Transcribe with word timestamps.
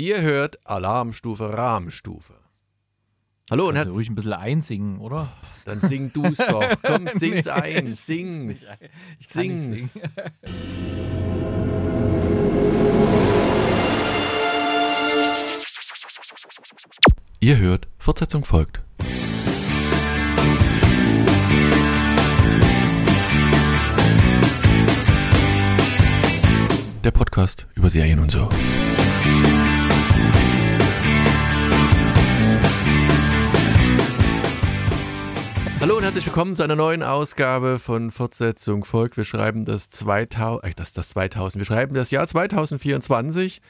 Ihr 0.00 0.22
hört 0.22 0.66
Alarmstufe 0.66 1.58
Rahmenstufe. 1.58 2.32
Hallo 3.50 3.68
und 3.68 3.76
herzlich. 3.76 3.96
ruhig 3.98 4.08
ein 4.08 4.14
bisschen 4.14 4.32
einsingen, 4.32 4.98
oder? 4.98 5.30
Dann 5.66 5.78
sing 5.78 6.10
du's 6.10 6.36
doch. 6.38 6.64
Komm, 6.82 7.06
sing's 7.06 7.44
Nee, 7.44 7.50
ein. 7.50 7.92
Sing's. 7.92 8.80
nicht. 8.80 8.90
Ich 9.18 9.20
nicht 9.26 9.30
Sing's. 9.30 9.92
singen. 9.92 10.10
Ihr 17.40 17.58
hört, 17.58 17.88
Fortsetzung 17.98 18.46
folgt. 18.46 18.82
Der 27.04 27.10
Podcast 27.10 27.66
über 27.74 27.90
Serien 27.90 28.18
und 28.18 28.30
so. 28.30 28.48
Hallo 35.80 35.96
und 35.96 36.02
herzlich 36.02 36.26
willkommen 36.26 36.54
zu 36.54 36.62
einer 36.62 36.76
neuen 36.76 37.02
Ausgabe 37.02 37.78
von 37.78 38.10
Fortsetzung 38.10 38.84
folgt. 38.84 39.16
Wir 39.16 39.24
schreiben 39.24 39.64
das 39.64 39.88
2000, 39.90 40.64
äh, 40.64 40.72
das, 40.76 40.92
das 40.92 41.08
2000, 41.10 41.58
wir 41.60 41.64
schreiben 41.66 41.94
das 41.94 42.10
Jahr 42.10 42.26
2024. 42.26 43.62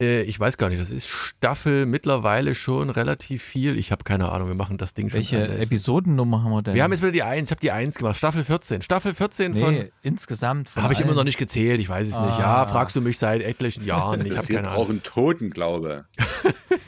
Äh, 0.00 0.22
ich 0.22 0.40
weiß 0.40 0.56
gar 0.56 0.70
nicht, 0.70 0.80
das 0.80 0.90
ist 0.90 1.08
Staffel 1.08 1.84
mittlerweile 1.84 2.54
schon 2.54 2.88
relativ 2.88 3.42
viel. 3.42 3.78
Ich 3.78 3.92
habe 3.92 4.02
keine 4.02 4.32
Ahnung, 4.32 4.48
wir 4.48 4.54
machen 4.54 4.78
das 4.78 4.94
Ding 4.94 5.10
schon. 5.10 5.18
Welche. 5.18 5.46
Episodennummer 5.58 6.42
haben 6.42 6.52
wir 6.52 6.62
denn? 6.62 6.74
Wir 6.74 6.84
haben 6.84 6.92
jetzt 6.92 7.02
wieder 7.02 7.12
die 7.12 7.22
1, 7.22 7.48
ich 7.48 7.50
habe 7.50 7.60
die 7.60 7.70
1 7.70 7.96
gemacht, 7.96 8.16
Staffel 8.16 8.44
14. 8.44 8.80
Staffel 8.80 9.12
14 9.12 9.54
von. 9.54 9.74
nee, 9.74 9.92
insgesamt 10.00 10.70
von 10.70 10.82
Habe 10.82 10.94
ich 10.94 11.00
immer 11.00 11.12
noch 11.14 11.24
nicht 11.24 11.38
gezählt, 11.38 11.80
ich 11.80 11.88
weiß 11.88 12.06
es 12.08 12.18
nicht. 12.18 12.38
Ja, 12.38 12.62
Ah. 12.62 12.66
fragst 12.66 12.96
du 12.96 13.02
mich 13.02 13.18
seit 13.18 13.42
etlichen 13.42 13.84
Jahren. 13.84 14.24
Ich 14.24 14.36
habe 14.38 14.46
keine 14.46 14.70
auch 14.70 14.84
Ahnung. 14.86 14.90
ein 14.96 15.02
Totenglaube. 15.02 16.06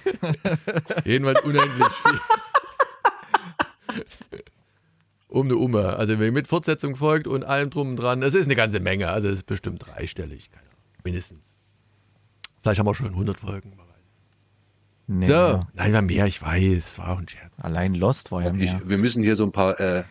Jedenfalls 1.04 1.40
unendlich 1.42 1.88
viel. 1.88 2.20
um 5.34 5.46
eine 5.46 5.56
Umme. 5.56 5.96
Also 5.96 6.16
mit 6.16 6.46
Fortsetzung 6.48 6.94
folgt 6.96 7.26
und 7.26 7.44
allem 7.44 7.70
drum 7.70 7.90
und 7.90 7.96
dran. 7.96 8.22
Es 8.22 8.34
ist 8.34 8.44
eine 8.46 8.54
ganze 8.54 8.78
Menge. 8.80 9.08
Also 9.08 9.28
es 9.28 9.36
ist 9.38 9.46
bestimmt 9.46 9.84
dreistellig. 9.84 10.50
Keine 10.50 10.62
Ahnung. 10.62 10.78
Mindestens. 11.02 11.54
Vielleicht 12.62 12.78
haben 12.78 12.86
wir 12.86 12.94
schon 12.94 13.08
100 13.08 13.40
Folgen. 13.40 13.70
man 13.70 13.86
weiß 13.86 13.94
es 14.08 14.16
Nee, 15.06 15.14
nicht. 15.18 15.26
So, 15.26 15.34
ja. 15.34 15.68
nein, 15.74 15.92
war 15.92 16.02
mehr, 16.02 16.26
ich 16.26 16.40
weiß. 16.40 16.98
War 16.98 17.10
auch 17.10 17.18
ein 17.18 17.28
Scherz. 17.28 17.52
Allein 17.58 17.94
Lost 17.94 18.30
war 18.32 18.42
ja 18.42 18.52
mehr. 18.52 18.62
Ich, 18.64 18.88
wir 18.88 18.96
müssen 18.96 19.22
hier 19.22 19.34
so 19.36 19.44
ein 19.44 19.52
paar, 19.52 19.78
äh, 19.80 20.04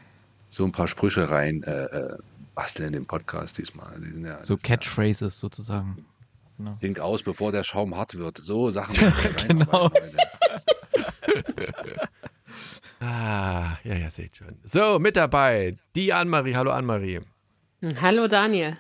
so 0.50 0.66
ein 0.66 0.72
paar 0.72 0.88
Sprüche 0.88 1.30
rein 1.30 1.64
äh, 1.64 1.86
äh, 1.86 2.18
basteln 2.54 2.88
in 2.88 2.94
den 2.94 3.06
Podcast 3.06 3.58
diesmal. 3.58 4.00
Die 4.00 4.12
sind 4.12 4.26
ja, 4.26 4.44
so 4.44 4.58
Catchphrases 4.58 5.40
sozusagen. 5.40 6.06
Ja, 6.60 6.78
Hink 6.82 7.00
aus, 7.00 7.24
bevor 7.24 7.52
der 7.52 7.64
Schaum 7.64 7.96
hart 7.96 8.16
wird. 8.18 8.38
So 8.38 8.70
Sachen. 8.72 8.94
Genau. 9.48 9.90
Ah, 13.06 13.78
ja, 13.84 13.96
ja, 13.96 14.10
seht 14.10 14.38
schon. 14.38 14.56
So, 14.64 14.98
mit 14.98 15.18
dabei 15.18 15.76
die 15.94 16.14
Annemarie. 16.14 16.56
Hallo 16.56 16.72
Annemarie. 16.72 17.20
Hallo 18.00 18.30
Daniel. 18.30 18.78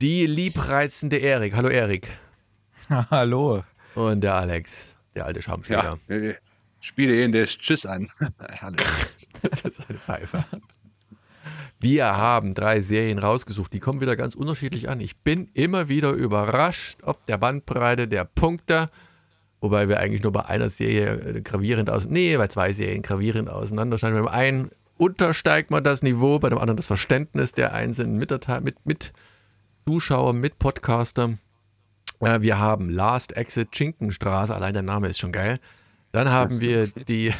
Die 0.00 0.26
liebreizende 0.26 1.18
Erik. 1.18 1.54
Hallo 1.54 1.68
Erik. 1.68 2.08
Hallo. 2.88 3.62
Und 3.96 4.22
der 4.22 4.34
Alex, 4.36 4.96
der 5.14 5.26
alte 5.26 5.42
Schamschläger. 5.42 5.98
Ja, 6.08 6.14
äh, 6.14 6.36
spiele 6.80 7.22
ihn 7.22 7.32
das 7.32 7.58
Tschüss 7.58 7.84
an. 7.84 8.10
Das 9.42 9.60
ist 9.60 9.90
eine 9.90 9.98
Pfeife. 9.98 10.46
Wir 11.78 12.16
haben 12.16 12.54
drei 12.54 12.80
Serien 12.80 13.18
rausgesucht, 13.18 13.74
die 13.74 13.80
kommen 13.80 14.00
wieder 14.00 14.16
ganz 14.16 14.34
unterschiedlich 14.34 14.88
an. 14.88 15.00
Ich 15.00 15.18
bin 15.18 15.50
immer 15.52 15.90
wieder 15.90 16.12
überrascht, 16.12 17.00
ob 17.02 17.26
der 17.26 17.36
Bandbreite 17.36 18.08
der 18.08 18.24
Punkte, 18.24 18.88
wobei 19.64 19.88
wir 19.88 19.98
eigentlich 19.98 20.22
nur 20.22 20.32
bei 20.32 20.44
einer 20.44 20.68
Serie 20.68 21.36
äh, 21.36 21.40
gravierend 21.40 21.88
aus, 21.88 22.06
nee, 22.06 22.36
bei 22.36 22.48
zwei 22.48 22.74
Serien 22.74 23.00
gravierend 23.00 23.48
auseinandersteigen. 23.48 24.22
Beim 24.22 24.28
einen 24.28 24.70
untersteigt 24.98 25.70
man 25.70 25.82
das 25.82 26.02
Niveau, 26.02 26.38
bei 26.38 26.50
dem 26.50 26.58
anderen 26.58 26.76
das 26.76 26.86
Verständnis 26.86 27.52
der 27.52 27.72
einzelnen 27.72 28.18
Mitterteil- 28.22 28.60
mit, 28.60 28.84
mit 28.84 29.14
Zuschauer, 29.88 30.34
mit 30.34 30.58
Podcaster. 30.58 31.38
Äh, 32.20 32.42
wir 32.42 32.58
haben 32.58 32.90
Last 32.90 33.36
Exit 33.38 33.74
Schinkenstraße, 33.74 34.54
allein 34.54 34.74
der 34.74 34.82
Name 34.82 35.08
ist 35.08 35.18
schon 35.18 35.32
geil. 35.32 35.58
Dann 36.12 36.30
haben 36.30 36.60
wir 36.60 36.88
die 36.88 37.32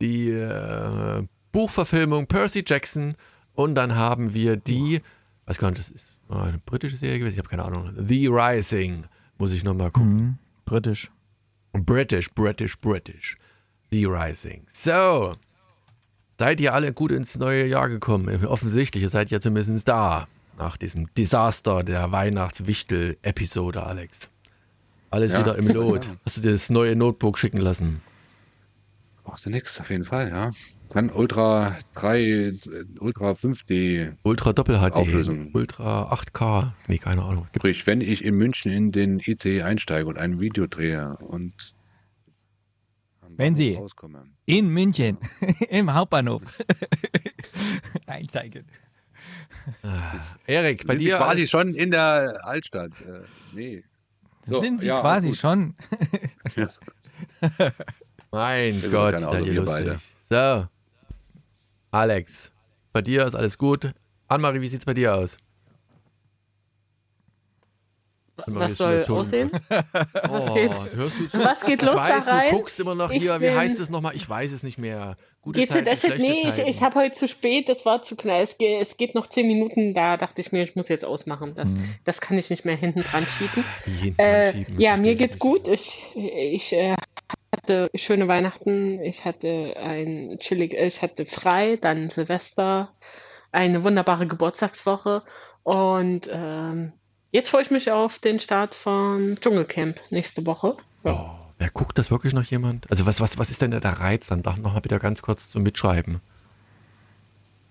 die 0.00 0.30
äh, 0.30 1.22
Buchverfilmung 1.52 2.26
Percy 2.26 2.62
Jackson 2.66 3.16
und 3.54 3.74
dann 3.74 3.96
haben 3.96 4.34
wir 4.34 4.56
die, 4.56 5.00
weiß 5.46 5.58
gar 5.58 5.70
nicht, 5.70 5.80
das 5.80 5.88
ist 5.88 6.10
äh, 6.30 6.34
eine 6.34 6.58
britische 6.58 6.98
Serie 6.98 7.18
gewesen, 7.18 7.32
ich 7.32 7.38
habe 7.38 7.48
keine 7.48 7.64
Ahnung. 7.64 7.94
The 7.96 8.26
Rising, 8.28 9.04
muss 9.38 9.52
ich 9.52 9.64
nochmal 9.64 9.90
gucken. 9.90 10.14
Mhm. 10.14 10.38
Britisch. 10.68 11.10
British, 11.72 12.30
British, 12.34 12.76
British. 12.78 13.36
The 13.90 14.04
Rising. 14.04 14.64
So, 14.68 15.34
seid 16.38 16.60
ihr 16.60 16.74
alle 16.74 16.92
gut 16.92 17.10
ins 17.10 17.38
neue 17.38 17.66
Jahr 17.66 17.88
gekommen? 17.88 18.44
Offensichtlich, 18.44 19.02
ihr 19.02 19.08
seid 19.08 19.30
ja 19.30 19.40
zumindest 19.40 19.88
da. 19.88 20.28
Nach 20.58 20.76
diesem 20.76 21.12
Desaster 21.14 21.82
der 21.84 22.12
Weihnachtswichtel-Episode, 22.12 23.82
Alex. 23.82 24.28
Alles 25.10 25.32
Ja. 25.32 25.40
wieder 25.40 25.56
im 25.56 25.68
Lot. 25.74 26.10
Hast 26.26 26.36
du 26.36 26.40
dir 26.42 26.52
das 26.52 26.68
neue 26.68 26.96
Notebook 26.96 27.38
schicken 27.38 27.58
lassen? 27.58 28.02
Brauchst 29.24 29.46
du 29.46 29.50
nix, 29.50 29.80
auf 29.80 29.88
jeden 29.90 30.04
Fall, 30.04 30.28
ja. 30.28 30.50
Kann 30.90 31.10
Ultra 31.10 31.76
3, 31.94 32.20
äh, 32.20 32.58
Ultra 32.98 33.32
5D. 33.32 34.14
Ultra 34.22 34.52
Doppel 34.54 34.76
HD, 34.78 34.92
Auflösung. 34.94 35.50
Ultra 35.52 36.10
8K, 36.12 36.72
nee, 36.88 36.96
keine 36.98 37.22
Ahnung. 37.22 37.46
Gibt's- 37.52 37.58
Sprich, 37.68 37.86
wenn 37.86 38.00
ich 38.00 38.24
in 38.24 38.34
München 38.36 38.72
in 38.72 38.90
den 38.90 39.20
ICE 39.20 39.62
einsteige 39.62 40.06
und 40.06 40.16
ein 40.18 40.40
Video 40.40 40.66
drehe 40.66 41.16
und 41.18 41.52
am 43.20 43.36
Wenn 43.36 43.54
Sie- 43.54 43.74
rauskomme. 43.74 44.24
In 44.46 44.70
München. 44.70 45.18
Im 45.68 45.92
Hauptbahnhof. 45.92 46.42
Einsteigen. 48.06 48.64
Erik, 50.46 50.86
bei 50.86 50.94
Sind 50.94 50.98
Sie 51.00 51.04
dir 51.04 51.16
quasi 51.16 51.40
alles- 51.40 51.50
schon 51.50 51.74
in 51.74 51.90
der 51.90 52.40
Altstadt. 52.46 52.92
Äh, 53.02 53.20
nee. 53.52 53.84
So, 54.46 54.60
Sind 54.60 54.80
Sie 54.80 54.86
ja, 54.86 55.00
quasi 55.02 55.28
gut. 55.28 55.36
schon. 55.36 55.74
Mein 58.30 58.82
Gott, 58.90 59.20
seid 59.20 59.44
ihr 59.46 59.52
lustig. 59.54 59.74
beide. 59.74 59.98
So, 60.20 60.66
Alex, 61.90 62.52
bei 62.92 63.02
dir 63.02 63.24
ist 63.26 63.34
alles 63.34 63.56
gut. 63.58 63.92
Annemarie, 64.28 64.60
wie 64.60 64.68
sieht's 64.68 64.84
bei 64.84 64.94
dir 64.94 65.14
aus? 65.14 65.38
Annemarie 68.46 68.70
Was 68.72 68.78
soll 68.78 69.02
aussehen? 69.08 69.50
Oh, 70.30 70.54
geht- 70.54 70.94
hörst 70.94 71.18
du 71.18 71.28
zu? 71.28 71.38
Was 71.38 71.60
geht 71.62 71.82
ich 71.82 71.88
los 71.88 71.96
weiß, 71.96 72.24
da 72.26 72.36
rein? 72.36 72.50
du 72.50 72.56
guckst 72.58 72.78
immer 72.78 72.94
noch 72.94 73.10
Ich 73.10 73.22
hier, 73.22 73.34
wie 73.40 73.46
bin- 73.46 73.56
heißt 73.56 73.80
es 73.80 73.88
nochmal? 73.90 74.14
Ich 74.14 74.28
weiß 74.28 74.52
es 74.52 74.62
nicht 74.62 74.78
mehr. 74.78 75.16
Gute 75.40 75.60
Geht's 75.60 75.72
Zeiten, 75.72 75.96
schlechte 75.96 76.18
Nee, 76.20 76.42
ich, 76.44 76.54
Zeiten. 76.56 76.68
ich 76.68 76.82
habe 76.82 76.94
heute 76.96 77.16
zu 77.16 77.26
spät, 77.26 77.68
das 77.68 77.86
war 77.86 78.02
zu 78.02 78.16
knall. 78.16 78.42
Es 78.42 78.58
geht, 78.58 78.86
es 78.86 78.96
geht 78.96 79.14
noch 79.14 79.26
zehn 79.28 79.46
Minuten, 79.46 79.94
da 79.94 80.16
dachte 80.18 80.40
ich 80.42 80.52
mir, 80.52 80.62
ich 80.62 80.76
muss 80.76 80.88
jetzt 80.88 81.04
ausmachen. 81.04 81.54
Das, 81.54 81.70
Mhm. 81.70 81.94
das 82.04 82.20
kann 82.20 82.36
ich 82.38 82.50
nicht 82.50 82.64
mehr 82.64 82.76
hinten 82.76 83.00
dran 83.02 83.26
schieben. 83.26 83.64
Wie 83.86 83.92
hinten 83.96 84.20
Äh, 84.20 84.46
anschieben, 84.48 84.80
ja, 84.80 84.90
versteh 84.90 85.06
mir 85.06 85.12
ich 85.14 85.18
geht's 85.18 85.38
gut. 85.38 85.66
Ich, 85.68 85.98
ich 86.14 86.72
äh, 86.74 86.94
hatte 87.52 87.90
schöne 87.94 88.28
Weihnachten. 88.28 89.02
Ich 89.02 89.24
hatte 89.24 89.74
ein 89.76 90.38
chillig, 90.38 90.74
ich 90.74 91.02
hatte 91.02 91.26
frei, 91.26 91.76
dann 91.76 92.10
Silvester, 92.10 92.92
eine 93.52 93.84
wunderbare 93.84 94.26
Geburtstagswoche 94.26 95.22
und 95.62 96.28
ähm, 96.30 96.92
jetzt 97.30 97.50
freue 97.50 97.62
ich 97.62 97.70
mich 97.70 97.90
auf 97.90 98.18
den 98.18 98.40
Start 98.40 98.74
von 98.74 99.36
Dschungelcamp 99.40 100.00
nächste 100.10 100.44
Woche. 100.46 100.76
Ja. 101.04 101.12
Oh, 101.12 101.46
wer 101.58 101.70
guckt 101.70 101.98
das 101.98 102.10
wirklich 102.10 102.34
noch 102.34 102.44
jemand? 102.44 102.90
Also 102.90 103.06
was, 103.06 103.20
was, 103.20 103.38
was 103.38 103.50
ist 103.50 103.62
denn 103.62 103.70
der 103.70 103.82
Reiz? 103.82 104.26
Dann 104.28 104.42
doch 104.42 104.56
noch 104.56 104.74
mal 104.74 104.80
bitte 104.80 104.98
ganz 104.98 105.22
kurz 105.22 105.50
zum 105.50 105.62
Mitschreiben. 105.62 106.20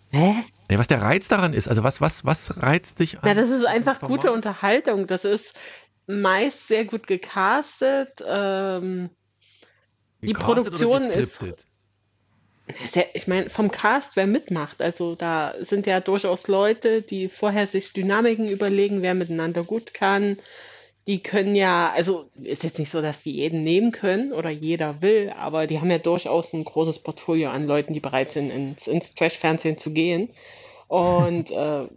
Hä? 0.10 0.44
Nee, 0.70 0.78
was 0.78 0.88
der 0.88 1.02
Reiz 1.02 1.28
daran 1.28 1.54
ist, 1.54 1.68
also 1.68 1.84
was, 1.84 2.02
was, 2.02 2.26
was 2.26 2.62
reizt 2.62 3.00
dich 3.00 3.16
an? 3.16 3.22
Na, 3.26 3.34
das 3.34 3.50
ist 3.50 3.66
einfach 3.66 4.00
gute 4.02 4.32
Unterhaltung. 4.32 5.08
Das 5.08 5.26
ist 5.26 5.54
meist 6.08 6.68
sehr 6.68 6.86
gut 6.86 7.08
gecastet. 7.08 8.24
Ähm, 8.26 9.10
die 10.22 10.34
Produktion 10.34 11.02
ist- 11.10 11.40
sehr, 12.94 13.16
ich 13.16 13.28
meine, 13.28 13.50
vom 13.50 13.72
Cast, 13.72 14.16
wer 14.16 14.28
mitmacht. 14.28 14.82
Also 14.82 15.16
da 15.16 15.54
sind 15.62 15.88
ja 15.88 16.02
durchaus 16.02 16.48
Leute, 16.48 17.02
die 17.02 17.30
vorher 17.30 17.66
sich 17.68 17.94
Dynamiken 17.94 18.50
überlegen, 18.50 19.02
wer 19.02 19.14
miteinander 19.14 19.64
gut 19.64 19.94
kann. 19.94 20.38
Die 21.08 21.24
können 21.24 21.56
ja, 21.56 21.92
also 21.92 22.30
ist 22.44 22.64
jetzt 22.64 22.80
nicht 22.80 22.92
so, 22.92 23.02
dass 23.02 23.24
die 23.24 23.32
jeden 23.32 23.64
nehmen 23.64 23.94
können 23.94 24.34
oder 24.34 24.50
jeder 24.50 25.02
will, 25.02 25.32
aber 25.38 25.66
die 25.66 25.80
haben 25.80 25.90
ja 25.90 26.00
durchaus 26.00 26.52
ein 26.54 26.66
großes 26.66 27.00
Portfolio 27.00 27.50
an 27.50 27.66
Leuten, 27.66 27.94
die 27.94 28.02
bereit 28.02 28.34
sind, 28.34 28.50
ins, 28.52 28.88
ins 28.88 29.16
Trash-Fernsehen 29.16 29.78
zu 29.78 29.92
gehen. 29.92 30.30
Und 30.90 31.50
äh, 31.52 31.88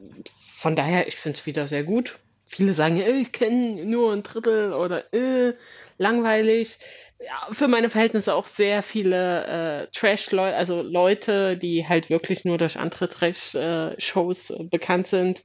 von 0.46 0.76
daher, 0.76 1.08
ich 1.08 1.16
finde 1.16 1.38
es 1.38 1.46
wieder 1.46 1.66
sehr 1.66 1.82
gut. 1.82 2.20
Viele 2.52 2.74
sagen, 2.74 3.00
äh, 3.00 3.12
ich 3.12 3.30
kenne 3.32 3.84
nur 3.86 4.12
ein 4.12 4.24
Drittel 4.24 4.72
oder 4.72 5.12
äh, 5.14 5.54
langweilig. 5.98 6.78
Ja, 7.20 7.52
für 7.52 7.68
meine 7.68 7.90
Verhältnisse 7.90 8.34
auch 8.34 8.46
sehr 8.46 8.82
viele 8.82 9.44
äh, 9.84 9.86
Trash-Leute, 9.92 10.56
also 10.56 10.82
Leute, 10.82 11.56
die 11.56 11.86
halt 11.86 12.10
wirklich 12.10 12.44
nur 12.44 12.58
durch 12.58 12.76
andere 12.76 13.08
Trash-Shows 13.08 14.50
äh, 14.50 14.64
bekannt 14.64 15.06
sind. 15.06 15.44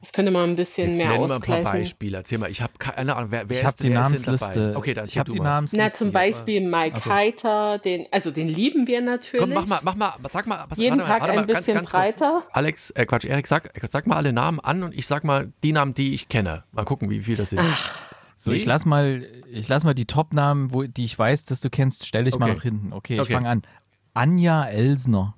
Das 0.00 0.12
könnte 0.12 0.30
man 0.30 0.50
ein 0.50 0.56
bisschen 0.56 0.90
Jetzt 0.90 0.98
mehr 0.98 1.08
nennen 1.08 1.28
wir 1.28 1.34
ein 1.36 1.40
paar. 1.42 1.62
Beispiele. 1.62 2.18
Erzähl 2.18 2.38
mal, 2.38 2.50
ich 2.50 2.60
habe 2.62 2.74
keine 2.78 3.16
Ahnung, 3.16 3.30
wer, 3.32 3.48
wer 3.48 3.56
Ich 3.56 3.62
ist 3.62 3.66
habe 3.66 3.76
die 3.82 3.90
wer 3.90 4.00
Namensliste. 4.02 4.60
dabei? 4.68 4.76
Okay, 4.76 4.94
dann 4.94 5.06
ich 5.06 5.18
habe 5.18 5.26
du 5.26 5.32
die 5.32 5.38
mal. 5.38 5.44
Namensliste. 5.44 5.82
Na, 5.84 5.90
zum 5.90 6.06
hier, 6.08 6.12
Beispiel 6.12 6.60
Mike 6.68 6.94
Also- 6.96 7.10
Heiter, 7.10 7.78
den, 7.78 8.06
also 8.12 8.30
den 8.30 8.46
lieben 8.48 8.86
wir 8.86 9.00
natürlich. 9.00 9.40
Komm, 9.40 9.54
mach 9.54 9.66
mal, 9.66 9.80
mach 9.82 9.96
mal, 9.96 10.12
sag 10.28 10.46
mal, 10.46 10.64
was, 10.68 10.78
Jeden 10.78 10.98
warte, 10.98 11.08
mal, 11.08 11.14
Tag 11.18 11.20
warte 11.22 11.34
mal, 11.34 11.40
ein 11.42 11.46
ganz, 11.48 11.58
bisschen 11.66 11.74
ganz 11.78 11.90
kurz. 11.90 12.02
breiter. 12.18 12.42
Alex, 12.52 12.90
äh, 12.90 13.06
Quatsch, 13.06 13.24
Erik, 13.24 13.46
sag, 13.46 13.70
sag 13.88 14.06
mal 14.06 14.16
alle 14.16 14.32
Namen 14.32 14.60
an 14.60 14.82
und 14.84 14.94
ich 14.96 15.06
sag 15.06 15.24
mal 15.24 15.52
die 15.64 15.72
Namen, 15.72 15.94
die 15.94 16.14
ich 16.14 16.28
kenne. 16.28 16.62
Mal 16.72 16.84
gucken, 16.84 17.10
wie 17.10 17.20
viel 17.22 17.36
das 17.36 17.50
sind. 17.50 17.62
So, 18.36 18.50
Nee? 18.50 18.58
ich 18.58 18.66
lass 18.66 18.84
mal, 18.84 19.26
ich 19.50 19.66
lass 19.66 19.82
mal 19.84 19.94
die 19.94 20.04
Top-Namen, 20.04 20.72
wo- 20.74 20.82
die 20.84 21.04
ich 21.04 21.18
weiß, 21.18 21.46
dass 21.46 21.62
du 21.62 21.70
kennst, 21.70 22.06
stelle 22.06 22.28
ich 22.28 22.38
mal 22.38 22.46
Okay. 22.50 22.54
nach 22.54 22.62
hinten. 22.62 22.92
Okay, 22.92 23.14
ich 23.14 23.20
Okay. 23.22 23.32
fange 23.32 23.48
an. 23.48 23.62
Anja 24.12 24.66
Elsner. 24.66 25.34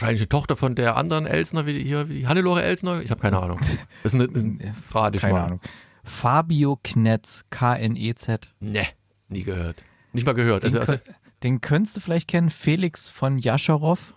Wahrscheinlich 0.00 0.20
eine 0.20 0.28
Tochter 0.28 0.56
von 0.56 0.74
der 0.74 0.96
anderen 0.96 1.26
Elsner, 1.26 1.64
wie 1.64 1.72
die 1.72 1.82
hier, 1.84 2.08
wie 2.10 2.18
die 2.20 2.26
Hannelore 2.28 2.62
Elsner. 2.62 3.00
Ich 3.00 3.10
habe 3.10 3.20
keine 3.20 3.38
Ahnung. 3.40 3.58
Das 4.02 4.12
ist 4.12 4.14
eine, 4.14 4.28
das 4.28 4.44
ist 4.44 4.44
ein 4.44 4.76
Radisch 4.92 5.22
Keine 5.22 5.34
mal. 5.34 5.44
Ahnung. 5.44 5.60
Fabio 6.04 6.78
Knetz, 6.84 7.44
K-N-E-Z. 7.50 8.54
Ne, 8.60 8.86
nie 9.28 9.42
gehört. 9.42 9.82
Nicht 10.12 10.26
mal 10.26 10.34
gehört. 10.34 10.64
Den, 10.64 10.76
Also, 10.76 10.92
also, 10.92 11.02
den 11.42 11.60
könntest 11.62 11.96
du 11.96 12.00
vielleicht 12.00 12.28
kennen. 12.28 12.50
Felix 12.50 13.08
von 13.08 13.38
Jascharow. 13.38 14.14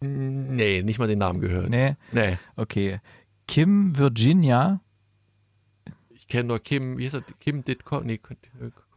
nee, 0.00 0.82
nicht 0.82 0.98
mal 0.98 1.08
den 1.08 1.18
Namen 1.18 1.40
gehört. 1.40 1.68
Nee, 1.70 1.96
Nee. 2.12 2.38
okay. 2.56 3.00
Kim 3.48 3.98
Virginia, 3.98 4.80
Ich 6.10 6.28
kenne 6.28 6.48
nur 6.48 6.58
Kim, 6.60 6.96
wie 6.98 7.04
heißt 7.06 7.14
er? 7.14 7.22
Kim 7.40 7.62
Ditko? 7.62 8.00
Nee. 8.00 8.20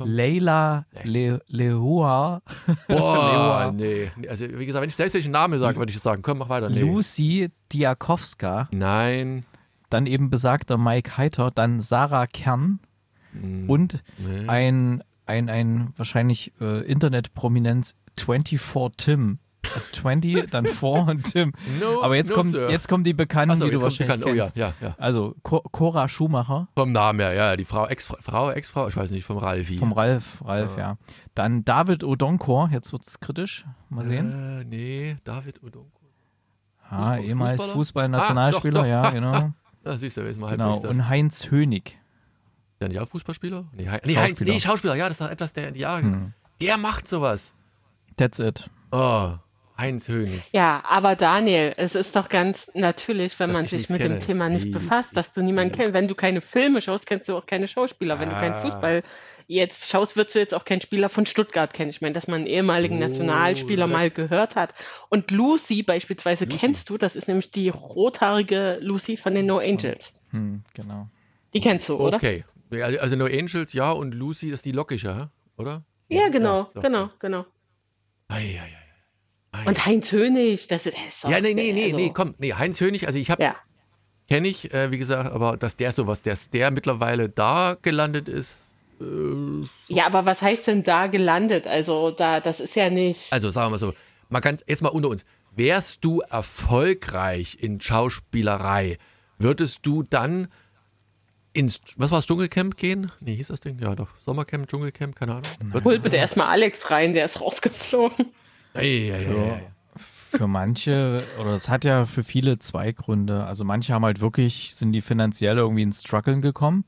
Leila 0.06 0.86
Le 1.04 1.42
Lehua, 1.48 2.42
Boah, 2.88 3.74
nee. 3.76 4.12
Also, 4.30 4.46
wie 4.58 4.66
gesagt, 4.66 4.82
wenn 4.82 4.90
ich 4.90 4.96
selbst 4.96 5.16
den 5.16 5.32
Namen 5.32 5.60
sage, 5.60 5.78
würde 5.78 5.92
ich 5.92 6.00
sagen, 6.00 6.22
komm, 6.22 6.40
mach 6.40 6.50
weiter. 6.50 6.70
Nee. 6.70 6.82
Lucy 6.82 7.50
Diakowska, 7.72 8.68
Nein. 8.72 9.46
dann 9.90 10.06
eben 10.06 10.30
besagter 10.30 10.78
Mike 10.78 11.18
Heiter, 11.18 11.52
dann 11.52 11.82
Sarah 11.82 12.28
Kern 12.28 12.80
Hm, 13.34 13.70
und 13.70 14.04
nee. 14.18 14.48
ein, 14.48 15.04
ein, 15.26 15.50
ein 15.50 15.94
wahrscheinlich 15.96 16.52
äh, 16.60 16.82
Internetprominenz 16.86 17.96
24 18.18 18.60
Tim. 18.98 19.40
Also 19.74 19.92
20, 19.94 20.50
dann 20.50 20.66
4 20.66 20.90
und 20.90 21.24
Tim. 21.32 21.54
No, 21.80 22.04
Aber 22.04 22.16
jetzt, 22.16 22.30
no, 22.30 22.36
kommen, 22.38 22.52
Sir. 22.52 22.70
jetzt 22.70 22.88
kommen 22.88 23.04
die 23.04 23.14
Bekannten, 23.14 23.52
Achso, 23.52 23.66
die 23.66 23.72
du 23.72 23.78
kommt 23.80 23.84
wahrscheinlich 24.00 24.16
bekannt. 24.18 24.34
Oh 24.34 24.36
ja, 24.38 24.44
kennst. 24.44 24.58
ja, 24.58 24.74
ja. 24.82 24.96
Also 24.98 25.36
Co 25.44 25.62
Cora 25.72 26.08
Schumacher 26.10 26.68
Vom 26.76 26.92
Namen 26.92 27.20
her, 27.20 27.34
ja, 27.34 27.56
die 27.56 27.66
Frau, 27.66 27.88
Ex-Frau, 27.88 28.52
Ex-Frau, 28.52 28.88
ich 28.88 28.98
weiß 28.98 29.12
nicht, 29.12 29.24
vom 29.26 29.38
Ralfi. 29.38 29.78
vom 29.78 29.92
Ralf, 29.94 30.44
Ralf, 30.46 30.78
ja. 30.78 30.98
Dann 31.36 31.64
David 31.66 32.04
Odonkor, 32.04 32.70
jetzt 32.72 32.92
wird 32.92 33.06
es 33.08 33.20
kritisch. 33.20 33.66
Mal 33.90 34.06
sehen. 34.06 34.60
Äh, 34.62 34.64
nee, 34.66 35.16
David 35.24 35.64
Odonko. 35.64 35.90
Ah, 36.90 37.14
Fußball- 37.14 37.22
ehemals? 37.24 37.64
Fußballnationalspieler, 37.64 38.82
Ah, 38.82 38.86
ja, 38.88 39.10
genau. 39.12 39.54
Da 39.84 39.98
siehst 39.98 40.16
du, 40.18 40.22
ist 40.22 40.40
mal 40.40 40.52
genau. 40.52 40.76
das. 40.80 40.86
Und 40.86 41.08
Heinz 41.10 41.50
Hönig. 41.50 41.98
Der 42.80 42.88
nicht 42.90 43.00
auch 43.00 43.08
Fußballspieler? 43.08 43.66
Nee, 43.74 43.88
Heinz, 43.90 44.04
nee, 44.06 44.16
Heinz, 44.16 44.30
Schauspieler. 44.40 44.54
nee, 44.54 44.60
Schauspieler, 44.60 44.96
ja, 44.96 45.08
das 45.08 45.22
ist 45.22 45.28
etwas, 45.30 45.54
der 45.54 45.70
in 45.70 45.74
die 45.74 45.80
Jahre. 45.80 46.02
Hm. 46.04 46.34
Der 46.62 46.78
macht 46.78 47.08
sowas. 47.08 47.56
That's 48.18 48.38
it. 48.40 48.70
Oh, 48.92 49.34
Heinz 49.82 50.08
Hönig. 50.08 50.42
Ja, 50.54 50.82
aber 50.88 51.16
Daniel, 51.18 51.74
es 51.76 51.96
ist 51.96 52.16
doch 52.16 52.30
ganz 52.30 52.72
natürlich, 52.74 53.38
wenn 53.40 53.50
Dass 53.50 53.58
man 53.58 53.66
ich 53.66 53.72
sich 53.72 53.90
mit 53.90 54.00
kenne. 54.02 54.20
dem 54.20 54.26
Thema 54.26 54.48
nicht 54.48 54.66
Mies, 54.66 54.74
befasst, 54.74 55.10
ich- 55.12 55.16
dass 55.16 55.34
du 55.34 55.42
niemanden 55.42 55.76
kennst. 55.76 55.94
Wenn 55.94 56.08
du 56.08 56.16
keine 56.16 56.40
Filme 56.40 56.82
schaust, 56.82 57.06
kennst 57.06 57.28
du 57.28 57.36
auch 57.36 57.46
keine 57.46 57.68
Schauspieler. 57.68 58.20
Wenn 58.20 58.30
du 58.30 58.36
keinen 58.36 58.54
Ah. 58.54 58.62
Fußball 58.62 59.04
jetzt 59.48 59.90
schaust, 59.90 60.16
wirst 60.16 60.34
du 60.36 60.40
jetzt 60.40 60.54
auch 60.54 60.64
keinen 60.64 60.80
Spieler 60.80 61.10
von 61.10 61.26
Stuttgart 61.26 61.74
kennen. 61.74 61.90
Ich 61.90 62.00
meine, 62.00 62.14
dass 62.14 62.28
man 62.28 62.38
einen 62.42 62.48
ehemaligen 62.48 62.96
Oh, 62.98 63.00
Nationalspieler 63.02 63.88
mal 63.88 64.10
gehört 64.10 64.56
hat. 64.56 64.74
Und 65.10 65.30
Lucy 65.32 65.84
beispielsweise 65.84 66.46
Lucy. 66.46 66.58
kennst 66.58 66.90
du, 66.90 66.98
das 66.98 67.18
ist 67.18 67.28
nämlich 67.28 67.52
die 67.52 67.68
rothaarige 67.68 68.78
Lucy 68.82 69.18
von 69.18 69.36
den 69.36 69.48
No 69.48 69.58
Angels. 69.58 70.14
Hm, 70.30 70.64
genau. 70.74 71.10
Die 71.54 71.60
kennst 71.60 71.90
du, 71.90 71.96
oder? 71.98 72.16
Okay. 72.16 72.46
Ja, 72.72 72.86
Also 72.86 73.18
No 73.18 73.26
Angels, 73.26 73.74
ja, 73.74 73.92
und 73.92 74.14
Lucy 74.14 74.52
ist 74.52 74.64
die 74.66 74.72
lockische, 74.72 75.30
oder? 75.58 75.84
Ja, 76.08 76.30
genau, 76.30 76.70
doch. 76.74 76.82
genau, 76.82 77.10
genau. 77.20 77.46
Ei, 78.30 78.38
ei, 78.38 78.60
ei. 78.60 78.78
Und 79.72 79.86
Heinz 79.86 80.12
Hönig, 80.12 80.68
das 80.68 80.86
ist, 80.86 80.98
das 80.98 81.32
ist 81.32 81.32
ja, 81.32 81.40
nee, 81.40 81.54
nee, 81.54 81.72
nee, 81.72 81.86
also, 81.86 81.96
nee, 81.96 82.12
komm, 82.14 82.36
nee, 82.40 82.52
Heinz 82.52 82.82
Hönig, 82.82 83.08
also 83.08 83.18
ich 83.18 83.32
habe, 83.32 83.42
Ja. 83.42 83.56
kenne 84.28 84.50
ich, 84.50 84.74
äh, 84.74 84.92
wie 84.92 84.98
gesagt, 84.98 85.32
aber 85.32 85.56
dass 85.56 85.78
der 85.78 85.94
sowas, 85.94 86.22
dass 86.22 86.50
der 86.50 86.72
mittlerweile 86.72 87.30
da 87.30 87.78
gelandet 87.82 88.28
ist, 88.28 88.68
äh, 89.00 89.06
ja, 89.88 90.08
aber 90.08 90.26
was 90.26 90.42
heißt 90.42 90.68
denn 90.68 90.84
da 90.84 91.08
gelandet? 91.08 91.68
Also 91.68 92.12
da, 92.12 92.42
das 92.42 92.60
ist 92.60 92.76
ja 92.76 92.90
nicht. 92.90 93.32
also 93.32 93.50
sagen 93.50 93.68
wir 93.68 93.70
mal 93.72 93.78
so, 93.78 93.94
mal 94.28 94.42
ganz, 94.42 94.62
jetzt 94.68 94.84
mal 94.84 94.90
unter 94.90 95.08
uns, 95.08 95.24
wärst 95.56 96.04
du 96.04 96.20
erfolgreich 96.20 97.56
in 97.62 97.80
Schauspielerei, 97.80 98.98
würdest 99.38 99.86
du 99.86 100.04
dann 100.04 100.50
ins, 101.54 101.80
was 101.96 102.12
war 102.12 102.18
das, 102.18 102.28
Dschungelcamp 102.28 102.76
gehen? 102.76 103.10
Nee, 103.22 103.36
hieß 103.36 103.48
das 103.48 103.62
Ding? 103.62 103.80
Ja, 103.80 103.96
doch, 103.96 104.10
Sommercamp, 104.20 104.68
Dschungelcamp, 104.68 105.16
keine 105.16 105.36
Ahnung. 105.36 105.50
Würdest 105.62 105.86
Hol 105.86 106.00
bitte 106.00 106.18
erstmal 106.18 106.48
Alex 106.48 106.92
rein, 106.92 107.14
der 107.14 107.24
ist 107.24 107.40
rausgeflogen. 107.40 108.34
Ei, 108.74 109.12
ei, 109.12 109.28
ei, 109.28 109.52
ei. 109.54 109.72
Für 109.96 110.48
manche, 110.48 111.24
oder 111.40 111.52
es 111.52 111.68
hat 111.68 111.84
ja 111.84 112.06
für 112.06 112.24
viele 112.24 112.58
zwei 112.58 112.94
Gründe. 112.94 113.44
Also 113.44 113.66
manche 113.66 113.94
haben 113.94 114.06
halt 114.06 114.22
wirklich, 114.22 114.74
sind 114.76 114.94
die 114.94 115.02
finanziell 115.02 115.58
irgendwie 115.58 115.82
ins 115.82 116.02
Struggeln 116.02 116.42
gekommen 116.42 116.86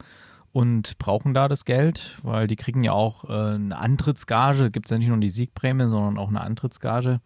und 0.53 0.97
brauchen 0.97 1.33
da 1.33 1.49
das 1.49 1.65
Geld, 1.65 2.19
weil 2.23 2.47
die 2.47 2.55
kriegen 2.55 2.83
ja 2.85 2.93
auch 2.93 3.25
äh, 3.25 3.55
eine 3.55 3.77
Antrittsgage, 3.77 4.71
gibt 4.71 4.85
es 4.85 4.91
ja 4.91 4.97
nicht 4.97 5.09
nur 5.09 5.17
die 5.17 5.29
Siegprämie, 5.29 5.87
sondern 5.87 6.17
auch 6.17 6.29
eine 6.29 6.41
Antrittsgage. 6.41 7.19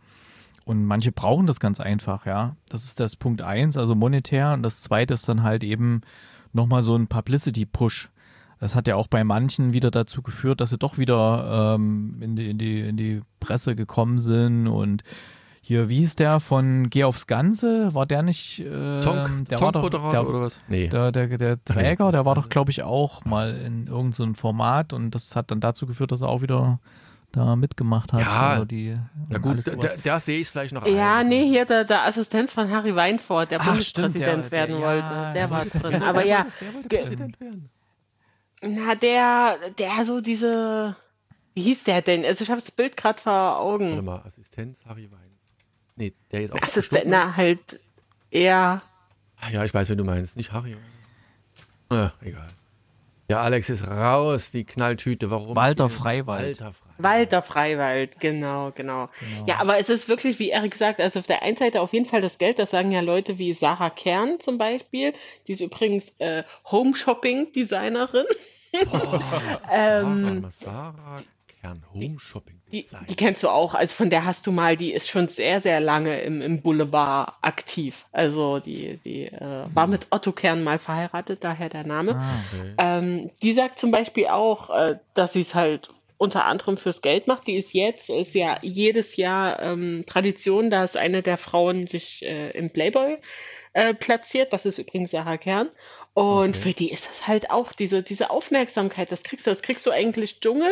Und 0.66 0.86
manche 0.86 1.12
brauchen 1.12 1.46
das 1.46 1.60
ganz 1.60 1.80
einfach, 1.80 2.26
ja. 2.26 2.56
Das 2.68 2.84
ist 2.84 3.00
das 3.00 3.16
Punkt 3.16 3.42
eins, 3.42 3.78
also 3.78 3.96
monetär. 3.96 4.54
Und 4.54 4.64
das 4.64 4.82
zweite 4.82 5.14
ist 5.14 5.30
dann 5.30 5.44
halt 5.44 5.64
eben 5.64 6.02
nochmal 6.52 6.82
so 6.82 6.96
ein 6.96 7.08
Publicity-Push. 7.08 8.10
Das 8.60 8.76
hat 8.76 8.88
ja 8.88 8.96
auch 8.96 9.08
bei 9.08 9.24
manchen 9.24 9.72
wieder 9.74 9.92
dazu 9.92 10.22
geführt, 10.22 10.62
dass 10.62 10.72
sie 10.72 10.78
doch 10.78 10.98
wieder 10.98 11.76
ähm, 11.76 12.18
in, 12.22 12.36
die, 12.36 12.50
in, 12.50 12.58
die, 12.58 12.80
in 12.82 12.98
die 12.98 13.22
Presse 13.40 13.76
gekommen 13.76 14.18
sind 14.20 14.68
und 14.68 15.04
hier, 15.62 15.90
wie 15.90 15.98
hieß 16.00 16.16
der 16.16 16.40
von 16.40 16.90
Geh 16.90 17.04
aufs 17.04 17.28
Ganze? 17.28 17.94
War 17.94 18.06
der 18.06 18.22
nicht? 18.24 18.62
Äh, 18.62 19.02
Tonk, 19.02 19.50
der 19.50 19.60
war 19.62 19.74
doch, 19.74 19.90
der, 19.90 20.26
oder 20.28 20.42
was? 20.42 20.62
Nee. 20.70 20.88
der, 20.88 21.12
der, 21.12 21.28
der 21.28 21.62
Träger, 21.64 22.12
der 22.14 22.24
war 22.26 22.36
doch, 22.36 22.48
glaube 22.48 22.72
ich, 22.72 22.84
auch 22.84 23.26
mal 23.26 23.50
in 23.50 23.88
irgendeinem 23.88 24.14
so 24.14 24.24
einem 24.24 24.36
Format 24.36 24.94
und 24.94 25.12
das 25.14 25.36
hat 25.36 25.52
dann 25.52 25.60
dazu 25.60 25.86
geführt, 25.86 26.12
dass 26.14 26.22
er 26.22 26.30
auch 26.30 26.42
wieder 26.42 26.80
da 27.34 27.58
mitgemacht 27.58 28.14
hat. 28.14 28.22
Ja, 28.22 28.50
Also 28.52 28.64
die, 28.66 28.98
Na 29.28 29.40
gut, 29.40 29.58
da, 29.68 29.90
da, 30.02 30.20
sehe 30.22 30.38
ich 30.40 30.44
es 30.48 30.52
vielleicht 30.54 30.74
noch 30.74 30.88
Ja, 30.88 31.18
ein. 31.18 31.28
nee, 31.28 31.46
hier 31.46 31.66
der, 31.66 31.84
der 31.84 32.06
Assistenz 32.08 32.54
von 32.54 32.72
Harry 32.72 32.96
Weinfurt, 32.96 33.52
der 33.52 33.60
Ach, 33.60 33.66
Bundespräsident 33.68 34.46
stimmt, 34.46 34.52
der- 34.54 34.68
der- 34.68 34.70
werden 34.70 34.80
ja, 34.80 34.88
wollte. 34.88 35.10
der 35.10 35.34
Der 35.34 35.50
war 35.50 35.66
drin. 35.66 36.02
Aber 36.04 36.26
ja, 36.26 36.46
Der 36.62 36.74
wollte 36.74 36.88
Präsident 36.90 37.40
werden. 37.42 37.70
Na, 38.62 38.96
der, 38.96 39.58
der 39.78 40.06
so 40.06 40.22
diese, 40.22 40.96
wie 41.54 41.62
hieß 41.64 41.84
der 41.86 42.02
denn? 42.02 42.26
Also 42.26 42.44
ich 42.44 42.50
habe 42.50 42.62
das 42.62 42.72
Bild 42.72 42.98
gerade 42.98 43.22
vor 43.22 43.32
Warte 43.34 43.60
Augen. 43.60 44.06
mal, 44.06 44.22
Assistenz 44.26 44.86
Harry 44.86 45.10
Wein. 45.12 45.38
Nee, 45.96 46.14
der 46.32 46.44
ist 46.44 46.54
auch 46.54 46.62
Assistent, 46.62 47.04
na, 47.08 47.30
ist. 47.30 47.36
halt 47.38 47.80
eher, 48.32 48.82
Ah, 49.42 49.50
Ja, 49.52 49.64
ich 49.64 49.74
weiß, 49.74 49.90
wen 49.90 49.98
du 49.98 50.04
meinst. 50.04 50.36
Nicht 50.38 50.52
Harry. 50.52 50.76
Ah, 51.90 52.12
egal. 52.22 52.50
Ja, 53.30 53.42
Alex 53.42 53.70
ist 53.70 53.86
raus, 53.86 54.52
die 54.52 54.64
Knalltüte. 54.64 55.30
Warum? 55.30 55.56
Walter 55.56 55.90
Freiwald. 55.90 56.60
Walter 56.62 56.72
Freiwald. 56.74 56.84
Walter 57.04 57.42
Freiwald, 57.42 58.20
genau, 58.22 58.72
genau, 58.72 59.10
Ja, 59.46 59.60
aber 59.60 59.78
es 59.80 59.90
ist 59.90 60.08
wirklich, 60.08 60.40
wie 60.40 60.50
Erik 60.50 60.74
sagt, 60.76 61.00
also 61.02 61.20
auf 61.20 61.28
der 61.28 61.42
einen 61.44 61.58
Seite 61.58 61.82
auf 61.82 61.92
jeden 61.94 62.06
Fall 62.06 62.22
das 62.22 62.38
Geld, 62.38 62.58
das 62.58 62.72
sagen 62.72 62.92
ja 62.92 63.02
Leute 63.02 63.38
wie 63.38 63.54
Sarah 63.54 63.90
Kern 63.90 64.40
zum 64.40 64.58
Beispiel, 64.58 65.14
die 65.46 65.52
ist 65.52 65.60
übrigens 65.62 66.12
äh, 66.20 66.44
Home-Shopping-Designerin. 66.72 68.26
Oh, 68.30 68.34
Sarah, 69.56 70.52
Sarah 70.52 71.24
Kern, 71.62 71.84
Home 71.94 72.20
Shopping 72.20 72.62
Die, 72.72 72.84
Design. 72.84 73.06
die 73.10 73.16
kennst 73.16 73.44
du 73.44 73.50
auch, 73.50 73.74
also 73.74 73.94
von 73.96 74.10
der 74.10 74.26
hast 74.26 74.46
du 74.46 74.52
mal, 74.52 74.78
die 74.78 74.94
ist 74.94 75.10
schon 75.10 75.28
sehr, 75.28 75.62
sehr 75.62 75.80
lange 75.80 76.22
im, 76.22 76.42
im 76.42 76.62
Boulevard 76.62 77.34
aktiv. 77.42 78.06
Also 78.12 78.60
die, 78.60 78.98
die 79.04 79.26
äh, 79.26 79.66
war 79.74 79.88
mit 79.88 80.08
Otto 80.12 80.32
Kern 80.32 80.64
mal 80.64 80.78
verheiratet, 80.80 81.44
daher 81.44 81.70
der 81.70 81.84
Name. 81.86 82.16
Ah, 82.16 82.40
Okay. 82.54 82.74
Ähm, 82.78 83.32
die 83.42 83.54
sagt 83.54 83.80
zum 83.80 83.92
Beispiel 83.92 84.28
auch, 84.28 84.70
äh, 84.70 84.98
dass 85.16 85.34
sie 85.34 85.42
es 85.42 85.56
halt 85.56 85.90
unter 86.20 86.46
anderem 86.46 86.78
fürs 86.78 87.02
Geld 87.02 87.28
macht. 87.28 87.48
Die 87.48 87.56
ist 87.58 87.74
jetzt, 87.74 88.10
ist 88.10 88.34
ja 88.34 88.58
jedes 88.62 89.16
Jahr 89.18 89.62
ähm, 89.62 90.04
Tradition, 90.08 90.70
dass 90.70 90.96
eine 90.96 91.22
der 91.22 91.38
Frauen 91.38 91.88
sich 91.88 92.24
äh, 92.24 92.52
im 92.52 92.70
Playboy 92.72 93.18
äh, 93.74 93.94
platziert. 93.94 94.52
Das 94.54 94.66
ist 94.66 94.80
übrigens 94.80 95.12
Sarah 95.12 95.38
Kern. 95.38 95.70
Und 96.18 96.56
Okay. 96.56 96.60
für 96.62 96.74
die 96.74 96.92
ist 96.92 97.08
es 97.12 97.28
halt 97.28 97.52
auch 97.52 97.74
diese, 97.74 98.02
diese 98.02 98.32
Aufmerksamkeit, 98.32 99.12
das 99.12 99.22
kriegst 99.22 99.46
du, 99.46 99.52
das 99.52 99.62
kriegst 99.62 99.86
du 99.86 99.92
eigentlich 99.92 100.40
Dschungel, 100.40 100.72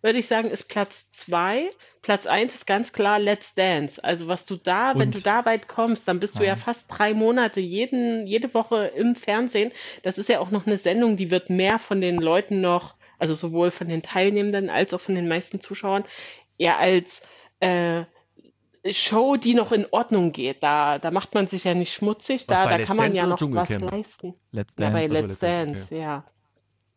würde 0.00 0.18
ich 0.18 0.26
sagen, 0.26 0.50
ist 0.50 0.68
Platz 0.68 1.04
zwei. 1.10 1.68
Platz 2.00 2.24
eins 2.24 2.54
ist 2.54 2.66
ganz 2.66 2.94
klar 2.94 3.18
Let's 3.18 3.52
Dance. 3.54 4.02
Also 4.02 4.26
was 4.26 4.46
du 4.46 4.56
da, 4.56 4.94
wenn 4.94 5.08
Und- 5.08 5.16
du 5.16 5.20
da 5.20 5.44
weit 5.44 5.68
kommst, 5.68 6.08
dann 6.08 6.18
bist 6.18 6.38
du 6.38 6.44
ja 6.44 6.50
Ja. 6.54 6.56
fast 6.56 6.86
drei 6.88 7.12
Monate 7.12 7.60
jeden, 7.60 8.26
jede 8.26 8.54
Woche 8.54 8.86
im 8.96 9.14
Fernsehen. 9.14 9.70
Das 10.02 10.16
ist 10.16 10.30
ja 10.30 10.40
auch 10.40 10.50
noch 10.50 10.66
eine 10.66 10.78
Sendung, 10.78 11.18
die 11.18 11.30
wird 11.30 11.50
mehr 11.50 11.78
von 11.78 12.00
den 12.00 12.16
Leuten 12.16 12.62
noch, 12.62 12.94
also 13.18 13.34
sowohl 13.34 13.72
von 13.72 13.88
den 13.88 14.02
Teilnehmenden 14.02 14.70
als 14.70 14.94
auch 14.94 15.00
von 15.02 15.14
den 15.14 15.28
meisten 15.28 15.60
Zuschauern, 15.60 16.04
eher 16.56 16.78
als 16.78 17.20
äh, 17.60 18.04
Show, 18.92 19.36
die 19.36 19.54
noch 19.54 19.72
in 19.72 19.86
Ordnung 19.90 20.32
geht. 20.32 20.62
Da, 20.62 20.98
da 20.98 21.10
macht 21.10 21.34
man 21.34 21.46
sich 21.46 21.64
ja 21.64 21.74
nicht 21.74 21.92
schmutzig, 21.92 22.44
Was 22.48 22.56
da, 22.56 22.64
da 22.64 22.76
Let's 22.76 22.86
kann 22.86 22.96
man 22.96 23.06
Dance 23.06 23.16
ja 23.16 23.26
noch 23.26 23.32
was 23.32 23.40
Dschungelcamp? 23.40 23.92
Let's 23.92 23.92
leisten. 23.92 24.34
Ja, 24.52 24.90
Dance. 24.90 24.92
bei 24.92 25.06
Let's 25.06 25.28
Let's 25.28 25.40
Dance, 25.40 25.78
Dance, 25.80 25.94
ja. 25.94 26.24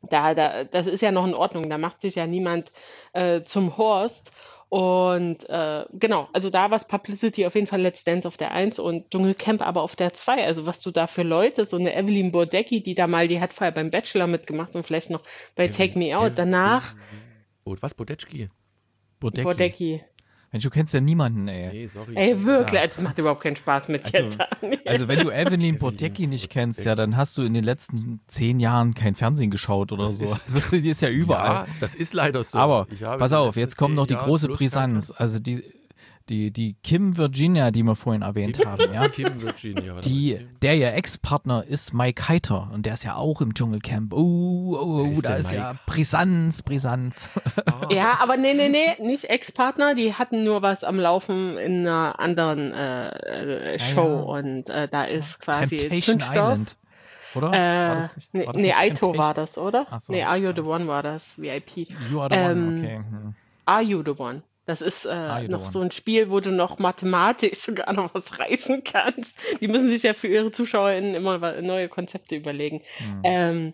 Da, 0.02 0.34
da, 0.34 0.64
das 0.64 0.88
ist 0.88 1.02
ja 1.02 1.12
noch 1.12 1.28
in 1.28 1.34
Ordnung, 1.34 1.70
da 1.70 1.78
macht 1.78 2.02
sich 2.02 2.16
ja 2.16 2.26
niemand 2.26 2.72
äh, 3.14 3.44
zum 3.44 3.78
Horst. 3.78 4.32
Und 4.70 5.50
äh, 5.50 5.86
genau, 5.94 6.30
also 6.32 6.52
da 6.52 6.70
war 6.70 6.78
es 6.78 6.86
Publicity 6.86 7.46
auf 7.48 7.56
jeden 7.56 7.66
Fall 7.66 7.82
Let's 7.82 8.04
Dance 8.04 8.28
auf 8.28 8.38
der 8.38 8.52
1 8.52 8.78
und 8.78 9.10
Dschungelcamp 9.10 9.62
aber 9.62 9.82
auf 9.82 9.96
der 9.96 10.14
2. 10.14 10.46
Also 10.46 10.68
was 10.68 10.80
du 10.82 10.92
da 10.92 11.08
für 11.08 11.24
Leute, 11.24 11.66
so 11.66 11.76
eine 11.78 11.96
Evelyn 11.96 12.32
Bordecki, 12.32 12.82
die 12.84 12.94
da 12.94 13.08
mal, 13.08 13.28
die 13.28 13.42
hat 13.42 13.52
vorher 13.52 13.72
beim 13.72 13.90
Bachelor 13.90 14.28
mitgemacht 14.28 14.76
und 14.76 14.86
vielleicht 14.86 15.10
noch 15.10 15.24
bei 15.56 15.68
Take 15.70 15.98
Me 15.98 16.18
Out. 16.18 16.34
Danach 16.36 16.94
Oh, 17.70 17.76
was? 17.82 17.94
Bodecki. 17.94 18.50
Bordecki. 19.20 20.04
Mensch, 20.52 20.64
du 20.64 20.70
kennst 20.72 20.94
ja 20.96 21.00
niemanden, 21.02 21.48
ey. 21.48 21.70
Nee, 21.72 21.86
sorry. 21.88 22.14
Ey, 22.16 22.44
wirklich, 22.44 22.74
Ja. 22.82 22.88
das 22.88 22.98
macht 23.00 23.18
überhaupt 23.20 23.44
keinen 23.44 23.56
Spaß 23.56 23.88
mit 23.88 24.04
Also, 24.06 24.18
jetzt. 24.18 24.88
also 24.88 25.08
wenn 25.08 25.20
du 25.20 25.30
Evelyn 25.32 25.78
Bodecki 25.78 26.26
nicht 26.28 26.50
kennst, 26.50 26.84
ja, 26.86 26.96
dann 26.96 27.16
hast 27.18 27.38
du 27.38 27.44
in 27.44 27.54
den 27.54 27.64
letzten 27.64 28.20
zehn 28.28 28.60
Jahren 28.60 28.94
kein 28.96 29.14
Fernsehen 29.16 29.52
geschaut 29.52 29.92
oder 29.92 30.04
Das 30.04 30.18
so. 30.18 30.24
ist- 30.24 30.42
Also 30.66 30.78
die 30.82 30.90
ist 30.90 31.02
ja 31.02 31.10
überall. 31.10 31.46
Ja, 31.48 31.68
das 31.80 31.94
ist 31.94 32.14
leider 32.14 32.44
so. 32.44 32.58
Aber 32.58 32.88
Ich 32.92 33.04
habe 33.04 33.20
pass 33.20 33.34
auf, 33.34 33.56
jetzt 33.58 33.78
kommt 33.78 33.94
noch 33.96 34.08
die 34.08 34.16
große 34.16 34.48
Brisanz. 34.48 35.12
Also 35.16 35.40
die, 35.40 35.64
die, 36.30 36.52
die 36.52 36.76
Kim 36.84 37.18
Virginia, 37.18 37.72
die 37.72 37.84
wir 37.84 37.96
vorhin 37.96 38.22
erwähnt 38.22 38.64
haben, 38.66 38.94
ja. 38.94 39.08
Kim 39.08 39.42
Virginia. 39.42 40.00
Die, 40.00 40.48
der 40.62 40.78
ihr 40.78 40.94
Ex-Partner 40.94 41.64
ist 41.68 41.94
Mike 41.94 42.28
Heiter 42.30 42.70
und 42.72 42.86
der 42.86 42.94
ist 42.94 43.04
ja 43.04 43.16
auch 43.16 43.42
im 43.42 43.54
Dschungelcamp. 43.54 44.14
Oh, 44.14 44.78
oh, 44.80 45.02
oh 45.02 45.12
ist 45.12 45.26
da 45.26 45.36
ist 45.36 45.52
Mike? 45.52 45.62
ja 45.62 45.76
Brisanz, 45.86 46.62
Brisanz. 46.62 47.30
Ja, 47.90 48.20
aber 48.20 48.38
nee, 48.38 48.54
nee, 48.54 48.70
nee, 48.70 48.96
nicht 49.00 49.26
Ex-Partner, 49.26 49.96
die 49.96 50.14
hatten 50.14 50.44
nur 50.44 50.62
was 50.62 50.84
am 50.84 51.00
Laufen 51.00 51.58
in 51.58 51.88
einer 51.88 52.20
anderen 52.20 52.72
äh, 52.72 53.74
äh, 53.76 53.80
Show 53.80 54.02
ja. 54.02 54.40
und 54.40 54.70
äh, 54.70 54.88
da 54.88 55.04
ist 55.04 55.40
quasi 55.40 55.78
Temptation 55.78 56.20
Zündstoff. 56.20 56.36
Island. 56.36 56.76
Oder? 57.36 57.52
war 57.52 57.54
Äh, 57.54 57.96
das 57.96 58.16
nicht, 58.16 58.34
nee, 58.34 58.46
war 58.46 58.54
das 58.54 58.62
nee 58.62 58.74
Aito 58.74 59.18
war 59.18 59.34
das, 59.34 59.58
oder? 59.58 59.88
Ach 59.90 60.02
so. 60.02 60.14
Nee, 60.14 60.24
Are 60.24 60.38
You 60.38 60.52
the 60.56 60.62
One 60.62 60.88
war 60.88 61.04
das, 61.04 61.38
VIP. 61.38 61.90
You 62.12 62.22
are 62.22 62.30
the 62.30 62.40
Ähm, 62.40 62.68
one, 62.68 62.80
okay. 62.80 62.96
Hm. 62.98 63.36
Are 63.66 63.84
You 63.84 64.04
the 64.04 64.14
One? 64.18 64.44
Das 64.70 64.84
ist 64.84 65.04
äh, 65.04 65.48
noch 65.48 65.66
so 65.66 65.80
ein 65.80 65.90
Spiel, 65.90 66.30
wo 66.30 66.42
du 66.42 66.52
noch 66.52 66.78
mathematisch 66.78 67.58
sogar 67.58 67.92
noch 67.92 68.14
was 68.14 68.38
reißen 68.38 68.84
kannst. 68.84 69.36
Die 69.60 69.68
müssen 69.68 69.90
sich 69.90 70.04
ja 70.04 70.14
für 70.14 70.28
ihre 70.28 70.52
ZuschauerInnen 70.52 71.16
immer 71.16 71.60
neue 71.64 71.90
Konzepte 71.90 72.36
überlegen. 72.36 72.84
Hm. 72.98 73.22
Ähm, 73.24 73.74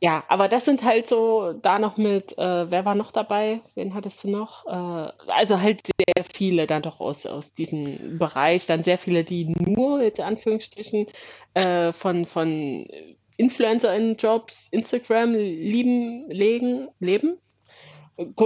ja, 0.00 0.24
aber 0.28 0.48
das 0.48 0.64
sind 0.64 0.82
halt 0.84 1.06
so, 1.06 1.52
da 1.52 1.78
noch 1.78 1.98
mit, 1.98 2.32
äh, 2.38 2.70
wer 2.70 2.86
war 2.86 2.94
noch 2.94 3.12
dabei? 3.12 3.60
Wen 3.74 3.92
hattest 3.92 4.24
du 4.24 4.30
noch? 4.30 4.64
Äh, 4.64 5.30
also 5.30 5.60
halt 5.60 5.82
sehr 5.84 6.24
viele 6.24 6.66
dann 6.66 6.80
doch 6.80 6.98
aus, 7.00 7.26
aus 7.26 7.52
diesem 7.52 8.16
Bereich, 8.16 8.64
dann 8.64 8.84
sehr 8.84 8.96
viele, 8.96 9.22
die 9.22 9.44
nur, 9.44 10.00
in 10.00 10.24
Anführungsstrichen, 10.24 11.08
äh, 11.52 11.92
von, 11.92 12.24
von 12.24 12.88
InfluencerInnen-Jobs, 13.36 14.68
Instagram 14.70 15.34
lieben, 15.34 16.30
legen, 16.30 16.88
leben. 17.00 17.36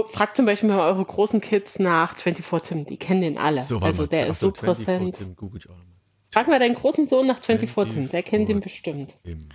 Fragt 0.09 0.35
zum 0.35 0.45
Beispiel 0.45 0.69
mal 0.69 0.79
eure 0.79 1.05
großen 1.05 1.39
Kids 1.39 1.79
nach 1.79 2.17
24 2.17 2.67
Tim, 2.67 2.85
die 2.85 2.97
kennen 2.97 3.21
den 3.21 3.37
alle. 3.37 3.61
So, 3.61 3.79
also 3.79 4.01
mal. 4.01 4.07
der 4.07 4.27
ist 4.27 4.39
so 4.39 4.51
24 4.51 4.85
präsent. 4.85 5.15
Tim, 5.15 5.35
google 5.35 5.59
ich 5.59 5.69
auch 5.69 5.77
nochmal. 5.77 5.95
Frag 6.33 6.47
mal 6.47 6.59
deinen 6.59 6.75
großen 6.75 7.07
Sohn 7.07 7.27
nach 7.27 7.41
24 7.41 7.93
Tim, 7.93 8.09
der 8.09 8.23
kennt 8.23 8.47
24 8.47 8.47
den 8.47 8.59
bestimmt. 8.59 9.15
Tim. 9.23 9.49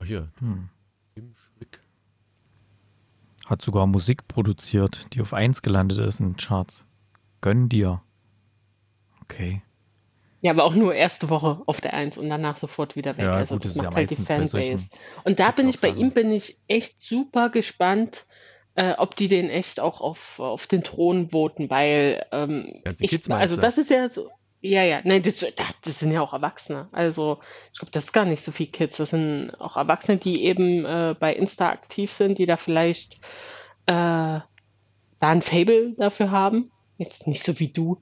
Ach, 0.00 0.06
hier. 0.06 0.32
Hm. 0.40 0.68
Tim 1.14 1.32
Schwick. 1.34 1.80
Hat 3.46 3.62
sogar 3.62 3.86
Musik 3.86 4.26
produziert, 4.26 5.14
die 5.14 5.20
auf 5.20 5.32
1 5.32 5.62
gelandet 5.62 5.98
ist 5.98 6.20
in 6.20 6.30
den 6.30 6.36
Charts. 6.36 6.86
Gönn 7.40 7.68
dir. 7.68 8.02
Okay. 9.22 9.62
Ja, 10.40 10.52
aber 10.52 10.64
auch 10.64 10.74
nur 10.74 10.94
erste 10.94 11.30
Woche 11.30 11.62
auf 11.66 11.80
der 11.80 11.94
Eins 11.94 12.16
und 12.16 12.28
danach 12.28 12.58
sofort 12.58 12.94
wieder 12.94 13.16
weg. 13.16 13.24
Ja, 13.24 13.34
also 13.34 13.54
gut, 13.54 13.64
das 13.64 13.76
ist 13.76 13.82
ja 13.82 13.92
halt 13.92 14.10
die 14.10 14.16
Fanbase. 14.16 14.78
Und 15.24 15.40
da 15.40 15.50
bin 15.50 15.68
ich 15.68 15.80
bei 15.80 15.88
ihm 15.88 16.12
bin 16.12 16.30
ich 16.30 16.58
echt 16.68 17.00
super 17.00 17.48
gespannt, 17.50 18.24
äh, 18.76 18.94
ob 18.96 19.16
die 19.16 19.26
den 19.26 19.50
echt 19.50 19.80
auch 19.80 20.00
auf, 20.00 20.38
auf 20.38 20.68
den 20.68 20.84
Thron 20.84 21.30
voten, 21.30 21.68
weil 21.70 22.24
ähm, 22.30 22.80
Ganze 22.84 23.04
ich, 23.04 23.10
Kids 23.10 23.28
also 23.28 23.56
das 23.56 23.78
ist 23.78 23.90
ja 23.90 24.08
so. 24.08 24.30
Ja, 24.60 24.82
ja, 24.82 25.00
nein, 25.04 25.22
das, 25.22 25.38
das 25.38 25.66
das 25.82 25.98
sind 26.00 26.12
ja 26.12 26.20
auch 26.20 26.32
Erwachsene. 26.32 26.88
Also 26.92 27.38
ich 27.72 27.78
glaube, 27.78 27.92
das 27.92 28.04
ist 28.04 28.12
gar 28.12 28.24
nicht 28.24 28.44
so 28.44 28.52
viel 28.52 28.66
Kids. 28.66 28.96
Das 28.96 29.10
sind 29.10 29.52
auch 29.58 29.76
Erwachsene, 29.76 30.18
die 30.18 30.44
eben 30.44 30.84
äh, 30.84 31.16
bei 31.18 31.34
Insta 31.34 31.70
aktiv 31.70 32.12
sind, 32.12 32.38
die 32.38 32.46
da 32.46 32.56
vielleicht 32.56 33.14
äh, 33.86 34.40
da 34.40 34.44
ein 35.20 35.42
Fable 35.42 35.94
dafür 35.96 36.30
haben. 36.30 36.70
Jetzt 36.98 37.26
nicht 37.26 37.44
so 37.44 37.58
wie 37.60 37.68
du, 37.68 37.98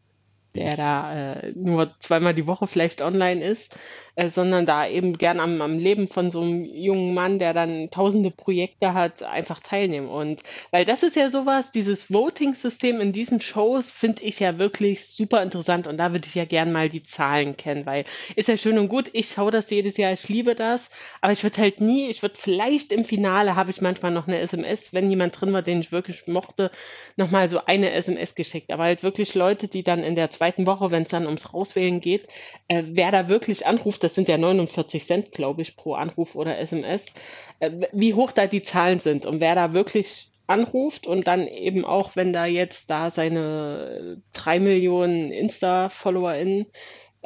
der 0.56 0.76
da 0.76 1.34
äh, 1.34 1.52
nur 1.54 1.94
zweimal 2.00 2.34
die 2.34 2.46
Woche 2.46 2.66
vielleicht 2.66 3.02
online 3.02 3.44
ist, 3.44 3.75
äh, 4.16 4.30
sondern 4.30 4.66
da 4.66 4.88
eben 4.88 5.18
gern 5.18 5.40
am, 5.40 5.60
am 5.60 5.78
Leben 5.78 6.08
von 6.08 6.30
so 6.30 6.40
einem 6.40 6.64
jungen 6.64 7.14
Mann, 7.14 7.38
der 7.38 7.52
dann 7.52 7.90
tausende 7.90 8.30
Projekte 8.30 8.94
hat, 8.94 9.22
einfach 9.22 9.60
teilnehmen. 9.60 10.08
Und 10.08 10.42
weil 10.70 10.84
das 10.84 11.02
ist 11.02 11.16
ja 11.16 11.30
sowas, 11.30 11.70
dieses 11.70 12.10
Voting-System 12.10 13.00
in 13.00 13.12
diesen 13.12 13.40
Shows 13.40 13.90
finde 13.90 14.22
ich 14.22 14.40
ja 14.40 14.58
wirklich 14.58 15.06
super 15.06 15.42
interessant 15.42 15.86
und 15.86 15.98
da 15.98 16.12
würde 16.12 16.26
ich 16.26 16.34
ja 16.34 16.46
gern 16.46 16.72
mal 16.72 16.88
die 16.88 17.02
Zahlen 17.02 17.56
kennen, 17.56 17.84
weil 17.84 18.04
ist 18.34 18.48
ja 18.48 18.56
schön 18.56 18.78
und 18.78 18.88
gut, 18.88 19.10
ich 19.12 19.28
schaue 19.28 19.50
das 19.50 19.68
jedes 19.70 19.96
Jahr, 19.96 20.12
ich 20.12 20.28
liebe 20.28 20.54
das, 20.54 20.88
aber 21.20 21.32
ich 21.32 21.42
würde 21.42 21.58
halt 21.58 21.80
nie, 21.80 22.08
ich 22.08 22.22
würde 22.22 22.36
vielleicht 22.38 22.92
im 22.92 23.04
Finale 23.04 23.54
habe 23.54 23.70
ich 23.70 23.80
manchmal 23.82 24.12
noch 24.12 24.26
eine 24.26 24.38
SMS, 24.38 24.92
wenn 24.92 25.10
jemand 25.10 25.38
drin 25.38 25.52
war, 25.52 25.62
den 25.62 25.80
ich 25.80 25.92
wirklich 25.92 26.26
mochte, 26.26 26.70
nochmal 27.16 27.50
so 27.50 27.60
eine 27.66 27.92
SMS 27.92 28.34
geschickt. 28.34 28.70
Aber 28.72 28.84
halt 28.84 29.02
wirklich 29.02 29.34
Leute, 29.34 29.68
die 29.68 29.82
dann 29.82 30.02
in 30.02 30.14
der 30.14 30.30
zweiten 30.30 30.46
Woche, 30.67 30.91
wenn 30.91 31.03
es 31.03 31.09
dann 31.09 31.26
ums 31.26 31.53
Rauswählen 31.53 32.00
geht, 32.00 32.26
äh, 32.69 32.83
wer 32.87 33.11
da 33.11 33.29
wirklich 33.29 33.67
anruft, 33.67 34.05
das 34.05 34.15
sind 34.15 34.29
ja 34.29 34.38
49 34.38 35.07
Cent, 35.07 35.33
glaube 35.33 35.62
ich, 35.62 35.76
pro 35.76 35.95
Anruf 35.95 36.35
oder 36.35 36.59
SMS, 36.59 37.07
äh, 37.61 37.71
wie 37.93 38.15
hoch 38.15 38.33
da 38.33 38.47
die 38.47 38.62
Zahlen 38.62 39.00
sind 39.00 39.26
und 39.26 39.41
wer 39.41 39.55
da 39.55 39.73
wirklich 39.73 40.31
anruft 40.47 41.07
und 41.07 41.26
dann 41.26 41.49
eben 41.49 41.85
auch, 41.85 42.15
wenn 42.15 42.33
da 42.33 42.47
jetzt 42.47 42.88
da 42.88 43.11
seine 43.11 44.23
drei 44.33 44.61
Millionen 44.61 45.33
Insta-FollowerInnen 45.33 46.67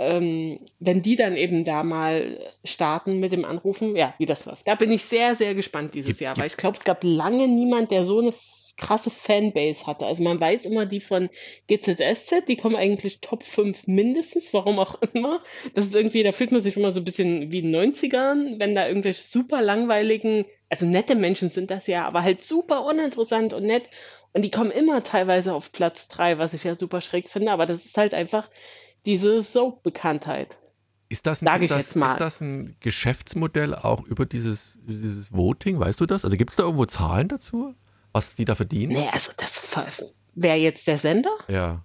ähm, 0.00 0.60
wenn 0.78 1.02
die 1.02 1.14
dann 1.14 1.36
eben 1.36 1.64
da 1.64 1.82
mal 1.84 2.38
starten 2.64 3.20
mit 3.20 3.32
dem 3.32 3.44
Anrufen, 3.44 3.96
ja, 3.96 4.14
wie 4.16 4.24
das 4.24 4.46
läuft. 4.46 4.66
Da 4.66 4.74
bin 4.74 4.90
ich 4.90 5.04
sehr, 5.04 5.34
sehr 5.34 5.54
gespannt 5.54 5.94
dieses 5.94 6.08
Gibt- 6.08 6.20
Jahr, 6.22 6.38
weil 6.38 6.46
ich 6.46 6.56
glaube, 6.56 6.78
es 6.78 6.84
gab 6.84 7.00
lange 7.02 7.46
niemand, 7.46 7.90
der 7.90 8.06
so 8.06 8.18
eine 8.18 8.32
krasse 8.80 9.10
Fanbase 9.10 9.86
hatte. 9.86 10.06
Also 10.06 10.22
man 10.22 10.40
weiß 10.40 10.64
immer, 10.64 10.86
die 10.86 11.00
von 11.00 11.28
GZSZ, 11.68 12.46
die 12.48 12.56
kommen 12.56 12.76
eigentlich 12.76 13.20
Top 13.20 13.44
5 13.44 13.86
mindestens, 13.86 14.52
warum 14.52 14.78
auch 14.78 15.00
immer. 15.12 15.42
Das 15.74 15.86
ist 15.86 15.94
irgendwie, 15.94 16.22
da 16.22 16.32
fühlt 16.32 16.50
man 16.50 16.62
sich 16.62 16.76
immer 16.76 16.92
so 16.92 17.00
ein 17.00 17.04
bisschen 17.04 17.52
wie 17.52 17.60
in 17.60 17.72
den 17.72 17.94
90ern, 17.94 18.58
wenn 18.58 18.74
da 18.74 18.88
irgendwelche 18.88 19.22
super 19.22 19.62
langweiligen, 19.62 20.46
also 20.68 20.86
nette 20.86 21.14
Menschen 21.14 21.50
sind 21.50 21.70
das 21.70 21.86
ja, 21.86 22.06
aber 22.06 22.22
halt 22.22 22.44
super 22.44 22.84
uninteressant 22.84 23.52
und 23.52 23.64
nett. 23.64 23.88
Und 24.32 24.42
die 24.42 24.50
kommen 24.50 24.70
immer 24.70 25.04
teilweise 25.04 25.52
auf 25.52 25.72
Platz 25.72 26.08
3, 26.08 26.38
was 26.38 26.54
ich 26.54 26.64
ja 26.64 26.76
super 26.76 27.00
schräg 27.00 27.28
finde, 27.28 27.52
aber 27.52 27.66
das 27.66 27.84
ist 27.84 27.96
halt 27.96 28.14
einfach 28.14 28.48
diese 29.04 29.42
Soap-Bekanntheit. 29.42 30.56
Ist 31.08 31.26
das, 31.26 31.42
ein, 31.42 31.52
ist, 31.60 31.70
das, 31.72 31.96
ist 31.96 32.20
das 32.20 32.40
ein 32.40 32.76
Geschäftsmodell 32.78 33.74
auch 33.74 34.04
über 34.06 34.26
dieses, 34.26 34.78
dieses 34.86 35.32
Voting? 35.32 35.80
Weißt 35.80 36.00
du 36.00 36.06
das? 36.06 36.24
Also 36.24 36.36
gibt 36.36 36.50
es 36.50 36.56
da 36.56 36.62
irgendwo 36.62 36.84
Zahlen 36.84 37.26
dazu? 37.26 37.74
Was 38.12 38.34
die 38.34 38.44
da 38.44 38.54
verdienen? 38.54 38.92
Nee, 38.94 39.08
also 39.12 39.30
das 39.36 39.62
wäre 40.34 40.56
jetzt 40.56 40.86
der 40.86 40.98
Sender? 40.98 41.30
Ja. 41.48 41.84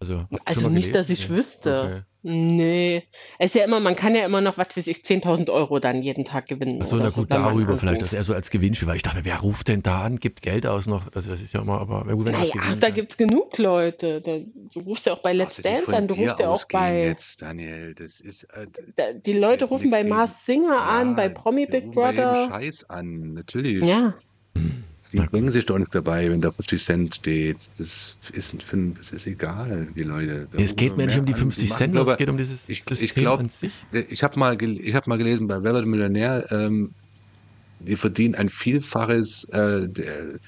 Also, 0.00 0.26
Also 0.44 0.60
schon 0.60 0.72
mal 0.72 0.76
nicht, 0.76 0.88
gelesen? 0.92 1.02
dass 1.02 1.10
ich 1.10 1.28
Nee. 1.28 1.36
wüsste. 1.36 1.80
Okay. 1.82 2.02
Nee. 2.24 3.02
Es 3.40 3.46
ist 3.46 3.54
ja 3.56 3.64
immer, 3.64 3.80
man 3.80 3.96
kann 3.96 4.14
ja 4.14 4.24
immer 4.24 4.40
noch, 4.40 4.56
was 4.56 4.76
weiß 4.76 4.86
ich, 4.86 4.98
10.000 5.04 5.50
Euro 5.50 5.80
dann 5.80 6.02
jeden 6.02 6.24
Tag 6.24 6.46
gewinnen. 6.46 6.80
Achso, 6.80 6.96
na 6.96 7.06
so, 7.10 7.20
gut, 7.22 7.30
man 7.30 7.42
darüber 7.42 7.76
vielleicht, 7.76 7.96
anruft. 7.98 8.02
das 8.02 8.12
eher 8.12 8.22
so 8.22 8.32
als 8.34 8.50
Gewinnspiel, 8.50 8.86
weil 8.86 8.94
ich 8.96 9.02
dachte, 9.02 9.24
wer 9.24 9.38
ruft 9.40 9.66
denn 9.68 9.82
da 9.82 10.02
an, 10.02 10.18
gibt 10.18 10.40
Geld 10.42 10.64
aus 10.66 10.86
noch? 10.86 11.08
Das, 11.10 11.26
das 11.26 11.40
ist 11.42 11.52
ja 11.52 11.62
immer, 11.62 11.80
aber 11.80 12.04
na 12.06 12.14
gut, 12.14 12.24
wenn 12.24 12.32
Naja, 12.32 12.50
gewinnen 12.52 12.78
da 12.80 12.90
gibt 12.90 13.12
es 13.12 13.16
genug 13.18 13.58
Leute. 13.58 14.20
Da, 14.20 14.38
du 14.38 14.80
rufst 14.80 15.06
ja 15.06 15.14
auch 15.14 15.22
bei 15.22 15.32
Let's 15.32 15.56
Dance 15.56 15.96
an, 15.96 16.06
du 16.06 16.14
rufst 16.14 16.38
ja 16.38 16.48
auch 16.48 16.64
bei. 16.70 17.06
jetzt, 17.06 17.42
Daniel. 17.42 17.94
Das 17.94 18.20
ist. 18.20 18.44
Äh, 18.44 18.66
Da, 18.96 19.12
die 19.12 19.32
Leute 19.32 19.64
rufen 19.66 19.90
bei 19.90 20.04
Mars 20.04 20.30
Singer 20.46 20.80
an, 20.80 21.16
bei 21.16 21.24
Ja, 21.26 21.28
Promi 21.30 21.66
die 21.66 21.72
Big 21.72 21.92
bei 21.94 22.12
Brother. 22.12 22.34
Scheiß 22.48 22.88
an, 22.90 23.34
natürlich. 23.34 23.84
Ja, 23.88 24.14
Die 25.12 25.18
denken 25.18 25.50
sich 25.50 25.66
doch 25.66 25.78
nicht 25.78 25.94
dabei, 25.94 26.30
wenn 26.30 26.40
da 26.40 26.50
50 26.50 26.82
Cent 26.82 27.14
steht. 27.16 27.56
Das 27.78 28.16
ist, 28.30 28.62
für- 28.62 28.76
das 28.96 29.12
ist 29.12 29.26
egal, 29.26 29.88
die 29.94 30.04
Leute. 30.04 30.48
Da 30.50 30.58
es 30.58 30.74
geht 30.74 30.96
mir 30.96 31.06
nicht 31.06 31.18
um 31.18 31.26
die 31.26 31.34
an, 31.34 31.38
50 31.38 31.68
machen 31.68 31.78
Cent, 31.78 31.96
aber- 31.96 32.12
es 32.12 32.16
geht 32.18 32.28
um 32.30 32.36
dieses 32.38 32.68
ich, 32.68 32.82
System 32.82 33.04
ich 33.04 33.14
glaube, 33.14 33.42
an 33.42 33.48
sich. 33.50 33.72
ich 34.08 34.22
habe 34.22 34.38
mal, 34.38 34.56
ich 34.62 34.94
hab 34.94 35.06
mal 35.06 35.18
gelesen, 35.18 35.46
bei 35.48 35.62
Wer 35.62 35.74
wird 35.74 35.86
Millionär, 35.86 36.46
ähm, 36.50 36.92
die 37.80 37.96
verdienen 37.96 38.34
ein 38.36 38.48
Vielfaches 38.48 39.44
äh, 39.50 39.88
der, 39.88 40.38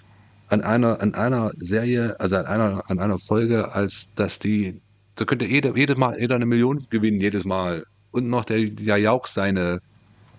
an, 0.48 0.60
einer, 0.62 1.00
an 1.00 1.14
einer 1.14 1.50
Serie, 1.58 2.18
also 2.20 2.36
an 2.36 2.46
einer, 2.46 2.82
an 2.90 2.98
einer 3.00 3.18
Folge, 3.18 3.72
als 3.72 4.08
dass 4.14 4.38
die, 4.38 4.80
da 5.16 5.24
könnte 5.24 5.44
jeder, 5.44 5.76
jedes 5.76 5.96
Mal, 5.96 6.18
jeder 6.18 6.36
eine 6.36 6.46
Million 6.46 6.86
gewinnen, 6.90 7.20
jedes 7.20 7.44
Mal. 7.44 7.84
Und 8.12 8.28
noch 8.28 8.44
der, 8.44 8.60
der 8.70 8.96
Jauch 8.98 9.26
seine, 9.26 9.80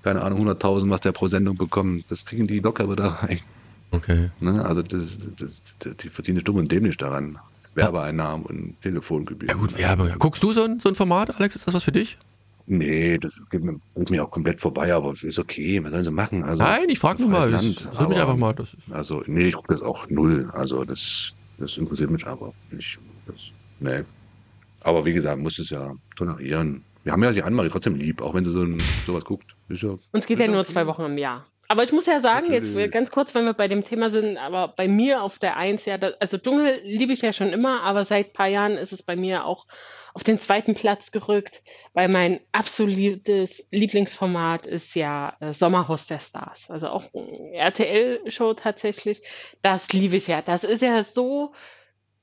keine 0.03 0.21
Ahnung, 0.21 0.47
100.000, 0.47 0.89
was 0.89 1.01
der 1.01 1.11
pro 1.11 1.27
Sendung 1.27 1.57
bekommt. 1.57 2.09
Das 2.09 2.25
kriegen 2.25 2.47
die 2.47 2.59
locker 2.59 2.89
wieder 2.89 3.05
rein. 3.05 3.39
Okay. 3.91 4.29
Ne? 4.39 4.63
Also 4.65 4.81
das, 4.81 5.17
das, 5.37 5.61
das, 5.79 5.97
die 5.97 6.09
verdienen 6.09 6.39
stumm 6.39 6.57
und 6.57 6.71
dämlich 6.71 6.97
daran. 6.97 7.39
Werbeeinnahmen 7.75 8.45
und 8.45 8.81
Telefongebühren. 8.81 9.49
Ja 9.49 9.61
gut, 9.61 9.77
Werbung. 9.77 10.09
Guckst 10.17 10.41
du 10.43 10.53
so 10.53 10.63
ein, 10.63 10.79
so 10.79 10.89
ein 10.89 10.95
Format, 10.95 11.35
Alex? 11.37 11.55
Ist 11.55 11.67
das 11.67 11.73
was 11.73 11.83
für 11.83 11.91
dich? 11.91 12.17
Nee, 12.67 13.19
das 13.19 13.33
geht 13.51 13.63
mir, 13.63 13.79
geht 13.95 14.09
mir 14.09 14.23
auch 14.23 14.31
komplett 14.31 14.59
vorbei, 14.59 14.93
aber 14.93 15.11
es 15.11 15.23
ist 15.23 15.37
okay, 15.37 15.83
was 15.83 15.91
sollen 15.91 16.03
sie 16.03 16.11
machen? 16.11 16.43
Also, 16.43 16.63
Nein, 16.63 16.89
ich 16.89 16.97
frage 16.97 17.21
nur 17.21 17.29
mal. 17.29 17.51
Das 17.51 17.63
mich 17.63 17.85
einfach 17.95 18.37
mal. 18.37 18.53
Das 18.53 18.73
ist, 18.73 18.91
Also, 18.91 19.23
nee, 19.27 19.49
ich 19.49 19.55
gucke 19.55 19.73
das 19.73 19.83
auch 19.83 20.09
null. 20.09 20.49
Also, 20.53 20.83
das, 20.83 21.33
das 21.59 21.77
interessiert 21.77 22.09
mich 22.09 22.25
aber 22.25 22.53
nicht. 22.71 22.97
Das, 23.27 23.35
nee. 23.79 24.03
Aber 24.81 25.05
wie 25.05 25.13
gesagt, 25.13 25.39
muss 25.39 25.59
es 25.59 25.69
ja 25.69 25.93
tolerieren. 26.15 26.83
Wir 27.03 27.11
haben 27.13 27.23
ja 27.23 27.31
die 27.31 27.43
Annemarie 27.43 27.69
trotzdem 27.69 27.95
lieb, 27.95 28.21
auch 28.21 28.33
wenn 28.33 28.43
sie 28.43 28.51
so 28.51 28.63
ein, 28.63 28.79
sowas 28.79 29.23
guckt. 29.25 29.55
Ist 29.69 29.83
ja, 29.83 29.95
Uns 30.11 30.25
geht 30.25 30.39
ja 30.39 30.47
nur 30.47 30.61
okay. 30.61 30.73
zwei 30.73 30.87
Wochen 30.87 31.03
im 31.03 31.17
Jahr. 31.19 31.45
Aber 31.67 31.83
ich 31.83 31.91
muss 31.91 32.05
ja 32.05 32.21
sagen, 32.21 32.51
jetzt 32.51 32.69
Natürlich. 32.69 32.91
ganz 32.91 33.11
kurz, 33.11 33.33
wenn 33.33 33.45
wir 33.45 33.53
bei 33.53 33.67
dem 33.67 33.83
Thema 33.83 34.09
sind, 34.09 34.37
aber 34.37 34.67
bei 34.67 34.87
mir 34.87 35.23
auf 35.23 35.39
der 35.39 35.57
Eins, 35.57 35.85
ja, 35.85 35.97
also 36.19 36.37
Dschungel 36.37 36.81
liebe 36.83 37.13
ich 37.13 37.21
ja 37.21 37.33
schon 37.33 37.51
immer, 37.51 37.83
aber 37.83 38.05
seit 38.05 38.27
ein 38.27 38.33
paar 38.33 38.47
Jahren 38.47 38.77
ist 38.77 38.93
es 38.93 39.01
bei 39.01 39.15
mir 39.15 39.45
auch 39.45 39.65
auf 40.13 40.23
den 40.23 40.39
zweiten 40.39 40.75
Platz 40.75 41.11
gerückt, 41.11 41.61
weil 41.93 42.07
mein 42.07 42.39
absolutes 42.51 43.63
Lieblingsformat 43.71 44.65
ist 44.65 44.95
ja 44.95 45.35
äh, 45.41 45.53
Sommerhaus 45.53 46.07
der 46.07 46.19
Stars. 46.19 46.69
Also 46.69 46.87
auch 46.87 47.03
RTL-Show 47.51 48.53
tatsächlich. 48.53 49.23
Das 49.61 49.91
liebe 49.91 50.15
ich 50.15 50.27
ja. 50.27 50.41
Das 50.41 50.63
ist 50.63 50.81
ja 50.81 51.03
so 51.03 51.53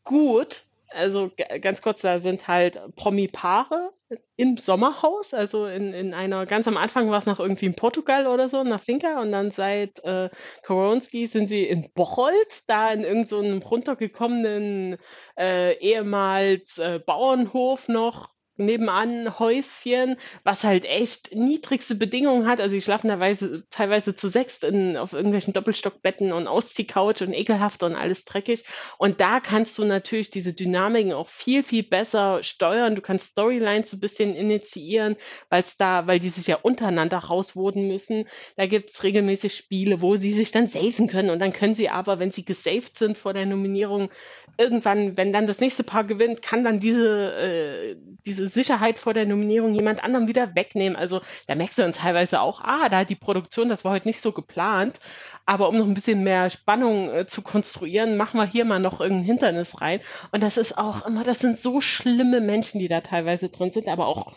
gut. 0.05 0.65
Also 0.95 1.31
ganz 1.61 1.83
kurz, 1.83 2.03
da 2.03 2.19
sind 2.19 2.47
halt 2.49 2.81
Promi-Paare 2.97 3.93
im 4.37 4.57
Sommerhaus, 4.57 5.33
also 5.33 5.67
in, 5.67 5.95
in 5.95 6.15
einer, 6.15 6.45
ganz 6.47 6.69
am 6.69 6.77
Anfang 6.77 7.11
war 7.11 7.19
es 7.19 7.27
noch 7.27 7.41
irgendwie 7.41 7.67
in 7.67 7.75
Portugal 7.75 8.27
oder 8.27 8.49
so, 8.49 8.63
der 8.63 8.79
Finca, 8.79 9.21
und 9.21 9.33
dann 9.33 9.51
seit 9.51 10.03
äh, 10.05 10.29
Koronski 10.65 11.27
sind 11.27 11.49
sie 11.49 11.65
in 11.65 11.91
Bocholt, 11.95 12.63
da 12.67 12.91
in 12.91 13.05
irgendeinem 13.05 13.63
so 13.63 13.69
runtergekommenen 13.69 14.99
äh, 15.39 15.79
ehemals 15.79 16.79
äh, 16.79 16.99
Bauernhof 16.99 17.89
noch 17.89 18.31
nebenan 18.65 19.39
Häuschen, 19.39 20.17
was 20.45 20.65
halt 20.65 20.85
echt 20.85 21.35
niedrigste 21.35 21.95
Bedingungen 21.95 22.47
hat. 22.47 22.61
Also 22.61 22.75
die 22.75 22.83
schlafen 22.83 23.09
teilweise, 23.09 23.65
teilweise 23.71 24.15
zu 24.15 24.29
sechst 24.29 24.65
in, 24.65 24.97
auf 24.97 25.13
irgendwelchen 25.13 25.53
Doppelstockbetten 25.53 26.33
und 26.33 26.47
Ausziehcouch 26.47 27.21
und 27.23 27.33
ekelhaft 27.33 27.83
und 27.83 27.95
alles 27.95 28.25
dreckig. 28.25 28.65
Und 28.99 29.21
da 29.21 29.41
kannst 29.41 29.79
du 29.79 29.85
natürlich 29.85 30.31
diese 30.31 30.53
Dynamiken 30.53 31.13
auch 31.13 31.29
viel, 31.29 31.63
viel 31.63 31.83
besser 31.83 32.43
steuern. 32.43 32.95
Du 32.95 33.03
kannst 33.03 33.31
Storylines 33.31 33.91
so 33.91 33.97
ein 33.97 34.01
bisschen 34.01 34.35
initiieren, 34.35 35.17
weil 35.49 35.63
es 35.63 35.77
da, 35.77 36.07
weil 36.07 36.21
die 36.21 36.29
sich 36.29 36.47
ja 36.47 36.57
untereinander 36.57 37.19
rauswoden 37.19 37.89
müssen. 37.89 38.27
Da 38.57 38.67
gibt 38.67 38.91
es 38.91 39.03
regelmäßig 39.03 39.55
Spiele, 39.55 40.01
wo 40.01 40.17
sie 40.17 40.33
sich 40.33 40.51
dann 40.51 40.67
safen 40.67 41.09
können. 41.09 41.31
Und 41.31 41.39
dann 41.39 41.53
können 41.53 41.75
sie 41.75 41.89
aber, 41.89 42.19
wenn 42.19 42.33
sie 42.33 42.45
gesaved 42.45 42.99
sind 42.99 43.19
vor 43.19 43.35
der 43.35 43.47
Nominierung, 43.47 44.11
irgendwann, 44.59 45.17
wenn 45.17 45.33
dann 45.33 45.47
das 45.47 45.61
nächste 45.61 45.83
Paar 45.83 46.05
gewinnt, 46.05 46.43
kann 46.43 46.65
dann 46.65 46.81
diese, 46.81 47.33
äh, 47.35 47.97
diese 48.27 48.49
Sicherheit 48.53 48.99
vor 48.99 49.15
der 49.15 49.27
Nominierung 49.27 49.75
jemand 49.75 50.03
anderem 50.03 50.29
wieder 50.29 50.55
wegnehmen. 50.55 50.97
Also 50.97 51.21
da 51.47 51.55
merkst 51.55 51.79
du 51.79 51.83
dann 51.83 51.93
teilweise 51.93 52.41
auch, 52.41 52.61
ah, 52.61 52.89
da 52.89 52.99
hat 52.99 53.11
die 53.11 53.17
Produktion, 53.17 53.69
das 53.69 53.85
war 53.85 53.93
heute 53.93 54.09
nicht 54.09 54.23
so 54.23 54.33
geplant. 54.33 55.01
Aber 55.45 55.69
um 55.69 55.77
noch 55.77 55.87
ein 55.87 55.95
bisschen 55.95 56.23
mehr 56.23 56.51
Spannung 56.51 57.11
äh, 57.11 57.27
zu 57.27 57.43
konstruieren, 57.43 58.17
machen 58.17 58.39
wir 58.39 58.47
hier 58.47 58.65
mal 58.65 58.79
noch 58.79 59.01
irgendein 59.01 59.25
Hindernis 59.25 59.81
rein. 59.81 60.01
Und 60.31 60.43
das 60.43 60.57
ist 60.57 60.79
auch 60.79 61.05
immer, 61.07 61.25
das 61.25 61.41
sind 61.41 61.59
so 61.59 61.81
schlimme 61.81 62.41
Menschen, 62.41 62.79
die 62.79 62.89
da 62.89 63.01
teilweise 63.01 63.49
drin 63.49 63.71
sind, 63.73 63.89
aber 63.89 64.07
auch 64.07 64.35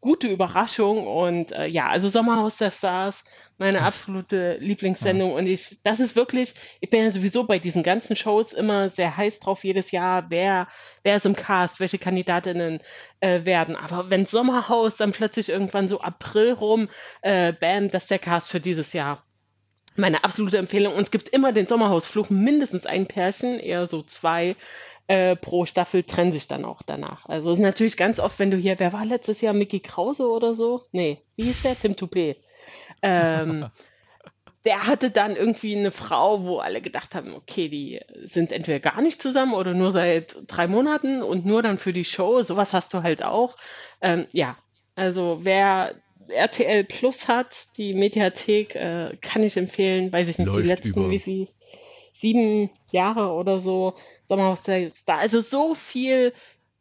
gute 0.00 0.28
Überraschung. 0.28 1.06
Und 1.06 1.52
äh, 1.52 1.66
ja, 1.66 1.88
also 1.88 2.08
Sommerhaus 2.08 2.58
der 2.58 2.70
Stars, 2.70 3.24
meine 3.58 3.82
absolute 3.82 4.58
Lieblingssendung. 4.60 5.32
Und 5.32 5.46
ich, 5.46 5.78
das 5.84 6.00
ist 6.00 6.16
wirklich, 6.16 6.54
ich 6.80 6.90
bin 6.90 7.02
ja 7.02 7.10
sowieso 7.10 7.44
bei 7.44 7.58
diesen 7.58 7.82
ganzen 7.82 8.16
Shows 8.16 8.52
immer 8.52 8.90
sehr 8.90 9.16
heiß 9.16 9.40
drauf 9.40 9.64
jedes 9.64 9.90
Jahr, 9.90 10.26
wer, 10.28 10.68
wer 11.02 11.16
ist 11.16 11.26
im 11.26 11.34
Cast, 11.36 11.80
welche 11.80 11.98
Kandidatinnen 11.98 12.80
äh, 13.20 13.44
werden. 13.44 13.74
Aber 13.76 14.10
wenn 14.10 14.26
Sommerhaus 14.26 14.96
dann 14.96 15.12
plötzlich 15.12 15.48
irgendwann 15.48 15.88
so 15.88 16.00
April 16.00 16.52
rum, 16.52 16.88
äh, 17.22 17.52
bam, 17.52 17.88
das 17.88 18.04
ist 18.04 18.10
der 18.10 18.18
Cast 18.18 18.50
für 18.50 18.60
dieses 18.60 18.92
Jahr. 18.92 19.24
Meine 19.96 20.24
absolute 20.24 20.58
Empfehlung. 20.58 20.94
Und 20.94 21.02
es 21.02 21.10
gibt 21.10 21.28
immer 21.28 21.52
den 21.52 21.66
Sommerhausflug, 21.66 22.30
mindestens 22.30 22.86
ein 22.86 23.06
Pärchen, 23.06 23.58
eher 23.58 23.86
so 23.86 24.02
zwei 24.02 24.56
äh, 25.08 25.36
pro 25.36 25.66
Staffel, 25.66 26.02
trennen 26.02 26.32
sich 26.32 26.48
dann 26.48 26.64
auch 26.64 26.82
danach. 26.82 27.26
Also 27.26 27.50
es 27.50 27.58
ist 27.58 27.62
natürlich 27.62 27.96
ganz 27.96 28.18
oft, 28.18 28.38
wenn 28.38 28.50
du 28.50 28.56
hier, 28.56 28.78
wer 28.78 28.92
war 28.92 29.04
letztes 29.04 29.40
Jahr, 29.40 29.54
Mickey 29.54 29.80
Krause 29.80 30.28
oder 30.28 30.54
so? 30.54 30.84
Nee, 30.92 31.22
wie 31.36 31.44
hieß 31.44 31.62
der? 31.62 31.78
Tim 31.78 31.92
Toupé. 31.92 32.36
Ähm, 33.02 33.66
der 34.64 34.86
hatte 34.86 35.10
dann 35.10 35.36
irgendwie 35.36 35.76
eine 35.76 35.90
Frau, 35.90 36.44
wo 36.44 36.58
alle 36.58 36.80
gedacht 36.80 37.14
haben, 37.14 37.34
okay, 37.34 37.68
die 37.68 38.00
sind 38.24 38.52
entweder 38.52 38.78
gar 38.78 39.02
nicht 39.02 39.20
zusammen 39.20 39.54
oder 39.54 39.74
nur 39.74 39.90
seit 39.90 40.36
drei 40.46 40.68
Monaten 40.68 41.22
und 41.22 41.44
nur 41.44 41.62
dann 41.62 41.78
für 41.78 41.92
die 41.92 42.04
Show. 42.04 42.42
Sowas 42.42 42.72
hast 42.72 42.94
du 42.94 43.02
halt 43.02 43.24
auch. 43.24 43.56
Ähm, 44.00 44.26
ja, 44.30 44.56
also 44.94 45.40
wer 45.42 45.96
RTL 46.32 46.84
Plus 46.84 47.28
hat, 47.28 47.68
die 47.76 47.94
Mediathek, 47.94 48.74
äh, 48.74 49.16
kann 49.20 49.42
ich 49.42 49.56
empfehlen, 49.56 50.12
weiß 50.12 50.28
ich 50.28 50.38
nicht, 50.38 50.46
Läuft 50.46 50.64
die 50.64 50.68
letzten, 50.68 50.88
über. 50.88 51.10
wie 51.10 51.18
viel, 51.18 51.48
sieben 52.12 52.70
Jahre 52.90 53.32
oder 53.32 53.60
so, 53.60 53.94
Sommerhaus 54.28 54.62
der 54.62 54.90
Star. 54.92 55.18
Also 55.18 55.40
so 55.40 55.74
viel 55.74 56.32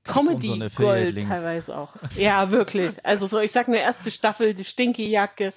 Comedy 0.03 0.49
unseren 0.49 0.59
Gold 0.59 0.71
Affiliate-Link. 0.71 1.27
teilweise 1.27 1.77
auch. 1.77 1.93
Ja, 2.17 2.51
wirklich. 2.51 2.95
Also 3.03 3.27
so, 3.27 3.39
ich 3.39 3.51
sag 3.51 3.67
eine 3.67 3.79
erste 3.79 4.11
Staffel, 4.11 4.53
die 4.53 4.63
Stinky-Jacke, 4.63 5.53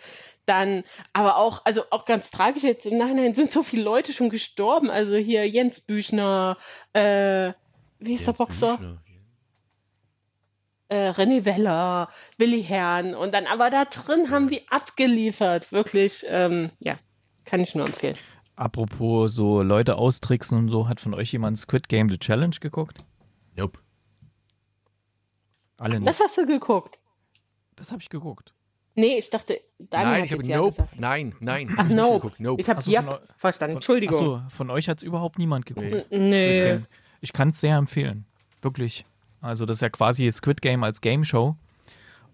dann, 0.47 0.85
aber 1.13 1.37
auch, 1.39 1.63
also 1.65 1.85
auch 1.91 2.05
ganz 2.05 2.31
tragisch 2.31 2.63
jetzt 2.63 2.87
im 2.87 2.99
Nachhinein 2.99 3.33
sind 3.33 3.51
so 3.51 3.63
viele 3.63 3.83
Leute 3.83 4.13
schon 4.13 4.29
gestorben. 4.29 4.91
Also 4.91 5.15
hier 5.15 5.49
Jens 5.49 5.81
Büchner, 5.81 6.59
äh, 6.93 7.53
wie 7.99 8.15
ist 8.15 8.27
der 8.27 8.35
Jens 8.35 8.39
Boxer? 8.39 8.77
Büchner. 8.77 8.99
Äh, 10.89 11.11
René 11.11 11.45
Weller, 11.45 12.09
Willi 12.37 12.63
Herrn 12.63 13.15
und 13.15 13.33
dann, 13.33 13.47
aber 13.47 13.71
da 13.71 13.87
drin 13.87 14.31
haben 14.31 14.49
die 14.49 14.69
abgeliefert, 14.69 15.73
wirklich, 15.73 16.25
ähm, 16.29 16.71
ja, 16.79 16.99
kann 17.47 17.61
ich 17.61 17.75
nur 17.75 17.87
empfehlen. 17.87 18.17
Apropos 18.57 19.35
so 19.35 19.63
Leute 19.63 19.97
austricksen 19.97 20.59
und 20.59 20.69
so, 20.69 20.87
hat 20.89 21.01
von 21.01 21.15
euch 21.15 21.33
jemand 21.33 21.59
Squid 21.59 21.89
Game 21.89 22.09
The 22.11 22.19
Challenge 22.19 22.55
geguckt? 22.61 22.99
Nope. 23.57 23.81
Alle 25.79 25.99
nicht. 26.01 26.09
Das 26.09 26.21
hast 26.21 26.37
du 26.37 26.47
geguckt. 26.47 26.99
Das 27.77 27.91
habe 27.91 28.01
ich 28.03 28.09
geguckt. 28.09 28.55
Nee, 28.95 29.19
ich 29.19 29.29
dachte, 29.31 29.61
Daniel 29.79 30.09
Nein, 30.11 30.19
hat 30.21 30.27
ich 30.27 30.33
habe 30.33 30.47
ja 30.47 30.57
Nope. 30.59 30.77
gesagt. 30.77 31.01
Nein, 31.01 31.35
nein. 31.41 31.69
Ach, 31.73 31.79
hab 31.79 31.89
ich 31.89 31.95
Nope. 31.95 32.33
Nope. 32.39 32.61
Ich 32.61 32.69
habe 32.69 32.81
so, 32.81 32.93
eu- 32.93 33.19
verstanden. 33.39 33.77
Entschuldigung. 33.77 34.17
Achso, 34.17 34.43
von 34.51 34.71
euch 34.71 34.89
hat 34.89 34.99
es 34.99 35.03
überhaupt 35.03 35.39
niemand 35.39 35.67
geguckt. 35.67 36.07
Nee. 36.11 36.63
Game. 36.63 36.87
Ich 37.21 37.33
kann 37.33 37.49
es 37.49 37.61
sehr 37.61 37.77
empfehlen. 37.77 38.25
Wirklich. 38.63 39.05
Also, 39.45 39.67
das 39.67 39.79
ist 39.79 39.81
ja 39.83 39.91
quasi 39.91 40.31
Squid 40.33 40.63
Game 40.63 40.83
als 40.85 41.01
Game 41.01 41.25
Show. 41.25 41.57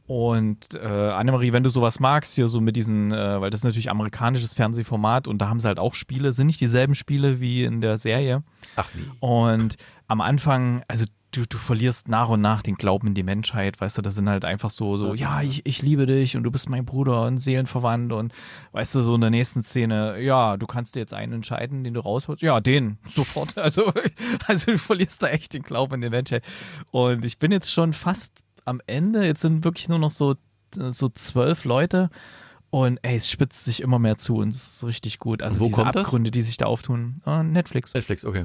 Und 0.07 0.75
äh, 0.75 0.89
Annemarie, 0.89 1.53
wenn 1.53 1.63
du 1.63 1.71
sowas 1.71 2.01
magst, 2.01 2.35
hier 2.35 2.49
so 2.49 2.61
mit 2.61 2.75
diesen, 2.75 3.13
äh, 3.13 3.41
weil 3.41 3.51
das 3.51 3.61
ist 3.61 3.65
natürlich 3.65 3.93
amerikanisches 3.93 4.55
Fernsehformat 4.55 5.29
und 5.29 5.39
da 5.39 5.49
haben 5.49 5.61
sie 5.61 5.69
halt 5.69 5.79
auch 5.79 5.95
Spiele, 5.95 6.33
sind 6.33 6.49
nicht 6.49 6.61
dieselben 6.61 6.97
Spiele 6.97 7.41
wie 7.41 7.63
in 7.63 7.81
der 7.81 7.97
Serie. 7.97 8.43
Ach 8.75 8.89
nee. 8.93 9.05
Und 9.21 9.77
am 10.09 10.21
Anfang, 10.21 10.83
also 10.89 11.05
du, 11.31 11.47
du 11.47 11.59
verlierst 11.59 12.09
nach 12.09 12.29
und 12.29 12.41
nach 12.41 12.63
den 12.63 12.75
Glauben 12.75 13.09
in 13.09 13.15
die 13.15 13.23
Menschheit, 13.23 13.81
weißt 13.81 13.99
du, 13.99 14.03
das 14.03 14.15
sind 14.15 14.29
halt 14.29 14.45
einfach 14.45 14.71
so, 14.71 14.97
so, 14.97 15.15
ja, 15.15 15.43
ich, 15.43 15.65
ich 15.65 15.83
liebe 15.83 16.07
dich 16.07 16.37
und 16.37 16.43
du 16.43 16.51
bist 16.51 16.69
mein 16.69 16.85
Bruder 16.85 17.27
und 17.27 17.39
Seelenverwandt 17.39 18.13
und 18.13 18.33
weißt 18.73 18.95
du, 18.95 19.03
so 19.03 19.15
in 19.15 19.21
der 19.21 19.31
nächsten 19.31 19.63
Szene, 19.63 20.21
ja, 20.21 20.57
du 20.57 20.67
kannst 20.67 20.97
dir 20.97 21.01
jetzt 21.01 21.15
einen 21.15 21.35
entscheiden, 21.35 21.85
den 21.85 21.95
du 21.95 22.01
rausholst. 22.01 22.43
Ja, 22.43 22.61
den, 22.61 22.99
sofort. 23.09 23.57
Also, 23.57 23.93
also 24.47 24.73
du 24.73 24.79
verlierst 24.79 25.23
da 25.23 25.29
echt 25.29 25.55
den 25.55 25.63
Glauben 25.63 25.95
in 25.95 26.01
die 26.01 26.11
Menschheit. 26.11 26.45
Und 26.91 27.25
ich 27.25 27.39
bin 27.39 27.53
jetzt 27.53 27.73
schon 27.73 27.93
fast 27.93 28.33
am 28.65 28.81
Ende, 28.87 29.25
jetzt 29.25 29.41
sind 29.41 29.65
wirklich 29.65 29.89
nur 29.89 29.99
noch 29.99 30.11
so, 30.11 30.35
so 30.73 31.09
zwölf 31.09 31.65
Leute. 31.65 32.11
Und 32.71 33.01
ey, 33.03 33.17
es 33.17 33.29
spitzt 33.29 33.65
sich 33.65 33.81
immer 33.81 33.99
mehr 33.99 34.17
zu 34.17 34.37
und 34.37 34.51
es 34.51 34.77
ist 34.77 34.85
richtig 34.85 35.19
gut. 35.19 35.43
Also 35.43 35.59
Wo 35.59 35.65
diese 35.65 35.83
kommt 35.83 35.97
das? 35.97 36.07
Abgründe, 36.07 36.31
die 36.31 36.43
sich 36.43 36.57
da 36.57 36.67
auftun. 36.67 37.21
Äh, 37.27 37.43
Netflix 37.43 37.95
Netflix, 37.95 38.25
okay. 38.25 38.45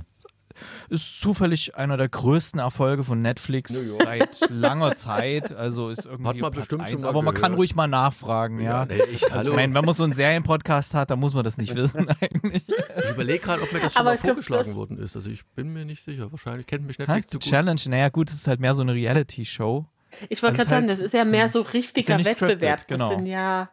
Ist 0.89 1.19
zufällig 1.21 1.75
einer 1.75 1.97
der 1.97 2.09
größten 2.09 2.59
Erfolge 2.59 3.03
von 3.03 3.21
Netflix 3.21 3.97
seit 3.97 4.39
langer 4.49 4.95
Zeit. 4.95 5.53
Also 5.53 5.89
ist 5.89 6.05
irgendwie 6.05 6.29
Hat 6.29 6.37
man 6.37 6.51
Platz 6.51 6.63
bestimmt 6.67 6.83
schon 6.87 6.93
eins. 6.95 7.03
mal 7.03 7.09
Aber 7.09 7.21
man 7.21 7.33
kann 7.33 7.43
gehört. 7.43 7.57
ruhig 7.57 7.75
mal 7.75 7.87
nachfragen, 7.87 8.59
ja. 8.61 8.85
nee, 8.85 8.99
ich, 9.11 9.23
Also 9.25 9.35
hallo. 9.35 9.49
ich 9.51 9.55
meine, 9.55 9.75
wenn 9.75 9.85
man 9.85 9.93
so 9.93 10.03
einen 10.03 10.13
Serienpodcast 10.13 10.93
hat, 10.93 11.09
dann 11.11 11.19
muss 11.19 11.33
man 11.33 11.43
das 11.43 11.57
nicht 11.57 11.75
wissen 11.75 12.07
eigentlich. 12.21 12.63
ich 12.67 13.09
überlege 13.11 13.39
gerade, 13.39 13.61
ob 13.61 13.71
mir 13.73 13.79
das 13.79 13.93
schon 13.93 14.01
Aber 14.01 14.11
mal 14.11 14.15
glaub, 14.17 14.27
vorgeschlagen 14.27 14.69
das- 14.69 14.75
worden 14.75 14.97
ist. 14.97 15.15
Also 15.15 15.29
ich 15.29 15.45
bin 15.55 15.73
mir 15.73 15.85
nicht 15.85 16.03
sicher. 16.03 16.31
Wahrscheinlich 16.31 16.67
kennt 16.67 16.85
mich 16.85 16.97
Ha, 16.97 17.03
Netflix 17.03 17.27
Die 17.27 17.31
zu 17.31 17.39
gut. 17.39 17.49
Challenge, 17.49 17.81
naja 17.89 18.09
gut, 18.09 18.29
es 18.29 18.35
ist 18.35 18.47
halt 18.47 18.59
mehr 18.59 18.73
so 18.73 18.81
eine 18.81 18.93
Reality-Show. 18.93 19.85
Ich 20.29 20.41
wollte 20.41 20.57
Das 20.57 20.67
gerade 20.67 20.69
sagen, 20.69 20.89
halt- 20.89 20.99
das 20.99 21.05
ist 21.07 21.13
ja 21.13 21.25
mehr 21.25 21.49
so 21.49 21.63
ja 21.63 21.69
richtiger 21.71 22.19
scripted, 22.23 22.41
Wettbewerb. 22.41 22.87
genau. 22.87 23.09
Das 23.09 23.17
sind 23.17 23.25
ja 23.27 23.69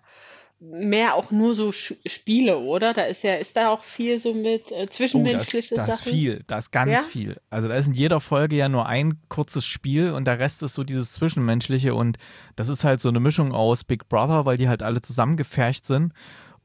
mehr 0.62 1.14
auch 1.16 1.30
nur 1.30 1.54
so 1.54 1.72
Sch 1.72 1.94
Spiele, 2.06 2.58
oder? 2.58 2.92
Da 2.94 3.02
ist 3.02 3.22
ja, 3.22 3.34
ist 3.34 3.56
da 3.56 3.70
auch 3.70 3.82
viel 3.82 4.18
so 4.20 4.32
mit 4.32 4.70
äh, 4.70 4.86
Oh, 5.14 5.24
da 5.24 5.40
ist, 5.40 5.68
Sachen. 5.96 6.12
viel, 6.12 6.44
da 6.46 6.58
ist 6.58 6.70
ganz 6.70 6.90
Ja? 6.92 6.98
viel. 7.08 7.36
Also 7.50 7.68
da 7.68 7.74
ist 7.74 7.88
in 7.88 7.94
jeder 7.94 8.20
Folge 8.20 8.56
ja 8.56 8.68
nur 8.68 8.86
ein 8.86 9.18
kurzes 9.28 9.64
Spiel 9.66 10.10
und 10.10 10.26
der 10.26 10.38
Rest 10.38 10.62
ist 10.62 10.74
so 10.74 10.84
dieses 10.84 11.12
Zwischenmenschliche 11.14 11.94
und 11.94 12.16
das 12.56 12.68
ist 12.68 12.84
halt 12.84 13.00
so 13.00 13.08
eine 13.08 13.20
Mischung 13.20 13.52
aus 13.52 13.84
Big 13.84 14.08
Brother, 14.08 14.46
weil 14.46 14.56
die 14.56 14.68
halt 14.68 14.82
alle 14.82 15.00
zusammengefercht 15.00 15.84
sind 15.84 16.12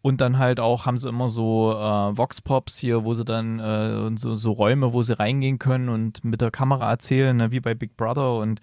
Und 0.03 0.21
dann 0.21 0.37
halt 0.37 0.59
auch 0.59 0.85
haben 0.85 0.97
sie 0.97 1.09
immer 1.09 1.27
so 1.27 1.71
äh, 1.73 2.17
Vox-Pops 2.17 2.77
hier, 2.77 3.03
wo 3.03 3.13
sie 3.15 3.25
dann 3.25 3.59
äh, 3.59 4.15
so, 4.17 4.35
so 4.35 4.51
Räume, 4.51 4.93
wo 4.93 5.01
sie 5.01 5.17
reingehen 5.17 5.57
können 5.57 5.89
und 5.89 6.23
mit 6.23 6.39
der 6.39 6.51
Kamera 6.51 6.89
erzählen, 6.91 7.35
ne, 7.35 7.51
wie 7.51 7.59
bei 7.59 7.73
Big 7.73 7.97
Brother 7.97 8.35
und 8.37 8.61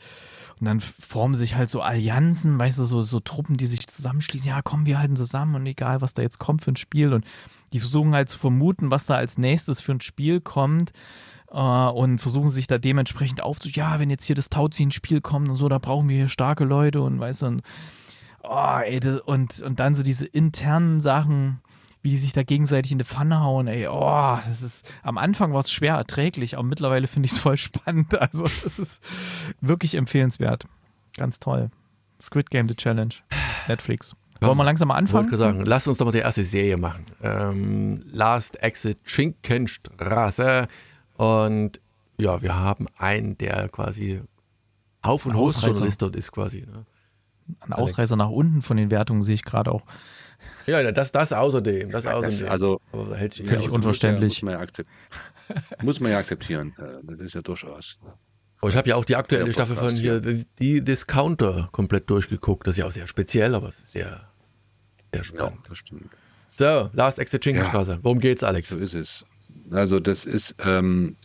und 0.60 0.66
dann 0.66 0.80
formen 0.80 1.34
sich 1.34 1.56
halt 1.56 1.68
so 1.68 1.80
Allianzen, 1.80 2.58
weißt 2.58 2.78
du, 2.78 2.84
so, 2.84 3.02
so 3.02 3.20
Truppen, 3.20 3.56
die 3.56 3.66
sich 3.66 3.86
zusammenschließen. 3.86 4.48
Ja, 4.48 4.62
kommen 4.62 4.86
wir 4.86 4.98
halten 4.98 5.16
zusammen 5.16 5.54
und 5.56 5.66
egal, 5.66 6.00
was 6.00 6.14
da 6.14 6.22
jetzt 6.22 6.38
kommt 6.38 6.62
für 6.62 6.72
ein 6.72 6.76
Spiel. 6.76 7.12
Und 7.12 7.24
die 7.72 7.80
versuchen 7.80 8.14
halt 8.14 8.28
zu 8.28 8.38
vermuten, 8.38 8.90
was 8.90 9.06
da 9.06 9.14
als 9.14 9.36
nächstes 9.36 9.80
für 9.80 9.92
ein 9.92 10.00
Spiel 10.00 10.40
kommt. 10.40 10.92
Äh, 11.50 11.58
und 11.58 12.18
versuchen 12.18 12.50
sich 12.50 12.66
da 12.66 12.78
dementsprechend 12.78 13.42
aufzu. 13.42 13.68
Ja, 13.68 13.98
wenn 13.98 14.10
jetzt 14.10 14.24
hier 14.24 14.36
das 14.36 14.50
Tauziehen-Spiel 14.50 15.20
kommt 15.20 15.48
und 15.48 15.54
so, 15.54 15.68
da 15.68 15.78
brauchen 15.78 16.08
wir 16.08 16.16
hier 16.16 16.28
starke 16.28 16.64
Leute 16.64 17.02
und 17.02 17.18
weißt 17.18 17.42
du. 17.42 17.46
Und, 17.46 17.62
oh, 18.42 18.78
ey, 18.84 19.00
das, 19.00 19.20
und, 19.20 19.62
und 19.62 19.80
dann 19.80 19.94
so 19.94 20.02
diese 20.02 20.26
internen 20.26 21.00
Sachen 21.00 21.60
wie 22.04 22.10
die 22.10 22.18
sich 22.18 22.34
da 22.34 22.42
gegenseitig 22.42 22.92
in 22.92 22.98
die 22.98 23.04
Pfanne 23.04 23.40
hauen, 23.40 23.66
ey, 23.66 23.88
oh, 23.88 24.38
das 24.46 24.60
ist, 24.60 24.86
am 25.02 25.16
Anfang 25.16 25.54
war 25.54 25.60
es 25.60 25.72
schwer 25.72 25.94
erträglich, 25.94 26.58
aber 26.58 26.62
mittlerweile 26.62 27.06
finde 27.06 27.26
ich 27.26 27.32
es 27.32 27.38
voll 27.38 27.56
spannend. 27.56 28.14
Also, 28.20 28.44
es 28.44 28.78
ist 28.78 29.02
wirklich 29.60 29.94
empfehlenswert. 29.94 30.66
Ganz 31.16 31.40
toll. 31.40 31.70
Squid 32.20 32.50
Game 32.50 32.68
The 32.68 32.74
Challenge. 32.74 33.14
Netflix. 33.68 34.14
Wollen 34.40 34.58
wir 34.58 34.64
langsam 34.64 34.88
mal 34.88 34.96
anfangen? 34.96 35.24
Ich 35.24 35.32
wollte 35.32 35.42
sagen, 35.42 35.64
lass 35.64 35.88
uns 35.88 35.98
doch 35.98 36.04
mal 36.04 36.12
die 36.12 36.18
erste 36.18 36.44
Serie 36.44 36.76
machen. 36.76 37.06
Ähm, 37.22 38.02
Last 38.12 38.62
Exit 38.62 38.98
Schinkenstraße. 39.04 40.68
Und 41.16 41.80
ja, 42.18 42.42
wir 42.42 42.54
haben 42.54 42.86
einen, 42.98 43.38
der 43.38 43.68
quasi 43.70 44.20
Auf- 45.00 45.24
und 45.24 45.34
dort 45.34 46.16
ist 46.16 46.32
quasi. 46.32 46.60
Ne? 46.60 46.84
Ein 47.60 47.72
Ausreißer 47.72 48.16
nach 48.16 48.30
unten 48.30 48.60
von 48.60 48.76
den 48.76 48.90
Wertungen 48.90 49.22
sehe 49.22 49.34
ich 49.34 49.44
gerade 49.44 49.72
auch. 49.72 49.82
Ja, 50.66 50.92
das, 50.92 51.12
das 51.12 51.32
außerdem. 51.32 51.90
Das 51.90 52.06
außerdem. 52.06 52.40
Das, 52.40 52.50
also 52.50 52.80
völlig 52.92 53.70
unverständlich. 53.70 54.42
Muss 54.42 54.52
man, 54.54 54.60
ja 54.60 54.84
muss 55.82 56.00
man 56.00 56.12
ja 56.12 56.18
akzeptieren. 56.18 56.74
Äh, 56.78 57.04
das 57.04 57.20
ist 57.20 57.34
ja 57.34 57.42
durchaus. 57.42 57.98
Aber 58.60 58.70
ich 58.70 58.76
habe 58.76 58.88
ja 58.88 58.96
auch 58.96 59.04
die 59.04 59.16
aktuelle 59.16 59.52
Staffel 59.52 59.76
von 59.76 59.94
hier, 59.94 60.20
die 60.20 60.82
Discounter, 60.82 61.68
komplett 61.72 62.08
durchgeguckt. 62.08 62.66
Das 62.66 62.74
ist 62.74 62.78
ja 62.78 62.86
auch 62.86 62.92
sehr 62.92 63.06
speziell, 63.06 63.54
aber 63.54 63.68
es 63.68 63.78
ist 63.78 63.92
sehr, 63.92 64.26
sehr 65.12 65.22
spannend. 65.22 65.60
Ja, 65.64 65.68
das 65.68 65.78
stimmt. 65.78 66.10
So, 66.56 66.88
Last 66.94 67.18
Exit 67.18 67.44
Schinkenstraße. 67.44 67.92
Ja, 67.92 67.98
Worum 68.02 68.20
geht's, 68.20 68.42
Alex? 68.42 68.70
So 68.70 68.78
ist 68.78 68.94
es. 68.94 69.26
Also, 69.70 70.00
das 70.00 70.24
ist, 70.24 70.54
ähm, 70.60 71.16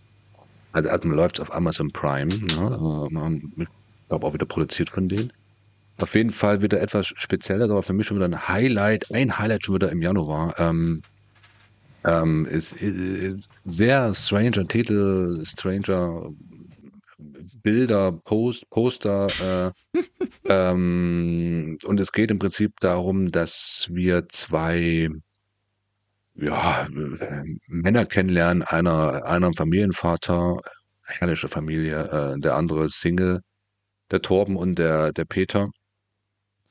also 0.72 0.90
erstmal 0.90 1.16
läuft 1.16 1.40
es 1.40 1.42
auf 1.42 1.54
Amazon 1.54 1.92
Prime. 1.92 2.28
Ne? 2.28 3.48
Ich 3.58 3.68
glaube 4.10 4.28
auch 4.28 4.34
wieder 4.34 4.46
produziert 4.46 4.90
von 4.90 5.08
denen. 5.08 5.32
Auf 6.02 6.16
jeden 6.16 6.32
Fall 6.32 6.62
wieder 6.62 6.80
etwas 6.82 7.08
Spezielles, 7.08 7.70
aber 7.70 7.84
für 7.84 7.94
mich 7.94 8.08
schon 8.08 8.18
wieder 8.18 8.28
ein 8.28 8.48
Highlight, 8.48 9.14
ein 9.14 9.38
Highlight 9.38 9.66
schon 9.66 9.76
wieder 9.76 9.92
im 9.92 10.02
Januar. 10.02 10.56
Ähm, 10.58 11.02
ähm, 12.06 12.46
ist 12.46 12.82
äh, 12.82 13.36
sehr 13.66 14.14
stranger 14.14 14.68
Titel, 14.68 15.44
stranger 15.46 16.30
Bilder, 17.62 18.14
Post, 18.14 18.70
Poster. 18.70 19.28
Äh, 19.94 20.00
ähm, 20.46 21.78
und 21.84 22.00
es 22.00 22.12
geht 22.12 22.32
im 22.32 22.40
Prinzip 22.40 22.80
darum, 22.80 23.32
dass 23.32 23.88
wir 23.92 24.30
zwei 24.30 25.10
ja, 26.36 26.88
Männer 27.68 28.06
kennenlernen, 28.06 28.64
einer, 28.64 29.26
einer 29.26 29.52
Familienvater, 29.54 30.58
herrliche 31.06 31.50
Familie, 31.50 32.36
äh, 32.36 32.40
der 32.40 32.56
andere 32.56 32.90
Single, 32.90 33.42
der 34.12 34.22
Torben 34.22 34.56
und 34.56 34.80
der, 34.80 35.12
der 35.12 35.26
Peter. 35.26 35.70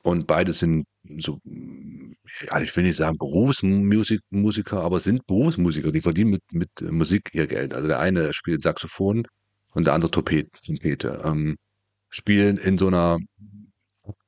Und 0.01 0.27
beide 0.27 0.53
sind 0.53 0.85
so, 1.17 1.39
ja, 1.43 2.61
ich 2.61 2.75
will 2.75 2.83
nicht 2.83 2.95
sagen 2.95 3.17
Berufsmusiker, 3.17 4.81
aber 4.81 4.99
sind 4.99 5.27
Berufsmusiker, 5.27 5.91
die 5.91 6.01
verdienen 6.01 6.31
mit, 6.31 6.41
mit 6.51 6.69
Musik 6.91 7.29
ihr 7.33 7.47
Geld. 7.47 7.73
Also 7.73 7.87
der 7.87 7.99
eine 7.99 8.33
spielt 8.33 8.61
Saxophon 8.61 9.27
und 9.73 9.85
der 9.85 9.93
andere 9.93 10.11
Trompete. 10.11 11.21
Ähm, 11.23 11.57
spielen 12.09 12.57
in 12.57 12.77
so 12.77 12.87
einer 12.87 13.19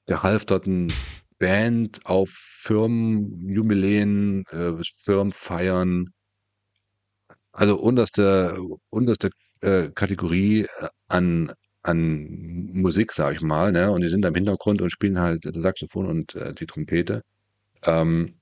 gehalfterten 0.08 0.92
Band 1.40 2.06
auf 2.06 2.30
Firmenjubiläen, 2.30 4.46
äh, 4.52 4.74
Firmenfeiern. 5.04 6.08
Also 7.54 7.78
unterste, 7.78 8.58
unterste 8.90 9.30
äh, 9.62 9.90
Kategorie 9.90 10.64
äh, 10.64 10.88
an 11.08 11.54
an 11.84 12.70
Musik, 12.74 13.14
sag 13.14 13.36
ich 13.36 13.42
mal, 13.42 13.72
ne? 13.72 13.92
Und 13.92 14.02
die 14.02 14.10
sind 14.10 14.24
da 14.24 14.30
im 14.30 14.36
Hintergrund 14.36 14.82
und 14.82 14.92
spielen 14.92 15.20
halt 15.20 15.46
das 15.46 15.56
Saxophon 15.56 16.06
und 16.06 16.36
äh, 16.36 16.54
die 16.54 16.66
Trompete. 16.66 17.24
Ähm, 17.84 18.36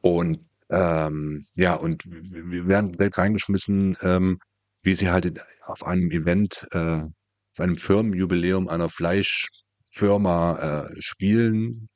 und 0.00 0.38
ähm, 0.70 1.46
ja, 1.54 1.74
und 1.74 2.02
wir 2.06 2.66
werden 2.68 2.92
direkt 2.92 3.18
reingeschmissen, 3.18 3.96
ähm, 4.02 4.38
wie 4.82 4.94
sie 4.94 5.10
halt 5.10 5.40
auf 5.66 5.84
einem 5.86 6.10
Event, 6.10 6.66
äh, 6.72 7.02
auf 7.02 7.60
einem 7.60 7.76
Firmenjubiläum 7.76 8.68
einer 8.68 8.88
Fleischfirma 8.88 10.86
äh, 10.88 11.00
spielen, 11.00 11.88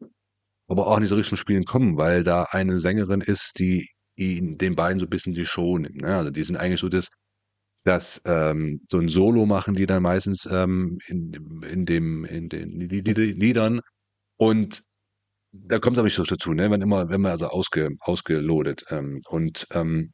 aber 0.69 0.87
auch 0.87 1.01
nicht 1.01 1.09
so 1.09 1.17
richtig 1.17 1.31
zum 1.31 1.39
Spielen 1.39 1.65
kommen, 1.65 1.97
weil 1.97 2.23
da 2.23 2.45
eine 2.51 2.79
Sängerin 2.79 3.21
ist, 3.21 3.59
die 3.59 3.89
ihn, 4.17 4.59
den 4.59 4.77
beiden 4.77 5.01
so 5.01 5.07
ein 5.07 5.11
bisschen 5.11 5.35
die 5.35 5.47
Show 5.47 5.79
nimmt. 5.79 6.03
Ne? 6.03 6.17
Also 6.17 6.31
die 6.31 6.45
sind 6.45 6.57
eigentlich 6.57 6.81
so 6.81 6.89
das 6.89 7.09
dass 7.85 8.21
ähm, 8.27 8.81
so 8.91 8.99
ein 8.99 9.09
Solo 9.09 9.47
machen 9.47 9.75
die 9.75 9.87
dann 9.87 10.03
meistens 10.03 10.47
ähm, 10.51 10.99
in, 11.07 11.33
in, 11.69 11.87
dem, 11.87 12.25
in 12.25 12.49
den 12.49 12.71
Liedern. 12.81 13.81
Und 14.37 14.83
da 15.53 15.79
kommt 15.79 15.97
es 15.97 15.99
aber 15.99 16.07
nicht 16.07 16.15
so 16.15 16.25
dazu, 16.25 16.53
ne? 16.53 16.71
wenn, 16.71 16.83
immer, 16.83 17.09
wenn 17.09 17.21
man 17.21 17.33
also 17.33 17.47
ausge, 17.47 17.91
ausgelodet. 18.01 18.85
Ähm, 18.91 19.21
und 19.29 19.67
ähm, 19.73 20.13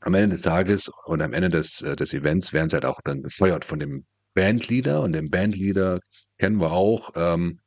am 0.00 0.14
Ende 0.14 0.36
des 0.36 0.42
Tages 0.42 0.90
und 1.06 1.22
am 1.22 1.32
Ende 1.32 1.48
des, 1.48 1.82
äh, 1.82 1.96
des 1.96 2.12
Events 2.12 2.52
werden 2.52 2.68
sie 2.68 2.76
halt 2.76 2.84
auch 2.84 3.00
dann 3.04 3.22
befeuert 3.22 3.64
von 3.64 3.78
dem 3.78 4.04
Bandleader 4.34 5.02
und 5.02 5.12
dem 5.12 5.30
Bandleader 5.30 6.00
kennen 6.38 6.60
wir 6.60 6.72
auch. 6.72 7.10
Ähm, 7.16 7.60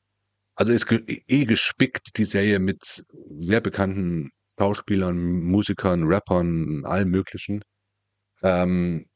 also 0.55 0.73
ist 0.73 0.91
eh 0.91 1.45
gespickt 1.45 2.17
die 2.17 2.25
Serie 2.25 2.59
mit 2.59 3.03
sehr 3.37 3.61
bekannten 3.61 4.29
Schauspielern, 4.57 5.17
Musikern, 5.17 6.03
Rappern, 6.03 6.83
allem 6.85 7.09
möglichen. 7.09 7.63
Ähm, 8.43 9.08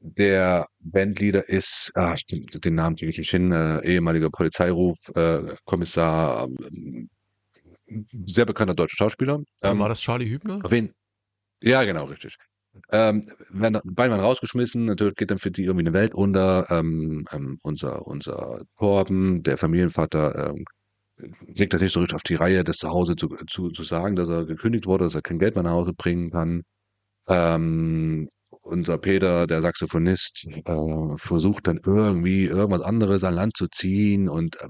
der 0.00 0.66
Bandleader 0.80 1.48
ist, 1.48 1.90
ah, 1.94 2.16
stimmt, 2.16 2.64
den 2.64 2.74
Namen 2.74 2.96
kriege 2.96 3.10
ich 3.10 3.18
nicht 3.18 3.30
hin, 3.30 3.52
äh, 3.52 3.80
ehemaliger 3.84 4.30
Polizeiruf, 4.30 4.96
äh, 5.14 5.56
Kommissar, 5.64 6.48
äh, 6.48 7.06
sehr 8.26 8.44
bekannter 8.44 8.74
deutscher 8.74 8.96
Schauspieler. 8.96 9.40
Ähm, 9.62 9.78
war 9.78 9.88
das 9.88 10.00
Charlie 10.00 10.28
Hübner? 10.28 10.60
Wen? 10.68 10.92
Ja, 11.62 11.84
genau, 11.84 12.04
richtig. 12.04 12.36
Ähm, 12.90 13.22
werden 13.50 13.80
beide 13.84 14.12
waren 14.12 14.20
rausgeschmissen, 14.20 14.84
natürlich 14.84 15.16
geht 15.16 15.30
dann 15.30 15.38
für 15.38 15.50
die 15.50 15.64
irgendwie 15.64 15.86
eine 15.86 15.94
Welt 15.94 16.14
unter. 16.14 16.70
Ähm, 16.70 17.26
ähm, 17.32 17.58
unser, 17.62 18.06
unser 18.06 18.62
Torben, 18.78 19.42
der 19.42 19.56
Familienvater, 19.56 20.50
ähm, 20.50 20.64
legt 21.46 21.72
das 21.72 21.82
nicht 21.82 21.92
so 21.92 22.00
richtig 22.00 22.14
auf 22.14 22.22
die 22.22 22.36
Reihe, 22.36 22.62
das 22.62 22.76
zu 22.76 22.90
Hause 22.90 23.16
zu, 23.16 23.28
zu, 23.48 23.70
zu 23.70 23.82
sagen, 23.82 24.14
dass 24.14 24.28
er 24.28 24.44
gekündigt 24.44 24.86
wurde, 24.86 25.04
dass 25.04 25.16
er 25.16 25.22
kein 25.22 25.38
Geld 25.40 25.54
mehr 25.56 25.64
nach 25.64 25.72
Hause 25.72 25.92
bringen 25.92 26.30
kann. 26.30 26.62
Ähm, 27.26 28.28
unser 28.68 28.98
Peter, 28.98 29.46
der 29.46 29.62
Saxophonist, 29.62 30.46
äh, 30.64 31.16
versucht 31.16 31.66
dann 31.66 31.80
irgendwie 31.84 32.44
irgendwas 32.44 32.82
anderes 32.82 33.24
an 33.24 33.34
Land 33.34 33.56
zu 33.56 33.68
ziehen 33.68 34.28
und 34.28 34.56
äh, 34.60 34.68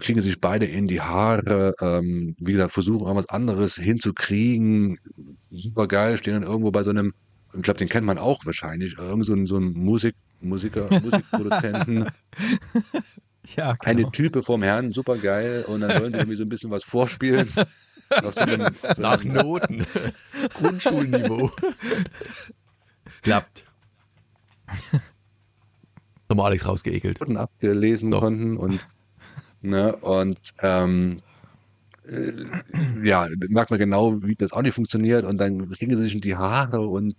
kriegen 0.00 0.20
sich 0.20 0.40
beide 0.40 0.66
in 0.66 0.86
die 0.86 1.00
Haare. 1.00 1.74
Ähm, 1.80 2.36
wie 2.38 2.52
gesagt, 2.52 2.72
versuchen 2.72 3.02
irgendwas 3.02 3.28
anderes 3.28 3.76
hinzukriegen. 3.76 4.98
Super 5.50 5.86
geil, 5.88 6.16
stehen 6.16 6.34
dann 6.34 6.42
irgendwo 6.42 6.70
bei 6.70 6.82
so 6.82 6.90
einem, 6.90 7.12
ich 7.54 7.62
glaube, 7.62 7.78
den 7.78 7.88
kennt 7.88 8.06
man 8.06 8.18
auch 8.18 8.44
wahrscheinlich, 8.44 8.98
irgend 8.98 9.26
so 9.26 9.34
ein, 9.34 9.46
so 9.46 9.56
ein 9.56 9.72
Musik, 9.72 10.14
Musiker, 10.40 10.88
Musikproduzenten. 11.02 12.08
ja, 13.56 13.72
genau. 13.72 13.76
Eine 13.80 14.10
Type 14.10 14.42
vom 14.42 14.62
Herrn, 14.62 14.92
super 14.92 15.18
geil. 15.18 15.64
Und 15.66 15.80
dann 15.80 15.90
sollen 15.90 16.12
die 16.12 16.18
irgendwie 16.18 16.36
so 16.36 16.44
ein 16.44 16.48
bisschen 16.48 16.70
was 16.70 16.84
vorspielen. 16.84 17.48
Nach, 18.08 18.32
so 18.32 18.40
einem, 18.40 18.72
so 18.94 19.02
Nach 19.02 19.24
Noten. 19.24 19.84
Grundschulniveau 20.54 21.50
klappt. 23.26 23.64
Nochmal 26.28 26.46
Alex 26.46 26.66
rausgeekelt. 26.66 27.20
Und 27.20 27.36
abgelesen 27.36 28.10
Doch. 28.12 28.20
konnten 28.20 28.56
und, 28.56 28.86
ne, 29.62 29.96
und 29.96 30.38
ähm, 30.60 31.22
äh, 32.08 32.32
ja, 33.02 33.26
merkt 33.48 33.70
man 33.70 33.80
genau, 33.80 34.22
wie 34.22 34.36
das 34.36 34.52
auch 34.52 34.62
nicht 34.62 34.74
funktioniert 34.74 35.24
und 35.24 35.38
dann 35.38 35.70
kriegen 35.72 35.94
sie 35.96 36.02
sich 36.04 36.14
in 36.14 36.20
die 36.20 36.36
Haare 36.36 36.86
und 36.86 37.16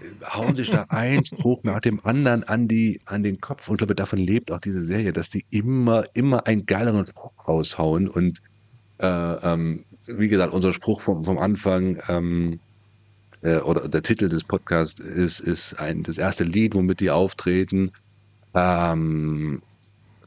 äh, 0.00 0.24
hauen 0.24 0.56
sich 0.56 0.70
da 0.70 0.86
ein 0.88 1.24
Spruch 1.24 1.62
nach 1.62 1.80
dem 1.80 2.04
anderen 2.04 2.42
an 2.42 2.66
die 2.66 3.00
an 3.04 3.22
den 3.22 3.40
Kopf 3.40 3.68
und 3.68 3.74
ich 3.74 3.78
glaube 3.78 3.94
davon 3.94 4.18
lebt 4.18 4.50
auch 4.50 4.60
diese 4.60 4.82
Serie, 4.82 5.12
dass 5.12 5.30
die 5.30 5.44
immer 5.50 6.04
immer 6.14 6.48
einen 6.48 6.66
geileren 6.66 7.06
Spruch 7.06 7.32
raushauen 7.46 8.08
und 8.08 8.42
äh, 8.98 9.06
ähm, 9.06 9.84
wie 10.06 10.28
gesagt 10.28 10.52
unser 10.52 10.72
Spruch 10.72 11.00
vom, 11.00 11.24
vom 11.24 11.38
Anfang 11.38 12.00
ähm, 12.08 12.60
äh, 13.44 13.58
oder 13.60 13.88
der 13.88 14.02
Titel 14.02 14.28
des 14.30 14.44
Podcasts 14.44 15.00
ist, 15.00 15.40
ist 15.40 15.74
ein, 15.80 16.04
das 16.04 16.18
erste 16.18 16.44
Lied, 16.44 16.74
womit 16.74 17.00
die 17.00 17.12
auftreten. 17.12 17.92
Ähm, 18.54 19.62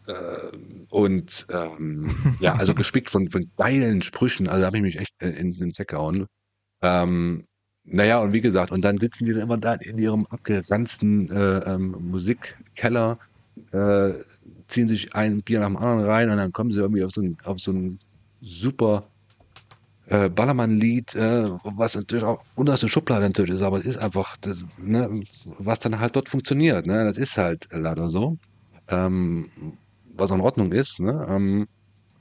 Äh, 0.08 0.58
und 0.90 1.48
ähm, 1.52 2.10
ja, 2.40 2.56
also 2.56 2.76
gespickt 2.76 3.10
von, 3.10 3.30
von 3.30 3.52
geilen 3.58 4.02
Sprüchen. 4.02 4.48
Also 4.50 4.62
da 4.62 4.68
habe 4.68 4.78
ich 4.78 4.84
mich 4.84 4.98
echt 5.00 5.12
in, 5.22 5.34
in 5.34 5.54
den 5.54 5.72
Check 5.74 5.90
gehauen. 5.90 6.28
Ähm, 6.82 7.46
naja, 7.86 8.20
und 8.22 8.34
wie 8.34 8.42
gesagt, 8.42 8.72
und 8.72 8.84
dann 8.84 9.00
sitzen 9.00 9.26
die 9.26 9.34
dann 9.34 9.44
immer 9.44 9.58
da 9.60 9.76
in 9.76 9.98
ihrem 10.00 10.28
abgeranzten 10.28 11.30
äh, 11.32 11.60
ähm, 11.76 11.92
Musikkeller, 12.02 13.20
äh, 13.72 14.14
ziehen 14.68 14.90
sich 14.90 15.16
ein 15.16 15.44
Bier 15.44 15.62
nach 15.62 15.68
dem 15.68 15.78
anderen 15.78 16.06
rein 16.06 16.30
und 16.32 16.38
dann 16.38 16.54
kommen 16.54 16.72
sie 16.72 16.80
irgendwie 16.80 17.04
auf 17.06 17.12
so 17.14 17.22
ein, 17.22 17.38
auf 17.46 17.60
so 17.60 17.72
ein 17.74 18.00
super 18.42 19.12
äh, 20.08 20.30
Ballermann-Lied, 20.30 21.16
äh, 21.16 21.50
was 21.64 21.96
natürlich 21.96 22.24
auch 22.24 22.44
unterste 22.56 22.88
Schublade 22.88 23.24
natürlich 23.24 23.56
ist, 23.56 23.62
aber 23.62 23.78
es 23.78 23.86
ist 23.86 23.98
einfach, 23.98 24.38
das, 24.42 24.64
ne, 24.78 25.22
was 25.60 25.80
dann 25.80 26.00
halt 26.00 26.16
dort 26.16 26.30
funktioniert. 26.30 26.86
Ne? 26.86 27.04
Das 27.04 27.18
ist 27.18 27.38
halt 27.38 27.68
leider 27.72 28.10
so. 28.10 28.38
Ähm, 28.90 29.50
was 30.16 30.32
in 30.32 30.42
Ordnung 30.42 30.72
ist. 30.72 31.00
Ne? 31.00 31.26
Ähm, 31.30 31.68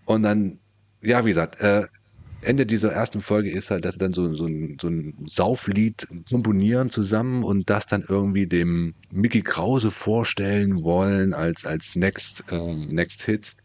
und 0.05 0.22
dann, 0.22 0.59
ja, 1.03 1.25
wie 1.25 1.31
gesagt, 1.31 1.61
äh, 1.61 1.85
Ende 2.42 2.66
dieser 2.66 2.92
ersten 2.92 3.20
Folge 3.20 3.51
ist 3.51 3.70
halt, 3.70 3.85
dass 3.85 3.94
sie 3.94 4.01
dann 4.01 4.12
so, 4.12 4.35
so, 4.35 4.46
ein, 4.46 4.77
so 4.81 4.88
ein 4.88 5.14
Sauflied 5.27 6.07
komponieren 6.31 6.90
zusammen 6.90 7.42
und 7.42 7.70
das 7.70 7.87
dann 7.87 8.05
irgendwie 8.07 8.46
dem 8.46 8.94
Mickey 9.11 9.42
Krause 9.42 9.90
vorstellen 9.90 10.83
wollen 10.83 11.35
als, 11.35 11.64
als 11.64 11.96
Next, 11.96 12.44
äh, 12.51 12.75
Next 12.75 13.22
Hit. 13.22 13.57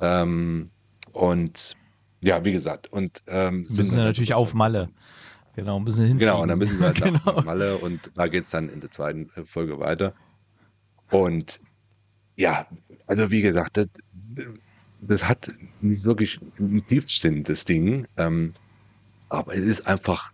Ähm, 0.00 0.70
und 1.12 1.76
ja, 2.24 2.44
wie 2.44 2.52
gesagt, 2.52 2.90
und 2.92 3.22
ähm, 3.26 3.62
müssen 3.62 3.84
sie 3.84 3.96
natürlich 3.96 4.34
auf 4.34 4.54
Malle. 4.54 4.88
Genau, 5.56 5.78
müssen 5.78 6.06
hinfliegen. 6.06 6.18
Genau, 6.18 6.42
und 6.42 6.48
dann 6.48 6.58
müssen 6.58 6.78
sie 6.78 6.84
halt 6.84 6.96
genau. 7.02 7.20
nach 7.24 7.44
Malle 7.44 7.76
und 7.78 8.10
da 8.14 8.26
geht 8.26 8.44
es 8.44 8.50
dann 8.50 8.68
in 8.68 8.80
der 8.80 8.90
zweiten 8.90 9.30
äh, 9.36 9.44
Folge 9.44 9.78
weiter. 9.78 10.14
Und 11.10 11.60
ja, 12.36 12.66
also 13.06 13.30
wie 13.30 13.42
gesagt, 13.42 13.76
das, 13.76 13.86
das 15.00 15.28
hat 15.28 15.50
wirklich 15.80 16.40
einen 16.58 16.84
Tiefsinn, 16.86 17.44
das 17.44 17.64
Ding. 17.64 18.06
Ähm, 18.16 18.54
aber 19.28 19.54
es 19.54 19.62
ist 19.62 19.86
einfach 19.86 20.32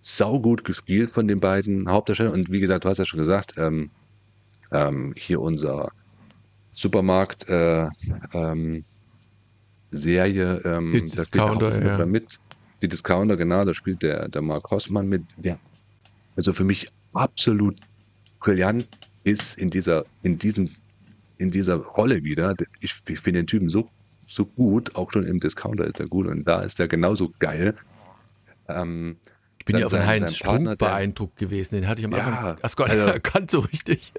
saugut 0.00 0.64
gespielt 0.64 1.10
von 1.10 1.28
den 1.28 1.40
beiden 1.40 1.88
Hauptdarstellern. 1.88 2.32
Und 2.32 2.50
wie 2.50 2.60
gesagt, 2.60 2.84
du 2.84 2.88
hast 2.88 2.98
ja 2.98 3.04
schon 3.04 3.20
gesagt, 3.20 3.54
ähm, 3.58 3.90
ähm, 4.72 5.14
hier 5.16 5.40
unser 5.40 5.92
Supermarkt 6.72 7.48
äh, 7.48 7.88
ähm, 8.32 8.84
Serie, 9.92 10.60
ähm, 10.64 10.92
die 10.92 11.04
Discounter, 11.04 11.98
ja. 11.98 12.06
mit. 12.06 12.40
Die 12.80 12.88
Discounter, 12.88 13.36
genau, 13.36 13.64
da 13.64 13.72
spielt 13.74 14.02
der, 14.02 14.28
der 14.28 14.42
Mark 14.42 14.70
Hossmann 14.70 15.08
mit. 15.08 15.22
Der, 15.36 15.58
also 16.36 16.52
für 16.52 16.64
mich 16.64 16.88
absolut 17.12 17.76
brillant 18.40 18.88
ist 19.22 19.56
in 19.56 19.70
dieser, 19.70 20.04
in 20.22 20.38
diesem 20.38 20.70
in 21.42 21.50
dieser 21.50 21.76
Rolle 21.76 22.22
wieder. 22.22 22.54
Ich, 22.80 22.94
ich 23.08 23.20
finde 23.20 23.40
den 23.40 23.46
Typen 23.46 23.68
so, 23.68 23.88
so 24.28 24.46
gut, 24.46 24.94
auch 24.94 25.12
schon 25.12 25.26
im 25.26 25.40
Discounter 25.40 25.84
ist 25.84 26.00
er 26.00 26.06
gut 26.06 26.26
und 26.26 26.44
da 26.44 26.62
ist 26.62 26.80
er 26.80 26.88
genauso 26.88 27.30
geil. 27.38 27.74
Ähm, 28.68 29.16
ich 29.58 29.64
bin 29.64 29.76
ja 29.76 29.86
auf 29.86 29.92
den 29.92 30.06
Heinz 30.06 30.36
Strunk 30.36 30.78
beeindruckt 30.78 31.36
gewesen, 31.36 31.74
den 31.74 31.88
hatte 31.88 32.00
ich 32.00 32.06
am 32.06 32.14
Anfang 32.14 32.32
ja, 32.32 32.56
erst 32.62 32.76
gar 32.78 32.86
nicht 32.86 32.98
also, 32.98 33.12
erkannt 33.12 33.50
so 33.50 33.60
richtig. 33.60 34.12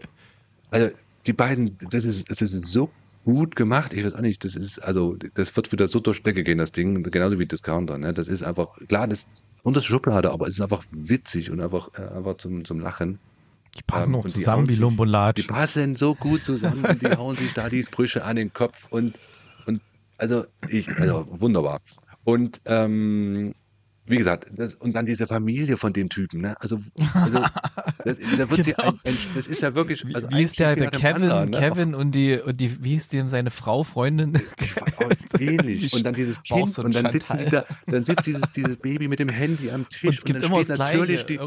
Also 0.70 0.90
die 1.26 1.34
beiden, 1.34 1.78
das 1.90 2.06
ist, 2.06 2.30
das 2.30 2.42
ist 2.42 2.52
so 2.68 2.92
gut 3.24 3.56
gemacht. 3.56 3.94
Ich 3.94 4.06
weiß 4.06 4.16
auch 4.16 4.22
nicht, 4.22 4.44
das 4.44 4.56
ist, 4.56 4.80
also 4.80 5.16
das 5.34 5.56
wird 5.56 5.72
wieder 5.72 5.88
so 5.88 6.00
durch 6.00 6.18
Strecke 6.18 6.44
gehen, 6.44 6.58
das 6.58 6.72
Ding, 6.72 7.04
genauso 7.04 7.40
wie 7.40 7.46
Discounter. 7.46 7.98
Ne? 7.98 8.14
Das 8.14 8.28
ist 8.28 8.44
einfach, 8.44 8.78
klar, 8.88 9.08
das 9.08 9.20
ist 9.20 9.28
unter 9.64 9.82
Schublade, 9.82 10.32
aber 10.32 10.48
es 10.48 10.56
ist 10.56 10.62
einfach 10.62 10.84
witzig 10.92 11.52
und 11.52 11.62
einfach, 11.62 11.90
äh, 11.98 12.16
einfach 12.16 12.38
zum, 12.38 12.66
zum 12.66 12.80
Lachen. 12.80 13.20
Die 13.78 13.82
passen 13.82 14.14
ähm, 14.14 14.20
auch 14.20 14.28
zusammen 14.28 14.70
wie 14.70 14.82
und 14.84 15.08
Latsch. 15.08 15.42
Die 15.42 15.48
passen 15.48 15.96
so 15.96 16.14
gut 16.14 16.44
zusammen 16.44 16.86
und 16.86 17.02
die 17.02 17.08
hauen 17.18 17.36
sich 17.36 17.54
da 17.54 17.70
die 17.70 17.84
Sprüche 17.84 18.24
an 18.24 18.36
den 18.36 18.54
Kopf 18.54 18.88
und, 18.90 19.18
und 19.66 19.82
also 20.18 20.46
ich, 20.70 20.90
also 20.98 21.28
wunderbar. 21.32 21.80
Und 22.24 22.62
ähm, 22.66 23.54
wie 24.06 24.18
gesagt, 24.18 24.48
das, 24.52 24.76
und 24.76 24.94
dann 24.94 25.06
diese 25.06 25.28
Familie 25.28 25.78
von 25.78 25.94
dem 25.94 26.10
Typen, 26.10 26.42
ne? 26.42 26.60
Also, 26.60 26.80
also 27.14 27.40
das, 28.04 28.18
da 28.38 28.50
wird 28.50 28.66
genau. 28.66 28.90
ein, 28.90 29.00
ein, 29.06 29.18
das 29.34 29.48
ist 29.48 29.62
ja 29.62 29.74
wirklich. 29.76 30.04
Also 30.14 30.30
wie 30.30 30.44
ist 30.44 30.60
der, 30.60 30.76
der 30.76 30.92
Kevin, 30.92 31.24
anderen, 31.24 31.50
ne? 31.52 31.60
Kevin 31.60 31.96
und 31.96 32.12
die, 32.12 32.38
und 32.38 32.60
die, 32.60 32.84
wie 32.84 32.96
ist 32.96 33.14
dem 33.14 33.30
seine 33.30 33.50
Frau, 33.50 33.84
Freundin? 33.84 34.42
ähnlich. 35.40 35.94
Und 35.94 36.06
dann 36.06 36.14
dieses 36.14 36.42
Kind 36.42 36.70
so 36.70 36.84
und 36.84 36.96
dann 36.96 37.12
sitzen 37.12 37.38
die 37.38 37.46
da, 37.46 37.66
dann 37.88 38.04
sitzt 38.04 38.26
dieses, 38.26 38.52
dieses 38.52 38.78
Baby 38.78 39.08
mit 39.08 39.20
dem 39.20 39.30
Handy 39.30 39.70
am 39.72 39.88
Tisch 39.90 40.04
und, 40.10 40.18
es 40.18 40.24
gibt 40.24 40.38
und 40.38 40.44
dann 40.44 40.52
immer 40.52 40.64
steht 40.64 40.78
natürlich 40.78 41.26
die, 41.26 41.40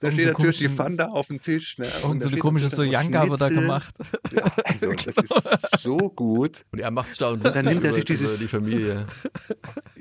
da 0.00 0.10
steht 0.10 0.24
so 0.24 0.32
natürlich 0.32 0.58
die 0.58 0.68
Fanda 0.68 1.06
auf 1.06 1.28
dem 1.28 1.40
Tisch. 1.40 1.78
Ne? 1.78 1.86
Und, 2.02 2.10
und 2.10 2.20
so 2.20 2.28
eine 2.28 2.36
komische 2.36 2.68
so 2.68 2.82
Janka 2.82 3.28
wird 3.28 3.40
da 3.40 3.48
gemacht. 3.48 3.94
Ja, 4.30 4.44
also 4.64 4.92
das 5.04 5.16
ist 5.16 5.78
so 5.78 5.96
gut. 5.96 6.64
Und 6.72 6.80
er 6.80 6.90
macht 6.90 7.18
da 7.20 7.30
und 7.30 7.42
dann 7.42 7.64
nimmt 7.64 7.84
er 7.84 7.94
sich 7.94 8.04
diese, 8.04 8.36
die 8.36 8.48
Familie. 8.48 9.06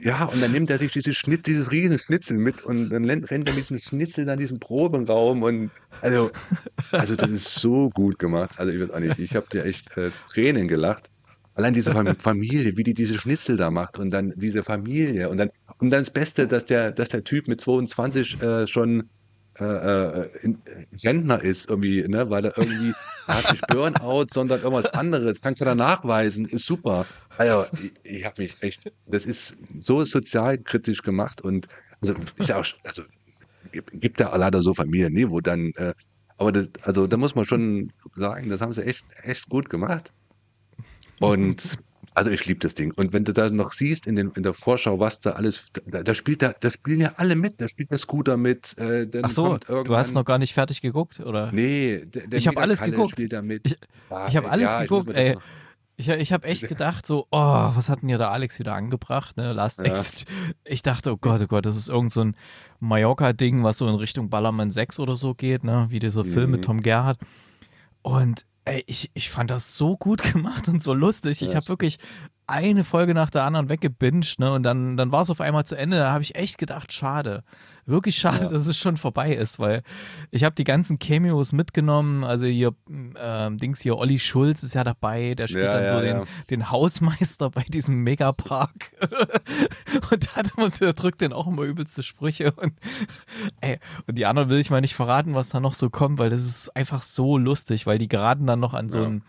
Ja, 0.01 0.25
und 0.25 0.41
dann 0.41 0.51
nimmt 0.51 0.69
er 0.69 0.77
sich 0.77 0.91
dieses 0.91 1.15
Schnitt, 1.15 1.47
dieses 1.47 1.71
riesen 1.71 1.97
Schnitzel 1.97 2.37
mit 2.37 2.61
und 2.61 2.89
dann 2.89 3.05
rennt 3.05 3.47
er 3.47 3.53
mit 3.53 3.69
diesem 3.69 3.77
Schnitzel 3.77 4.25
dann 4.25 4.39
diesen 4.39 4.59
Probenraum 4.59 5.43
und 5.43 5.71
also, 6.01 6.29
also 6.91 7.15
das 7.15 7.29
ist 7.31 7.55
so 7.55 7.89
gut 7.91 8.19
gemacht. 8.19 8.51
Also 8.57 8.73
ich 8.73 8.81
weiß 8.81 8.91
auch 8.91 8.99
nicht, 8.99 9.17
ich 9.17 9.35
habe 9.35 9.47
dir 9.51 9.63
echt 9.63 9.95
äh, 9.97 10.11
Tränen 10.29 10.67
gelacht. 10.67 11.09
Allein 11.53 11.73
diese 11.73 11.93
Familie, 12.19 12.75
wie 12.75 12.83
die 12.83 12.93
diese 12.93 13.17
Schnitzel 13.17 13.55
da 13.55 13.71
macht 13.71 13.97
und 13.97 14.11
dann 14.11 14.33
diese 14.35 14.61
Familie 14.61 15.29
und 15.29 15.37
dann 15.37 15.51
und 15.79 15.89
dann 15.89 16.01
das 16.01 16.11
Beste, 16.11 16.47
dass 16.47 16.65
der, 16.65 16.91
dass 16.91 17.09
der 17.09 17.23
Typ 17.23 17.47
mit 17.47 17.61
22 17.61 18.41
äh, 18.41 18.67
schon 18.67 19.09
äh, 19.59 19.63
äh, 19.63 20.29
Rentner 21.03 21.41
ist, 21.41 21.69
irgendwie, 21.69 22.07
ne, 22.07 22.29
weil 22.29 22.45
er 22.45 22.57
irgendwie, 22.57 22.93
hat 23.27 23.51
nicht 23.51 23.65
Burnout, 23.67 24.27
sondern 24.31 24.59
irgendwas 24.61 24.87
anderes. 24.87 25.41
Kannst 25.41 25.61
du 25.61 25.65
da 25.65 25.75
nachweisen, 25.75 26.45
ist 26.45 26.65
super. 26.65 27.05
Also, 27.37 27.65
ich, 27.81 27.93
ich 28.03 28.25
habe 28.25 28.41
mich 28.41 28.57
echt, 28.61 28.91
das 29.07 29.25
ist 29.25 29.55
so 29.79 30.03
sozialkritisch 30.03 31.01
gemacht 31.01 31.41
und 31.41 31.67
also 32.01 32.15
ist 32.37 32.49
ja 32.49 32.57
auch, 32.57 32.65
also 32.83 33.03
gibt 33.71 34.19
ja 34.19 34.35
leider 34.35 34.61
so 34.61 34.73
Familien, 34.73 35.13
ne, 35.13 35.29
wo 35.29 35.39
dann, 35.39 35.71
äh, 35.77 35.93
aber 36.37 36.51
das, 36.51 36.69
also 36.81 37.07
da 37.07 37.17
muss 37.17 37.35
man 37.35 37.45
schon 37.45 37.91
sagen, 38.13 38.49
das 38.49 38.61
haben 38.61 38.73
sie 38.73 38.85
echt, 38.85 39.05
echt 39.23 39.47
gut 39.49 39.69
gemacht. 39.69 40.11
Und 41.19 41.77
also 42.15 42.31
ich 42.31 42.45
liebe 42.45 42.61
das 42.61 42.73
Ding. 42.73 42.93
Und 42.95 43.13
wenn 43.13 43.25
du 43.25 43.33
da 43.33 43.49
noch 43.49 43.71
siehst 43.71 44.07
in, 44.07 44.15
den, 44.15 44.31
in 44.31 44.43
der 44.43 44.53
Vorschau, 44.53 44.99
was 44.99 45.19
da 45.19 45.31
alles, 45.31 45.67
da, 45.85 46.01
da 46.01 46.13
spielt 46.13 46.41
da, 46.41 46.53
da 46.59 46.71
spielen 46.71 47.01
ja 47.01 47.13
alle 47.17 47.35
mit. 47.35 47.59
Da 47.59 47.67
spielt 47.67 47.91
der 47.91 47.97
Scooter 47.97 48.37
mit. 48.37 48.77
Äh, 48.77 49.07
Ach 49.21 49.29
so, 49.29 49.57
du 49.57 49.95
hast 49.95 50.15
noch 50.15 50.23
gar 50.23 50.37
nicht 50.37 50.53
fertig 50.53 50.81
geguckt, 50.81 51.19
oder? 51.19 51.51
Nee, 51.51 52.05
der, 52.05 52.27
der 52.27 52.39
ich 52.39 52.47
habe 52.47 52.59
alles 52.59 52.81
geguckt. 52.81 53.11
Spielt 53.11 53.33
da 53.33 53.41
mit. 53.41 53.61
Ich, 53.65 53.77
ja, 54.09 54.27
ich 54.27 54.37
habe 54.37 54.49
alles 54.49 54.71
ja, 54.71 54.81
geguckt, 54.81 55.09
ich 55.09 55.15
ey. 55.15 55.37
Ich, 55.97 56.09
ich 56.09 56.33
habe 56.33 56.45
echt 56.45 56.67
gedacht, 56.67 57.05
so, 57.05 57.25
oh, 57.31 57.37
was 57.73 57.87
hat 57.87 58.01
denn 58.01 58.09
hier 58.09 58.17
der 58.17 58.31
Alex 58.31 58.59
wieder 58.59 58.73
angebracht, 58.73 59.37
ne? 59.37 59.53
Last 59.53 59.79
ja. 59.79 59.85
Exit. 59.85 60.25
Ich 60.65 60.81
dachte, 60.81 61.13
oh 61.13 61.17
Gott, 61.17 61.41
oh 61.41 61.47
Gott, 61.47 61.65
das 61.65 61.77
ist 61.77 61.87
irgend 61.87 62.11
so 62.11 62.21
ein 62.21 62.35
Mallorca-Ding, 62.81 63.63
was 63.63 63.77
so 63.77 63.87
in 63.87 63.95
Richtung 63.95 64.29
Ballermann 64.29 64.71
6 64.71 64.99
oder 64.99 65.15
so 65.15 65.33
geht, 65.33 65.63
ne? 65.63 65.87
Wie 65.89 65.99
dieser 65.99 66.25
mhm. 66.25 66.33
Film 66.33 66.51
mit 66.51 66.61
mhm. 66.61 66.65
Tom 66.65 66.81
Gerhardt. 66.81 67.19
Und 68.01 68.45
ey, 68.65 68.83
ich, 68.87 69.11
ich 69.13 69.29
fand 69.29 69.51
das 69.51 69.77
so 69.77 69.97
gut 69.97 70.21
gemacht 70.33 70.67
und 70.67 70.81
so 70.81 70.93
lustig. 70.93 71.41
Ich 71.41 71.55
habe 71.55 71.67
wirklich 71.67 71.97
eine 72.47 72.83
Folge 72.83 73.13
nach 73.13 73.29
der 73.29 73.43
anderen 73.43 73.69
weggebinged, 73.69 74.39
ne? 74.39 74.51
Und 74.51 74.63
dann, 74.63 74.97
dann 74.97 75.11
war 75.11 75.21
es 75.21 75.29
auf 75.29 75.41
einmal 75.41 75.65
zu 75.65 75.75
Ende. 75.75 75.97
Da 75.97 76.11
habe 76.11 76.23
ich 76.23 76.35
echt 76.35 76.57
gedacht, 76.57 76.93
schade. 76.93 77.43
Wirklich 77.87 78.15
schade, 78.15 78.45
ja. 78.45 78.49
dass 78.49 78.65
es 78.65 78.77
schon 78.77 78.97
vorbei 78.97 79.35
ist, 79.35 79.59
weil 79.59 79.83
ich 80.31 80.43
habe 80.43 80.55
die 80.55 80.63
ganzen 80.63 80.97
Cameos 80.97 81.53
mitgenommen. 81.53 82.23
Also 82.23 82.47
hier, 82.47 82.73
äh, 83.15 83.51
Dings 83.51 83.81
hier, 83.81 83.97
Olli 83.97 84.17
Schulz 84.17 84.63
ist 84.63 84.73
ja 84.73 84.83
dabei, 84.83 85.35
der 85.35 85.47
spielt 85.47 85.65
ja, 85.65 85.79
dann 85.79 85.87
so 85.87 86.03
ja, 86.03 86.19
den, 86.19 86.27
den 86.49 86.71
Hausmeister 86.71 87.51
bei 87.51 87.63
diesem 87.63 88.03
Megapark. 88.03 88.91
und 90.11 90.35
hat, 90.35 90.51
der 90.81 90.93
drückt 90.93 91.21
den 91.21 91.31
auch 91.31 91.45
immer 91.45 91.61
übelste 91.61 92.01
Sprüche. 92.01 92.53
Und, 92.53 92.73
ey, 93.61 93.79
und 94.07 94.17
die 94.17 94.25
anderen 94.25 94.49
will 94.49 94.59
ich 94.59 94.71
mal 94.71 94.81
nicht 94.81 94.95
verraten, 94.95 95.35
was 95.35 95.49
da 95.49 95.59
noch 95.59 95.75
so 95.75 95.91
kommt, 95.91 96.17
weil 96.17 96.31
das 96.31 96.41
ist 96.41 96.75
einfach 96.75 97.03
so 97.03 97.37
lustig, 97.37 97.85
weil 97.85 97.99
die 97.99 98.07
geraten 98.07 98.47
dann 98.47 98.59
noch 98.59 98.73
an 98.73 98.89
so 98.89 99.03
ein 99.03 99.23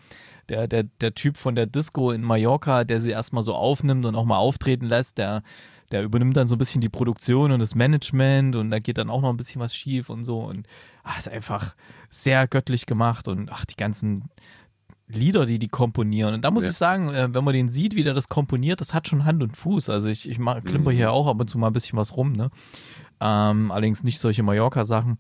der, 0.48 0.68
der, 0.68 0.84
der 1.00 1.14
Typ 1.14 1.36
von 1.36 1.54
der 1.54 1.66
Disco 1.66 2.10
in 2.10 2.22
Mallorca, 2.22 2.84
der 2.84 3.00
sie 3.00 3.10
erstmal 3.10 3.42
so 3.42 3.54
aufnimmt 3.54 4.04
und 4.04 4.14
auch 4.14 4.24
mal 4.24 4.38
auftreten 4.38 4.86
lässt, 4.86 5.18
der, 5.18 5.42
der 5.90 6.02
übernimmt 6.02 6.36
dann 6.36 6.46
so 6.46 6.54
ein 6.54 6.58
bisschen 6.58 6.80
die 6.80 6.88
Produktion 6.88 7.52
und 7.52 7.60
das 7.60 7.74
Management 7.74 8.56
und 8.56 8.70
da 8.70 8.78
geht 8.78 8.98
dann 8.98 9.10
auch 9.10 9.22
noch 9.22 9.30
ein 9.30 9.36
bisschen 9.36 9.60
was 9.60 9.74
schief 9.74 10.10
und 10.10 10.24
so 10.24 10.40
und 10.40 10.66
ach, 11.02 11.18
ist 11.18 11.28
einfach 11.28 11.74
sehr 12.10 12.46
göttlich 12.46 12.86
gemacht 12.86 13.28
und 13.28 13.50
ach, 13.50 13.64
die 13.64 13.76
ganzen 13.76 14.30
Lieder, 15.08 15.46
die 15.46 15.60
die 15.60 15.68
komponieren. 15.68 16.34
Und 16.34 16.44
da 16.44 16.50
muss 16.50 16.64
ja. 16.64 16.70
ich 16.70 16.76
sagen, 16.76 17.10
äh, 17.10 17.32
wenn 17.32 17.44
man 17.44 17.54
den 17.54 17.68
sieht, 17.68 17.94
wie 17.94 18.02
der 18.02 18.14
das 18.14 18.28
komponiert, 18.28 18.80
das 18.80 18.92
hat 18.92 19.06
schon 19.06 19.24
Hand 19.24 19.40
und 19.40 19.56
Fuß. 19.56 19.88
Also 19.88 20.08
ich, 20.08 20.28
ich 20.28 20.36
klimper 20.36 20.90
mhm. 20.90 20.96
hier 20.96 21.12
auch 21.12 21.28
ab 21.28 21.38
und 21.38 21.48
zu 21.48 21.58
mal 21.58 21.68
ein 21.68 21.72
bisschen 21.72 21.96
was 21.96 22.16
rum, 22.16 22.32
ne? 22.32 22.50
Ähm, 23.20 23.70
allerdings 23.70 24.04
nicht 24.04 24.18
solche 24.18 24.42
Mallorca-Sachen. 24.42 25.18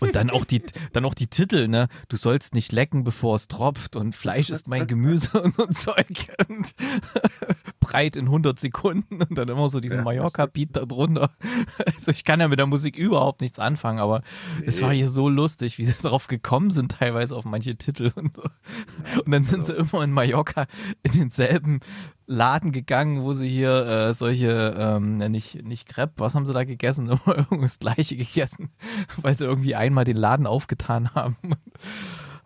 Und 0.00 0.14
dann 0.14 0.30
auch 0.30 0.44
die, 0.44 0.62
dann 0.92 1.04
auch 1.04 1.14
die 1.14 1.26
Titel, 1.26 1.66
ne? 1.66 1.88
Du 2.08 2.16
sollst 2.16 2.54
nicht 2.54 2.72
lecken, 2.72 3.02
bevor 3.02 3.34
es 3.34 3.48
tropft 3.48 3.96
und 3.96 4.14
Fleisch 4.14 4.50
ist 4.50 4.68
mein 4.68 4.86
Gemüse 4.86 5.42
und 5.42 5.52
so 5.52 5.66
ein 5.66 5.72
Zeug. 5.72 6.28
Und 6.48 6.74
breit 7.80 8.16
in 8.16 8.26
100 8.26 8.58
Sekunden 8.58 9.22
und 9.22 9.36
dann 9.36 9.48
immer 9.48 9.68
so 9.68 9.80
diesen 9.80 10.04
Mallorca-Beat 10.04 10.76
da 10.76 10.84
drunter. 10.84 11.30
Also 11.84 12.10
ich 12.10 12.24
kann 12.24 12.40
ja 12.40 12.48
mit 12.48 12.58
der 12.58 12.66
Musik 12.66 12.96
überhaupt 12.96 13.40
nichts 13.40 13.58
anfangen, 13.58 13.98
aber 13.98 14.22
es 14.64 14.82
war 14.82 14.92
hier 14.92 15.08
so 15.08 15.28
lustig, 15.28 15.78
wie 15.78 15.84
sie 15.84 15.94
darauf 16.02 16.26
gekommen 16.26 16.70
sind, 16.70 16.92
teilweise 16.92 17.36
auf 17.36 17.44
manche 17.44 17.76
Titel 17.76 18.10
und 18.14 18.36
so. 18.36 18.42
Und 19.24 19.32
dann 19.32 19.44
sind 19.44 19.64
sie 19.64 19.74
immer 19.74 20.02
in 20.02 20.12
Mallorca 20.12 20.66
in 21.02 21.12
denselben 21.12 21.80
Laden 22.26 22.72
gegangen, 22.72 23.22
wo 23.22 23.32
sie 23.32 23.48
hier 23.48 23.86
äh, 23.86 24.14
solche, 24.14 24.74
ähm, 24.76 25.16
nicht, 25.16 25.64
nicht 25.64 25.88
Crepe, 25.88 26.14
was 26.16 26.34
haben 26.34 26.44
sie 26.44 26.52
da 26.52 26.64
gegessen? 26.64 27.06
Immer 27.26 27.38
irgendwas 27.38 27.78
Gleiche 27.78 28.16
gegessen, 28.16 28.70
weil 29.22 29.36
sie 29.36 29.44
irgendwie 29.44 29.74
einmal 29.74 30.04
den 30.04 30.16
Laden 30.16 30.46
aufgetan 30.46 31.10
haben. 31.14 31.36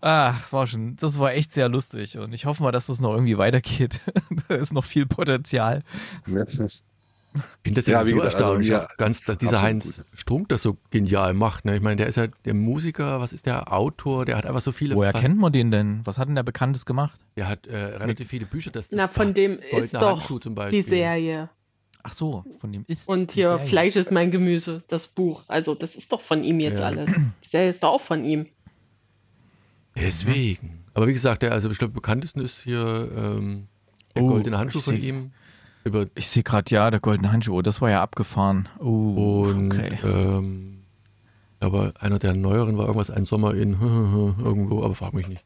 Ah, 0.03 0.33
das 0.33 0.53
war 0.53 0.67
schon, 0.67 0.97
das 0.97 1.19
war 1.19 1.33
echt 1.33 1.53
sehr 1.53 1.69
lustig 1.69 2.19
und 2.19 2.33
ich 2.33 2.47
hoffe 2.47 2.63
mal, 2.63 2.73
dass 2.73 2.87
das 2.87 3.01
noch 3.01 3.13
irgendwie 3.13 3.39
weitergeht. 3.39 4.01
da 4.49 4.55
ist 4.55 4.73
noch 4.73 4.85
viel 4.85 5.07
Potenzial. 5.07 5.83
Ich 7.35 7.41
finde 7.63 7.81
das 7.81 7.87
ja, 7.87 7.99
Ja, 7.99 8.05
so 8.05 8.11
gesagt, 8.15 8.25
also 8.35 8.37
erstaunlich, 8.39 8.69
ja, 8.69 8.85
auch 8.87 8.97
ganz, 8.97 9.23
dass 9.23 9.39
dieser 9.39 9.59
absolut 9.59 9.69
Heinz 9.85 10.05
Strunk 10.13 10.49
das 10.49 10.63
so 10.63 10.77
genial 10.91 11.33
macht. 11.35 11.65
Ne? 11.65 11.77
Ich 11.77 11.83
meine, 11.83 11.97
der 11.97 12.07
ist 12.09 12.17
ja 12.17 12.27
der 12.45 12.55
Musiker, 12.55 13.21
was 13.21 13.33
ist 13.33 13.47
der 13.47 13.73
Autor, 13.73 14.25
der 14.25 14.37
hat 14.37 14.47
einfach 14.47 14.61
so 14.61 14.73
viele. 14.73 14.97
Woher 14.97 15.13
kennt 15.13 15.39
man 15.39 15.53
den 15.53 15.71
denn? 15.71 16.01
Was 16.05 16.19
hat 16.19 16.29
denn 16.29 16.35
der 16.35 16.43
Bekanntes 16.43 16.87
gemacht? 16.87 17.23
Der 17.37 17.49
hat 17.49 17.67
äh, 17.67 17.77
relativ 17.77 18.29
viele 18.29 18.47
Bücher. 18.47 18.71
Das, 18.73 18.89
das 18.89 18.97
Na, 18.97 19.09
von 19.09 19.33
dem 19.35 19.59
ist 19.61 19.71
Goldene 19.71 20.01
doch 20.01 20.11
Handschuh 20.13 20.39
zum 20.41 20.55
die 20.55 20.57
Beispiel. 20.57 20.85
Serie. 20.85 21.51
Ach 22.03 22.13
so, 22.15 22.45
von 22.59 22.73
dem 22.73 22.85
ist. 22.89 23.09
Und 23.09 23.31
die 23.31 23.35
hier 23.35 23.49
Serie. 23.49 23.67
Fleisch 23.67 23.97
ist 23.97 24.11
mein 24.11 24.31
Gemüse, 24.31 24.83
das 24.89 25.07
Buch. 25.07 25.45
Also 25.49 25.75
das 25.75 25.95
ist 25.95 26.11
doch 26.11 26.23
von 26.23 26.43
ihm 26.43 26.59
jetzt 26.59 26.81
Ja. 26.81 26.87
alles. 26.87 27.11
Die 27.45 27.49
Serie 27.49 27.71
ist 27.71 27.83
doch 27.83 27.91
auch 27.91 28.01
von 28.01 28.25
ihm. 28.25 28.47
Deswegen. 29.95 30.85
Aber 30.95 31.07
wie 31.07 31.13
gesagt, 31.13 31.43
der, 31.43 31.53
also 31.53 31.69
glaube, 31.79 31.95
bekanntesten 31.95 32.41
ist 32.41 32.63
hier 32.63 33.11
ähm, 33.17 33.69
der 34.17 34.25
Oh, 34.25 34.29
goldene 34.29 34.59
Handschuh 34.59 34.81
von 34.81 35.01
ihm. 35.01 35.33
Über, 35.85 36.07
Ich 36.15 36.29
sehe 36.29 36.43
gerade, 36.43 36.71
ja, 36.75 36.91
der 36.91 37.01
goldene 37.01 37.33
Handschuh, 37.33 37.59
oh, 37.59 37.63
das 37.63 37.81
war 37.81 37.91
ja 37.91 38.03
abgefahren. 38.03 38.69
Oh, 38.79 39.45
und 39.49 39.73
okay. 39.73 39.99
ähm, 40.05 40.83
aber 41.59 41.95
einer 41.99 42.19
der 42.19 42.35
neueren 42.35 42.77
war 42.77 42.87
irgendwas, 42.87 43.11
ein 43.11 43.25
Sommer 43.25 43.55
in 43.55 43.73
irgendwo, 43.81 44.83
aber 44.83 44.95
frag 44.95 45.15
mich 45.15 45.29
nicht. 45.29 45.45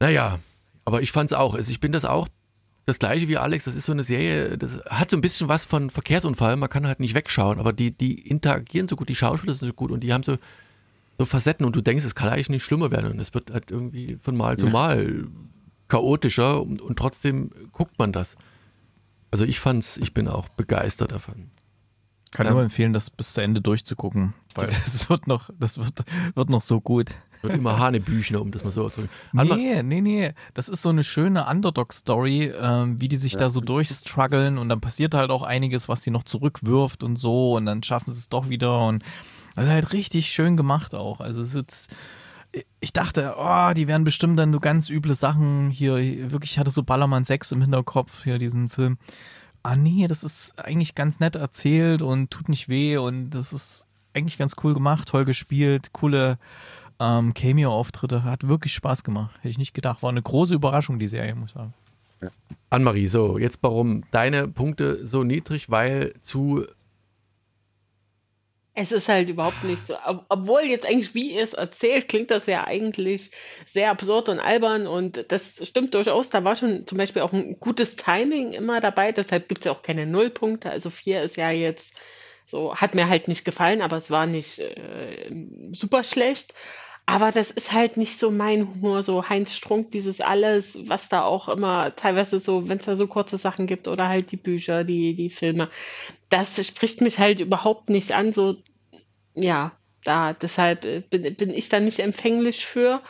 Naja, 0.00 0.38
aber 0.84 1.02
ich 1.02 1.12
fand 1.12 1.30
es 1.30 1.36
auch. 1.36 1.54
Also 1.54 1.70
ich 1.70 1.80
bin 1.80 1.92
das 1.92 2.04
auch 2.04 2.28
das 2.86 2.98
gleiche 2.98 3.28
wie 3.28 3.36
Alex. 3.36 3.64
Das 3.64 3.74
ist 3.74 3.86
so 3.86 3.92
eine 3.92 4.02
Serie, 4.02 4.58
das 4.58 4.80
hat 4.86 5.10
so 5.10 5.16
ein 5.16 5.20
bisschen 5.20 5.48
was 5.48 5.64
von 5.64 5.90
Verkehrsunfall. 5.90 6.56
Man 6.56 6.68
kann 6.68 6.86
halt 6.86 7.00
nicht 7.00 7.14
wegschauen, 7.14 7.58
aber 7.58 7.72
die, 7.72 7.90
die 7.92 8.28
interagieren 8.28 8.88
so 8.88 8.96
gut, 8.96 9.08
die 9.08 9.14
Schauspieler 9.14 9.54
sind 9.54 9.68
so 9.68 9.74
gut 9.74 9.90
und 9.90 10.00
die 10.00 10.12
haben 10.12 10.22
so, 10.22 10.36
so 11.18 11.24
Facetten 11.24 11.64
und 11.64 11.76
du 11.76 11.80
denkst, 11.80 12.04
es 12.04 12.14
kann 12.14 12.28
eigentlich 12.28 12.50
nicht 12.50 12.64
schlimmer 12.64 12.90
werden 12.90 13.12
und 13.12 13.20
es 13.20 13.34
wird 13.34 13.52
halt 13.52 13.70
irgendwie 13.70 14.18
von 14.20 14.36
Mal 14.36 14.58
zu 14.58 14.66
Mal 14.66 15.28
chaotischer 15.88 16.62
und, 16.62 16.80
und 16.80 16.98
trotzdem 16.98 17.50
guckt 17.72 17.98
man 17.98 18.12
das. 18.12 18.36
Also 19.32 19.44
ich 19.44 19.58
fand's, 19.58 19.96
ich 19.96 20.14
bin 20.14 20.28
auch 20.28 20.48
begeistert 20.50 21.10
davon. 21.10 21.50
Kann 22.30 22.46
ähm, 22.46 22.52
nur 22.52 22.62
empfehlen, 22.62 22.92
das 22.92 23.10
bis 23.10 23.32
zu 23.32 23.40
Ende 23.40 23.60
durchzugucken, 23.60 24.34
weil 24.54 24.68
das 24.84 25.10
wird 25.10 25.26
noch, 25.26 25.50
das 25.58 25.78
wird, 25.78 26.04
wird 26.34 26.50
noch 26.50 26.60
so 26.60 26.80
gut. 26.80 27.10
Wird 27.40 27.54
immer 27.54 27.78
Hanebüchner, 27.80 28.40
um 28.40 28.52
das 28.52 28.62
mal 28.62 28.70
so 28.70 28.84
auszudrücken. 28.84 29.10
Nee, 29.32 29.82
nee, 29.82 30.00
nee. 30.00 30.32
Das 30.54 30.68
ist 30.68 30.80
so 30.80 30.90
eine 30.90 31.02
schöne 31.02 31.46
Underdog-Story, 31.46 32.52
ähm, 32.56 33.00
wie 33.00 33.08
die 33.08 33.16
sich 33.16 33.36
da 33.36 33.50
so 33.50 33.60
durchstruggeln 33.60 34.58
und 34.58 34.68
dann 34.68 34.80
passiert 34.80 35.14
halt 35.14 35.30
auch 35.30 35.42
einiges, 35.42 35.88
was 35.88 36.02
sie 36.02 36.12
noch 36.12 36.22
zurückwirft 36.22 37.02
und 37.02 37.16
so 37.16 37.56
und 37.56 37.66
dann 37.66 37.82
schaffen 37.82 38.12
sie 38.12 38.20
es 38.20 38.28
doch 38.28 38.48
wieder 38.48 38.86
und 38.86 39.02
also 39.56 39.70
halt 39.70 39.92
richtig 39.92 40.28
schön 40.28 40.56
gemacht 40.56 40.94
auch. 40.94 41.20
Also 41.20 41.42
es 41.42 41.48
ist 41.48 41.56
jetzt, 41.56 41.94
ich 42.80 42.92
dachte, 42.92 43.34
oh, 43.38 43.72
die 43.74 43.88
werden 43.88 44.04
bestimmt 44.04 44.38
dann 44.38 44.52
so 44.52 44.60
ganz 44.60 44.90
üble 44.90 45.14
Sachen 45.14 45.70
hier, 45.70 45.94
wirklich, 46.30 46.52
ich 46.52 46.58
hatte 46.58 46.70
so 46.70 46.82
Ballermann 46.82 47.24
6 47.24 47.52
im 47.52 47.62
Hinterkopf, 47.62 48.24
hier 48.24 48.38
diesen 48.38 48.68
Film. 48.68 48.98
Ah 49.62 49.76
nee, 49.76 50.06
das 50.06 50.24
ist 50.24 50.58
eigentlich 50.58 50.94
ganz 50.94 51.20
nett 51.20 51.36
erzählt 51.36 52.02
und 52.02 52.30
tut 52.30 52.48
nicht 52.48 52.68
weh 52.68 52.96
und 52.96 53.30
das 53.30 53.52
ist 53.52 53.86
eigentlich 54.14 54.38
ganz 54.38 54.56
cool 54.62 54.74
gemacht, 54.74 55.08
toll 55.08 55.24
gespielt, 55.24 55.92
coole 55.92 56.38
ähm, 56.98 57.32
Cameo-Auftritte, 57.32 58.24
hat 58.24 58.46
wirklich 58.48 58.74
Spaß 58.74 59.04
gemacht. 59.04 59.34
Hätte 59.38 59.48
ich 59.48 59.58
nicht 59.58 59.74
gedacht. 59.74 60.02
War 60.02 60.10
eine 60.10 60.22
große 60.22 60.54
Überraschung, 60.54 60.98
die 60.98 61.08
Serie, 61.08 61.34
muss 61.34 61.50
ich 61.50 61.54
sagen. 61.54 61.74
Annemarie, 62.70 63.08
so, 63.08 63.38
jetzt 63.38 63.58
warum 63.62 64.04
deine 64.12 64.48
Punkte 64.48 65.04
so 65.04 65.24
niedrig, 65.24 65.70
weil 65.70 66.14
zu 66.20 66.64
Es 68.74 68.90
ist 68.90 69.08
halt 69.08 69.28
überhaupt 69.28 69.64
nicht 69.64 69.86
so. 69.86 69.96
Ob, 70.06 70.24
obwohl 70.30 70.62
jetzt 70.62 70.86
eigentlich, 70.86 71.14
wie 71.14 71.32
ihr 71.32 71.42
es 71.42 71.52
erzählt, 71.52 72.08
klingt 72.08 72.30
das 72.30 72.46
ja 72.46 72.64
eigentlich 72.64 73.30
sehr 73.66 73.90
absurd 73.90 74.30
und 74.30 74.40
albern 74.40 74.86
und 74.86 75.26
das 75.28 75.42
stimmt 75.62 75.92
durchaus. 75.94 76.30
Da 76.30 76.42
war 76.42 76.56
schon 76.56 76.86
zum 76.86 76.96
Beispiel 76.96 77.20
auch 77.20 77.32
ein 77.34 77.60
gutes 77.60 77.96
Timing 77.96 78.52
immer 78.52 78.80
dabei. 78.80 79.12
Deshalb 79.12 79.48
gibt 79.48 79.60
es 79.60 79.64
ja 79.66 79.72
auch 79.72 79.82
keine 79.82 80.06
Nullpunkte. 80.06 80.70
Also 80.70 80.88
vier 80.88 81.22
ist 81.22 81.36
ja 81.36 81.50
jetzt 81.50 81.92
so, 82.46 82.74
hat 82.74 82.94
mir 82.94 83.08
halt 83.08 83.28
nicht 83.28 83.44
gefallen, 83.44 83.82
aber 83.82 83.98
es 83.98 84.10
war 84.10 84.26
nicht 84.26 84.58
äh, 84.58 85.30
super 85.72 86.02
schlecht. 86.02 86.54
Aber 87.04 87.32
das 87.32 87.50
ist 87.50 87.72
halt 87.72 87.96
nicht 87.96 88.20
so 88.20 88.30
mein 88.30 88.68
Humor, 88.68 89.02
so 89.02 89.28
Heinz 89.28 89.54
Strunk, 89.54 89.90
dieses 89.90 90.20
alles, 90.20 90.78
was 90.86 91.08
da 91.08 91.22
auch 91.22 91.48
immer 91.48 91.94
teilweise 91.96 92.38
so, 92.38 92.68
wenn 92.68 92.78
es 92.78 92.84
da 92.84 92.94
so 92.94 93.08
kurze 93.08 93.38
Sachen 93.38 93.66
gibt 93.66 93.88
oder 93.88 94.08
halt 94.08 94.30
die 94.30 94.36
Bücher, 94.36 94.84
die, 94.84 95.14
die 95.14 95.30
Filme, 95.30 95.68
das 96.30 96.64
spricht 96.64 97.00
mich 97.00 97.18
halt 97.18 97.40
überhaupt 97.40 97.90
nicht 97.90 98.12
an, 98.12 98.32
so, 98.32 98.56
ja, 99.34 99.72
da, 100.04 100.32
deshalb 100.32 100.84
äh, 100.84 101.00
bin, 101.00 101.34
bin 101.34 101.50
ich 101.50 101.68
da 101.68 101.80
nicht 101.80 101.98
empfänglich 101.98 102.66
für, 102.66 103.02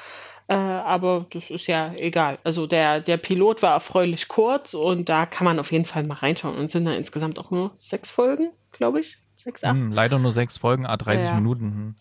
äh, 0.48 0.54
aber 0.54 1.26
das 1.30 1.50
ist 1.50 1.66
ja 1.66 1.92
egal. 1.94 2.38
Also 2.44 2.66
der, 2.66 3.00
der 3.00 3.18
Pilot 3.18 3.62
war 3.62 3.74
erfreulich 3.74 4.28
kurz 4.28 4.74
und 4.74 5.08
da 5.08 5.26
kann 5.26 5.44
man 5.44 5.58
auf 5.58 5.70
jeden 5.70 5.84
Fall 5.84 6.04
mal 6.04 6.14
reinschauen 6.14 6.56
und 6.56 6.70
sind 6.70 6.86
da 6.86 6.94
insgesamt 6.94 7.38
auch 7.38 7.50
nur 7.50 7.72
sechs 7.76 8.10
Folgen, 8.10 8.50
glaube 8.72 9.00
ich, 9.00 9.18
sechs, 9.36 9.62
acht. 9.62 9.74
Hm, 9.74 9.92
leider 9.92 10.18
nur 10.18 10.32
sechs 10.32 10.56
Folgen, 10.56 10.86
a 10.86 10.96
30 10.96 11.30
Ja. 11.30 11.34
Minuten. 11.36 11.96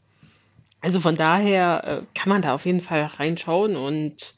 Also 0.82 1.00
von 1.00 1.16
daher 1.16 1.84
äh, 1.86 2.20
kann 2.20 2.30
man 2.30 2.42
da 2.42 2.54
auf 2.54 2.66
jeden 2.66 2.82
Fall 2.82 3.04
reinschauen 3.04 3.76
und 3.76 4.34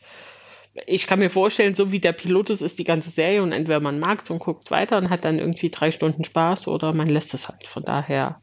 ich 0.87 1.07
kann 1.07 1.19
mir 1.19 1.29
vorstellen, 1.29 1.75
so 1.75 1.91
wie 1.91 1.99
der 1.99 2.13
Pilot 2.13 2.49
ist, 2.49 2.61
ist 2.61 2.79
die 2.79 2.83
ganze 2.83 3.09
Serie 3.11 3.43
und 3.43 3.51
entweder 3.51 3.79
man 3.79 3.99
mag 3.99 4.23
es 4.23 4.29
und 4.29 4.39
guckt 4.39 4.71
weiter 4.71 4.97
und 4.97 5.09
hat 5.09 5.23
dann 5.23 5.37
irgendwie 5.37 5.69
drei 5.69 5.91
Stunden 5.91 6.23
Spaß 6.23 6.67
oder 6.67 6.93
man 6.93 7.09
lässt 7.09 7.33
es 7.33 7.47
halt. 7.47 7.67
Von 7.67 7.83
daher, 7.83 8.41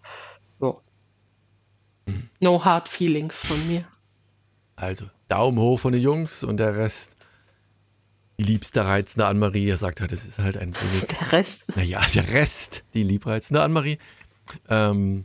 ja. 0.60 0.76
No 2.38 2.64
hard 2.64 2.88
feelings 2.88 3.36
von 3.36 3.66
mir. 3.68 3.84
Also, 4.76 5.06
Daumen 5.28 5.58
hoch 5.58 5.78
von 5.78 5.92
den 5.92 6.02
Jungs 6.02 6.42
und 6.44 6.56
der 6.56 6.76
Rest. 6.76 7.16
Die 8.38 8.44
liebste 8.44 8.86
reizende 8.86 9.26
Annemarie, 9.26 9.66
ihr 9.66 9.76
sagt 9.76 10.00
halt, 10.00 10.12
es 10.12 10.24
ist 10.24 10.38
halt 10.38 10.56
ein 10.56 10.74
wenig, 10.74 11.06
Der 11.20 11.32
Rest, 11.32 11.64
naja, 11.76 12.00
der 12.14 12.28
Rest, 12.28 12.84
die 12.94 13.02
liebreizende 13.02 13.60
Annemarie. 13.60 13.98
Ähm, 14.68 15.24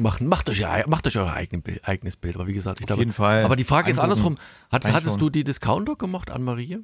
macht, 0.00 0.20
macht, 0.22 0.48
euch, 0.50 0.62
macht 0.86 1.06
euch 1.06 1.16
euer 1.18 1.32
eigen 1.32 1.62
eigenes 1.82 2.16
Bild. 2.16 2.34
Aber 2.36 2.46
wie 2.46 2.52
gesagt, 2.54 2.78
ich 2.80 2.84
Auf 2.84 2.88
glaube. 2.88 3.02
jeden 3.02 3.12
Fall 3.12 3.44
Aber 3.44 3.56
die 3.56 3.64
Frage 3.64 3.90
ist 3.90 3.98
andersrum. 3.98 4.36
Hattest, 4.70 4.92
hattest 4.94 5.20
du 5.20 5.30
die 5.30 5.44
Discounter 5.44 5.96
gemacht, 5.96 6.30
Annemarie? 6.30 6.78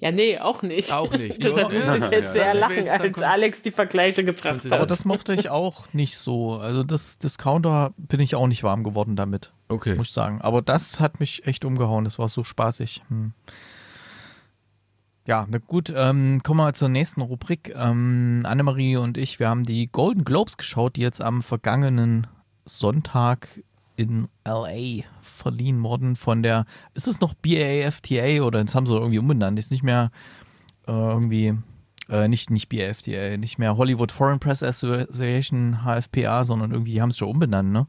ja, 0.00 0.10
nee, 0.10 0.38
auch 0.38 0.62
nicht. 0.62 0.92
Auch 0.92 1.12
nicht. 1.12 1.40
Deshalb 1.42 1.72
Ja, 1.72 1.86
muss 1.96 2.04
ich 2.04 2.10
jetzt 2.10 2.24
ja. 2.24 2.32
sehr 2.32 2.52
Das 2.54 2.60
lachen, 2.60 2.88
als 2.88 3.18
Alex 3.22 3.62
die 3.62 3.70
Vergleiche 3.70 4.24
gebracht 4.24 4.64
hat. 4.64 4.72
Aber 4.72 4.86
das 4.86 5.04
mochte 5.04 5.32
ich 5.34 5.50
auch 5.50 5.92
nicht 5.92 6.16
so. 6.18 6.54
Also 6.54 6.82
das 6.82 7.18
Discounter 7.18 7.92
bin 7.96 8.20
ich 8.20 8.34
auch 8.34 8.48
nicht 8.48 8.64
warm 8.64 8.82
geworden 8.82 9.14
damit, 9.14 9.52
Okay. 9.68 9.94
muss 9.94 10.08
ich 10.08 10.12
sagen. 10.14 10.40
Aber 10.40 10.62
das 10.62 10.98
hat 10.98 11.20
mich 11.20 11.46
echt 11.46 11.64
umgehauen. 11.64 12.04
Das 12.04 12.18
war 12.18 12.28
so 12.28 12.42
spaßig. 12.42 13.02
Hm. 13.08 13.32
Ja, 15.24 15.46
na 15.48 15.58
gut, 15.58 15.92
ähm, 15.94 16.42
kommen 16.42 16.58
wir 16.58 16.72
zur 16.72 16.88
nächsten 16.88 17.20
Rubrik. 17.20 17.72
Ähm, 17.76 18.42
Annemarie 18.44 18.96
und 18.96 19.16
ich, 19.16 19.38
wir 19.38 19.48
haben 19.48 19.64
die 19.64 19.86
Golden 19.86 20.24
Globes 20.24 20.56
geschaut, 20.56 20.96
die 20.96 21.02
jetzt 21.02 21.22
am 21.22 21.42
vergangenen 21.42 22.26
Sonntag 22.64 23.62
in 23.94 24.28
LA 24.44 25.04
verliehen 25.20 25.82
wurden 25.82 26.16
von 26.16 26.42
der, 26.42 26.66
ist 26.94 27.06
es 27.06 27.20
noch 27.20 27.34
BAFTA 27.34 28.42
oder 28.42 28.60
jetzt 28.60 28.74
haben 28.74 28.86
sie 28.86 28.94
irgendwie 28.94 29.18
umbenannt, 29.18 29.58
ist 29.58 29.70
nicht 29.70 29.84
mehr 29.84 30.10
äh, 30.88 30.92
irgendwie, 30.92 31.54
äh, 32.08 32.26
nicht, 32.26 32.50
nicht 32.50 32.68
BAFTA, 32.68 33.36
nicht 33.36 33.58
mehr 33.58 33.76
Hollywood 33.76 34.10
Foreign 34.10 34.40
Press 34.40 34.64
Association, 34.64 35.80
HFPA, 35.84 36.42
sondern 36.42 36.72
irgendwie, 36.72 37.00
haben 37.00 37.10
es 37.10 37.18
schon 37.18 37.28
umbenannt, 37.28 37.70
ne? 37.70 37.86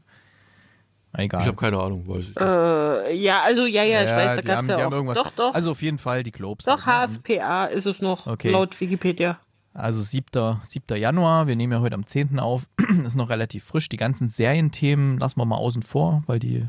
Egal. 1.16 1.40
Ich 1.42 1.46
habe 1.46 1.56
keine 1.56 1.78
Ahnung, 1.78 2.06
weiß 2.08 2.18
ich 2.20 2.28
nicht. 2.28 2.40
Äh, 2.40 3.14
ja, 3.14 3.40
also 3.42 3.66
ja, 3.66 3.84
ja, 3.84 4.02
ich 4.02 4.10
weiß, 4.10 4.36
da 4.36 4.40
die 4.42 4.48
gab 4.48 4.56
haben, 4.58 4.68
es 4.70 4.74
die 4.74 4.78
ja 4.80 4.84
haben 4.84 4.92
auch. 4.92 4.96
irgendwas. 4.96 5.18
Doch, 5.18 5.30
doch, 5.36 5.54
Also 5.54 5.70
auf 5.70 5.82
jeden 5.82 5.98
Fall 5.98 6.22
die 6.22 6.32
Globes. 6.32 6.64
doch? 6.64 6.84
HFPA 6.86 7.66
ist 7.66 7.86
es 7.86 8.00
noch, 8.00 8.26
Okay. 8.26 8.50
laut 8.50 8.80
Wikipedia. 8.80 9.38
Also 9.76 10.00
7. 10.02 10.60
7. 10.62 10.96
Januar, 10.96 11.46
wir 11.48 11.56
nehmen 11.56 11.72
ja 11.72 11.80
heute 11.80 11.94
am 11.96 12.06
10. 12.06 12.38
auf, 12.38 12.66
ist 13.04 13.16
noch 13.16 13.28
relativ 13.28 13.64
frisch. 13.64 13.88
Die 13.88 13.96
ganzen 13.96 14.28
Serienthemen 14.28 15.18
lassen 15.18 15.38
wir 15.40 15.44
mal 15.46 15.56
außen 15.56 15.82
vor, 15.82 16.22
weil 16.26 16.38
die 16.38 16.64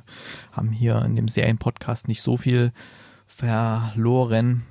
haben 0.52 0.72
hier 0.72 1.02
in 1.06 1.16
dem 1.16 1.28
Serienpodcast 1.28 2.08
nicht 2.08 2.22
so 2.24 2.36
viel 2.38 2.72
verloren. 3.28 4.64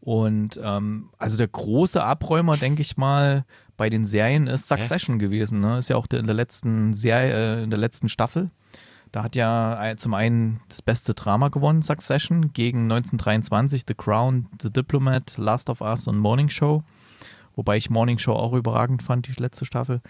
Und 0.00 0.58
ähm, 0.62 1.10
also 1.18 1.36
der 1.36 1.48
große 1.48 2.02
Abräumer, 2.02 2.56
denke 2.56 2.82
ich 2.82 2.96
mal, 2.96 3.44
bei 3.76 3.90
den 3.90 4.04
Serien 4.04 4.46
ist 4.46 4.68
Succession 4.68 5.18
gewesen. 5.18 5.60
Ne? 5.60 5.78
Ist 5.78 5.88
ja 5.88 5.96
auch 5.96 6.06
in 6.12 6.26
der 6.26 6.34
letzten 6.34 6.94
Serie, 6.94 7.58
äh, 7.60 7.62
in 7.62 7.70
der 7.70 7.78
letzten 7.78 8.08
Staffel. 8.08 8.50
Da 9.12 9.22
hat 9.22 9.36
ja 9.36 9.94
zum 9.96 10.14
einen 10.14 10.60
das 10.68 10.82
beste 10.82 11.14
Drama 11.14 11.48
gewonnen, 11.48 11.82
Succession, 11.82 12.52
gegen 12.52 12.82
1923 12.82 13.84
The 13.86 13.94
Crown, 13.94 14.48
The 14.60 14.70
Diplomat, 14.70 15.38
Last 15.38 15.70
of 15.70 15.80
Us 15.80 16.06
und 16.06 16.18
Morning 16.18 16.48
Show. 16.48 16.82
Wobei 17.56 17.76
ich 17.76 17.90
Morning 17.90 18.18
Show 18.18 18.34
auch 18.34 18.52
überragend 18.52 19.02
fand, 19.02 19.26
die 19.26 19.40
letzte 19.40 19.64
Staffel. 19.64 20.00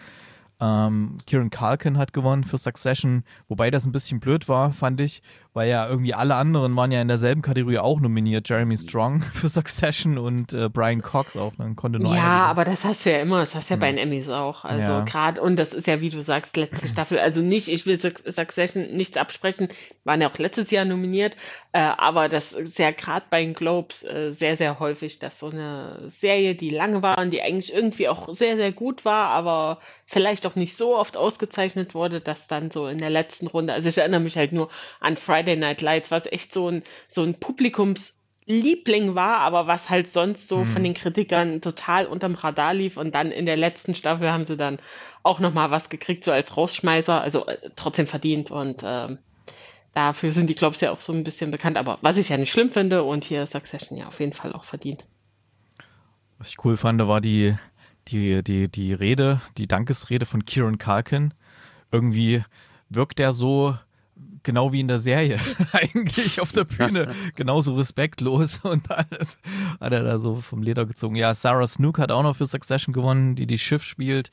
Ähm, 0.60 1.18
Kieran 1.26 1.50
Culkin 1.50 1.98
hat 1.98 2.12
gewonnen 2.12 2.42
für 2.42 2.58
Succession, 2.58 3.22
wobei 3.46 3.70
das 3.70 3.86
ein 3.86 3.92
bisschen 3.92 4.18
blöd 4.18 4.48
war, 4.48 4.72
fand 4.72 5.00
ich, 5.00 5.22
weil 5.58 5.70
ja 5.70 5.88
irgendwie 5.88 6.14
alle 6.14 6.36
anderen 6.36 6.76
waren 6.76 6.92
ja 6.92 7.02
in 7.02 7.08
derselben 7.08 7.42
Kategorie 7.42 7.78
auch 7.78 7.98
nominiert. 7.98 8.48
Jeremy 8.48 8.76
Strong 8.76 9.22
für 9.34 9.48
Succession 9.48 10.16
und 10.16 10.52
äh, 10.52 10.68
Brian 10.68 11.02
Cox 11.02 11.36
auch. 11.36 11.52
Dann 11.58 11.74
konnte 11.74 11.98
nur 11.98 12.14
Ja, 12.14 12.46
aber 12.46 12.64
das 12.64 12.84
hast 12.84 13.04
du 13.04 13.10
ja 13.10 13.18
immer, 13.18 13.40
das 13.40 13.56
hast 13.56 13.68
du 13.68 13.74
ja 13.74 13.80
bei 13.80 13.88
den 13.88 13.98
Emmys 13.98 14.28
auch. 14.28 14.64
Also 14.64 14.88
ja. 14.88 15.00
gerade, 15.00 15.40
und 15.40 15.56
das 15.56 15.74
ist 15.74 15.88
ja, 15.88 16.00
wie 16.00 16.10
du 16.10 16.22
sagst, 16.22 16.56
letzte 16.56 16.86
Staffel. 16.92 17.18
Also 17.18 17.40
nicht, 17.40 17.66
ich 17.66 17.86
will 17.86 17.98
Succession 17.98 18.96
nichts 18.96 19.16
absprechen, 19.16 19.66
waren 20.04 20.20
ja 20.20 20.30
auch 20.30 20.38
letztes 20.38 20.70
Jahr 20.70 20.84
nominiert, 20.84 21.34
äh, 21.72 21.80
aber 21.80 22.28
das 22.28 22.52
ist 22.52 22.78
ja 22.78 22.92
gerade 22.92 23.26
bei 23.28 23.42
den 23.42 23.54
Globes 23.54 24.04
äh, 24.04 24.32
sehr, 24.32 24.56
sehr 24.56 24.78
häufig, 24.78 25.18
dass 25.18 25.40
so 25.40 25.48
eine 25.50 26.08
Serie, 26.08 26.54
die 26.54 26.70
lange 26.70 27.02
war 27.02 27.18
und 27.18 27.32
die 27.32 27.42
eigentlich 27.42 27.74
irgendwie 27.74 28.08
auch 28.08 28.32
sehr, 28.32 28.56
sehr 28.56 28.70
gut 28.70 29.04
war, 29.04 29.30
aber 29.30 29.80
vielleicht 30.06 30.46
auch 30.46 30.54
nicht 30.54 30.76
so 30.76 30.96
oft 30.96 31.16
ausgezeichnet 31.16 31.94
wurde, 31.94 32.20
dass 32.20 32.46
dann 32.46 32.70
so 32.70 32.86
in 32.86 32.98
der 32.98 33.10
letzten 33.10 33.48
Runde, 33.48 33.72
also 33.72 33.88
ich 33.88 33.98
erinnere 33.98 34.20
mich 34.20 34.36
halt 34.36 34.52
nur 34.52 34.68
an 35.00 35.16
Friday 35.16 35.47
Night 35.56 35.80
Lights, 35.80 36.10
was 36.10 36.26
echt 36.26 36.52
so 36.52 36.68
ein, 36.68 36.82
so 37.08 37.22
ein 37.22 37.34
Publikumsliebling 37.34 39.14
war, 39.14 39.38
aber 39.38 39.66
was 39.66 39.90
halt 39.90 40.12
sonst 40.12 40.48
so 40.48 40.58
mhm. 40.58 40.64
von 40.64 40.82
den 40.84 40.94
Kritikern 40.94 41.60
total 41.60 42.06
unterm 42.06 42.34
Radar 42.34 42.74
lief 42.74 42.96
und 42.96 43.14
dann 43.14 43.30
in 43.30 43.46
der 43.46 43.56
letzten 43.56 43.94
Staffel 43.94 44.30
haben 44.30 44.44
sie 44.44 44.56
dann 44.56 44.78
auch 45.22 45.40
nochmal 45.40 45.70
was 45.70 45.88
gekriegt, 45.88 46.24
so 46.24 46.32
als 46.32 46.56
Rausschmeißer, 46.56 47.20
also 47.20 47.46
äh, 47.46 47.70
trotzdem 47.76 48.06
verdient 48.06 48.50
und 48.50 48.82
äh, 48.82 49.16
dafür 49.94 50.32
sind 50.32 50.48
die 50.48 50.54
Clubs 50.54 50.80
ja 50.80 50.92
auch 50.92 51.00
so 51.00 51.12
ein 51.12 51.24
bisschen 51.24 51.50
bekannt, 51.50 51.76
aber 51.76 51.98
was 52.02 52.16
ich 52.16 52.28
ja 52.28 52.36
nicht 52.36 52.50
schlimm 52.50 52.70
finde 52.70 53.02
und 53.02 53.24
hier 53.24 53.46
Succession 53.46 53.98
ja 53.98 54.06
auf 54.06 54.20
jeden 54.20 54.32
Fall 54.32 54.52
auch 54.52 54.64
verdient. 54.64 55.04
Was 56.38 56.50
ich 56.50 56.64
cool 56.64 56.76
fand, 56.76 57.04
war 57.06 57.20
die, 57.20 57.56
die, 58.06 58.44
die, 58.44 58.70
die 58.70 58.92
Rede, 58.92 59.40
die 59.56 59.66
Dankesrede 59.66 60.24
von 60.24 60.44
Kieran 60.44 60.78
Culkin. 60.78 61.34
Irgendwie 61.90 62.44
wirkt 62.88 63.18
er 63.18 63.32
so 63.32 63.76
genau 64.42 64.72
wie 64.72 64.80
in 64.80 64.88
der 64.88 64.98
Serie 64.98 65.38
eigentlich 65.72 66.40
auf 66.40 66.52
der 66.52 66.64
Bühne 66.64 67.14
genauso 67.34 67.74
respektlos 67.74 68.58
und 68.64 68.90
alles 68.90 69.38
hat 69.80 69.92
er 69.92 70.02
da 70.02 70.18
so 70.18 70.36
vom 70.36 70.62
Leder 70.62 70.86
gezogen. 70.86 71.16
Ja, 71.16 71.34
Sarah 71.34 71.66
Snook 71.66 71.98
hat 71.98 72.10
auch 72.10 72.22
noch 72.22 72.36
für 72.36 72.46
Succession 72.46 72.92
gewonnen, 72.92 73.34
die 73.34 73.46
die 73.46 73.58
Schiff 73.58 73.82
spielt 73.82 74.30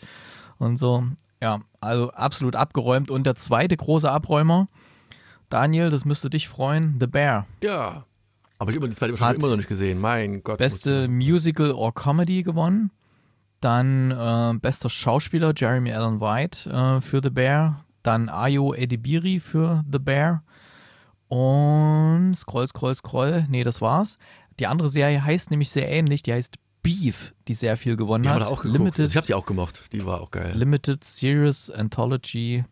und 0.57 0.77
so. 0.77 1.03
Ja, 1.41 1.61
also 1.81 2.11
absolut 2.11 2.55
abgeräumt. 2.55 3.11
Und 3.11 3.25
der 3.25 3.35
zweite 3.35 3.75
große 3.75 4.09
Abräumer, 4.09 4.67
Daniel, 5.49 5.89
das 5.89 6.05
müsste 6.05 6.29
dich 6.29 6.47
freuen, 6.47 6.95
The 6.99 7.07
Bear. 7.07 7.45
Ja, 7.63 8.05
aber 8.57 8.71
ich 8.71 8.77
habe 8.77 8.87
die 8.87 8.95
zweite 8.95 9.15
schon 9.17 9.35
immer 9.35 9.49
noch 9.49 9.57
nicht 9.57 9.67
gesehen. 9.67 9.99
Mein 9.99 10.43
Gott. 10.43 10.57
Beste 10.57 11.07
Musical 11.07 11.71
or 11.71 11.93
Comedy 11.93 12.43
gewonnen. 12.43 12.91
Dann 13.59 14.11
äh, 14.11 14.57
bester 14.59 14.89
Schauspieler 14.89 15.53
Jeremy 15.55 15.91
Allen 15.91 16.21
White 16.21 16.69
äh, 16.69 17.01
für 17.01 17.21
The 17.21 17.29
Bear. 17.29 17.84
Dann 18.05 18.29
Ayo 18.29 18.73
Edibiri 18.73 19.39
für 19.39 19.83
The 19.91 19.99
Bear. 19.99 20.43
Und 21.27 22.35
scroll, 22.35 22.67
scroll, 22.67 22.93
scroll. 22.93 23.45
Nee, 23.49 23.63
das 23.63 23.81
war's. 23.81 24.17
Die 24.59 24.67
andere 24.67 24.89
Serie 24.89 25.23
heißt 25.23 25.49
nämlich 25.49 25.71
sehr 25.71 25.89
ähnlich. 25.89 26.21
Die 26.23 26.33
heißt 26.33 26.55
Beef, 26.83 27.33
die 27.47 27.55
sehr 27.55 27.77
viel 27.77 27.95
gewonnen 27.95 28.25
die 28.25 28.29
hat. 28.29 28.43
Auch 28.43 28.63
Limited, 28.63 29.09
ich 29.09 29.17
habe 29.17 29.25
die 29.25 29.33
auch 29.33 29.47
gemacht. 29.47 29.89
Die 29.91 30.05
war 30.05 30.21
auch 30.21 30.29
geil. 30.29 30.53
Limited 30.55 31.03
Series 31.03 31.71
Anthology. 31.71 32.63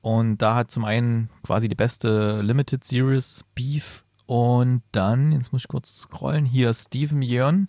Und 0.00 0.38
da 0.38 0.54
hat 0.54 0.70
zum 0.70 0.86
einen 0.86 1.28
quasi 1.42 1.68
die 1.68 1.74
beste 1.74 2.40
Limited 2.40 2.82
Series 2.82 3.44
Beef. 3.54 4.04
Und 4.24 4.82
dann, 4.92 5.32
jetzt 5.32 5.52
muss 5.52 5.62
ich 5.62 5.68
kurz 5.68 6.00
scrollen, 6.00 6.46
hier 6.46 6.72
Steven 6.72 7.20
Yeun, 7.20 7.68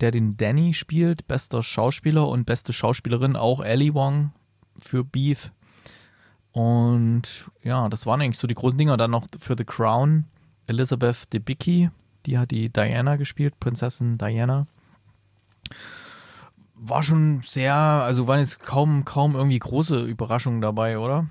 der 0.00 0.10
den 0.10 0.36
Danny 0.36 0.74
spielt, 0.74 1.28
bester 1.28 1.62
Schauspieler 1.62 2.26
und 2.26 2.44
beste 2.44 2.72
Schauspielerin 2.72 3.36
auch 3.36 3.60
Ellie 3.60 3.94
Wong 3.94 4.32
für 4.76 5.04
Beef. 5.04 5.52
Und 6.58 7.52
ja, 7.62 7.88
das 7.88 8.04
waren 8.04 8.20
eigentlich 8.20 8.36
so 8.36 8.48
die 8.48 8.56
großen 8.56 8.76
Dinger. 8.76 8.96
Dann 8.96 9.12
noch 9.12 9.26
für 9.38 9.54
The 9.56 9.64
Crown 9.64 10.24
Elizabeth 10.66 11.32
Debicki, 11.32 11.88
die 12.26 12.36
hat 12.36 12.50
die 12.50 12.68
Diana 12.68 13.14
gespielt, 13.14 13.60
Prinzessin 13.60 14.18
Diana. 14.18 14.66
War 16.74 17.04
schon 17.04 17.42
sehr, 17.44 17.74
also 17.74 18.26
waren 18.26 18.40
jetzt 18.40 18.60
kaum, 18.60 19.04
kaum 19.04 19.36
irgendwie 19.36 19.60
große 19.60 20.00
Überraschungen 20.00 20.60
dabei, 20.60 20.98
oder? 20.98 21.28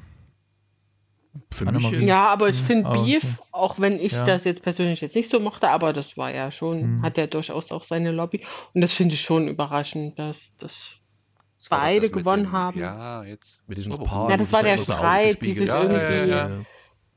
Für 1.52 1.70
mich 1.74 1.92
ja, 1.92 2.30
aber 2.30 2.48
ich 2.48 2.62
finde 2.62 2.90
oh, 2.90 3.04
Beef, 3.04 3.26
okay. 3.26 3.36
auch 3.52 3.80
wenn 3.82 4.00
ich 4.00 4.14
ja. 4.14 4.24
das 4.24 4.46
jetzt 4.46 4.64
persönlich 4.64 5.02
jetzt 5.02 5.16
nicht 5.16 5.30
so 5.30 5.42
mochte, 5.42 5.70
aber 5.70 5.92
das 5.92 6.16
war 6.16 6.34
ja 6.34 6.54
schon, 6.54 7.00
mhm. 7.00 7.02
hat 7.02 7.18
er 7.18 7.28
durchaus 7.28 7.74
auch 7.74 7.84
seine 7.84 8.12
Lobby. 8.12 8.46
Und 8.74 8.80
das 8.80 8.94
finde 8.94 9.16
ich 9.16 9.22
schon 9.22 9.50
überraschend, 9.50 10.18
dass 10.18 10.54
das 10.58 10.96
beide 11.70 12.10
gewonnen 12.10 12.44
dem, 12.44 12.52
haben. 12.52 12.80
Ja, 12.80 13.24
jetzt. 13.24 13.62
Mit 13.68 13.78
diesem 13.78 13.94
Paar. 13.94 14.30
Ja, 14.30 14.38
das 14.38 14.52
war 14.54 14.64
der 14.64 14.78
Streit, 14.78 15.42
die 15.42 15.54
sich 15.54 15.68
ja, 15.68 15.82
irgendwie. 15.82 16.32
Ja, 16.32 16.52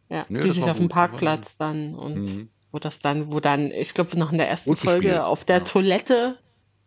ja, 0.08 0.26
Nö, 0.28 0.40
die 0.40 0.50
sich 0.50 0.64
auf 0.64 0.76
dem 0.76 0.88
Parkplatz 0.88 1.56
dann 1.56 1.94
und 1.94 2.16
mhm. 2.16 2.48
wo 2.72 2.78
das 2.78 2.98
dann, 2.98 3.32
wo 3.32 3.38
dann, 3.38 3.70
ich 3.70 3.94
glaube, 3.94 4.18
noch 4.18 4.32
in 4.32 4.38
der 4.38 4.48
ersten 4.48 4.76
Folge 4.76 5.24
auf 5.24 5.44
der 5.44 5.64
Toilette. 5.64 6.36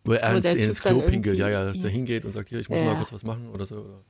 Wo 0.03 0.11
er 0.11 0.21
ernst 0.21 0.53
ins 0.53 0.81
Klo 0.81 1.01
pinkelt, 1.01 1.39
ja, 1.39 1.47
ja, 1.47 1.71
da 1.71 1.87
hingeht 1.87 2.25
und 2.25 2.33
sagt, 2.33 2.49
hier, 2.49 2.59
ich 2.59 2.69
muss 2.69 2.81
mal 2.81 2.95
kurz 2.97 3.13
was 3.13 3.23
machen 3.23 3.49
oder 3.49 3.65
so. 3.65 4.03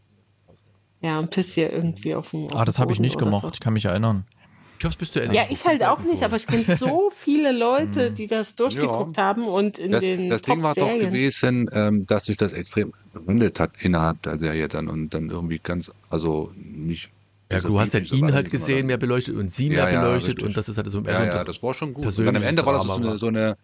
Ja, 1.01 1.19
und 1.19 1.29
pisst 1.29 1.51
hier 1.51 1.71
irgendwie 1.71 2.15
auf 2.15 2.31
dem. 2.31 2.45
Auf 2.45 2.55
ah, 2.55 2.65
das 2.65 2.79
habe 2.79 2.91
ich 2.93 2.99
nicht 2.99 3.19
gemocht, 3.19 3.43
so. 3.43 3.51
ich 3.53 3.59
kann 3.59 3.73
mich 3.73 3.85
erinnern. 3.85 4.25
Ich 4.83 4.85
hab's 4.85 4.97
bis 4.97 5.11
zu 5.11 5.21
Ende 5.21 5.33
Ja, 5.33 5.45
ich 5.49 5.63
halt 5.63 5.81
auch 5.81 5.99
nicht, 5.99 6.23
aber 6.23 6.35
ich 6.35 6.45
kenne 6.45 6.65
so 6.77 7.09
viele 7.17 7.53
Leute, 7.53 8.07
hm. 8.07 8.15
die 8.15 8.27
das 8.27 8.53
durchgeguckt 8.55 9.15
ja. 9.15 9.23
haben 9.23 9.47
und 9.47 9.79
in 9.79 9.93
das, 9.93 10.03
den 10.03 10.29
Das 10.29 10.41
Ding 10.41 10.61
war 10.61 10.75
doch 10.75 10.99
gewesen, 10.99 11.69
ähm, 11.71 12.05
dass 12.05 12.25
sich 12.25 12.35
das 12.35 12.51
extrem 12.51 12.91
gewandelt 13.13 13.61
hat 13.61 13.71
innerhalb 13.79 14.21
der 14.23 14.37
Serie 14.37 14.67
dann 14.67 14.89
und 14.89 15.13
dann 15.13 15.29
irgendwie 15.29 15.59
ganz, 15.59 15.89
also 16.09 16.51
nicht. 16.57 17.11
Ja, 17.49 17.55
also 17.55 17.69
du 17.69 17.79
hast 17.79 17.93
dann 17.93 18.03
ihn 18.03 18.33
halt 18.33 18.51
gesehen, 18.51 18.87
mehr 18.87 18.97
beleuchtet 18.97 19.37
und 19.37 19.53
sie 19.53 19.69
mehr 19.69 19.89
ja, 19.89 20.01
beleuchtet 20.01 20.41
ja, 20.41 20.47
und 20.47 20.57
das 20.57 20.67
ist 20.67 20.75
halt 20.75 20.89
so 20.89 20.97
ein 20.97 21.05
Ja, 21.05 21.23
ja, 21.23 21.43
das 21.45 21.63
war 21.63 21.73
schon 21.73 21.93
gut. 21.93 22.05
Und 22.05 22.19
dann 22.19 22.35
am 22.35 22.43
Ende 22.43 22.65
war 22.65 22.73
das 22.73 22.83
so 22.83 22.93
eine, 22.93 23.17
so 23.17 23.27
eine, 23.27 23.55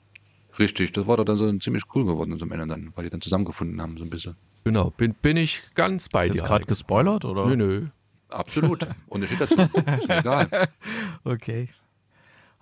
richtig, 0.57 0.93
das 0.93 1.05
war 1.05 1.17
doch 1.17 1.25
dann 1.25 1.35
so 1.35 1.51
ziemlich 1.57 1.83
cool 1.95 2.05
geworden 2.05 2.39
zum 2.39 2.49
Ende 2.53 2.65
dann, 2.65 2.93
weil 2.95 3.03
die 3.03 3.09
dann 3.09 3.19
zusammengefunden 3.19 3.81
haben 3.81 3.97
so 3.97 4.05
ein 4.05 4.09
bisschen. 4.09 4.37
Genau, 4.63 4.91
bin, 4.91 5.15
bin 5.15 5.35
ich 5.35 5.63
ganz 5.75 6.07
bei 6.07 6.27
ist 6.27 6.35
dir. 6.35 6.43
Hast 6.43 6.47
du 6.47 6.53
gerade 6.53 6.65
gespoilert 6.65 7.25
oder? 7.25 7.45
Nö, 7.45 7.57
nö. 7.57 7.87
Absolut. 8.29 8.87
Und 9.07 9.23
es 9.23 9.29
steht 9.29 9.41
dazu. 9.41 9.61
ist 9.61 10.07
mir 10.07 10.19
egal. 10.19 10.47
Okay. 11.23 11.69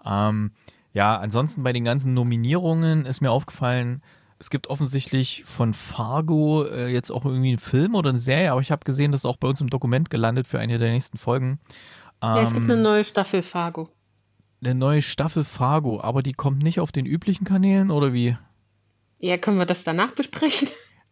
Ähm, 0.06 0.52
ja, 0.94 1.18
ansonsten 1.18 1.64
bei 1.64 1.74
den 1.74 1.84
ganzen 1.84 2.14
Nominierungen 2.14 3.06
ist 3.06 3.22
mir 3.22 3.32
aufgefallen, 3.32 4.02
es 4.40 4.50
gibt 4.50 4.68
offensichtlich 4.68 5.44
von 5.46 5.74
Fargo 5.74 6.66
äh, 6.66 6.88
jetzt 6.88 7.12
auch 7.12 7.26
irgendwie 7.26 7.50
einen 7.50 7.58
Film 7.58 7.96
oder 7.96 8.10
eine 8.10 8.20
Serie, 8.20 8.52
aber 8.52 8.62
ich 8.62 8.72
habe 8.72 8.86
gesehen, 8.86 9.12
das 9.12 9.22
ist 9.22 9.26
auch 9.26 9.38
bei 9.38 9.48
uns 9.48 9.62
im 9.62 9.70
Dokument 9.70 10.10
gelandet 10.10 10.48
für 10.48 10.60
eine 10.60 10.78
der 10.78 10.92
nächsten 10.92 11.18
Folgen. 11.18 11.60
Ähm, 12.22 12.36
ja, 12.36 12.42
es 12.42 12.54
gibt 12.54 12.66
eine 12.66 12.76
ähm, 12.76 12.82
neue 12.84 13.04
Staffel 13.04 13.44
Fargo. 13.44 13.90
Eine 14.64 14.76
neue 14.76 15.02
Staffel 15.02 15.44
Fargo, 15.44 16.02
aber 16.02 16.24
die 16.24 16.34
kommt 16.34 16.64
nicht 16.64 16.80
auf 16.80 16.92
den 16.92 17.06
üblichen 17.06 17.46
Kanälen 17.46 17.92
oder 17.92 18.14
wie? 18.14 18.38
Ja, 19.20 19.38
können 19.38 19.58
wir 19.58 19.66
das 19.66 19.84
danach 19.84 20.12
besprechen? 20.14 20.70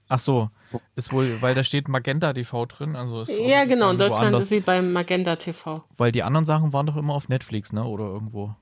Ach 0.08 0.20
so, 0.20 0.50
ist 0.96 1.12
wohl, 1.12 1.42
weil 1.42 1.56
da 1.56 1.64
steht 1.64 1.88
Magenta 1.88 2.32
TV 2.34 2.66
drin. 2.68 2.96
Also 2.96 3.22
ist 3.22 3.38
ja, 3.40 3.66
genau, 3.66 3.92
in 3.92 3.98
Deutschland 3.98 4.24
woanders. 4.26 4.42
ist 4.42 4.50
sie 4.50 4.60
beim 4.60 4.94
Magenta 4.94 5.36
TV. 5.36 5.84
Weil 5.98 6.12
die 6.12 6.24
anderen 6.24 6.46
Sachen 6.46 6.74
waren 6.74 6.86
doch 6.86 6.96
immer 6.96 7.14
auf 7.14 7.28
Netflix, 7.28 7.74
ne? 7.74 7.84
Oder 7.84 8.06
irgendwo. 8.06 8.56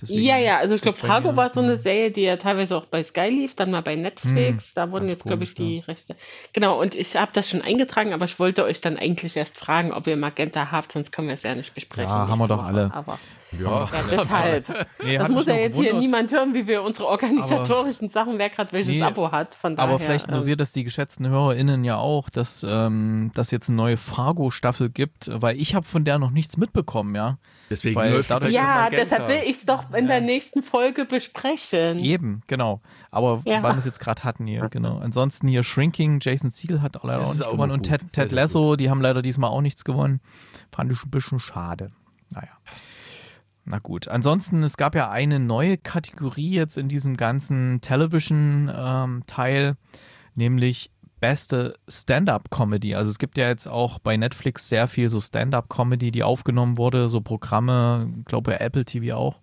Deswegen 0.00 0.22
ja, 0.22 0.38
ja, 0.38 0.58
also 0.58 0.74
ich 0.74 0.80
glaube, 0.80 0.96
Fargo 0.96 1.36
war 1.36 1.52
so 1.52 1.60
eine 1.60 1.76
Serie, 1.76 2.10
die 2.10 2.22
ja 2.22 2.36
teilweise 2.36 2.76
auch 2.76 2.86
bei 2.86 3.02
Sky 3.02 3.28
lief, 3.28 3.54
dann 3.54 3.70
mal 3.70 3.82
bei 3.82 3.96
Netflix. 3.96 4.64
Hm, 4.64 4.72
da 4.74 4.90
wurden 4.90 5.08
jetzt, 5.08 5.24
glaube 5.24 5.44
ich, 5.44 5.54
die 5.54 5.78
ja. 5.78 5.84
Rechte. 5.84 6.16
Genau, 6.52 6.80
und 6.80 6.94
ich 6.94 7.16
habe 7.16 7.32
das 7.34 7.48
schon 7.48 7.60
eingetragen, 7.60 8.14
aber 8.14 8.24
ich 8.24 8.38
wollte 8.38 8.64
euch 8.64 8.80
dann 8.80 8.96
eigentlich 8.96 9.36
erst 9.36 9.58
fragen, 9.58 9.92
ob 9.92 10.06
ihr 10.06 10.16
Magenta 10.16 10.70
habt, 10.70 10.92
sonst 10.92 11.12
können 11.12 11.28
wir 11.28 11.34
es 11.34 11.42
ja 11.42 11.54
nicht 11.54 11.74
besprechen. 11.74 12.10
Ja, 12.10 12.28
haben 12.28 12.38
wir 12.38 12.48
doch 12.48 12.64
alle. 12.64 12.90
Aber 12.94 13.18
ja, 13.58 13.84
ja 13.84 13.88
deshalb. 14.10 14.86
nee, 15.02 15.18
das 15.18 15.28
muss 15.28 15.46
ja 15.46 15.54
jetzt 15.54 15.72
gewundert. 15.72 15.92
hier 15.92 16.00
niemand 16.00 16.32
hören, 16.32 16.54
wie 16.54 16.66
wir 16.66 16.82
unsere 16.82 17.06
organisatorischen 17.06 18.06
aber, 18.06 18.12
Sachen, 18.12 18.38
wer 18.38 18.50
gerade 18.50 18.72
welches 18.72 18.92
nee, 18.92 19.02
Abo 19.02 19.30
hat. 19.32 19.54
Von 19.54 19.76
daher, 19.76 19.88
aber 19.88 19.98
vielleicht 19.98 20.26
ähm, 20.26 20.30
interessiert 20.30 20.60
das 20.60 20.72
die 20.72 20.84
geschätzten 20.84 21.28
HörerInnen 21.28 21.84
ja 21.84 21.96
auch, 21.96 22.30
dass 22.30 22.64
ähm, 22.68 23.30
das 23.34 23.50
jetzt 23.50 23.68
eine 23.68 23.76
neue 23.76 23.96
Fargo-Staffel 23.96 24.90
gibt, 24.90 25.30
weil 25.32 25.60
ich 25.60 25.74
habe 25.74 25.86
von 25.86 26.04
der 26.04 26.18
noch 26.18 26.30
nichts 26.30 26.56
mitbekommen, 26.56 27.14
ja. 27.14 27.38
Deswegen 27.70 27.96
weil 27.96 28.12
läuft 28.12 28.30
dadurch, 28.30 28.52
Ja, 28.52 28.88
deshalb 28.90 29.28
will 29.28 29.40
ich 29.44 29.58
es 29.58 29.66
doch 29.66 29.90
in 29.94 30.06
ja. 30.06 30.12
der 30.12 30.20
nächsten 30.20 30.62
Folge 30.62 31.04
besprechen. 31.04 31.98
Eben, 31.98 32.42
genau. 32.46 32.80
Aber 33.10 33.42
ja. 33.44 33.62
weil 33.62 33.72
wir 33.72 33.78
es 33.78 33.84
jetzt 33.84 34.00
gerade 34.00 34.24
hatten 34.24 34.46
hier, 34.46 34.68
genau. 34.68 34.98
Ansonsten 34.98 35.48
hier 35.48 35.62
Shrinking, 35.62 36.20
Jason 36.20 36.50
Siegel 36.50 36.82
hat 36.82 36.98
leider 37.02 37.22
auch 37.22 37.34
nicht 37.34 37.50
gewonnen 37.50 37.72
und 37.72 37.82
Ted, 37.82 38.12
Ted 38.12 38.32
Lasso, 38.32 38.76
die 38.76 38.90
haben 38.90 39.00
leider 39.00 39.22
diesmal 39.22 39.50
auch 39.50 39.60
nichts 39.60 39.84
gewonnen. 39.84 40.20
Fand 40.72 40.92
ich 40.92 41.02
ein 41.04 41.10
bisschen 41.10 41.38
schade. 41.38 41.90
Naja. 42.32 42.48
Na 43.70 43.78
gut. 43.78 44.08
Ansonsten, 44.08 44.64
es 44.64 44.76
gab 44.76 44.96
ja 44.96 45.10
eine 45.10 45.38
neue 45.38 45.78
Kategorie 45.78 46.50
jetzt 46.50 46.76
in 46.76 46.88
diesem 46.88 47.16
ganzen 47.16 47.80
Television-Teil, 47.80 49.64
ähm, 49.64 49.76
nämlich 50.34 50.90
beste 51.20 51.74
Stand-up-Comedy. 51.88 52.96
Also 52.96 53.10
es 53.10 53.20
gibt 53.20 53.38
ja 53.38 53.46
jetzt 53.46 53.68
auch 53.68 54.00
bei 54.00 54.16
Netflix 54.16 54.68
sehr 54.68 54.88
viel 54.88 55.08
so 55.08 55.20
Stand-up-Comedy, 55.20 56.10
die 56.10 56.24
aufgenommen 56.24 56.78
wurde, 56.78 57.08
so 57.08 57.20
Programme, 57.20 58.12
glaube 58.24 58.50
bei 58.50 58.56
Apple 58.56 58.84
TV 58.84 59.14
auch. 59.16 59.38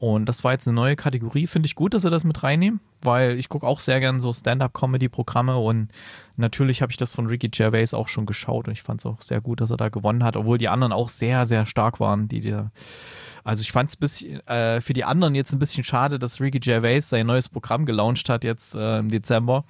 Und 0.00 0.30
das 0.30 0.44
war 0.44 0.52
jetzt 0.52 0.66
eine 0.66 0.74
neue 0.74 0.96
Kategorie. 0.96 1.46
Finde 1.46 1.66
ich 1.66 1.74
gut, 1.74 1.92
dass 1.92 2.02
sie 2.02 2.10
das 2.10 2.24
mit 2.24 2.42
reinnehmen, 2.42 2.80
weil 3.02 3.38
ich 3.38 3.50
gucke 3.50 3.66
auch 3.66 3.80
sehr 3.80 4.00
gern 4.00 4.18
so 4.18 4.32
Stand-up-Comedy-Programme 4.32 5.58
und 5.58 5.90
natürlich 6.38 6.80
habe 6.80 6.90
ich 6.90 6.96
das 6.96 7.14
von 7.14 7.26
Ricky 7.26 7.50
Gervais 7.50 7.92
auch 7.92 8.08
schon 8.08 8.24
geschaut 8.24 8.66
und 8.66 8.72
ich 8.72 8.82
fand 8.82 9.02
es 9.02 9.06
auch 9.06 9.20
sehr 9.20 9.42
gut, 9.42 9.60
dass 9.60 9.68
er 9.68 9.76
da 9.76 9.90
gewonnen 9.90 10.24
hat, 10.24 10.36
obwohl 10.36 10.56
die 10.56 10.70
anderen 10.70 10.94
auch 10.94 11.10
sehr, 11.10 11.44
sehr 11.44 11.66
stark 11.66 12.00
waren, 12.00 12.28
die 12.28 12.40
dir. 12.40 12.70
Also 13.44 13.60
ich 13.60 13.72
fand 13.72 13.94
es 14.00 14.22
äh, 14.22 14.80
für 14.80 14.94
die 14.94 15.04
anderen 15.04 15.34
jetzt 15.34 15.52
ein 15.52 15.58
bisschen 15.58 15.84
schade, 15.84 16.18
dass 16.18 16.40
Ricky 16.40 16.60
Gervais 16.60 17.02
sein 17.02 17.26
neues 17.26 17.50
Programm 17.50 17.84
gelauncht 17.84 18.30
hat 18.30 18.42
jetzt 18.42 18.74
äh, 18.74 19.00
im 19.00 19.10
Dezember 19.10 19.64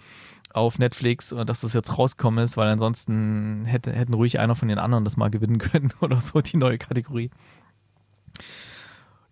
auf 0.52 0.78
Netflix 0.78 1.32
und 1.32 1.48
dass 1.48 1.62
das 1.62 1.72
jetzt 1.72 1.98
rausgekommen 1.98 2.44
ist, 2.44 2.56
weil 2.56 2.68
ansonsten 2.68 3.64
hätte, 3.66 3.92
hätten 3.92 4.14
ruhig 4.14 4.38
einer 4.38 4.54
von 4.54 4.68
den 4.68 4.78
anderen 4.78 5.02
das 5.02 5.16
mal 5.16 5.28
gewinnen 5.28 5.58
können 5.58 5.92
oder 6.00 6.20
so, 6.20 6.40
die 6.40 6.56
neue 6.56 6.78
Kategorie. 6.78 7.30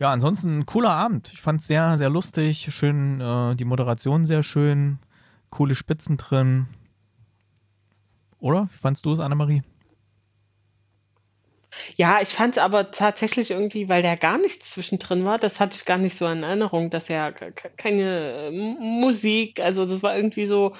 Ja, 0.01 0.13
ansonsten 0.13 0.61
ein 0.61 0.67
cooler 0.67 0.91
Abend. 0.91 1.33
Ich 1.33 1.41
fand 1.41 1.61
es 1.61 1.67
sehr, 1.67 1.99
sehr 1.99 2.09
lustig. 2.09 2.69
Schön, 2.71 3.21
äh, 3.21 3.57
die 3.57 3.65
Moderation 3.65 4.25
sehr 4.25 4.43
schön. 4.43 4.99
Coole 5.51 5.75
Spitzen 5.75 6.17
drin. 6.17 6.69
Oder? 8.39 8.69
Wie 8.71 8.79
fandst 8.79 9.05
du 9.07 9.13
es, 9.13 9.19
Annemarie? 9.19 9.63
Ja, 11.97 12.21
ich 12.23 12.29
fand 12.29 12.57
es 12.57 12.63
aber 12.63 12.93
tatsächlich 12.93 13.51
irgendwie, 13.51 13.89
weil 13.89 14.03
da 14.03 14.15
gar 14.15 14.39
nichts 14.39 14.71
zwischendrin 14.71 15.25
war, 15.25 15.39
das 15.39 15.61
hatte 15.61 15.77
ich 15.77 15.85
gar 15.85 15.99
nicht 15.99 16.17
so 16.17 16.27
in 16.27 16.43
Erinnerung, 16.43 16.91
dass 16.91 17.09
ja 17.09 17.31
keine 17.31 18.51
Musik, 18.81 19.61
also 19.61 19.87
das 19.87 20.03
war 20.03 20.17
irgendwie 20.17 20.47
so 20.47 20.75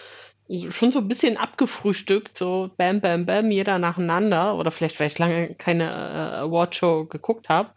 schon 0.71 0.93
so 0.93 1.01
ein 1.01 1.09
bisschen 1.09 1.37
abgefrühstückt, 1.37 2.39
so 2.39 2.71
bam, 2.79 3.01
bam, 3.01 3.27
bam, 3.27 3.51
jeder 3.51 3.79
nacheinander. 3.79 4.57
Oder 4.57 4.71
vielleicht, 4.71 4.99
weil 4.99 5.09
ich 5.09 5.19
lange 5.19 5.55
keine 5.57 5.85
äh, 5.85 6.37
Awardshow 6.39 7.05
geguckt 7.05 7.51
habe 7.51 7.71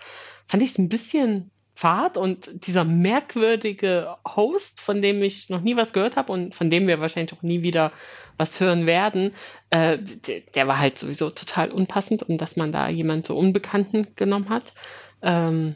fand 0.51 0.63
ich 0.63 0.71
es 0.71 0.77
ein 0.77 0.89
bisschen 0.89 1.49
fad 1.75 2.17
und 2.17 2.67
dieser 2.67 2.83
merkwürdige 2.83 4.17
Host, 4.27 4.81
von 4.81 5.01
dem 5.01 5.23
ich 5.23 5.47
noch 5.47 5.61
nie 5.61 5.77
was 5.77 5.93
gehört 5.93 6.17
habe 6.17 6.33
und 6.33 6.53
von 6.53 6.69
dem 6.69 6.87
wir 6.87 6.99
wahrscheinlich 6.99 7.31
auch 7.33 7.41
nie 7.41 7.61
wieder 7.61 7.93
was 8.37 8.59
hören 8.59 8.85
werden, 8.85 9.31
äh, 9.69 9.97
der, 9.97 10.41
der, 10.53 10.67
war 10.67 10.77
halt 10.77 10.99
sowieso 10.99 11.29
total 11.29 11.71
unpassend 11.71 12.23
und 12.23 12.39
dass 12.41 12.57
man 12.57 12.73
da 12.73 12.89
jemand 12.89 13.27
so 13.27 13.37
Unbekannten 13.37 14.07
genommen 14.17 14.49
hat. 14.49 14.73
Ähm, 15.21 15.75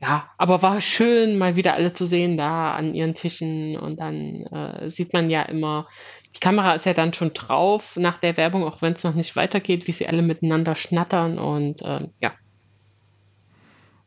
ja, 0.00 0.30
aber 0.38 0.62
war 0.62 0.80
schön, 0.80 1.36
mal 1.36 1.56
wieder 1.56 1.74
alle 1.74 1.92
zu 1.92 2.06
sehen 2.06 2.38
da 2.38 2.72
an 2.72 2.94
ihren 2.94 3.14
Tischen 3.14 3.78
und 3.78 4.00
dann 4.00 4.46
äh, 4.46 4.90
sieht 4.90 5.12
man 5.12 5.28
ja 5.28 5.42
immer, 5.42 5.88
die 6.34 6.40
Kamera 6.40 6.72
ist 6.72 6.86
ja 6.86 6.94
dann 6.94 7.12
schon 7.12 7.34
drauf 7.34 7.96
nach 7.96 8.18
der 8.18 8.38
Werbung, 8.38 8.64
auch 8.64 8.80
wenn 8.80 8.94
es 8.94 9.04
noch 9.04 9.14
nicht 9.14 9.36
weitergeht, 9.36 9.86
wie 9.86 9.92
sie 9.92 10.08
alle 10.08 10.22
miteinander 10.22 10.74
schnattern 10.74 11.38
und 11.38 11.82
äh, 11.82 12.08
ja, 12.22 12.32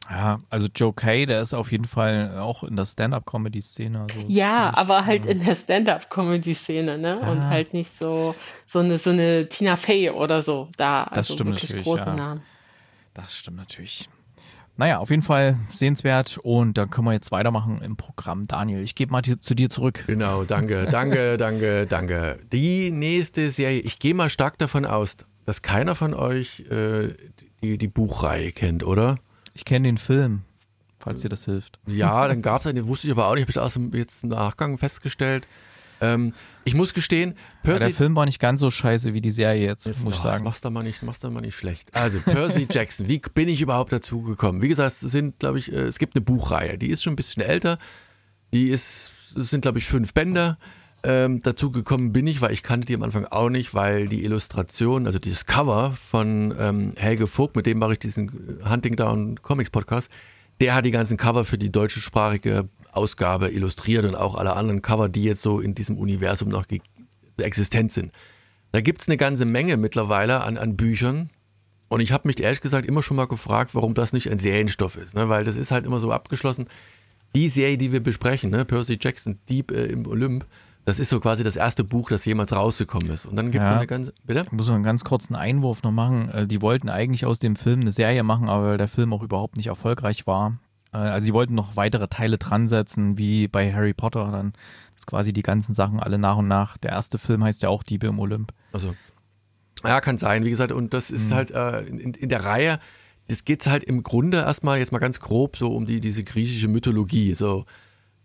ja, 0.10 0.42
also 0.50 0.68
Joe 0.76 0.94
Kay, 0.94 1.26
der 1.26 1.42
ist 1.42 1.54
auf 1.54 1.72
jeden 1.72 1.86
Fall 1.86 2.38
auch 2.38 2.64
in 2.64 2.76
der 2.76 2.86
Stand-up-Comedy-Szene. 2.86 4.02
Also 4.02 4.26
ja, 4.28 4.76
aber 4.76 5.06
halt 5.06 5.26
in 5.26 5.44
der 5.44 5.56
Stand-up-Comedy-Szene, 5.56 6.98
ne? 6.98 7.22
Ah. 7.24 7.32
Und 7.32 7.48
halt 7.48 7.74
nicht 7.74 7.92
so, 8.00 8.36
so 8.68 8.80
eine, 8.80 8.98
so 8.98 9.12
eine 9.12 9.48
Tina 9.48 9.78
Fey 9.78 10.10
oder 10.10 10.44
so. 10.44 10.68
Da, 10.78 11.06
das 11.06 11.30
also 11.30 11.34
stimmt 11.36 11.52
natürlich. 11.52 11.86
Große 11.86 12.14
ja. 12.18 12.36
Das 13.14 13.34
stimmt 13.34 13.58
natürlich. 13.58 14.10
Naja, 14.76 14.98
auf 14.98 15.12
jeden 15.12 15.22
Fall 15.22 15.58
sehenswert 15.72 16.40
und 16.42 16.80
dann 16.80 16.90
können 16.90 17.06
wir 17.06 17.14
jetzt 17.14 17.32
weitermachen 17.32 17.80
im 17.82 17.96
Programm. 17.96 18.48
Daniel, 18.48 18.82
ich 18.82 18.96
gebe 18.96 19.12
mal 19.12 19.22
zu 19.22 19.54
dir 19.54 19.70
zurück. 19.70 20.04
Genau, 20.08 20.44
danke, 20.44 20.88
danke, 20.90 21.38
danke, 21.38 21.86
danke. 21.86 22.40
Die 22.52 22.90
nächste 22.90 23.52
Serie, 23.52 23.82
ich 23.82 24.00
gehe 24.00 24.16
mal 24.16 24.30
stark 24.30 24.58
davon 24.58 24.86
aus, 24.86 25.18
dass 25.46 25.62
keiner 25.62 25.94
von 25.94 26.16
euch 26.16 26.62
äh, 26.72 27.14
die, 27.62 27.78
die 27.78 27.88
Buchreihe 27.88 28.52
kennt, 28.52 28.84
oder? 28.84 29.20
Ich 29.54 29.66
kenne 29.66 29.88
den 29.88 29.98
Film, 29.98 30.44
falls 31.00 31.22
dir 31.22 31.30
das 31.30 31.46
hilft. 31.46 31.80
Ja, 31.86 32.28
dann 32.28 32.42
gab 32.42 32.62
es 32.62 32.68
einen, 32.68 32.78
den 32.78 32.88
wusste 32.88 33.08
ich 33.08 33.12
aber 33.12 33.28
auch 33.28 33.36
nicht, 33.36 33.44
habe 33.44 33.52
ich 33.52 33.60
aus 33.60 33.74
dem 33.74 33.94
jetzt 33.94 34.24
im 34.24 34.30
Nachgang 34.30 34.78
festgestellt. 34.78 35.48
Ähm, 36.02 36.34
ich 36.66 36.76
muss 36.76 36.94
gestehen, 36.94 37.36
Percy. 37.64 37.84
Ja, 37.84 37.88
der 37.90 37.96
Film 37.96 38.16
war 38.16 38.26
nicht 38.26 38.40
ganz 38.40 38.60
so 38.60 38.70
scheiße 38.70 39.14
wie 39.14 39.22
die 39.22 39.32
Serie 39.32 39.66
jetzt, 39.66 39.86
jetzt 39.86 40.04
muss 40.04 40.16
ich 40.16 40.22
sagen. 40.22 40.44
Machst 40.44 40.66
du 40.66 40.70
mal 40.70 40.84
nicht, 40.84 41.02
machst 41.04 41.24
du 41.24 41.30
mal 41.30 41.42
nicht 41.42 41.56
schlecht. 41.56 41.94
Also, 41.96 42.20
Percy 42.20 42.68
Jackson, 42.72 43.08
wie 43.08 43.20
bin 43.20 43.48
ich 43.48 43.62
überhaupt 43.62 43.92
dazu 43.92 44.22
gekommen? 44.22 44.62
Wie 44.62 44.68
gesagt, 44.68 44.92
es 44.92 45.00
sind, 45.00 45.40
glaube 45.40 45.60
ich, 45.60 45.72
äh, 45.72 45.82
es 45.82 46.00
gibt 46.00 46.16
eine 46.16 46.24
Buchreihe, 46.24 46.78
die 46.78 46.90
ist 46.90 47.04
schon 47.04 47.14
ein 47.14 47.18
bisschen 47.18 47.44
älter. 47.44 47.78
Die 48.54 48.70
ist, 48.70 49.12
es 49.38 49.50
sind, 49.50 49.62
glaube 49.62 49.80
ich, 49.80 49.86
fünf 49.86 50.14
Bänder. 50.14 50.58
Ähm, 51.06 51.42
dazu 51.44 51.70
gekommen 51.70 52.14
bin 52.14 52.28
ich, 52.28 52.40
weil 52.40 52.54
ich 52.54 52.64
kannte 52.64 52.88
die 52.88 52.96
am 52.96 53.04
Anfang 53.04 53.26
auch 53.26 53.50
nicht, 53.50 53.74
weil 53.74 54.08
die 54.08 54.24
Illustration, 54.24 55.06
also 55.06 55.20
dieses 55.20 55.46
Cover 55.46 55.92
von 55.92 56.56
ähm, 56.58 56.94
Helge 56.96 57.28
Vogt, 57.28 57.58
mit 57.58 57.66
dem 57.66 57.80
mache 57.80 57.94
ich 57.94 58.00
diesen 58.00 58.62
Hunting 58.68 58.96
Down 58.96 59.42
Comics 59.42 59.70
Podcast, 59.70 60.10
der 60.62 60.76
hat 60.76 60.86
die 60.86 60.92
ganzen 60.92 61.18
Cover 61.18 61.44
für 61.44 61.58
die 61.58 61.72
deutschsprachige 61.72 62.70
Ausgabe 62.94 63.50
illustriert 63.50 64.06
und 64.06 64.16
auch 64.16 64.36
alle 64.36 64.56
anderen 64.56 64.82
Cover, 64.82 65.10
die 65.10 65.24
jetzt 65.24 65.42
so 65.42 65.60
in 65.60 65.76
diesem 65.76 65.98
Universum 65.98 66.48
noch 66.48 66.66
existent 67.38 67.92
sind. 67.92 68.14
Da 68.72 68.82
gibt 68.82 69.02
es 69.02 69.08
eine 69.08 69.18
ganze 69.18 69.46
Menge 69.46 69.78
mittlerweile 69.78 70.42
an, 70.42 70.58
an 70.58 70.78
Büchern. 70.78 71.30
Und 71.90 72.00
ich 72.00 72.12
habe 72.12 72.28
mich 72.28 72.42
ehrlich 72.42 72.62
gesagt 72.62 72.88
immer 72.88 73.04
schon 73.04 73.18
mal 73.18 73.28
gefragt, 73.28 73.76
warum 73.76 73.94
das 73.94 74.14
nicht 74.14 74.32
ein 74.32 74.40
Serienstoff 74.40 74.96
ist. 74.96 75.16
Ne? 75.16 75.30
Weil 75.30 75.44
das 75.44 75.58
ist 75.58 75.72
halt 75.72 75.86
immer 75.86 76.00
so 76.00 76.12
abgeschlossen. 76.12 76.66
Die 77.36 77.50
Serie, 77.50 77.78
die 77.78 77.92
wir 77.92 78.02
besprechen, 78.02 78.52
ne? 78.52 78.64
Percy 78.64 78.98
Jackson, 79.00 79.40
Deep 79.50 79.72
äh, 79.72 79.86
im 79.86 80.06
Olymp, 80.08 80.46
das 80.86 81.00
ist 81.00 81.10
so 81.10 81.20
quasi 81.20 81.44
das 81.44 81.56
erste 81.56 81.84
Buch, 81.84 82.10
das 82.10 82.26
jemals 82.26 82.54
rausgekommen 82.54 83.10
ist. 83.10 83.26
Und 83.26 83.36
dann 83.36 83.52
gibt 83.52 83.64
es 83.64 83.70
ja. 83.70 83.78
eine 83.78 83.88
ganze. 83.88 84.14
Bitte? 84.24 84.44
Ich 84.46 84.52
muss 84.52 84.68
noch 84.68 84.76
einen 84.76 84.84
ganz 84.84 85.04
kurzen 85.04 85.36
Einwurf 85.36 85.84
noch 85.84 85.92
machen. 85.92 86.30
Äh, 86.30 86.48
die 86.48 86.62
wollten 86.62 86.90
eigentlich 86.90 87.26
aus 87.26 87.40
dem 87.40 87.56
Film 87.56 87.82
eine 87.82 87.92
Serie 87.92 88.24
machen, 88.24 88.50
aber 88.50 88.70
weil 88.70 88.78
der 88.78 88.88
Film 88.88 89.14
auch 89.14 89.24
überhaupt 89.24 89.56
nicht 89.56 89.68
erfolgreich 89.68 90.28
war. 90.28 90.60
Äh, 90.92 90.98
also 90.98 91.26
sie 91.26 91.34
wollten 91.34 91.56
noch 91.56 91.76
weitere 91.78 92.08
Teile 92.08 92.38
dran 92.38 92.68
setzen, 92.68 93.18
wie 93.18 93.48
bei 93.48 93.74
Harry 93.74 93.94
Potter. 93.94 94.30
Dann 94.32 94.54
ist 94.96 95.08
quasi 95.08 95.32
die 95.32 95.44
ganzen 95.44 95.74
Sachen 95.74 96.00
alle 96.00 96.18
nach 96.18 96.38
und 96.38 96.48
nach. 96.48 96.78
Der 96.78 96.92
erste 96.92 97.18
Film 97.18 97.44
heißt 97.44 97.64
ja 97.64 97.70
auch 97.70 97.84
Diebe 97.84 98.08
im 98.08 98.20
Olymp. 98.20 98.52
Also. 98.74 98.94
Ja, 99.86 100.02
kann 100.02 100.18
sein, 100.18 100.46
wie 100.46 100.50
gesagt, 100.50 100.72
und 100.72 100.94
das 100.94 101.12
ist 101.12 101.30
mhm. 101.30 101.36
halt 101.36 101.52
äh, 101.52 101.82
in, 101.82 102.14
in 102.14 102.30
der 102.30 102.46
Reihe, 102.46 102.80
das 103.28 103.44
geht 103.46 103.66
halt 103.68 103.84
im 103.84 104.04
Grunde 104.04 104.38
erstmal, 104.38 104.80
jetzt 104.80 104.92
mal 104.92 105.00
ganz 105.00 105.20
grob, 105.20 105.58
so 105.58 105.74
um 105.76 105.86
die, 105.86 106.00
diese 106.00 106.24
griechische 106.24 106.68
Mythologie. 106.68 107.34
So, 107.34 107.66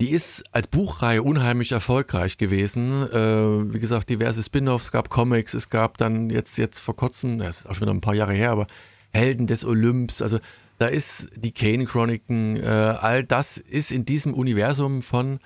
die 0.00 0.10
ist 0.10 0.44
als 0.52 0.68
Buchreihe 0.68 1.22
unheimlich 1.22 1.72
erfolgreich 1.72 2.38
gewesen. 2.38 3.10
Äh, 3.10 3.72
wie 3.72 3.80
gesagt, 3.80 4.08
diverse 4.10 4.42
Spin-offs, 4.42 4.92
gab 4.92 5.10
Comics, 5.10 5.54
es 5.54 5.70
gab 5.70 5.96
dann 5.96 6.30
jetzt, 6.30 6.56
jetzt 6.56 6.78
vor 6.78 6.96
kurzem, 6.96 7.38
das 7.38 7.60
ist 7.60 7.66
auch 7.66 7.74
schon 7.74 7.82
wieder 7.82 7.94
ein 7.94 8.00
paar 8.00 8.14
Jahre 8.14 8.32
her, 8.32 8.50
aber 8.50 8.66
Helden 9.12 9.46
des 9.46 9.64
Olymps, 9.64 10.22
also 10.22 10.38
da 10.78 10.86
ist 10.86 11.30
die 11.34 11.50
Kane-Chroniken, 11.50 12.56
äh, 12.56 12.66
all 13.00 13.24
das 13.24 13.56
ist 13.58 13.90
in 13.90 14.04
diesem 14.04 14.34
Universum 14.34 15.02
von, 15.02 15.40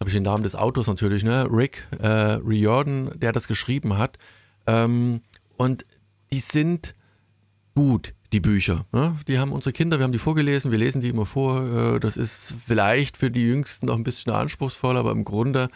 habe 0.00 0.08
ich 0.08 0.14
den 0.14 0.22
Namen 0.22 0.44
des 0.44 0.54
Autors 0.54 0.86
natürlich, 0.86 1.24
ne? 1.24 1.46
Rick 1.50 1.86
äh, 2.00 2.06
Riordan, 2.06 3.10
der 3.16 3.32
das 3.32 3.48
geschrieben 3.48 3.98
hat. 3.98 4.16
Ähm, 4.66 5.20
und 5.56 5.84
die 6.32 6.40
sind 6.40 6.94
gut 7.74 8.14
die 8.32 8.40
Bücher. 8.40 8.86
Ne? 8.92 9.16
Die 9.26 9.38
haben 9.38 9.52
unsere 9.52 9.72
Kinder, 9.72 9.98
wir 9.98 10.04
haben 10.04 10.12
die 10.12 10.18
vorgelesen, 10.18 10.70
wir 10.70 10.78
lesen 10.78 11.00
die 11.00 11.08
immer 11.08 11.26
vor. 11.26 11.94
Äh, 11.94 12.00
das 12.00 12.16
ist 12.16 12.56
vielleicht 12.66 13.16
für 13.16 13.30
die 13.30 13.42
Jüngsten 13.42 13.86
noch 13.86 13.96
ein 13.96 14.04
bisschen 14.04 14.32
anspruchsvoll, 14.32 14.96
aber 14.96 15.12
im 15.12 15.24
Grunde 15.24 15.68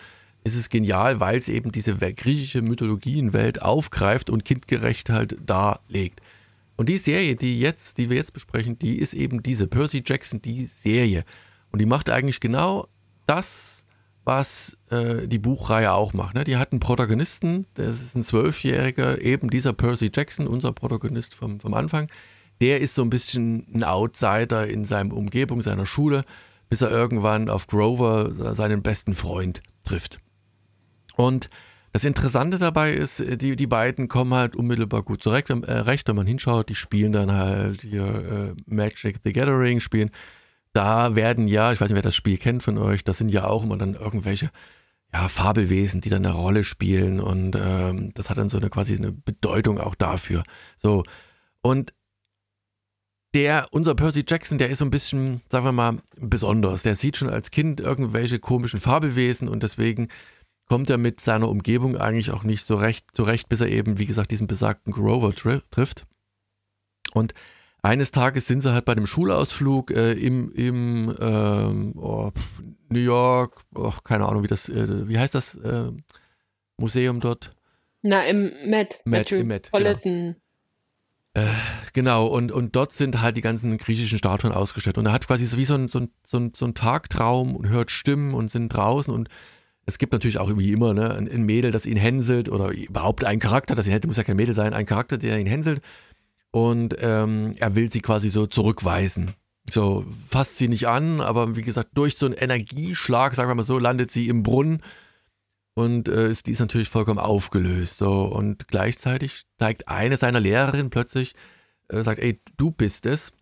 ist 0.44 0.56
es 0.56 0.68
genial, 0.68 1.20
weil 1.20 1.38
es 1.38 1.48
eben 1.48 1.72
diese 1.72 1.96
griechische 1.96 2.62
Mythologienwelt 2.62 3.62
aufgreift 3.62 4.28
und 4.28 4.44
kindgerecht 4.44 5.08
halt 5.08 5.36
darlegt. 5.46 6.20
Und 6.76 6.88
die 6.88 6.98
Serie, 6.98 7.36
die 7.36 7.60
jetzt, 7.60 7.98
die 7.98 8.10
wir 8.10 8.16
jetzt 8.16 8.32
besprechen, 8.32 8.78
die 8.78 8.98
ist 8.98 9.14
eben 9.14 9.42
diese 9.42 9.66
Percy 9.66 10.02
Jackson, 10.04 10.42
die 10.42 10.64
Serie. 10.64 11.24
Und 11.70 11.80
die 11.80 11.86
macht 11.86 12.10
eigentlich 12.10 12.40
genau 12.40 12.88
das, 13.26 13.86
was 14.24 14.78
äh, 14.90 15.26
die 15.28 15.38
Buchreihe 15.38 15.92
auch 15.92 16.12
macht. 16.12 16.34
Ne? 16.34 16.44
Die 16.44 16.56
hat 16.56 16.72
einen 16.72 16.80
Protagonisten, 16.80 17.66
das 17.74 18.02
ist 18.02 18.16
ein 18.16 18.22
Zwölfjähriger, 18.22 19.20
eben 19.20 19.48
dieser 19.48 19.72
Percy 19.72 20.10
Jackson, 20.14 20.46
unser 20.46 20.72
Protagonist 20.72 21.34
vom, 21.34 21.60
vom 21.60 21.74
Anfang 21.74 22.08
der 22.62 22.80
ist 22.80 22.94
so 22.94 23.02
ein 23.02 23.10
bisschen 23.10 23.66
ein 23.74 23.82
Outsider 23.82 24.68
in 24.68 24.84
seiner 24.84 25.14
Umgebung, 25.14 25.62
seiner 25.62 25.84
Schule, 25.84 26.24
bis 26.68 26.80
er 26.80 26.92
irgendwann 26.92 27.50
auf 27.50 27.66
Grover 27.66 28.54
seinen 28.54 28.82
besten 28.82 29.14
Freund 29.14 29.62
trifft. 29.82 30.20
Und 31.16 31.48
das 31.92 32.04
Interessante 32.04 32.58
dabei 32.58 32.92
ist, 32.92 33.22
die, 33.42 33.56
die 33.56 33.66
beiden 33.66 34.06
kommen 34.06 34.32
halt 34.32 34.54
unmittelbar 34.54 35.02
gut 35.02 35.22
zurecht, 35.22 35.50
äh, 35.50 35.54
recht, 35.54 36.08
wenn 36.08 36.16
man 36.16 36.26
hinschaut, 36.26 36.68
die 36.68 36.76
spielen 36.76 37.12
dann 37.12 37.32
halt 37.32 37.82
hier 37.82 38.54
äh, 38.56 38.62
Magic 38.64 39.18
the 39.24 39.32
Gathering, 39.32 39.80
spielen. 39.80 40.10
Da 40.72 41.16
werden 41.16 41.48
ja, 41.48 41.72
ich 41.72 41.80
weiß 41.80 41.90
nicht, 41.90 41.96
wer 41.96 42.02
das 42.02 42.14
Spiel 42.14 42.38
kennt 42.38 42.62
von 42.62 42.78
euch, 42.78 43.04
das 43.04 43.18
sind 43.18 43.28
ja 43.28 43.44
auch 43.44 43.64
immer 43.64 43.76
dann 43.76 43.94
irgendwelche 43.94 44.50
ja, 45.12 45.28
Fabelwesen, 45.28 46.00
die 46.00 46.08
dann 46.08 46.24
eine 46.24 46.34
Rolle 46.34 46.64
spielen 46.64 47.20
und 47.20 47.56
ähm, 47.56 48.14
das 48.14 48.30
hat 48.30 48.38
dann 48.38 48.48
so 48.48 48.56
eine 48.56 48.70
quasi 48.70 48.96
eine 48.96 49.12
Bedeutung 49.12 49.78
auch 49.78 49.96
dafür. 49.96 50.44
So, 50.76 51.02
und 51.60 51.92
der, 53.34 53.68
unser 53.70 53.94
Percy 53.94 54.24
Jackson, 54.26 54.58
der 54.58 54.68
ist 54.68 54.78
so 54.78 54.84
ein 54.84 54.90
bisschen, 54.90 55.40
sagen 55.48 55.64
wir 55.64 55.72
mal, 55.72 55.98
besonders. 56.16 56.82
Der 56.82 56.94
sieht 56.94 57.16
schon 57.16 57.30
als 57.30 57.50
Kind 57.50 57.80
irgendwelche 57.80 58.38
komischen 58.38 58.80
Fabelwesen 58.80 59.48
und 59.48 59.62
deswegen 59.62 60.08
kommt 60.68 60.90
er 60.90 60.98
mit 60.98 61.20
seiner 61.20 61.48
Umgebung 61.48 61.96
eigentlich 61.96 62.30
auch 62.30 62.44
nicht 62.44 62.64
so 62.64 62.76
recht 62.76 63.06
zurecht, 63.12 63.48
bis 63.48 63.60
er 63.60 63.68
eben, 63.68 63.98
wie 63.98 64.06
gesagt, 64.06 64.30
diesen 64.30 64.46
besagten 64.46 64.92
Grover 64.92 65.34
tri 65.34 65.60
trifft. 65.70 66.04
Und 67.14 67.34
eines 67.82 68.10
Tages 68.10 68.46
sind 68.46 68.60
sie 68.60 68.72
halt 68.72 68.84
bei 68.84 68.92
einem 68.92 69.06
Schulausflug 69.06 69.90
äh, 69.90 70.12
im, 70.12 70.52
im 70.52 71.14
ähm, 71.20 71.94
oh, 71.96 72.30
New 72.88 73.00
York, 73.00 73.60
oh, 73.74 73.92
keine 74.04 74.26
Ahnung, 74.26 74.44
wie 74.44 74.48
das, 74.48 74.68
äh, 74.68 75.08
wie 75.08 75.18
heißt 75.18 75.34
das 75.34 75.56
äh, 75.56 75.90
Museum 76.76 77.20
dort? 77.20 77.54
Na, 78.02 78.24
im 78.24 78.52
Met. 78.66 79.00
Met, 79.04 79.32
im 79.32 79.46
Met, 79.48 79.70
genau. 79.72 80.34
Äh, 81.34 81.46
genau, 81.94 82.26
und, 82.26 82.52
und 82.52 82.76
dort 82.76 82.92
sind 82.92 83.22
halt 83.22 83.36
die 83.36 83.40
ganzen 83.40 83.78
griechischen 83.78 84.18
Statuen 84.18 84.52
ausgestellt. 84.52 84.98
Und 84.98 85.06
er 85.06 85.12
hat 85.12 85.26
quasi 85.26 85.46
so 85.46 85.56
wie 85.56 85.64
so 85.64 85.74
ein, 85.74 85.88
so 85.88 86.00
ein, 86.00 86.10
so 86.22 86.38
ein, 86.38 86.52
so 86.54 86.66
ein 86.66 86.74
Tagtraum 86.74 87.56
und 87.56 87.68
hört 87.68 87.90
Stimmen 87.90 88.34
und 88.34 88.50
sind 88.50 88.68
draußen. 88.68 89.12
Und 89.12 89.28
es 89.86 89.98
gibt 89.98 90.12
natürlich 90.12 90.38
auch 90.38 90.56
wie 90.56 90.72
immer 90.72 90.92
ne, 90.92 91.10
ein, 91.10 91.42
Mädel, 91.44 91.70
das 91.70 91.86
ihn 91.86 91.96
hänselt 91.96 92.50
oder 92.50 92.70
überhaupt 92.70 93.24
ein 93.24 93.40
Charakter, 93.40 93.74
das 93.74 93.86
ihn 93.86 93.92
hätte, 93.92 94.08
muss 94.08 94.18
ja 94.18 94.24
kein 94.24 94.36
Mädel 94.36 94.54
sein, 94.54 94.74
ein 94.74 94.86
Charakter, 94.86 95.16
der 95.16 95.38
ihn 95.38 95.46
hänselt. 95.46 95.80
Und 96.50 96.96
ähm, 97.00 97.54
er 97.58 97.74
will 97.74 97.90
sie 97.90 98.02
quasi 98.02 98.28
so 98.28 98.46
zurückweisen. 98.46 99.32
So, 99.70 100.04
fasst 100.28 100.58
sie 100.58 100.68
nicht 100.68 100.86
an, 100.86 101.20
aber 101.20 101.56
wie 101.56 101.62
gesagt, 101.62 101.90
durch 101.94 102.16
so 102.16 102.26
einen 102.26 102.34
Energieschlag, 102.34 103.34
sagen 103.34 103.48
wir 103.48 103.54
mal 103.54 103.62
so, 103.62 103.78
landet 103.78 104.10
sie 104.10 104.28
im 104.28 104.42
Brunnen 104.42 104.82
und 105.74 106.08
äh, 106.08 106.28
ist, 106.30 106.46
die 106.46 106.52
ist 106.52 106.60
natürlich 106.60 106.88
vollkommen 106.88 107.18
aufgelöst. 107.18 107.98
So. 107.98 108.24
Und 108.24 108.68
gleichzeitig 108.68 109.42
steigt 109.56 109.88
eine 109.88 110.16
seiner 110.16 110.40
Lehrerinnen 110.40 110.90
plötzlich, 110.90 111.34
äh, 111.88 112.02
sagt, 112.02 112.20
ey, 112.20 112.40
du 112.56 112.70
bist 112.70 113.06
es, 113.06 113.32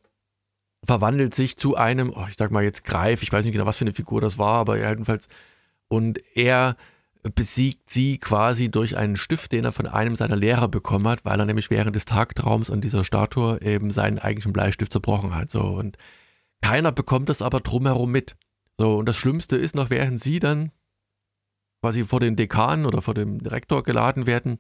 verwandelt 0.85 1.35
sich 1.35 1.57
zu 1.57 1.77
einem, 1.77 2.13
oh, 2.15 2.27
ich 2.29 2.37
sag 2.37 2.51
mal 2.51 2.65
jetzt 2.65 2.85
Greif, 2.85 3.23
ich 3.23 3.33
weiß 3.33 3.45
nicht 3.45 3.53
genau, 3.53 3.67
was 3.67 3.77
für 3.77 3.85
eine 3.85 3.93
Figur 3.93 4.21
das 4.21 4.39
war, 4.39 4.61
aber 4.61 4.79
jedenfalls, 4.79 5.29
und 5.89 6.21
er 6.35 6.77
besiegt 7.35 7.91
sie 7.91 8.17
quasi 8.19 8.71
durch 8.71 8.97
einen 8.97 9.17
Stift, 9.17 9.53
den 9.53 9.65
er 9.65 9.73
von 9.73 9.87
einem 9.87 10.17
seiner 10.17 10.37
Lehrer 10.37 10.69
bekommen 10.69 11.07
hat, 11.09 11.25
weil 11.25 11.39
er 11.39 11.45
nämlich 11.45 11.69
während 11.69 11.95
des 11.95 12.07
Tagtraums 12.07 12.71
an 12.71 12.81
dieser 12.81 13.05
Statue 13.05 13.61
eben 13.61 13.91
seinen 13.91 14.19
eigentlichen 14.19 14.55
Bleistift 14.55 14.93
zerbrochen 14.93 15.35
hat. 15.35 15.51
So, 15.51 15.61
und 15.61 15.99
keiner 16.63 16.93
bekommt 16.93 17.29
das 17.29 17.43
aber 17.43 17.61
drumherum 17.61 18.11
mit. 18.11 18.37
So, 18.79 18.97
und 18.97 19.07
das 19.07 19.17
Schlimmste 19.17 19.57
ist 19.57 19.75
noch, 19.75 19.91
während 19.91 20.19
sie 20.19 20.39
dann 20.39 20.73
quasi 21.81 22.05
vor 22.05 22.21
den 22.21 22.37
Dekan 22.37 22.87
oder 22.87 23.03
vor 23.03 23.15
dem 23.15 23.43
Direktor 23.43 23.83
geladen 23.83 24.27
werden, 24.27 24.59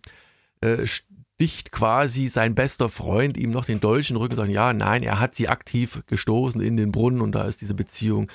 äh, 0.61 0.87
sticht 0.87 1.73
quasi 1.73 2.29
sein 2.29 2.55
bester 2.55 2.89
Freund 2.89 3.37
ihm 3.37 3.51
noch 3.51 3.65
den 3.65 3.81
Dolch 3.81 4.11
Rücken 4.11 4.33
und 4.33 4.37
sagt, 4.37 4.51
ja, 4.51 4.73
nein, 4.73 5.03
er 5.03 5.21
hat 5.21 5.35
sie 5.35 5.49
aktiv 5.49 6.03
gestoßen 6.07 6.61
in 6.61 6.77
den 6.77 6.93
Brunnen 6.93 7.21
und 7.21 7.33
da 7.33 7.45
ist 7.45 7.61
diese 7.61 7.75
Beziehung 7.75 8.31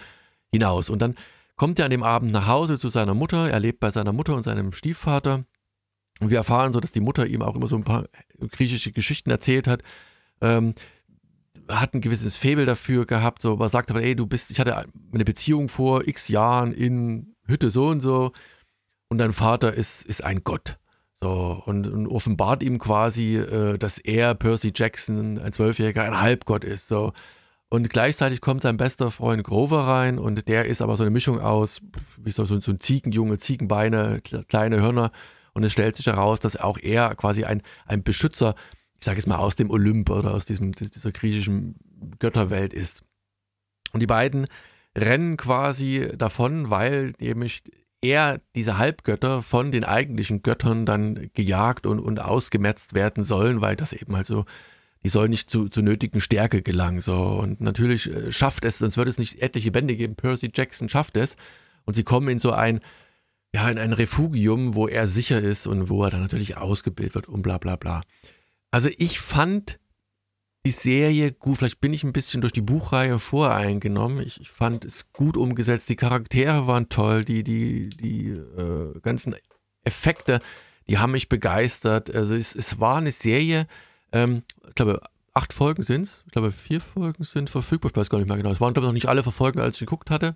hinaus. 0.52 0.90
Und 0.90 1.02
dann 1.02 1.16
kommt 1.56 1.80
er 1.80 1.86
an 1.86 1.92
dem 1.92 2.04
Abend 2.04 2.32
nach 2.32 2.48
Hause 2.48 2.78
zu 2.78 2.90
seiner 2.90 3.14
Mutter, 3.14 3.50
er 3.50 3.60
lebt 3.60 3.80
bei 3.80 3.90
seiner 3.90 4.14
Mutter 4.14 4.36
und 4.36 4.44
seinem 4.44 4.72
Stiefvater. 4.72 5.46
Und 6.22 6.30
wir 6.30 6.38
erfahren 6.38 6.74
so, 6.74 6.80
dass 6.80 6.94
die 6.94 7.02
Mutter 7.02 7.28
ihm 7.28 7.42
auch 7.42 7.56
immer 7.56 7.68
so 7.68 7.76
ein 7.76 7.84
paar 7.84 8.06
griechische 8.40 8.92
Geschichten 8.92 9.30
erzählt 9.30 9.68
hat. 9.68 9.82
Ähm, 10.42 10.74
hat 11.68 11.94
ein 11.94 12.02
gewisses 12.02 12.38
Faible 12.38 12.66
dafür 12.66 13.06
gehabt, 13.06 13.42
so, 13.42 13.54
aber 13.54 13.70
sagt 13.70 13.90
aber, 13.90 14.02
ey, 14.02 14.16
du 14.16 14.28
bist, 14.28 14.52
ich 14.52 14.60
hatte 14.60 14.86
eine 15.14 15.26
Beziehung 15.26 15.68
vor 15.68 16.08
x 16.08 16.28
Jahren 16.28 16.72
in 16.72 17.36
Hütte 17.46 17.70
so 17.70 17.88
und 17.88 18.02
so 18.02 18.32
und 19.10 19.18
dein 19.18 19.34
Vater 19.34 19.74
ist, 19.74 20.06
ist 20.06 20.24
ein 20.24 20.44
Gott. 20.44 20.78
So, 21.22 21.62
und, 21.66 21.88
und 21.88 22.08
offenbart 22.08 22.62
ihm 22.62 22.78
quasi, 22.78 23.38
äh, 23.38 23.78
dass 23.78 23.98
er, 23.98 24.36
Percy 24.36 24.72
Jackson, 24.76 25.40
ein 25.40 25.52
Zwölfjähriger, 25.52 26.04
ein 26.04 26.22
Halbgott 26.22 26.64
ist. 26.64 26.88
So. 26.88 27.14
Und 27.70 27.90
gleichzeitig 27.90 28.42
kommt 28.42 28.62
sein 28.62 28.78
bester 28.78 29.12
Freund 29.12 29.44
Grover 29.44 29.88
rein 29.88 30.20
und 30.20 30.48
der 30.48 30.66
ist 30.66 30.82
aber 30.82 30.96
so 30.96 31.04
eine 31.04 31.10
Mischung 31.10 31.40
aus, 31.40 31.82
wie 32.18 32.32
so, 32.32 32.46
so 32.46 32.56
ein 32.56 32.80
Ziegenjunge, 32.80 33.38
Ziegenbeine, 33.38 34.22
kleine 34.22 34.82
Hörner. 34.82 35.12
Und 35.54 35.64
es 35.64 35.72
stellt 35.72 35.96
sich 35.96 36.06
heraus, 36.06 36.42
dass 36.42 36.58
auch 36.58 36.78
er 36.78 37.16
quasi 37.16 37.46
ein, 37.46 37.62
ein 37.86 38.04
Beschützer, 38.04 38.56
ich 39.00 39.06
sage 39.06 39.18
jetzt 39.18 39.28
mal, 39.28 39.38
aus 39.38 39.56
dem 39.56 39.72
Olymp 39.72 40.10
oder 40.10 40.34
aus 40.34 40.46
diesem, 40.46 40.74
dieser 40.74 41.12
griechischen 41.12 41.76
Götterwelt 42.20 42.74
ist. 42.74 43.04
Und 43.94 44.02
die 44.02 44.08
beiden 44.08 44.48
rennen 44.98 45.38
quasi 45.38 46.10
davon, 46.18 46.70
weil 46.70 47.14
nämlich 47.20 47.64
eher 48.06 48.42
diese 48.56 48.78
Halbgötter 48.78 49.42
von 49.42 49.72
den 49.72 49.84
eigentlichen 49.84 50.44
Göttern 50.44 50.86
dann 50.86 51.30
gejagt 51.34 51.86
und, 51.86 52.00
und 52.00 52.22
ausgemetzt 52.22 52.94
werden 52.94 53.24
sollen, 53.24 53.62
weil 53.62 53.76
das 53.76 53.94
eben 53.94 54.16
halt 54.16 54.26
so, 54.26 54.46
die 55.04 55.10
sollen 55.10 55.32
nicht 55.32 55.50
zu, 55.50 55.68
zu 55.70 55.82
nötigen 55.82 56.22
Stärke 56.22 56.62
gelangen. 56.62 57.02
So. 57.02 57.16
Und 57.16 57.62
natürlich 57.62 58.14
äh, 58.14 58.32
schafft 58.32 58.66
es, 58.66 58.80
sonst 58.80 58.98
würde 58.98 59.10
es 59.10 59.18
nicht 59.18 59.42
etliche 59.42 59.72
Bände 59.72 59.96
geben. 59.96 60.16
Percy 60.16 60.52
Jackson 60.54 60.90
schafft 60.90 61.18
es. 61.18 61.36
Und 61.86 61.94
sie 61.96 62.04
kommen 62.04 62.28
in 62.28 62.40
so 62.40 62.52
ein, 62.52 62.80
ja, 63.54 63.70
in 63.70 63.78
ein 63.78 63.94
Refugium, 63.94 64.76
wo 64.76 64.88
er 64.88 65.08
sicher 65.08 65.42
ist 65.42 65.68
und 65.68 65.90
wo 65.90 66.04
er 66.04 66.12
dann 66.12 66.22
natürlich 66.22 66.58
ausgebildet 66.58 67.16
wird 67.16 67.28
und 67.28 67.42
bla 67.42 67.58
bla 67.58 67.76
bla. 67.76 68.02
Also 68.72 68.90
ich 68.98 69.20
fand 69.20 69.80
die 70.66 70.72
Serie 70.72 71.32
gut. 71.32 71.58
Vielleicht 71.58 71.80
bin 71.80 71.94
ich 71.94 72.04
ein 72.04 72.14
bisschen 72.14 72.42
durch 72.42 72.54
die 72.54 72.62
Buchreihe 72.62 73.20
voreingenommen. 73.20 74.26
Ich, 74.26 74.42
ich 74.42 74.50
fand 74.50 74.84
es 74.84 75.14
gut 75.14 75.38
umgesetzt. 75.38 75.88
Die 75.90 75.96
Charaktere 75.96 76.68
waren 76.68 76.90
toll. 76.90 77.24
Die, 77.24 77.44
die, 77.44 77.90
die 77.90 78.30
äh, 78.30 79.00
ganzen 79.02 79.36
Effekte, 79.84 80.40
die 80.90 80.98
haben 80.98 81.12
mich 81.12 81.30
begeistert. 81.30 82.14
Also 82.14 82.36
es, 82.36 82.56
es 82.56 82.80
war 82.80 82.98
eine 82.98 83.12
Serie, 83.12 83.68
ähm, 84.12 84.44
ich 84.68 84.76
glaube, 84.76 85.02
acht 85.34 85.54
Folgen 85.54 85.84
sind 85.84 86.04
es. 86.04 86.24
Ich 86.26 86.32
glaube, 86.32 86.52
vier 86.52 86.82
Folgen 86.82 87.24
sind 87.24 87.50
verfügbar. 87.50 87.92
Ich 87.92 87.98
weiß 87.98 88.10
gar 88.10 88.18
nicht 88.18 88.28
mehr 88.28 88.38
genau. 88.38 88.52
Es 88.52 88.62
waren, 88.62 88.74
glaube 88.74 88.86
ich, 88.86 88.90
noch 88.90 88.94
nicht 88.94 89.08
alle 89.08 89.24
Verfolgen, 89.24 89.60
als 89.60 89.76
ich 89.76 89.82
geguckt 89.82 90.10
hatte. 90.10 90.36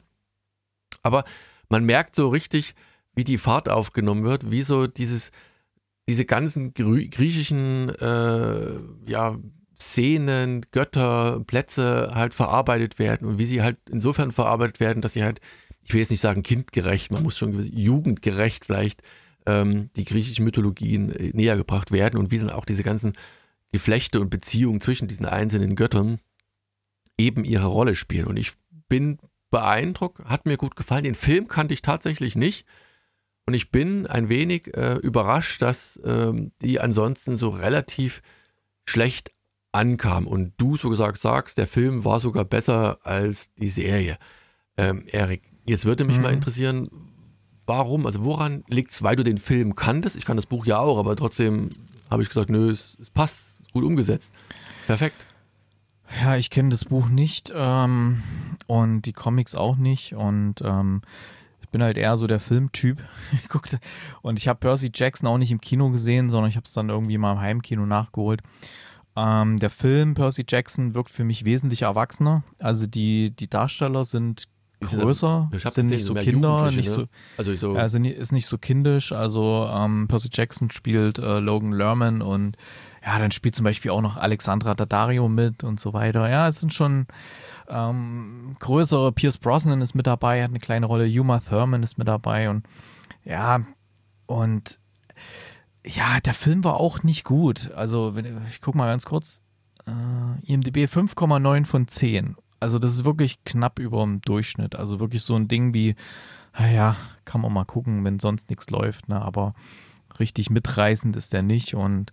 Aber 1.01 1.23
man 1.69 1.85
merkt 1.85 2.15
so 2.15 2.29
richtig, 2.29 2.75
wie 3.15 3.23
die 3.23 3.37
Fahrt 3.37 3.69
aufgenommen 3.69 4.23
wird, 4.23 4.51
wie 4.51 4.61
so 4.61 4.85
dieses, 4.85 5.31
diese 6.07 6.25
ganzen 6.25 6.73
griechischen 6.73 7.89
äh, 7.89 8.79
ja, 9.05 9.37
Szenen, 9.79 10.65
Götter, 10.71 11.41
Plätze 11.47 12.11
halt 12.13 12.33
verarbeitet 12.33 12.99
werden 12.99 13.27
und 13.27 13.37
wie 13.37 13.45
sie 13.45 13.61
halt 13.61 13.77
insofern 13.89 14.31
verarbeitet 14.31 14.79
werden, 14.79 15.01
dass 15.01 15.13
sie 15.13 15.23
halt, 15.23 15.39
ich 15.81 15.93
will 15.93 16.01
jetzt 16.01 16.11
nicht 16.11 16.21
sagen 16.21 16.43
kindgerecht, 16.43 17.11
man 17.11 17.23
muss 17.23 17.37
schon 17.37 17.59
jugendgerecht 17.61 18.65
vielleicht 18.65 19.01
ähm, 19.45 19.89
die 19.95 20.03
griechischen 20.03 20.43
Mythologien 20.43 21.11
äh, 21.11 21.31
näher 21.33 21.55
gebracht 21.55 21.91
werden 21.91 22.19
und 22.19 22.31
wie 22.31 22.39
dann 22.39 22.49
auch 22.49 22.65
diese 22.65 22.83
ganzen 22.83 23.13
Geflechte 23.71 24.19
und 24.19 24.29
Beziehungen 24.29 24.81
zwischen 24.81 25.07
diesen 25.07 25.25
einzelnen 25.25 25.75
Göttern 25.75 26.19
eben 27.17 27.43
ihre 27.43 27.67
Rolle 27.67 27.95
spielen. 27.95 28.25
Und 28.25 28.37
ich 28.37 28.53
bin 28.89 29.19
beeindruckt, 29.51 30.25
hat 30.25 30.45
mir 30.45 30.57
gut 30.57 30.75
gefallen. 30.75 31.03
Den 31.03 31.15
Film 31.15 31.47
kannte 31.47 31.73
ich 31.73 31.81
tatsächlich 31.81 32.35
nicht. 32.35 32.65
Und 33.45 33.53
ich 33.53 33.71
bin 33.71 34.07
ein 34.07 34.29
wenig 34.29 34.75
äh, 34.75 34.95
überrascht, 34.95 35.61
dass 35.61 35.99
ähm, 36.03 36.51
die 36.61 36.79
ansonsten 36.79 37.37
so 37.37 37.49
relativ 37.49 38.21
schlecht 38.85 39.31
ankam 39.71 40.27
und 40.27 40.53
du 40.57 40.77
so 40.77 40.89
gesagt 40.89 41.19
sagst, 41.19 41.57
der 41.57 41.67
Film 41.67 42.05
war 42.05 42.19
sogar 42.19 42.45
besser 42.45 42.99
als 43.03 43.49
die 43.57 43.69
Serie. 43.69 44.17
Ähm, 44.77 45.03
Erik, 45.07 45.43
jetzt 45.65 45.85
würde 45.85 46.05
mich 46.05 46.17
mhm. 46.17 46.23
mal 46.23 46.33
interessieren, 46.33 46.89
warum, 47.67 48.05
also 48.05 48.23
woran 48.23 48.63
liegt 48.67 48.91
es, 48.91 49.03
weil 49.03 49.15
du 49.15 49.23
den 49.23 49.37
Film 49.37 49.75
kanntest? 49.75 50.15
Ich 50.15 50.25
kann 50.25 50.37
das 50.37 50.47
Buch 50.47 50.65
ja 50.65 50.79
auch, 50.79 50.97
aber 50.97 51.15
trotzdem 51.15 51.69
habe 52.09 52.23
ich 52.23 52.29
gesagt, 52.29 52.49
nö, 52.49 52.69
es, 52.69 52.97
es 52.99 53.09
passt, 53.09 53.39
es 53.39 53.59
ist 53.61 53.73
gut 53.73 53.83
umgesetzt. 53.83 54.33
Perfekt. 54.87 55.27
Ja, 56.21 56.35
ich 56.35 56.49
kenne 56.49 56.69
das 56.69 56.85
Buch 56.85 57.07
nicht 57.09 57.53
ähm, 57.55 58.23
und 58.65 59.03
die 59.03 59.13
Comics 59.13 59.53
auch 59.53 59.75
nicht 59.75 60.15
und 60.15 60.55
ähm, 60.63 61.03
ich 61.61 61.69
bin 61.69 61.83
halt 61.83 61.97
eher 61.97 62.17
so 62.17 62.25
der 62.25 62.39
Filmtyp. 62.39 62.97
und 64.23 64.39
ich 64.39 64.47
habe 64.47 64.59
Percy 64.59 64.89
Jackson 64.91 65.29
auch 65.29 65.37
nicht 65.37 65.51
im 65.51 65.61
Kino 65.61 65.91
gesehen, 65.91 66.31
sondern 66.31 66.49
ich 66.49 66.55
habe 66.55 66.65
es 66.65 66.73
dann 66.73 66.89
irgendwie 66.89 67.19
mal 67.19 67.33
im 67.33 67.39
Heimkino 67.39 67.85
nachgeholt. 67.85 68.41
Ähm, 69.19 69.57
der 69.57 69.69
Film 69.69 70.13
Percy 70.13 70.45
Jackson 70.47 70.95
wirkt 70.95 71.09
für 71.09 71.23
mich 71.23 71.43
wesentlich 71.43 71.81
erwachsener. 71.81 72.43
Also 72.57 72.87
die, 72.87 73.31
die 73.31 73.49
Darsteller 73.49 74.05
sind 74.05 74.47
größer, 74.81 75.49
ich 75.53 75.63
sind 75.63 75.89
nicht 75.89 76.05
so 76.05 76.13
Kinder, 76.13 76.71
nicht 76.71 76.89
so, 76.89 77.01
ne? 77.01 77.09
also 77.37 77.53
so 77.55 77.73
also 77.75 77.99
ist 77.99 78.31
nicht 78.31 78.47
so 78.47 78.57
kindisch. 78.57 79.11
Also 79.11 79.69
ähm, 79.71 80.07
Percy 80.07 80.29
Jackson 80.31 80.71
spielt 80.71 81.19
äh, 81.19 81.39
Logan 81.39 81.73
Lerman 81.73 82.21
und 82.21 82.55
ja, 83.05 83.19
dann 83.19 83.31
spielt 83.31 83.55
zum 83.55 83.65
Beispiel 83.65 83.91
auch 83.91 84.01
noch 84.01 84.17
Alexandra 84.17 84.75
Daddario 84.75 85.27
mit 85.27 85.63
und 85.63 85.79
so 85.79 85.93
weiter. 85.93 86.29
Ja, 86.29 86.47
es 86.47 86.59
sind 86.59 86.73
schon 86.73 87.07
ähm, 87.67 88.55
größere. 88.59 89.11
Pierce 89.11 89.37
Brosnan 89.37 89.81
ist 89.81 89.95
mit 89.95 90.07
dabei, 90.07 90.43
hat 90.43 90.49
eine 90.49 90.59
kleine 90.59 90.85
Rolle. 90.85 91.07
Uma 91.19 91.39
Thurman 91.39 91.83
ist 91.83 91.97
mit 91.97 92.07
dabei 92.07 92.49
und 92.49 92.65
ja, 93.25 93.61
und 94.27 94.79
ja, 95.85 96.19
der 96.19 96.33
Film 96.33 96.63
war 96.63 96.75
auch 96.75 97.03
nicht 97.03 97.23
gut. 97.23 97.71
Also, 97.73 98.15
wenn, 98.15 98.41
ich 98.49 98.61
gucke 98.61 98.77
mal 98.77 98.89
ganz 98.89 99.05
kurz. 99.05 99.41
Äh, 99.87 100.51
IMDB 100.51 100.85
5,9 100.85 101.65
von 101.65 101.87
10. 101.87 102.35
Also, 102.59 102.79
das 102.79 102.93
ist 102.93 103.05
wirklich 103.05 103.43
knapp 103.45 103.79
über 103.79 104.01
dem 104.03 104.21
Durchschnitt. 104.21 104.75
Also, 104.75 104.99
wirklich 104.99 105.23
so 105.23 105.35
ein 105.35 105.47
Ding 105.47 105.73
wie, 105.73 105.95
naja, 106.57 106.95
kann 107.25 107.41
man 107.41 107.53
mal 107.53 107.65
gucken, 107.65 108.03
wenn 108.03 108.19
sonst 108.19 108.49
nichts 108.49 108.69
läuft. 108.69 109.07
Ne? 109.07 109.21
Aber 109.21 109.53
richtig 110.19 110.49
mitreißend 110.49 111.15
ist 111.15 111.33
der 111.33 111.43
nicht 111.43 111.75
und 111.75 112.11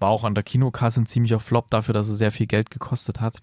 war 0.00 0.08
auch 0.08 0.24
an 0.24 0.34
der 0.34 0.44
Kinokasse 0.44 1.02
ein 1.02 1.06
ziemlicher 1.06 1.40
Flop 1.40 1.70
dafür, 1.70 1.94
dass 1.94 2.08
er 2.08 2.14
sehr 2.14 2.32
viel 2.32 2.46
Geld 2.46 2.70
gekostet 2.70 3.20
hat. 3.20 3.38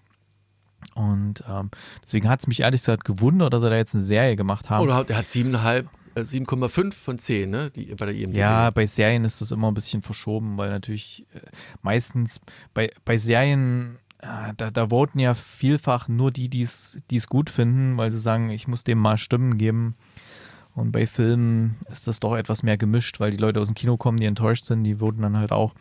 Und 0.94 1.42
ähm, 1.48 1.70
deswegen 2.02 2.28
hat 2.28 2.40
es 2.40 2.46
mich 2.46 2.60
ehrlich 2.60 2.80
gesagt 2.82 3.04
gewundert, 3.04 3.52
dass 3.52 3.62
er 3.62 3.70
da 3.70 3.76
jetzt 3.76 3.94
eine 3.94 4.04
Serie 4.04 4.36
gemacht 4.36 4.68
haben. 4.68 4.82
Oder 4.82 5.08
er 5.08 5.16
hat 5.16 5.26
7,5 5.26 5.86
7,5 6.16 6.92
von 6.92 7.18
10, 7.18 7.50
ne? 7.50 7.70
Die, 7.70 7.94
bei 7.94 8.06
der 8.06 8.14
IMDb. 8.14 8.36
Ja, 8.36 8.70
bei 8.70 8.86
Serien 8.86 9.24
ist 9.24 9.40
das 9.40 9.50
immer 9.50 9.70
ein 9.70 9.74
bisschen 9.74 10.02
verschoben, 10.02 10.56
weil 10.58 10.70
natürlich 10.70 11.26
äh, 11.34 11.40
meistens 11.82 12.40
bei, 12.74 12.90
bei 13.04 13.18
Serien, 13.18 13.98
äh, 14.18 14.52
da, 14.56 14.70
da 14.70 14.90
voten 14.90 15.18
ja 15.18 15.34
vielfach 15.34 16.08
nur 16.08 16.30
die, 16.30 16.48
die 16.48 16.62
es 16.62 17.26
gut 17.28 17.50
finden, 17.50 17.96
weil 17.96 18.10
sie 18.10 18.20
sagen, 18.20 18.50
ich 18.50 18.68
muss 18.68 18.84
dem 18.84 18.98
mal 18.98 19.16
Stimmen 19.16 19.58
geben. 19.58 19.96
Und 20.74 20.90
bei 20.90 21.06
Filmen 21.06 21.76
ist 21.90 22.08
das 22.08 22.20
doch 22.20 22.34
etwas 22.34 22.62
mehr 22.62 22.78
gemischt, 22.78 23.20
weil 23.20 23.30
die 23.30 23.36
Leute 23.36 23.60
aus 23.60 23.68
dem 23.68 23.74
Kino 23.74 23.96
kommen, 23.96 24.18
die 24.18 24.26
enttäuscht 24.26 24.64
sind, 24.64 24.84
die 24.84 24.96
voten 24.96 25.20
dann 25.22 25.36
halt 25.36 25.52
auch. 25.52 25.74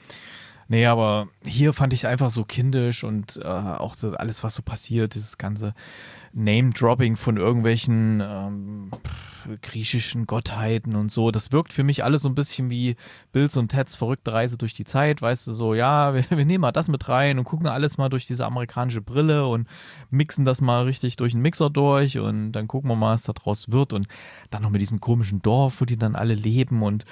Nee, 0.72 0.86
aber 0.86 1.28
hier 1.43 1.74
fand 1.74 1.91
ich 1.91 1.99
es 1.99 2.05
einfach 2.05 2.30
so 2.30 2.45
kindisch 2.45 3.03
und 3.03 3.36
äh, 3.43 3.45
auch 3.45 3.93
so 3.93 4.13
alles, 4.13 4.41
was 4.45 4.55
so 4.55 4.61
passiert, 4.61 5.15
dieses 5.15 5.38
ganze 5.38 5.74
Name-Dropping 6.32 7.17
von 7.17 7.36
irgendwelchen 7.36 8.24
ähm, 8.26 8.89
griechischen 9.61 10.28
Gottheiten 10.28 10.95
und 10.95 11.11
so. 11.11 11.30
Das 11.30 11.51
wirkt 11.51 11.74
für 11.74 11.84
mich 11.84 12.05
alles 12.05 12.22
so 12.22 12.30
ein 12.30 12.36
bisschen 12.36 12.69
wie 12.69 12.95
Bills 13.34 13.57
und 13.57 13.67
Teds 13.67 13.95
verrückte 13.95 14.32
Reise 14.32 14.57
durch 14.57 14.74
die 14.74 14.86
Zeit. 14.86 15.22
Weißt 15.22 15.45
du, 15.45 15.51
so, 15.51 15.74
ja, 15.74 16.13
wir, 16.13 16.24
wir, 16.30 16.45
nehmen 16.45 16.61
mal 16.61 16.72
das 16.72 16.88
mit 16.88 17.09
rein 17.09 17.38
und 17.38 17.43
gucken 17.43 17.67
alles 17.67 17.97
mal 17.97 18.07
durch 18.07 18.26
diese 18.26 18.45
amerikanische 18.45 19.01
Brille 19.01 19.47
und 19.47 19.67
mixen 20.09 20.45
das 20.45 20.61
mal 20.61 20.86
richtig 20.86 21.17
durch 21.17 21.34
den 21.34 21.41
Mixer 21.41 21.69
durch 21.69 22.17
und 22.17 22.53
dann 22.53 22.69
gucken 22.69 22.89
wir 22.89 22.95
mal, 22.95 23.15
was 23.15 23.24
da 23.24 23.34
draus 23.34 23.74
wird. 23.74 23.91
Und 23.91 24.07
dann 24.51 24.61
noch 24.61 24.69
mit 24.69 24.80
diesem 24.80 25.01
komischen 25.01 25.41
Dorf, 25.41 25.82
wo 25.82 25.86
die 25.86 25.97
dann 25.97 26.15
alle 26.15 26.34
leben 26.34 26.82
und 26.82 27.03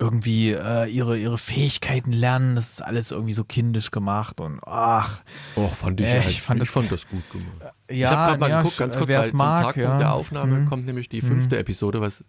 irgendwie 0.00 0.52
äh, 0.52 0.86
ihre, 0.86 1.18
ihre 1.18 1.38
Fähigkeiten 1.38 2.12
lernen. 2.12 2.56
Das 2.56 2.70
ist 2.70 2.82
alles 2.82 3.10
irgendwie 3.10 3.32
so 3.32 3.44
kindisch 3.44 3.90
gemacht 3.90 4.40
und 4.40 4.60
ach. 4.64 5.22
Oh, 5.56 5.68
fand 5.68 6.00
ich, 6.00 6.06
äh, 6.06 6.26
ich, 6.28 6.42
fand 6.42 6.62
ich 6.62 6.68
das, 6.68 6.72
fand 6.72 6.92
das 6.92 7.08
gut 7.08 7.28
gemacht. 7.30 7.48
Ja, 7.60 7.72
ich 7.88 8.06
habe 8.06 8.28
gerade 8.28 8.40
mal 8.40 8.50
ja, 8.50 8.58
geguckt, 8.58 8.78
ganz 8.78 8.96
kurz, 8.96 9.10
weil 9.10 9.26
zum 9.26 9.38
mag, 9.38 9.64
Zeitpunkt 9.64 9.88
ja. 9.88 9.98
der 9.98 10.14
Aufnahme 10.14 10.60
mhm. 10.60 10.66
kommt 10.66 10.86
nämlich 10.86 11.08
die 11.08 11.20
fünfte 11.20 11.56
mhm. 11.56 11.62
Episode, 11.62 12.00
was 12.00 12.24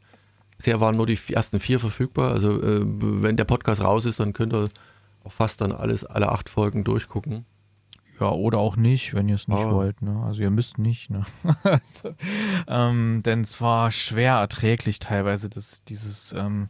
bisher 0.57 0.79
waren 0.81 0.97
nur 0.97 1.05
die 1.05 1.17
ersten 1.31 1.59
vier 1.59 1.79
verfügbar. 1.79 2.31
Also 2.31 2.61
äh, 2.61 2.81
wenn 2.83 3.37
der 3.37 3.45
Podcast 3.45 3.83
raus 3.83 4.05
ist, 4.05 4.19
dann 4.19 4.33
könnt 4.33 4.53
ihr 4.53 4.69
auch 5.23 5.31
fast 5.31 5.61
dann 5.61 5.71
alles, 5.71 6.05
alle 6.05 6.29
acht 6.29 6.49
Folgen 6.49 6.83
durchgucken. 6.83 7.45
Ja, 8.19 8.31
oder 8.31 8.57
auch 8.57 8.75
nicht, 8.75 9.13
wenn 9.13 9.29
ihr 9.29 9.35
es 9.35 9.47
nicht 9.47 9.57
oh. 9.57 9.71
wollt. 9.71 10.01
Ne? 10.01 10.21
Also 10.25 10.41
ihr 10.41 10.49
müsst 10.49 10.77
nicht. 10.77 11.09
Ne? 11.09 11.25
also, 11.63 12.13
ähm, 12.67 13.21
denn 13.23 13.41
es 13.41 13.61
war 13.61 13.91
schwer 13.91 14.35
erträglich 14.35 14.99
teilweise, 14.99 15.49
das, 15.49 15.83
dieses 15.85 16.33
ähm, 16.33 16.67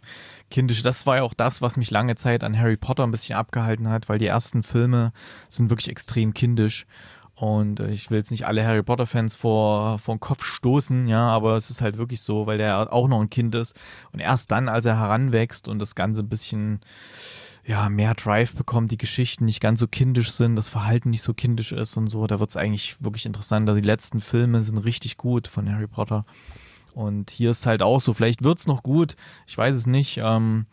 kindische. 0.50 0.84
Das 0.84 1.06
war 1.06 1.18
ja 1.18 1.24
auch 1.24 1.34
das, 1.34 1.62
was 1.62 1.78
mich 1.78 1.91
lange 1.91 2.16
Zeit 2.16 2.43
an 2.43 2.58
Harry 2.58 2.78
Potter 2.78 3.04
ein 3.04 3.12
bisschen 3.12 3.36
abgehalten 3.36 3.89
hat, 3.89 4.10
weil 4.10 4.20
die 4.20 4.28
ersten 4.28 4.64
Filme 4.64 5.12
sind 5.47 5.70
wirklich 5.70 5.89
extrem 5.89 6.34
kindisch. 6.34 6.86
Und 7.36 7.80
äh, 7.80 7.89
ich 7.89 8.12
will 8.12 8.18
jetzt 8.18 8.32
nicht 8.32 8.45
alle 8.45 8.66
Harry 8.66 8.84
Potter-Fans 8.84 9.36
vor, 9.36 9.97
vor 10.00 10.16
den 10.16 10.20
Kopf 10.20 10.43
stoßen, 10.43 11.08
ja, 11.08 11.30
aber 11.30 11.56
es 11.56 11.70
ist 11.70 11.82
halt 11.82 11.97
wirklich 11.97 12.22
so, 12.22 12.47
weil 12.47 12.58
der 12.58 12.91
auch 12.91 13.08
noch 13.08 13.22
ein 13.22 13.30
Kind 13.30 13.56
ist. 13.56 13.76
Und 14.12 14.20
erst 14.20 14.52
dann, 14.52 14.68
als 14.68 14.86
er 14.86 14.97
heranwächst 14.97 15.70
und 15.70 15.80
das 15.80 15.95
Ganze 15.95 16.22
ein 16.22 16.30
bisschen 16.30 16.82
ja, 17.66 17.88
mehr 17.88 18.14
Drive 18.16 18.56
bekommt, 18.56 18.91
die 18.91 18.97
Geschichten 18.97 19.45
nicht 19.45 19.62
ganz 19.62 19.80
so 19.80 19.88
kindisch 19.88 20.32
sind, 20.32 20.56
das 20.56 20.70
Verhalten 20.70 21.12
nicht 21.12 21.22
so 21.22 21.34
kindisch 21.34 21.72
ist 21.72 21.95
und 21.97 22.08
so. 22.08 22.26
Da 22.28 22.39
wird 22.39 22.50
es 22.50 22.58
eigentlich 22.58 22.97
wirklich 23.00 23.26
interessant. 23.26 23.70
Also 23.70 23.80
die 23.80 23.88
letzten 23.88 24.20
Filme 24.22 24.62
sind 24.62 24.80
richtig 24.80 25.18
gut 25.18 25.47
von 25.47 25.72
Harry 25.72 25.88
Potter. 25.88 26.26
Und 26.94 27.30
hier 27.30 27.52
ist 27.52 27.66
halt 27.66 27.82
auch 27.82 28.02
so, 28.02 28.14
vielleicht 28.14 28.44
wird 28.44 28.60
es 28.60 28.68
noch 28.68 28.84
gut, 28.84 29.16
ich 29.48 29.58
weiß 29.58 29.76
es 29.76 29.88
nicht. 29.88 30.20
Ähm, 30.24 30.66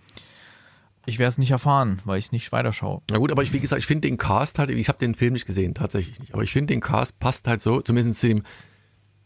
ich 1.08 1.20
werde 1.20 1.28
es 1.28 1.38
nicht 1.38 1.52
erfahren, 1.52 2.02
weil 2.04 2.18
ich 2.18 2.26
es 2.26 2.32
nicht 2.32 2.50
weiterschaue. 2.50 3.00
Na 3.10 3.18
gut, 3.18 3.30
aber 3.30 3.44
ich, 3.44 3.52
wie 3.52 3.60
gesagt, 3.60 3.80
ich 3.80 3.86
finde 3.86 4.08
den 4.08 4.18
Cast 4.18 4.58
halt, 4.58 4.70
ich 4.70 4.88
habe 4.88 4.98
den 4.98 5.14
Film 5.14 5.34
nicht 5.34 5.46
gesehen, 5.46 5.72
tatsächlich 5.72 6.18
nicht. 6.18 6.34
Aber 6.34 6.42
ich 6.42 6.50
finde 6.50 6.74
den 6.74 6.80
Cast 6.80 7.20
passt 7.20 7.46
halt 7.46 7.60
so, 7.60 7.80
zumindest 7.80 8.20
zu 8.20 8.28
dem, 8.28 8.42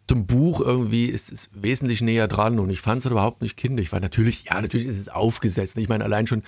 zum 0.07 0.26
Buch 0.26 0.61
irgendwie 0.61 1.07
ist 1.07 1.32
es 1.32 1.49
wesentlich 1.53 2.03
näher 2.03 2.28
dran 2.28 2.59
und 2.59 2.68
ich 2.68 2.80
fand 2.80 2.99
es 2.99 3.07
halt 3.07 3.12
überhaupt 3.12 3.41
nicht 3.41 3.57
kindisch, 3.57 3.93
weil 3.93 4.01
natürlich, 4.01 4.45
ja, 4.45 4.61
natürlich 4.61 4.86
ist 4.86 4.99
es 4.99 5.09
aufgesetzt. 5.09 5.78
Ich 5.78 5.88
meine, 5.88 6.05
allein 6.05 6.26
schon 6.26 6.43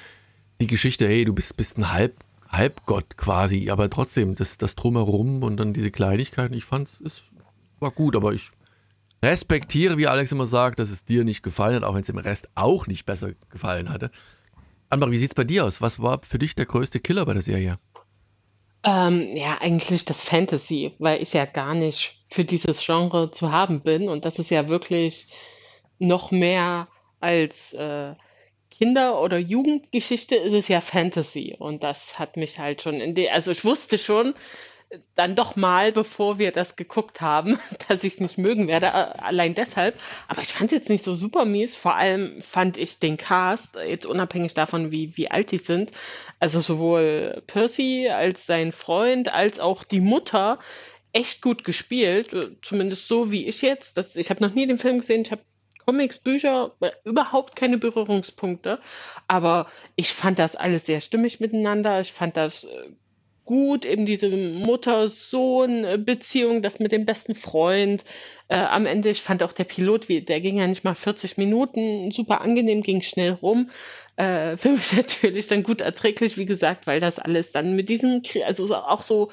die 0.61 0.67
Geschichte, 0.67 1.07
hey, 1.07 1.25
du 1.25 1.33
bist, 1.33 1.57
bist 1.57 1.79
ein 1.79 1.93
Halb, 1.93 2.17
Halbgott 2.51 3.17
quasi, 3.17 3.71
aber 3.71 3.89
trotzdem, 3.89 4.35
das, 4.35 4.59
das 4.59 4.75
Drumherum 4.75 5.43
und 5.43 5.57
dann 5.57 5.73
diese 5.73 5.91
Kleinigkeiten, 5.91 6.55
ich 6.55 6.65
fand 6.65 6.89
es 6.89 7.31
war 7.79 7.91
gut, 7.91 8.17
aber 8.17 8.33
ich 8.33 8.51
respektiere, 9.23 9.99
wie 9.99 10.07
Alex 10.07 10.33
immer 10.33 10.47
sagt, 10.47 10.79
dass 10.79 10.91
es 10.91 11.05
dir 11.05 11.25
nicht 11.25 11.43
gefallen 11.43 11.77
hat, 11.77 11.85
auch 11.85 11.95
wenn 11.95 12.03
es 12.03 12.09
im 12.09 12.19
Rest 12.19 12.49
auch 12.55 12.87
nicht 12.87 13.07
besser 13.07 13.33
gefallen 13.51 13.91
hatte. 13.91 14.11
Anmar, 14.91 15.11
wie 15.11 15.17
sieht 15.17 15.31
es 15.31 15.35
bei 15.35 15.45
dir 15.45 15.65
aus? 15.65 15.81
Was 15.81 16.03
war 16.03 16.21
für 16.23 16.39
dich 16.39 16.55
der 16.55 16.67
größte 16.67 17.01
Killer 17.01 17.25
bei 17.25 17.33
der 17.33 17.43
Serie? 17.43 17.79
Ähm, 18.85 19.37
ja, 19.37 19.59
eigentlich 19.61 20.05
das 20.05 20.23
Fantasy, 20.25 20.95
weil 20.99 21.23
ich 21.23 21.33
ja 21.33 21.45
gar 21.45 21.75
nicht 21.75 22.21
für 22.31 22.45
dieses 22.45 22.85
Genre 22.85 23.31
zu 23.31 23.53
haben 23.53 23.81
bin 23.81 24.09
und 24.09 24.25
das 24.25 24.39
ist 24.39 24.51
ja 24.51 24.69
wirklich 24.69 25.29
noch 25.99 26.33
mehr 26.33 26.89
als 27.21 27.73
äh, 27.75 28.15
Kinder- 28.71 29.21
oder 29.21 29.39
Jugendgeschichte 29.39 30.35
ist 30.35 30.55
es 30.55 30.67
ja 30.67 30.81
Fantasy. 30.81 31.55
Und 31.57 31.85
das 31.85 32.19
hat 32.19 32.37
mich 32.37 32.59
halt 32.59 32.83
schon 32.83 33.01
in 33.01 33.15
die, 33.15 33.31
also 33.31 33.53
ich 33.53 33.65
wusste 33.65 33.97
schon, 33.97 34.35
dann 35.15 35.37
doch 35.37 35.57
mal, 35.57 35.93
bevor 35.93 36.39
wir 36.39 36.53
das 36.53 36.77
geguckt 36.77 37.21
haben, 37.21 37.59
dass 37.89 38.05
ich 38.05 38.15
es 38.15 38.21
nicht 38.21 38.39
mögen 38.39 38.69
werde, 38.69 38.93
allein 38.93 39.55
deshalb. 39.55 39.99
Aber 40.29 40.43
ich 40.43 40.53
fand 40.53 40.73
es 40.73 40.79
jetzt 40.79 40.89
nicht 40.89 41.05
so 41.05 41.15
super 41.15 41.45
mies. 41.45 41.77
Vor 41.77 41.95
allem 41.95 42.41
fand 42.41 42.77
ich 42.77 42.99
den 42.99 43.17
Cast, 43.17 43.77
jetzt 43.77 44.07
unabhängig 44.07 44.55
davon, 44.55 44.91
wie, 44.91 45.17
wie 45.17 45.31
alt 45.31 45.51
die 45.51 45.59
sind, 45.59 45.93
also 46.41 46.61
sowohl 46.61 47.43
Percy 47.47 48.09
als 48.11 48.47
sein 48.47 48.73
Freund, 48.73 49.33
als 49.33 49.61
auch 49.61 49.85
die 49.85 50.01
Mutter, 50.01 50.59
echt 51.13 51.43
gut 51.43 51.65
gespielt. 51.65 52.31
Zumindest 52.63 53.09
so 53.09 53.31
wie 53.31 53.47
ich 53.47 53.63
jetzt. 53.63 53.97
Das, 53.97 54.17
ich 54.17 54.31
habe 54.31 54.43
noch 54.43 54.55
nie 54.55 54.67
den 54.67 54.79
Film 54.79 55.01
gesehen, 55.01 55.23
ich 55.23 55.31
habe 55.31 55.43
Comics, 55.85 56.19
Bücher, 56.19 56.77
überhaupt 57.05 57.57
keine 57.57 57.77
Berührungspunkte. 57.77 58.79
Aber 59.27 59.67
ich 59.97 60.13
fand 60.13 60.39
das 60.39 60.57
alles 60.57 60.87
sehr 60.87 61.01
stimmig 61.01 61.41
miteinander. 61.41 62.01
Ich 62.01 62.13
fand 62.13 62.37
das 62.37 62.65
äh, 62.65 62.91
gut, 63.45 63.85
eben 63.85 64.07
diese 64.07 64.29
Mutter-Sohn-Beziehung, 64.29 66.63
das 66.63 66.79
mit 66.79 66.93
dem 66.93 67.05
besten 67.05 67.35
Freund. 67.35 68.05
Äh, 68.49 68.57
am 68.57 68.87
Ende, 68.87 69.11
ich 69.11 69.23
fand 69.23 69.43
auch 69.43 69.53
der 69.53 69.65
Pilot, 69.65 70.09
wie, 70.09 70.23
der 70.23 70.41
ging 70.41 70.59
ja 70.59 70.67
nicht 70.67 70.85
mal 70.85 70.95
40 70.95 71.37
Minuten, 71.39 72.11
super 72.13 72.41
angenehm, 72.41 72.83
ging 72.83 73.03
schnell 73.03 73.33
rum. 73.33 73.71
Äh, 74.17 74.57
für 74.57 74.71
mich 74.71 74.93
natürlich 74.97 75.49
dann 75.49 75.63
gut 75.63 75.81
erträglich, 75.81 76.39
wie 76.39 76.47
gesagt, 76.47 76.87
weil 76.87 77.01
das 77.01 77.19
alles 77.19 77.51
dann 77.51 77.75
mit 77.75 77.89
diesem, 77.89 78.23
also 78.47 78.75
auch 78.75 79.03
so 79.03 79.31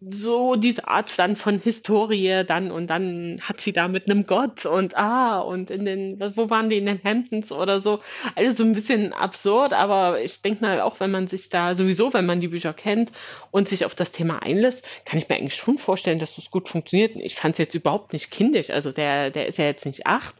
so 0.00 0.54
diese 0.54 0.86
Art 0.86 1.18
dann 1.18 1.34
von 1.34 1.58
Historie 1.58 2.44
dann 2.46 2.70
und 2.70 2.86
dann 2.86 3.40
hat 3.42 3.60
sie 3.60 3.72
da 3.72 3.88
mit 3.88 4.08
einem 4.08 4.26
Gott 4.26 4.64
und 4.64 4.96
ah 4.96 5.40
und 5.40 5.70
in 5.70 5.84
den 5.84 6.20
wo 6.36 6.48
waren 6.50 6.70
die 6.70 6.78
in 6.78 6.86
den 6.86 7.02
Hamptons 7.02 7.50
oder 7.50 7.80
so. 7.80 8.00
Also 8.36 8.52
so 8.52 8.62
ein 8.62 8.74
bisschen 8.74 9.12
absurd 9.12 9.72
aber 9.72 10.20
ich 10.22 10.40
denke 10.40 10.64
mal 10.64 10.80
auch 10.82 11.00
wenn 11.00 11.10
man 11.10 11.26
sich 11.26 11.48
da 11.48 11.74
sowieso 11.74 12.14
wenn 12.14 12.26
man 12.26 12.40
die 12.40 12.48
Bücher 12.48 12.72
kennt 12.74 13.10
und 13.50 13.68
sich 13.68 13.84
auf 13.84 13.96
das 13.96 14.12
Thema 14.12 14.40
einlässt 14.40 14.86
kann 15.04 15.18
ich 15.18 15.28
mir 15.28 15.34
eigentlich 15.34 15.56
schon 15.56 15.78
vorstellen 15.78 16.20
dass 16.20 16.36
das 16.36 16.50
gut 16.50 16.68
funktioniert. 16.68 17.16
Ich 17.16 17.34
fand 17.34 17.54
es 17.54 17.58
jetzt 17.58 17.74
überhaupt 17.74 18.12
nicht 18.12 18.30
kindisch. 18.30 18.70
Also 18.70 18.92
der 18.92 19.30
der 19.30 19.48
ist 19.48 19.58
ja 19.58 19.64
jetzt 19.64 19.84
nicht 19.84 20.06
acht. 20.06 20.36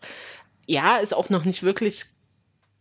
Ja 0.67 0.99
ist 0.99 1.15
auch 1.15 1.31
noch 1.31 1.45
nicht 1.45 1.65
wirklich 1.65 2.05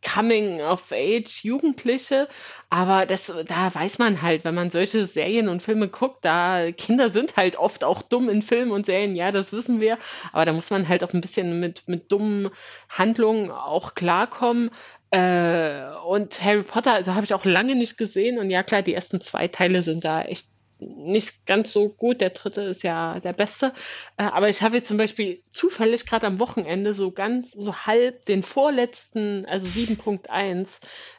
Coming 0.04 0.62
of 0.62 0.92
Age 0.92 1.44
Jugendliche, 1.44 2.28
aber 2.70 3.06
das, 3.06 3.32
da 3.46 3.74
weiß 3.74 4.00
man 4.00 4.22
halt, 4.22 4.46
wenn 4.46 4.56
man 4.56 4.70
solche 4.70 5.06
Serien 5.06 5.50
und 5.50 5.64
Filme 5.64 5.88
guckt, 5.88 6.24
da 6.24 6.72
Kinder 6.72 7.10
sind 7.10 7.36
halt 7.36 7.58
oft 7.58 7.84
auch 7.84 8.02
dumm 8.02 8.30
in 8.30 8.42
Filmen 8.42 8.72
und 8.72 8.86
Serien, 8.86 9.16
ja, 9.16 9.32
das 9.32 9.52
wissen 9.54 9.82
wir, 9.82 9.98
aber 10.32 10.46
da 10.46 10.54
muss 10.54 10.70
man 10.70 10.88
halt 10.88 11.04
auch 11.04 11.14
ein 11.14 11.22
bisschen 11.22 11.60
mit, 11.60 11.88
mit 11.88 12.12
dummen 12.12 12.50
Handlungen 12.90 13.52
auch 13.52 13.96
klarkommen. 13.96 14.70
Äh, 15.10 15.86
und 16.06 16.44
Harry 16.44 16.64
Potter, 16.64 16.94
also 16.94 17.16
habe 17.16 17.26
ich 17.26 17.34
auch 17.34 17.46
lange 17.46 17.76
nicht 17.76 17.98
gesehen. 17.98 18.40
Und 18.40 18.50
ja 18.50 18.64
klar, 18.64 18.82
die 18.82 18.94
ersten 18.94 19.22
zwei 19.22 19.48
Teile 19.48 19.82
sind 19.84 20.04
da 20.04 20.22
echt 20.22 20.48
nicht 20.80 21.46
ganz 21.46 21.74
so 21.74 21.90
gut. 21.90 22.22
Der 22.22 22.32
dritte 22.32 22.62
ist 22.64 22.84
ja 22.84 23.20
der 23.20 23.34
beste. 23.34 23.74
Äh, 24.18 24.24
aber 24.24 24.50
ich 24.50 24.62
habe 24.62 24.78
jetzt 24.78 24.88
zum 24.88 24.98
Beispiel 24.98 25.42
zufällig 25.52 26.06
gerade 26.06 26.28
am 26.28 26.40
Wochenende 26.40 26.94
so 26.94 27.12
ganz, 27.12 27.52
so 27.52 27.76
halb 27.76 28.26
den 28.26 28.44
vorletzten, 28.44 29.46
also 29.46 29.66
7.1, 29.66 30.68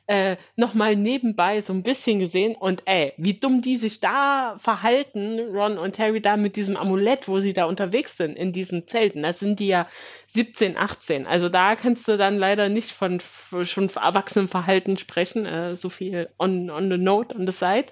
äh, 0.07 0.37
nochmal 0.57 0.97
nebenbei 0.97 1.61
so 1.61 1.73
ein 1.73 1.83
bisschen 1.83 2.19
gesehen. 2.19 2.55
Und 2.55 2.83
ey, 2.87 3.13
wie 3.17 3.35
dumm 3.35 3.63
die 3.63 3.77
sich 3.77 4.01
da 4.01 4.57
verhalten, 4.59 5.39
Ron 5.53 5.79
und 5.79 5.99
Harry 5.99 6.21
da 6.21 6.37
mit 6.37 6.57
diesem 6.57 6.77
Amulett, 6.77 7.29
wo 7.29 7.41
sie 7.41 7.53
da 7.53 7.67
unterwegs 7.67 8.17
sind, 8.17 8.37
in 8.37 8.53
diesen 8.53 8.89
Zelten. 8.89 9.23
Da 9.23 9.33
sind 9.33 9.61
die 9.61 9.69
ja 9.69 9.87
17, 10.29 10.77
18. 10.77 11.27
Also 11.27 11.49
da 11.49 11.77
kannst 11.77 12.07
du 12.09 12.17
dann 12.17 12.39
leider 12.39 12.69
nicht 12.69 12.93
von 12.93 13.21
schon 13.65 13.91
Erwachsenenverhalten 13.91 14.97
sprechen. 14.97 15.47
Äh, 15.47 15.77
so 15.77 15.91
viel 15.91 16.31
on, 16.39 16.71
on 16.71 16.91
the 16.91 16.99
note, 16.99 17.35
on 17.35 17.47
the 17.47 17.53
side. 17.53 17.87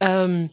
Ähm, 0.00 0.50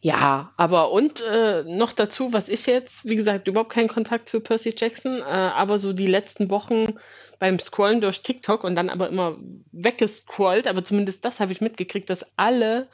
ja, 0.00 0.52
aber 0.56 0.92
und 0.92 1.20
äh, 1.20 1.64
noch 1.64 1.92
dazu, 1.92 2.32
was 2.32 2.48
ich 2.48 2.66
jetzt, 2.66 3.04
wie 3.04 3.16
gesagt, 3.16 3.48
überhaupt 3.48 3.72
keinen 3.72 3.88
Kontakt 3.88 4.28
zu 4.28 4.40
Percy 4.40 4.74
Jackson, 4.76 5.20
äh, 5.20 5.24
aber 5.24 5.78
so 5.78 5.92
die 5.92 6.06
letzten 6.06 6.50
Wochen 6.50 6.98
beim 7.38 7.58
Scrollen 7.58 8.00
durch 8.00 8.22
TikTok 8.22 8.64
und 8.64 8.76
dann 8.76 8.90
aber 8.90 9.08
immer 9.08 9.36
weggescrollt, 9.72 10.68
aber 10.68 10.84
zumindest 10.84 11.24
das 11.24 11.40
habe 11.40 11.52
ich 11.52 11.60
mitgekriegt, 11.60 12.10
dass 12.10 12.24
alle 12.36 12.88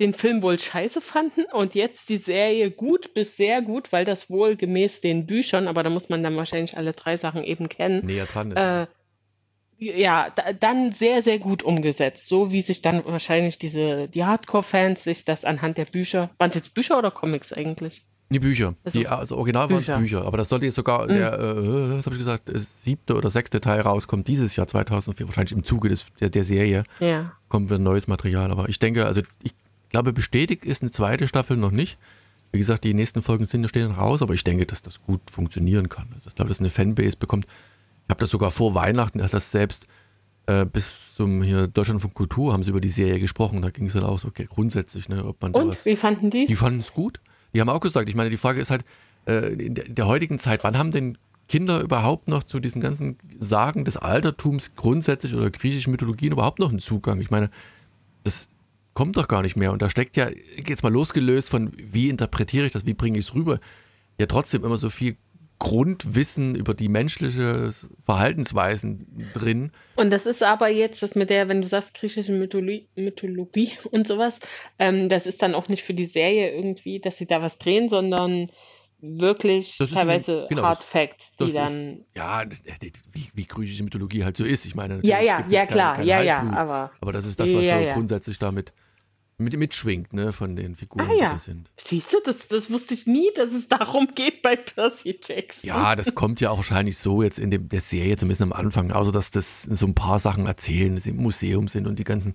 den 0.00 0.14
Film 0.14 0.42
wohl 0.42 0.58
scheiße 0.58 1.00
fanden 1.00 1.44
und 1.52 1.74
jetzt 1.74 2.08
die 2.08 2.16
Serie 2.16 2.70
gut 2.70 3.14
bis 3.14 3.36
sehr 3.36 3.62
gut, 3.62 3.92
weil 3.92 4.04
das 4.04 4.30
wohl 4.30 4.56
gemäß 4.56 5.02
den 5.02 5.26
Büchern, 5.26 5.68
aber 5.68 5.82
da 5.82 5.90
muss 5.90 6.08
man 6.08 6.22
dann 6.22 6.36
wahrscheinlich 6.36 6.76
alle 6.76 6.94
drei 6.94 7.16
Sachen 7.16 7.44
eben 7.44 7.68
kennen, 7.68 8.06
Näher 8.06 8.26
dran 8.26 8.50
ist. 8.50 8.60
äh, 8.60 8.86
ja, 9.80 10.30
da, 10.36 10.52
dann 10.52 10.92
sehr, 10.92 11.22
sehr 11.22 11.38
gut 11.38 11.62
umgesetzt. 11.62 12.26
So 12.28 12.52
wie 12.52 12.62
sich 12.62 12.82
dann 12.82 13.04
wahrscheinlich 13.04 13.58
diese, 13.58 14.08
die 14.08 14.24
Hardcore-Fans 14.24 15.02
sich 15.04 15.24
das 15.24 15.44
anhand 15.44 15.78
der 15.78 15.86
Bücher, 15.86 16.30
waren 16.38 16.50
es 16.50 16.54
jetzt 16.56 16.74
Bücher 16.74 16.98
oder 16.98 17.10
Comics 17.10 17.52
eigentlich? 17.52 18.04
Die 18.32 18.38
Bücher. 18.38 18.74
Also, 18.84 18.98
die, 18.98 19.08
also 19.08 19.36
original 19.38 19.68
waren 19.70 19.80
es 19.82 19.86
Bücher. 19.88 20.24
Aber 20.24 20.36
das 20.36 20.48
sollte 20.50 20.66
jetzt 20.66 20.76
sogar 20.76 21.04
Mhm. 21.06 21.14
der, 21.14 21.32
äh, 21.32 21.96
was 21.96 22.06
habe 22.06 22.14
ich 22.14 22.20
gesagt, 22.20 22.48
siebte 22.54 23.16
oder 23.16 23.28
sechste 23.28 23.60
Teil 23.60 23.80
rauskommen, 23.80 24.22
dieses 24.22 24.54
Jahr 24.54 24.68
2004, 24.68 25.26
wahrscheinlich 25.26 25.52
im 25.52 25.64
Zuge 25.64 25.88
des, 25.88 26.06
der, 26.20 26.30
der 26.30 26.44
Serie 26.44 26.84
Ja. 27.00 27.32
kommt 27.48 27.70
wieder 27.70 27.78
neues 27.80 28.06
Material. 28.06 28.52
Aber 28.52 28.68
ich 28.68 28.78
denke, 28.78 29.06
also 29.06 29.22
ich 29.42 29.52
glaube, 29.88 30.12
bestätigt 30.12 30.64
ist 30.64 30.82
eine 30.82 30.92
zweite 30.92 31.26
Staffel 31.26 31.56
noch 31.56 31.72
nicht. 31.72 31.98
Wie 32.52 32.58
gesagt, 32.58 32.84
die 32.84 32.94
nächsten 32.94 33.22
Folgen 33.22 33.46
sind 33.46 33.68
stehen 33.68 33.90
raus, 33.92 34.22
aber 34.22 34.34
ich 34.34 34.44
denke, 34.44 34.66
dass 34.66 34.82
das 34.82 35.02
gut 35.02 35.20
funktionieren 35.30 35.88
kann. 35.88 36.08
Also 36.14 36.28
ich 36.28 36.34
glaube, 36.34 36.48
dass 36.50 36.60
eine 36.60 36.70
Fanbase 36.70 37.16
bekommt. 37.16 37.46
Ich 38.10 38.12
habe 38.12 38.22
das 38.22 38.30
sogar 38.30 38.50
vor 38.50 38.74
Weihnachten, 38.74 39.22
hat 39.22 39.32
das 39.32 39.52
selbst 39.52 39.86
äh, 40.46 40.66
bis 40.66 41.14
zum 41.14 41.44
hier 41.44 41.68
Deutschland 41.68 42.02
von 42.02 42.12
Kultur 42.12 42.52
haben 42.52 42.64
sie 42.64 42.70
über 42.70 42.80
die 42.80 42.88
Serie 42.88 43.20
gesprochen. 43.20 43.62
Da 43.62 43.70
ging 43.70 43.86
es 43.86 43.92
dann 43.92 44.02
auch 44.02 44.18
so 44.18 44.26
okay, 44.26 44.48
grundsätzlich, 44.50 45.08
ne, 45.08 45.24
ob 45.24 45.40
man 45.40 45.52
Und 45.52 45.84
wie 45.84 45.94
fanden 45.94 46.28
die 46.28 46.44
Die 46.46 46.56
fanden 46.56 46.80
es 46.80 46.92
gut. 46.92 47.20
Die 47.54 47.60
haben 47.60 47.68
auch 47.68 47.78
gesagt, 47.78 48.08
ich 48.08 48.16
meine, 48.16 48.28
die 48.28 48.36
Frage 48.36 48.60
ist 48.60 48.72
halt, 48.72 48.84
äh, 49.28 49.52
in, 49.52 49.76
der, 49.76 49.86
in 49.86 49.94
der 49.94 50.08
heutigen 50.08 50.40
Zeit, 50.40 50.64
wann 50.64 50.76
haben 50.76 50.90
denn 50.90 51.18
Kinder 51.46 51.80
überhaupt 51.82 52.26
noch 52.26 52.42
zu 52.42 52.58
diesen 52.58 52.80
ganzen 52.80 53.16
Sagen 53.38 53.84
des 53.84 53.96
Altertums 53.96 54.74
grundsätzlich 54.74 55.36
oder 55.36 55.48
griechischen 55.48 55.92
Mythologien 55.92 56.32
überhaupt 56.32 56.58
noch 56.58 56.70
einen 56.70 56.80
Zugang? 56.80 57.20
Ich 57.20 57.30
meine, 57.30 57.48
das 58.24 58.48
kommt 58.92 59.18
doch 59.18 59.28
gar 59.28 59.42
nicht 59.42 59.54
mehr. 59.54 59.70
Und 59.70 59.82
da 59.82 59.88
steckt 59.88 60.16
ja, 60.16 60.26
jetzt 60.66 60.82
mal 60.82 60.92
losgelöst 60.92 61.48
von, 61.48 61.70
wie 61.76 62.08
interpretiere 62.08 62.66
ich 62.66 62.72
das, 62.72 62.86
wie 62.86 62.94
bringe 62.94 63.20
ich 63.20 63.26
es 63.26 63.34
rüber, 63.34 63.60
ja 64.18 64.26
trotzdem 64.26 64.64
immer 64.64 64.78
so 64.78 64.90
viel 64.90 65.16
Grundwissen 65.60 66.54
über 66.56 66.74
die 66.74 66.88
menschliche 66.88 67.70
Verhaltensweisen 68.04 69.30
drin. 69.34 69.70
Und 69.94 70.10
das 70.10 70.26
ist 70.26 70.42
aber 70.42 70.68
jetzt, 70.68 71.02
das 71.02 71.14
mit 71.14 71.30
der, 71.30 71.48
wenn 71.48 71.60
du 71.60 71.68
sagst, 71.68 71.94
griechische 71.94 72.32
Mythologie, 72.32 72.88
Mythologie 72.96 73.72
und 73.92 74.08
sowas, 74.08 74.38
ähm, 74.78 75.08
das 75.08 75.26
ist 75.26 75.42
dann 75.42 75.54
auch 75.54 75.68
nicht 75.68 75.84
für 75.84 75.94
die 75.94 76.06
Serie 76.06 76.50
irgendwie, 76.52 76.98
dass 76.98 77.18
sie 77.18 77.26
da 77.26 77.42
was 77.42 77.58
drehen, 77.58 77.88
sondern 77.88 78.50
wirklich 79.02 79.78
teilweise 79.78 80.46
genau, 80.48 80.62
Hard 80.62 80.82
Facts, 80.82 81.32
die 81.36 81.44
Das 81.44 81.52
dann. 81.52 81.90
ist, 81.98 82.16
ja, 82.16 82.42
wie, 83.12 83.28
wie 83.34 83.46
griechische 83.46 83.84
Mythologie 83.84 84.24
halt 84.24 84.36
so 84.36 84.44
ist. 84.44 84.66
Ich 84.66 84.74
meine, 84.74 85.00
Ja, 85.02 85.20
ja, 85.22 85.44
ja, 85.48 85.66
klar, 85.66 85.94
kein 85.96 86.06
ja, 86.06 86.22
ja, 86.22 86.38
Halbblut. 86.38 86.58
aber. 86.58 86.90
Aber 87.00 87.12
das 87.12 87.24
ist 87.24 87.38
das, 87.38 87.52
was 87.54 87.64
Ja, 87.66 87.78
so 87.78 87.84
ja. 87.84 87.94
grundsätzlich 87.94 88.38
damit 88.38 88.72
mit, 89.40 89.56
mitschwingt, 89.58 90.12
ne, 90.12 90.32
von 90.32 90.54
den 90.56 90.76
Figuren, 90.76 91.06
Ah 91.06 91.12
die 91.12 91.18
ja. 91.18 91.32
das 91.32 91.44
sind. 91.44 91.70
Siehst 91.84 92.12
du, 92.12 92.18
das, 92.24 92.36
das 92.48 92.70
wusste 92.70 92.94
ich 92.94 93.06
nie, 93.06 93.30
dass 93.34 93.50
es 93.50 93.68
darum 93.68 94.08
geht 94.14 94.42
bei 94.42 94.56
Percy 94.56 95.18
Jackson. 95.22 95.60
Ja, 95.66 95.96
das 95.96 96.14
kommt 96.14 96.40
ja 96.40 96.50
auch 96.50 96.58
wahrscheinlich 96.58 96.98
so 96.98 97.22
jetzt 97.22 97.38
in 97.38 97.50
dem, 97.50 97.68
der 97.68 97.80
Serie, 97.80 98.16
zumindest 98.16 98.42
am 98.42 98.52
Anfang, 98.52 98.92
außer 98.92 99.12
dass 99.12 99.30
das 99.30 99.62
so 99.62 99.86
ein 99.86 99.94
paar 99.94 100.18
Sachen 100.18 100.46
erzählen, 100.46 100.94
dass 100.94 101.04
sie 101.04 101.10
im 101.10 101.16
Museum 101.16 101.68
sind 101.68 101.86
und 101.86 101.98
die 101.98 102.04
ganzen. 102.04 102.34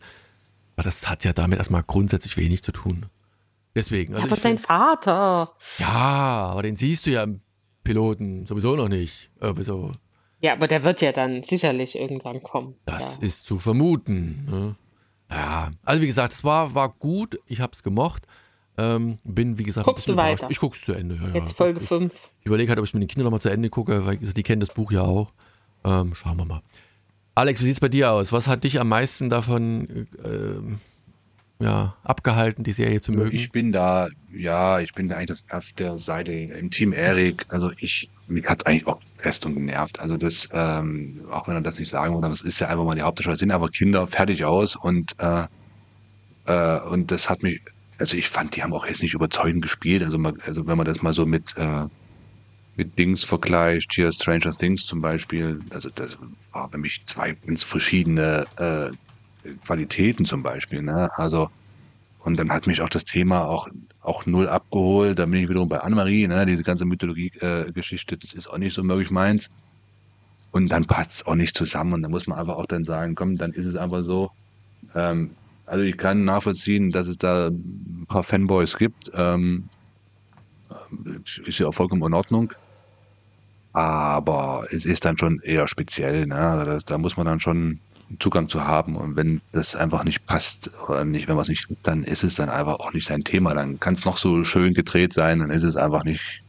Aber 0.75 0.83
das 0.83 1.09
hat 1.09 1.23
ja 1.23 1.31
damit 1.33 1.57
erstmal 1.59 1.83
grundsätzlich 1.83 2.35
wenig 2.37 2.63
zu 2.63 2.71
tun. 2.71 3.05
Deswegen, 3.75 4.13
Ja, 4.13 4.17
also 4.19 4.27
aber 4.29 4.37
ich 4.37 4.41
sein 4.41 4.59
Vater. 4.59 5.53
ja, 5.79 5.87
aber 6.49 6.63
den 6.63 6.75
siehst 6.75 7.05
du 7.05 7.11
ja 7.11 7.23
im 7.23 7.41
Piloten 7.83 8.45
sowieso 8.45 8.75
noch 8.75 8.89
nicht. 8.89 9.29
Aber 9.39 9.63
so, 9.63 9.91
Ja, 10.41 10.53
aber 10.53 10.67
der 10.67 10.83
wird 10.83 11.01
ja 11.01 11.11
dann 11.11 11.43
sicherlich 11.43 11.95
irgendwann 11.95 12.41
kommen. 12.41 12.75
Das 12.85 13.17
ja. 13.17 13.27
ist 13.27 13.45
zu 13.45 13.59
vermuten. 13.59 14.47
Ne? 14.49 14.75
Ja, 15.29 15.71
also 15.83 16.01
wie 16.01 16.07
gesagt, 16.07 16.33
es 16.33 16.43
war, 16.43 16.75
war 16.75 16.89
gut. 16.89 17.39
Ich 17.47 17.61
habe 17.61 17.73
es 17.73 17.83
gemocht. 17.83 18.27
Ähm, 18.77 19.19
bin, 19.23 19.57
wie 19.57 19.63
gesagt, 19.63 19.85
Guckst 19.85 20.07
du 20.07 20.15
weiter? 20.15 20.47
Ich 20.49 20.59
gucke 20.59 20.75
es 20.75 20.83
zu 20.83 20.93
Ende. 20.93 21.15
Ja, 21.15 21.27
ja. 21.29 21.33
Jetzt 21.35 21.55
Folge 21.55 21.79
ich, 21.79 21.87
5. 21.87 22.13
Ich 22.41 22.45
überlege 22.45 22.69
halt, 22.69 22.79
ob 22.79 22.85
ich 22.85 22.93
mit 22.93 23.01
den 23.01 23.07
Kindern 23.07 23.25
nochmal 23.25 23.41
zu 23.41 23.49
Ende 23.49 23.69
gucke, 23.69 24.05
weil 24.05 24.17
die 24.17 24.43
kennen 24.43 24.59
das 24.59 24.69
Buch 24.69 24.91
ja 24.91 25.01
auch. 25.01 25.31
Ähm, 25.85 26.13
schauen 26.13 26.37
wir 26.37 26.45
mal. 26.45 26.61
Alex, 27.35 27.61
wie 27.61 27.65
sieht 27.65 27.75
es 27.75 27.79
bei 27.79 27.89
dir 27.89 28.11
aus? 28.11 28.31
Was 28.31 28.47
hat 28.47 28.63
dich 28.63 28.79
am 28.79 28.89
meisten 28.89 29.29
davon 29.29 30.07
ähm, 30.23 30.79
ja, 31.59 31.95
abgehalten, 32.03 32.63
die 32.63 32.71
Serie 32.71 33.01
zu 33.01 33.11
mögen? 33.11 33.35
Ich 33.35 33.51
bin 33.51 33.71
da, 33.71 34.09
ja, 34.33 34.79
ich 34.79 34.93
bin 34.93 35.09
da 35.09 35.17
eigentlich 35.17 35.43
auf 35.49 35.71
der 35.73 35.97
Seite 35.97 36.31
im 36.31 36.69
Team 36.69 36.91
Erik. 36.93 37.45
Also 37.49 37.71
ich, 37.77 38.09
mich 38.27 38.45
hat 38.47 38.65
eigentlich 38.67 38.87
auch 38.87 38.99
Festung 39.17 39.53
genervt. 39.53 39.99
Also 39.99 40.17
das, 40.17 40.49
ähm, 40.51 41.21
auch 41.31 41.47
wenn 41.47 41.55
er 41.55 41.61
das 41.61 41.79
nicht 41.79 41.89
sagen 41.89 42.13
würde, 42.13 42.27
es 42.29 42.41
ist 42.41 42.59
ja 42.59 42.67
einfach 42.67 42.85
mal 42.85 42.95
die 42.95 43.01
Hauptdarsteller, 43.01 43.37
sind 43.37 43.51
aber 43.51 43.69
Kinder, 43.69 44.07
fertig 44.07 44.45
aus 44.45 44.75
und 44.75 45.15
äh, 45.19 45.45
äh, 46.45 46.79
und 46.81 47.11
das 47.11 47.29
hat 47.29 47.43
mich, 47.43 47.61
also 47.97 48.17
ich 48.17 48.29
fand, 48.29 48.55
die 48.55 48.63
haben 48.63 48.73
auch 48.73 48.85
jetzt 48.85 49.01
nicht 49.01 49.13
überzeugend 49.13 49.61
gespielt. 49.63 50.03
Also, 50.03 50.17
mal, 50.17 50.33
also 50.45 50.67
wenn 50.67 50.77
man 50.77 50.85
das 50.85 51.01
mal 51.01 51.13
so 51.13 51.25
mit 51.25 51.55
äh, 51.57 51.87
mit 52.77 52.97
Dings 52.97 53.23
vergleicht, 53.23 53.93
hier 53.93 54.11
Stranger 54.11 54.51
Things 54.51 54.85
zum 54.85 55.01
Beispiel, 55.01 55.61
also 55.69 55.89
das 55.89 56.17
war 56.51 56.69
für 56.69 56.77
mich 56.77 57.01
zwei 57.05 57.31
ganz 57.31 57.63
verschiedene 57.63 58.45
äh, 58.57 58.89
Qualitäten 59.65 60.25
zum 60.25 60.43
Beispiel. 60.43 60.81
Ne? 60.81 61.09
Also 61.15 61.49
und 62.19 62.37
dann 62.37 62.51
hat 62.51 62.67
mich 62.67 62.81
auch 62.81 62.89
das 62.89 63.05
Thema 63.05 63.45
auch, 63.45 63.69
auch 64.05 64.25
null 64.25 64.47
abgeholt. 64.47 65.19
Da 65.19 65.25
bin 65.25 65.41
ich 65.41 65.49
wiederum 65.49 65.69
bei 65.69 65.79
Annemarie, 65.79 66.27
ne? 66.27 66.45
diese 66.45 66.63
ganze 66.63 66.85
Mythologie-Geschichte, 66.85 68.17
das 68.17 68.33
ist 68.33 68.47
auch 68.47 68.57
nicht 68.57 68.73
so 68.73 68.83
möglich 68.83 69.11
meins. 69.11 69.49
Und 70.51 70.69
dann 70.69 70.85
passt 70.85 71.11
es 71.11 71.25
auch 71.25 71.35
nicht 71.35 71.55
zusammen. 71.55 71.93
Und 71.93 72.01
da 72.01 72.09
muss 72.09 72.27
man 72.27 72.39
einfach 72.39 72.55
auch 72.55 72.65
dann 72.65 72.85
sagen, 72.85 73.15
komm, 73.15 73.37
dann 73.37 73.51
ist 73.51 73.65
es 73.65 73.75
einfach 73.75 74.03
so. 74.03 74.31
Ähm, 74.93 75.31
also 75.65 75.83
ich 75.83 75.97
kann 75.97 76.23
nachvollziehen, 76.23 76.91
dass 76.91 77.07
es 77.07 77.17
da 77.17 77.47
ein 77.47 78.05
paar 78.07 78.23
Fanboys 78.23 78.77
gibt. 78.77 79.11
Ähm, 79.13 79.67
ist 81.45 81.59
ja 81.59 81.67
auch 81.67 81.73
vollkommen 81.73 82.03
in 82.03 82.13
Ordnung. 82.13 82.53
Aber 83.73 84.65
es 84.71 84.85
ist 84.85 85.03
dann 85.03 85.17
schon 85.17 85.41
eher 85.41 85.67
speziell. 85.67 86.25
Ne? 86.27 86.35
Also 86.35 86.65
das, 86.65 86.85
da 86.85 86.97
muss 86.97 87.17
man 87.17 87.25
dann 87.25 87.41
schon 87.41 87.79
Zugang 88.19 88.49
zu 88.49 88.65
haben. 88.65 88.95
Und 88.95 89.15
wenn 89.15 89.41
das 89.51 89.75
einfach 89.75 90.03
nicht 90.03 90.25
passt 90.25 90.71
oder 90.87 91.05
nicht, 91.05 91.27
wenn 91.27 91.37
was 91.37 91.47
nicht 91.47 91.67
gibt, 91.67 91.87
dann 91.87 92.03
ist 92.03 92.23
es 92.23 92.35
dann 92.35 92.49
einfach 92.49 92.79
auch 92.79 92.93
nicht 92.93 93.07
sein 93.07 93.23
Thema. 93.23 93.53
Dann 93.53 93.79
kann 93.79 93.93
es 93.93 94.05
noch 94.05 94.17
so 94.17 94.43
schön 94.43 94.73
gedreht 94.73 95.13
sein, 95.13 95.39
dann 95.39 95.51
ist 95.51 95.63
es 95.63 95.75
einfach 95.75 96.03
nicht 96.03 96.41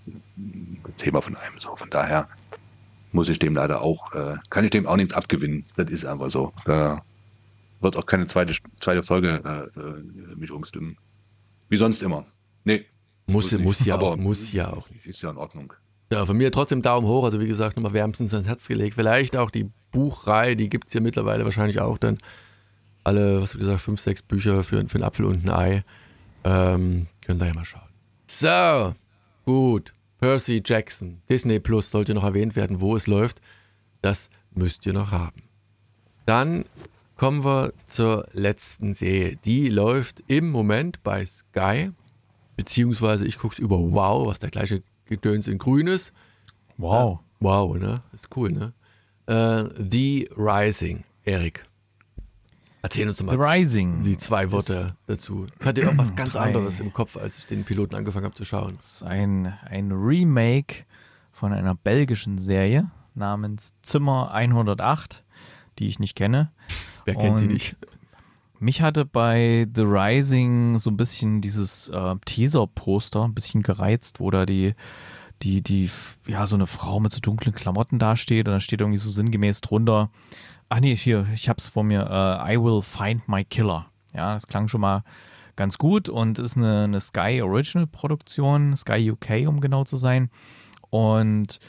Thema 0.97 1.21
von 1.21 1.37
einem. 1.37 1.59
So, 1.59 1.75
von 1.77 1.91
daher 1.91 2.29
muss 3.13 3.29
ich 3.29 3.39
dem 3.39 3.55
leider 3.55 3.83
auch, 3.83 4.13
äh, 4.15 4.37
kann 4.51 4.65
ich 4.65 4.71
dem 4.71 4.87
auch 4.87 4.97
nichts 4.97 5.15
abgewinnen. 5.15 5.65
Das 5.77 5.91
ist 5.91 6.05
einfach 6.05 6.31
so. 6.31 6.53
Da 6.65 7.03
wird 7.81 7.97
auch 7.97 8.07
keine 8.07 8.27
zweite, 8.27 8.55
zweite 8.81 9.03
Folge 9.03 9.41
äh, 9.45 9.81
äh, 9.81 10.37
mich 10.37 10.51
umstimmen. 10.51 10.97
Wie 11.69 11.77
sonst 11.77 12.03
immer. 12.03 12.27
Nee, 12.65 12.85
muss, 13.27 13.57
muss, 13.59 13.85
ja 13.85 13.95
Aber 13.95 14.13
auch, 14.13 14.17
muss 14.17 14.53
ja 14.53 14.73
auch 14.73 14.89
nicht. 14.91 15.07
ist 15.07 15.23
ja 15.23 15.31
in 15.31 15.37
Ordnung. 15.37 15.73
Ja, 16.13 16.25
von 16.25 16.37
mir 16.37 16.53
trotzdem 16.53 16.83
Daumen 16.83 17.07
hoch. 17.07 17.25
Also 17.25 17.41
wie 17.41 17.49
gesagt, 17.49 17.77
nochmal 17.77 17.93
wärmstens 17.93 18.33
ans 18.33 18.47
Herz 18.47 18.69
gelegt. 18.69 18.95
Vielleicht 18.95 19.37
auch 19.37 19.51
die 19.51 19.71
Buchreihe, 19.91 20.57
die 20.57 20.69
gibt 20.69 20.89
es 20.89 20.95
ja 20.95 21.01
mittlerweile 21.01 21.45
wahrscheinlich 21.45 21.81
auch 21.81 21.99
dann. 21.99 22.19
Alle, 23.03 23.41
was 23.41 23.53
du 23.53 23.59
gesagt, 23.59 23.81
fünf, 23.81 24.01
sechs 24.01 24.23
Bücher 24.23 24.65
für, 24.65 24.87
für 24.89 24.97
einen 24.97 25.05
Apfel 25.05 25.27
und 25.27 25.45
ein 25.45 25.51
Ei. 25.51 25.85
Ähm, 26.45 27.07
könnt 27.25 27.43
ihr 27.43 27.49
ja 27.49 27.55
mal 27.55 27.65
schauen. 27.65 27.89
So, 28.27 28.95
gut. 29.45 29.95
Percy 30.19 30.63
Jackson. 30.65 31.23
Disney 31.29 31.61
Plus 31.61 31.91
sollte 31.91 32.15
noch 32.15 32.25
erwähnt 32.25 32.57
werden, 32.57 32.81
wo 32.81 32.97
es 32.97 33.07
läuft. 33.07 33.41
Das 34.03 34.31
müsst 34.53 34.87
ihr 34.87 34.93
noch 34.93 35.11
haben. 35.11 35.43
Dann 36.25 36.65
kommen 37.17 37.45
wir 37.45 37.73
zur 37.87 38.27
letzten 38.33 38.95
Serie. 38.95 39.37
Die 39.45 39.69
läuft 39.69 40.23
im 40.27 40.51
Moment 40.51 41.03
bei 41.03 41.25
Sky. 41.25 41.91
Beziehungsweise 42.57 43.27
ich 43.27 43.39
gucke 43.39 43.55
es 43.55 43.59
über 43.59 43.79
Wow, 43.79 44.27
was 44.27 44.39
der 44.39 44.51
gleiche 44.51 44.83
Gedöns 45.07 45.47
in 45.49 45.59
grün 45.59 45.87
ist. 45.87 46.13
Wow. 46.77 47.21
Wow, 47.41 47.77
ne? 47.77 48.03
Ist 48.13 48.35
cool, 48.37 48.51
ne? 48.53 48.73
Äh, 49.27 49.65
The 49.91 50.29
Rising, 50.37 51.05
Erik. 51.25 51.65
Erzähl 52.83 53.09
uns 53.09 53.21
mal 53.23 53.33
The 53.33 53.43
Rising. 53.43 54.03
die 54.03 54.17
zwei 54.17 54.51
Worte 54.53 54.95
dazu. 55.07 55.47
Ich 55.59 55.67
hatte 55.67 55.89
auch 55.89 55.97
was 55.99 56.15
ganz 56.15 56.35
Drei. 56.35 56.41
anderes 56.41 56.79
im 56.79 56.93
Kopf, 56.93 57.17
als 57.17 57.39
ich 57.39 57.47
den 57.47 57.65
Piloten 57.65 57.97
angefangen 57.97 58.25
habe 58.27 58.35
zu 58.37 58.45
schauen. 58.45 58.77
Das 58.77 58.97
ist 58.97 59.03
ein, 59.03 59.47
ein 59.65 59.91
Remake 59.91 60.85
von 61.33 61.53
einer 61.53 61.75
belgischen 61.75 62.39
Serie 62.39 62.91
namens 63.15 63.75
Zimmer 63.83 64.31
108, 64.33 65.25
die 65.79 65.89
ich 65.89 65.99
nicht 65.99 66.15
kenne. 66.15 66.53
Wer 67.05 67.15
kennt 67.17 67.39
sie 67.39 67.47
Und 67.47 67.53
nicht? 67.55 67.77
Mich 68.59 68.83
hatte 68.83 69.05
bei 69.05 69.67
The 69.75 69.83
Rising 69.83 70.79
so 70.79 70.91
ein 70.91 70.97
bisschen 70.97 71.41
dieses 71.41 71.89
äh, 71.89 72.15
Teaser-Poster 72.25 73.25
ein 73.25 73.35
bisschen 73.35 73.63
gereizt, 73.63 74.21
wo 74.21 74.31
da 74.31 74.47
die, 74.47 74.75
die, 75.43 75.63
die, 75.63 75.91
ja, 76.27 76.47
so 76.47 76.57
eine 76.57 76.67
Frau 76.67 77.01
mit 77.01 77.13
so 77.13 77.21
dunklen 77.21 77.55
Klamotten 77.55 77.99
dasteht 77.99 78.49
und 78.49 78.55
da 78.55 78.61
steht 78.61 78.81
irgendwie 78.81 78.99
so 78.99 79.11
sinngemäß 79.11 79.61
drunter, 79.61 80.11
ach 80.69 80.81
nee, 80.81 80.97
hier, 80.97 81.27
ich 81.35 81.49
hab's 81.49 81.69
vor 81.69 81.85
mir, 81.85 82.09
äh, 82.11 82.55
I 82.55 82.59
will 82.59 82.83
find 82.83 83.29
my 83.29 83.45
killer. 83.45 83.87
Ja, 84.15 84.35
das 84.35 84.47
klang 84.47 84.69
schon 84.69 84.81
mal 84.81 85.05
ganz 85.57 85.79
gut 85.79 86.09
und 86.09 86.39
ist 86.39 86.57
eine, 86.57 86.85
eine 86.85 87.01
Sky 87.01 87.43
Original 87.43 87.87
Produktion, 87.87 88.77
Sky 88.77 89.11
UK, 89.11 89.49
um 89.49 89.61
genau 89.61 89.85
zu 89.85 89.97
sein. 89.97 90.31
Und 90.91 91.61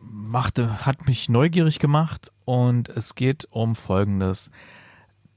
machte, 0.00 0.86
hat 0.86 1.06
mich 1.06 1.28
neugierig 1.28 1.78
gemacht 1.78 2.32
und 2.44 2.88
es 2.88 3.14
geht 3.14 3.46
um 3.50 3.74
folgendes. 3.74 4.50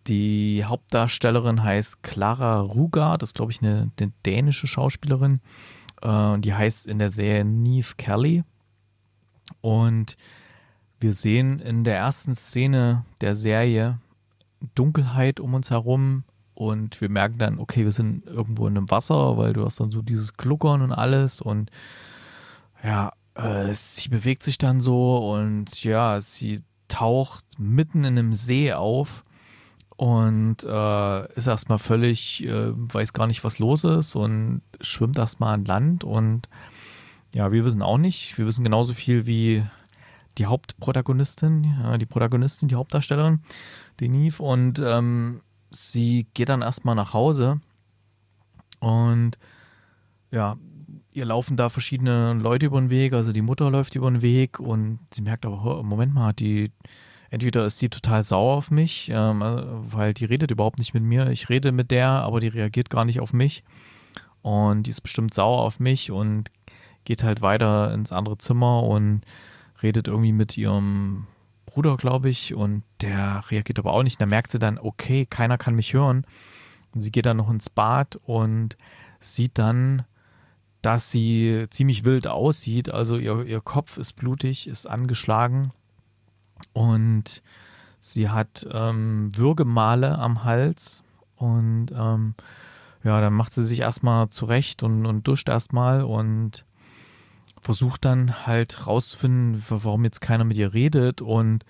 Die 0.07 0.63
Hauptdarstellerin 0.65 1.63
heißt 1.63 2.03
Clara 2.03 2.59
Ruga, 2.59 3.17
das 3.17 3.29
ist, 3.29 3.35
glaube 3.35 3.51
ich, 3.51 3.61
eine, 3.61 3.91
eine, 3.99 4.11
dänische 4.25 4.67
Schauspielerin. 4.67 5.39
Äh, 6.01 6.39
die 6.39 6.53
heißt 6.53 6.87
in 6.87 6.99
der 6.99 7.09
Serie 7.09 7.43
Neve 7.43 7.95
Kelly. 7.97 8.43
Und 9.61 10.17
wir 10.99 11.13
sehen 11.13 11.59
in 11.59 11.83
der 11.83 11.97
ersten 11.97 12.33
Szene 12.35 13.05
der 13.21 13.35
Serie 13.35 13.99
Dunkelheit 14.75 15.39
um 15.39 15.53
uns 15.53 15.69
herum 15.69 16.23
und 16.53 17.01
wir 17.01 17.09
merken 17.09 17.37
dann, 17.37 17.59
okay, 17.59 17.83
wir 17.83 17.91
sind 17.91 18.25
irgendwo 18.25 18.67
in 18.67 18.77
einem 18.77 18.89
Wasser, 18.89 19.37
weil 19.37 19.53
du 19.53 19.65
hast 19.65 19.79
dann 19.79 19.91
so 19.91 20.01
dieses 20.01 20.35
Gluckern 20.35 20.81
und 20.81 20.93
alles 20.93 21.41
und 21.41 21.69
ja, 22.83 23.11
äh, 23.35 23.73
sie 23.73 24.09
bewegt 24.09 24.41
sich 24.41 24.57
dann 24.57 24.79
so 24.79 25.31
und 25.31 25.83
ja, 25.83 26.21
sie 26.21 26.63
taucht 26.87 27.45
mitten 27.57 27.99
in 27.99 28.17
einem 28.17 28.33
See 28.33 28.71
auf 28.71 29.24
und 29.97 30.63
äh, 30.63 31.33
ist 31.33 31.47
erstmal 31.47 31.79
völlig, 31.79 32.43
äh, 32.45 32.71
weiß 32.73 33.13
gar 33.13 33.27
nicht, 33.27 33.43
was 33.43 33.59
los 33.59 33.83
ist 33.83 34.15
und 34.15 34.61
schwimmt 34.81 35.17
erstmal 35.17 35.53
an 35.53 35.65
Land 35.65 36.03
und 36.03 36.49
ja, 37.33 37.51
wir 37.51 37.65
wissen 37.65 37.81
auch 37.81 37.97
nicht. 37.97 38.37
Wir 38.37 38.45
wissen 38.45 38.63
genauso 38.63 38.93
viel 38.93 39.25
wie 39.25 39.63
die 40.37 40.45
Hauptprotagonistin, 40.45 41.75
ja, 41.83 41.97
die 41.97 42.05
Protagonistin, 42.05 42.69
die 42.69 42.75
Hauptdarstellerin, 42.75 43.39
Denise. 43.99 44.41
Und 44.41 44.81
ähm, 44.83 45.41
sie 45.69 46.27
geht 46.33 46.49
dann 46.49 46.61
erstmal 46.61 46.95
nach 46.95 47.13
Hause 47.13 47.59
und 48.79 49.37
ja, 50.31 50.57
ihr 51.11 51.25
laufen 51.25 51.57
da 51.57 51.69
verschiedene 51.69 52.33
Leute 52.33 52.67
über 52.67 52.79
den 52.79 52.89
Weg. 52.89 53.13
Also 53.13 53.31
die 53.31 53.41
Mutter 53.41 53.69
läuft 53.69 53.95
über 53.95 54.11
den 54.11 54.21
Weg 54.21 54.59
und 54.59 54.99
sie 55.13 55.21
merkt 55.21 55.45
aber, 55.45 55.83
Moment 55.83 56.13
mal, 56.13 56.33
die 56.33 56.71
entweder 57.29 57.65
ist 57.65 57.79
sie 57.79 57.89
total 57.89 58.23
sauer 58.23 58.55
auf 58.55 58.71
mich, 58.71 59.09
ähm, 59.13 59.41
weil 59.41 60.13
die 60.13 60.25
redet 60.25 60.51
überhaupt 60.51 60.79
nicht 60.79 60.93
mit 60.93 61.03
mir. 61.03 61.29
Ich 61.29 61.49
rede 61.49 61.71
mit 61.71 61.91
der, 61.91 62.09
aber 62.09 62.39
die 62.39 62.47
reagiert 62.47 62.89
gar 62.89 63.05
nicht 63.05 63.19
auf 63.19 63.33
mich. 63.33 63.63
Und 64.41 64.83
die 64.83 64.91
ist 64.91 65.01
bestimmt 65.01 65.33
sauer 65.33 65.61
auf 65.61 65.79
mich 65.79 66.11
und 66.11 66.51
geht 67.03 67.23
halt 67.23 67.41
weiter 67.41 67.93
ins 67.93 68.11
andere 68.11 68.37
Zimmer 68.37 68.83
und 68.83 69.21
redet 69.81 70.07
irgendwie 70.07 70.33
mit 70.33 70.57
ihrem 70.57 71.27
Bruder, 71.65 71.97
glaube 71.97 72.29
ich, 72.29 72.53
und 72.53 72.83
der 73.01 73.43
reagiert 73.49 73.79
aber 73.79 73.93
auch 73.93 74.03
nicht. 74.03 74.21
Da 74.21 74.25
merkt 74.25 74.51
sie 74.51 74.59
dann, 74.59 74.77
okay, 74.77 75.25
keiner 75.25 75.57
kann 75.57 75.75
mich 75.75 75.93
hören. 75.93 76.25
Und 76.93 77.01
sie 77.01 77.11
geht 77.11 77.25
dann 77.25 77.37
noch 77.37 77.49
ins 77.49 77.69
Bad 77.69 78.17
und 78.23 78.77
sieht 79.19 79.57
dann, 79.57 80.03
dass 80.81 81.11
sie 81.11 81.65
ziemlich 81.71 82.05
wild 82.05 82.27
aussieht. 82.27 82.89
Also 82.89 83.17
ihr, 83.17 83.43
ihr 83.45 83.61
Kopf 83.61 83.97
ist 83.97 84.13
blutig, 84.13 84.67
ist 84.67 84.85
angeschlagen 84.85 85.73
und 86.75 87.41
sie 87.99 88.29
hat 88.29 88.67
ähm, 88.69 89.31
Würgemale 89.33 90.19
am 90.19 90.43
Hals 90.43 91.03
und 91.37 91.87
ähm, 91.95 92.35
ja, 93.03 93.21
dann 93.21 93.33
macht 93.33 93.53
sie 93.53 93.63
sich 93.63 93.79
erstmal 93.79 94.27
zurecht 94.27 94.83
und, 94.83 95.05
und 95.05 95.25
duscht 95.25 95.47
erstmal 95.47 96.03
und 96.03 96.65
versucht 97.61 98.03
dann 98.03 98.45
halt 98.45 98.85
rauszufinden, 98.85 99.63
warum 99.69 100.03
jetzt 100.03 100.19
keiner 100.19 100.43
mit 100.43 100.57
ihr 100.57 100.73
redet. 100.73 101.21
Und 101.21 101.65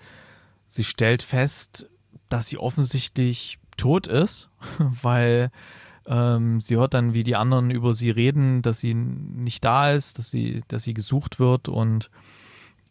sie 0.66 0.82
stellt 0.84 1.22
fest, 1.22 1.88
dass 2.28 2.48
sie 2.48 2.58
offensichtlich 2.58 3.60
tot 3.76 4.08
ist, 4.08 4.50
weil 4.78 5.50
ähm, 6.06 6.60
sie 6.60 6.76
hört 6.76 6.94
dann, 6.94 7.14
wie 7.14 7.22
die 7.22 7.36
anderen 7.36 7.70
über 7.70 7.94
sie 7.94 8.10
reden, 8.10 8.60
dass 8.60 8.80
sie 8.80 8.94
nicht 8.94 9.64
da 9.64 9.92
ist, 9.92 10.18
dass 10.18 10.30
sie, 10.30 10.64
dass 10.66 10.82
sie 10.82 10.94
gesucht 10.94 11.38
wird 11.38 11.68
und 11.68 12.10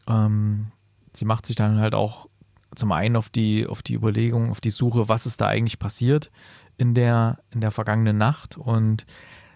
ähm, 0.07 0.71
sie 1.15 1.25
macht 1.25 1.45
sich 1.45 1.55
dann 1.55 1.79
halt 1.79 1.95
auch 1.95 2.27
zum 2.75 2.91
einen 2.91 3.15
auf 3.15 3.29
die, 3.29 3.67
auf 3.67 3.81
die 3.81 3.95
Überlegung, 3.95 4.51
auf 4.51 4.61
die 4.61 4.69
Suche, 4.69 5.07
was 5.07 5.25
ist 5.25 5.41
da 5.41 5.47
eigentlich 5.47 5.79
passiert 5.79 6.31
in 6.77 6.93
der, 6.93 7.39
in 7.51 7.61
der 7.61 7.71
vergangenen 7.71 8.17
Nacht 8.17 8.57
und 8.57 9.05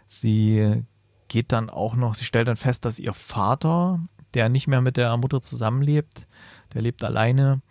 sie 0.06 0.84
geht 1.28 1.52
dann 1.52 1.70
auch 1.70 1.96
noch, 1.96 2.16
sie 2.16 2.26
stellt 2.26 2.48
dann 2.48 2.56
fest, 2.56 2.86
dass 2.86 3.00
ihr 3.00 3.14
Vater, 3.14 4.00
der 4.34 4.50
nicht 4.50 4.68
mehr 4.68 4.82
mit 4.82 4.98
der 4.98 5.16
Mutter 5.18 5.42
zusammenlebt, 5.42 6.28
der 6.74 6.82
lebt 6.82 7.04
alleine, 7.04 7.62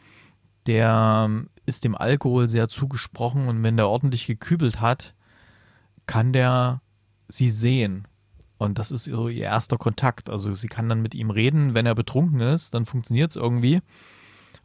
der 0.66 1.30
ist 1.66 1.84
dem 1.84 1.97
Alkohol 1.97 2.49
sehr 2.49 2.68
zugesprochen 2.68 3.49
und 3.49 3.62
wenn 3.62 3.76
der 3.76 3.89
ordentlich 3.89 4.26
gekübelt 4.26 4.80
hat, 4.80 5.14
kann 6.07 6.32
der 6.32 6.80
sie 7.28 7.49
sehen. 7.49 8.07
Und 8.59 8.79
das 8.79 8.91
ist 8.91 9.07
ihr, 9.07 9.29
ihr 9.29 9.45
erster 9.45 9.79
Kontakt. 9.79 10.29
Also 10.29 10.53
sie 10.53 10.69
kann 10.69 10.89
dann 10.89 11.01
mit 11.01 11.15
ihm 11.15 11.31
reden, 11.31 11.75
wenn 11.75 11.87
er 11.87 11.95
betrunken 11.95 12.41
ist, 12.41 12.75
dann 12.75 12.87
funktioniert 12.87 13.31
es 13.31 13.37
irgendwie. 13.37 13.81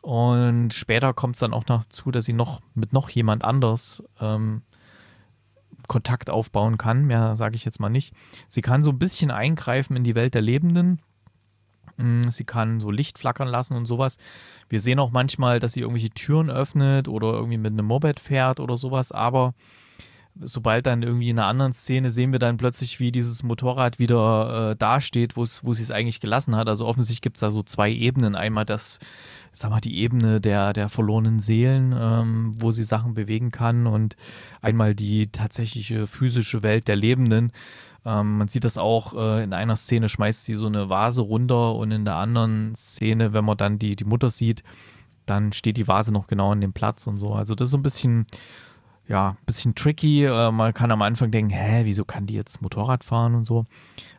Und 0.01 0.73
später 0.73 1.13
kommt 1.13 1.35
es 1.35 1.39
dann 1.39 1.53
auch 1.53 1.65
noch 1.67 1.85
zu, 1.85 2.11
dass 2.11 2.25
sie 2.25 2.33
noch 2.33 2.61
mit 2.73 2.91
noch 2.91 3.09
jemand 3.09 3.45
anders 3.45 4.03
ähm, 4.19 4.63
Kontakt 5.87 6.29
aufbauen 6.29 6.77
kann. 6.77 7.05
Mehr 7.05 7.35
sage 7.35 7.55
ich 7.55 7.63
jetzt 7.65 7.79
mal 7.79 7.89
nicht. 7.89 8.13
Sie 8.49 8.61
kann 8.61 8.83
so 8.83 8.89
ein 8.89 8.99
bisschen 8.99 9.31
eingreifen 9.31 9.95
in 9.95 10.03
die 10.03 10.15
Welt 10.15 10.33
der 10.33 10.41
Lebenden. 10.41 10.99
Mm, 11.97 12.23
sie 12.23 12.43
kann 12.43 12.79
so 12.79 12.91
Licht 12.91 13.19
flackern 13.19 13.47
lassen 13.47 13.75
und 13.75 13.85
sowas. 13.85 14.17
Wir 14.69 14.79
sehen 14.79 14.99
auch 14.99 15.11
manchmal, 15.11 15.59
dass 15.59 15.73
sie 15.73 15.81
irgendwelche 15.81 16.09
Türen 16.09 16.49
öffnet 16.49 17.07
oder 17.07 17.33
irgendwie 17.33 17.57
mit 17.57 17.73
einem 17.73 17.85
Moped 17.85 18.19
fährt 18.19 18.59
oder 18.59 18.77
sowas, 18.77 19.11
aber 19.11 19.53
sobald 20.39 20.85
dann 20.85 21.03
irgendwie 21.03 21.29
in 21.29 21.39
einer 21.39 21.47
anderen 21.47 21.73
Szene 21.73 22.09
sehen 22.09 22.31
wir 22.31 22.39
dann 22.39 22.57
plötzlich, 22.57 22.99
wie 22.99 23.11
dieses 23.11 23.43
Motorrad 23.43 23.99
wieder 23.99 24.71
äh, 24.71 24.75
dasteht, 24.75 25.35
wo 25.35 25.45
sie 25.45 25.83
es 25.83 25.91
eigentlich 25.91 26.19
gelassen 26.19 26.55
hat. 26.55 26.67
Also 26.67 26.85
offensichtlich 26.87 27.21
gibt 27.21 27.37
es 27.37 27.41
da 27.41 27.51
so 27.51 27.61
zwei 27.61 27.91
Ebenen. 27.91 28.35
Einmal 28.35 28.65
das, 28.65 28.99
sag 29.51 29.69
mal, 29.69 29.81
die 29.81 29.99
Ebene 29.99 30.41
der, 30.41 30.73
der 30.73 30.89
verlorenen 30.89 31.39
Seelen, 31.39 31.95
ähm, 31.97 32.51
wo 32.59 32.71
sie 32.71 32.83
Sachen 32.83 33.13
bewegen 33.13 33.51
kann 33.51 33.85
und 33.85 34.15
einmal 34.61 34.95
die 34.95 35.27
tatsächliche 35.27 36.07
physische 36.07 36.63
Welt 36.63 36.87
der 36.87 36.95
Lebenden. 36.95 37.51
Ähm, 38.05 38.39
man 38.39 38.47
sieht 38.47 38.63
das 38.63 38.77
auch 38.77 39.13
äh, 39.13 39.43
in 39.43 39.53
einer 39.53 39.75
Szene, 39.75 40.09
schmeißt 40.09 40.45
sie 40.45 40.55
so 40.55 40.67
eine 40.67 40.89
Vase 40.89 41.21
runter 41.21 41.75
und 41.75 41.91
in 41.91 42.05
der 42.05 42.15
anderen 42.15 42.73
Szene, 42.75 43.33
wenn 43.33 43.45
man 43.45 43.57
dann 43.57 43.79
die, 43.79 43.95
die 43.95 44.05
Mutter 44.05 44.29
sieht, 44.29 44.63
dann 45.25 45.53
steht 45.53 45.77
die 45.77 45.87
Vase 45.87 46.11
noch 46.11 46.27
genau 46.27 46.51
an 46.51 46.59
dem 46.59 46.73
Platz 46.73 47.07
und 47.07 47.17
so. 47.17 47.33
Also 47.33 47.55
das 47.55 47.67
ist 47.67 47.71
so 47.71 47.77
ein 47.77 47.83
bisschen 47.83 48.25
ja, 49.07 49.29
ein 49.31 49.45
bisschen 49.45 49.75
tricky. 49.75 50.25
Äh, 50.25 50.51
man 50.51 50.73
kann 50.73 50.91
am 50.91 51.01
Anfang 51.01 51.31
denken, 51.31 51.51
hä, 51.51 51.81
wieso 51.85 52.05
kann 52.05 52.25
die 52.25 52.35
jetzt 52.35 52.61
Motorrad 52.61 53.03
fahren 53.03 53.35
und 53.35 53.43
so. 53.43 53.65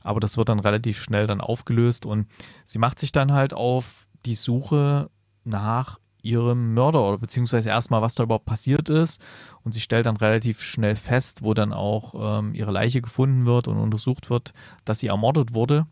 Aber 0.03 0.21
das 0.21 0.37
wird 0.37 0.49
dann 0.49 0.61
relativ 0.61 1.01
schnell 1.01 1.27
dann 1.27 1.41
aufgelöst 1.41 2.07
und 2.07 2.27
sie 2.65 2.79
macht 2.79 2.99
sich 2.99 3.13
dann 3.13 3.33
halt 3.33 3.55
auf 3.55 4.07
die 4.27 4.35
Suche 4.35 5.11
nach 5.45 5.99
ihrem 6.23 6.73
Mörder 6.73 7.07
oder 7.07 7.19
beziehungsweise 7.19 7.69
erstmal, 7.69 8.01
was 8.01 8.15
da 8.15 8.25
überhaupt 8.25 8.47
passiert 8.47 8.89
ist. 8.89 9.21
Und 9.63 9.73
sie 9.73 9.81
stellt 9.81 10.07
dann 10.07 10.17
relativ 10.17 10.63
schnell 10.63 10.97
fest, 10.97 11.43
wo 11.43 11.55
dann 11.55 11.73
auch 11.73 12.39
ähm, 12.39 12.55
ihre 12.55 12.73
Leiche 12.73 13.03
gefunden 13.03 13.47
wird 13.47 13.69
und 13.69 13.77
untersucht 13.77 14.31
wird, 14.31 14.53
dass 14.85 15.01
sie 15.01 15.09
ermordet 15.09 15.55
wurde. 15.55 15.87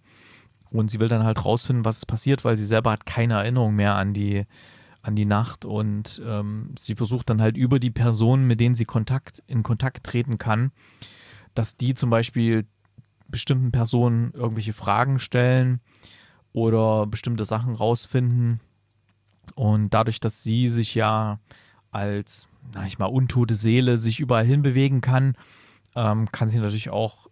Und 0.71 0.91
sie 0.91 1.01
will 1.01 1.09
dann 1.09 1.25
halt 1.25 1.45
rausfinden, 1.45 1.85
was 1.85 1.99
ist 1.99 2.07
passiert, 2.07 2.47
weil 2.47 2.57
sie 2.57 2.65
selber 2.65 2.93
hat 2.93 3.05
keine 3.05 3.35
Erinnerung 3.35 3.75
mehr 3.75 3.95
an 3.95 4.15
die, 4.15 4.47
an 5.03 5.17
die 5.17 5.25
Nacht 5.25 5.65
und 5.65 6.23
ähm, 6.25 6.75
sie 6.79 6.95
versucht 6.95 7.29
dann 7.31 7.43
halt 7.43 7.57
über 7.57 7.81
die 7.81 7.91
Personen, 7.91 8.47
mit 8.47 8.61
denen 8.61 8.75
sie 8.75 8.85
Kontakt, 8.85 9.43
in 9.47 9.63
Kontakt 9.63 10.05
treten 10.05 10.39
kann, 10.39 10.71
dass 11.55 11.77
die 11.77 11.95
zum 11.95 12.09
Beispiel 12.09 12.67
bestimmten 13.29 13.73
Personen 13.73 14.33
irgendwelche 14.33 14.73
Fragen 14.73 15.19
stellen 15.19 15.81
oder 16.53 17.07
bestimmte 17.07 17.45
Sachen 17.45 17.75
rausfinden. 17.75 18.61
Und 19.57 19.93
dadurch, 19.93 20.21
dass 20.21 20.43
sie 20.43 20.69
sich 20.69 20.95
ja 20.95 21.41
als, 21.91 22.47
na 22.73 22.87
ich 22.87 22.99
mal, 22.99 23.07
untote 23.07 23.55
Seele 23.55 23.99
sich 23.99 24.21
überall 24.21 24.45
hinbewegen 24.45 25.01
kann, 25.01 25.35
ähm, 25.97 26.31
kann 26.31 26.49
sie 26.49 26.61
natürlich 26.61 26.91
auch 26.91 27.27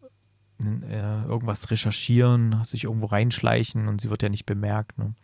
äh, 0.59 1.23
irgendwas 1.25 1.71
recherchieren, 1.71 2.63
sich 2.65 2.85
irgendwo 2.85 3.07
reinschleichen 3.07 3.89
und 3.89 4.01
sie 4.01 4.11
wird 4.11 4.23
ja 4.23 4.29
nicht 4.29 4.47
bemerkt. 4.47 4.99
Ne? 4.99 5.15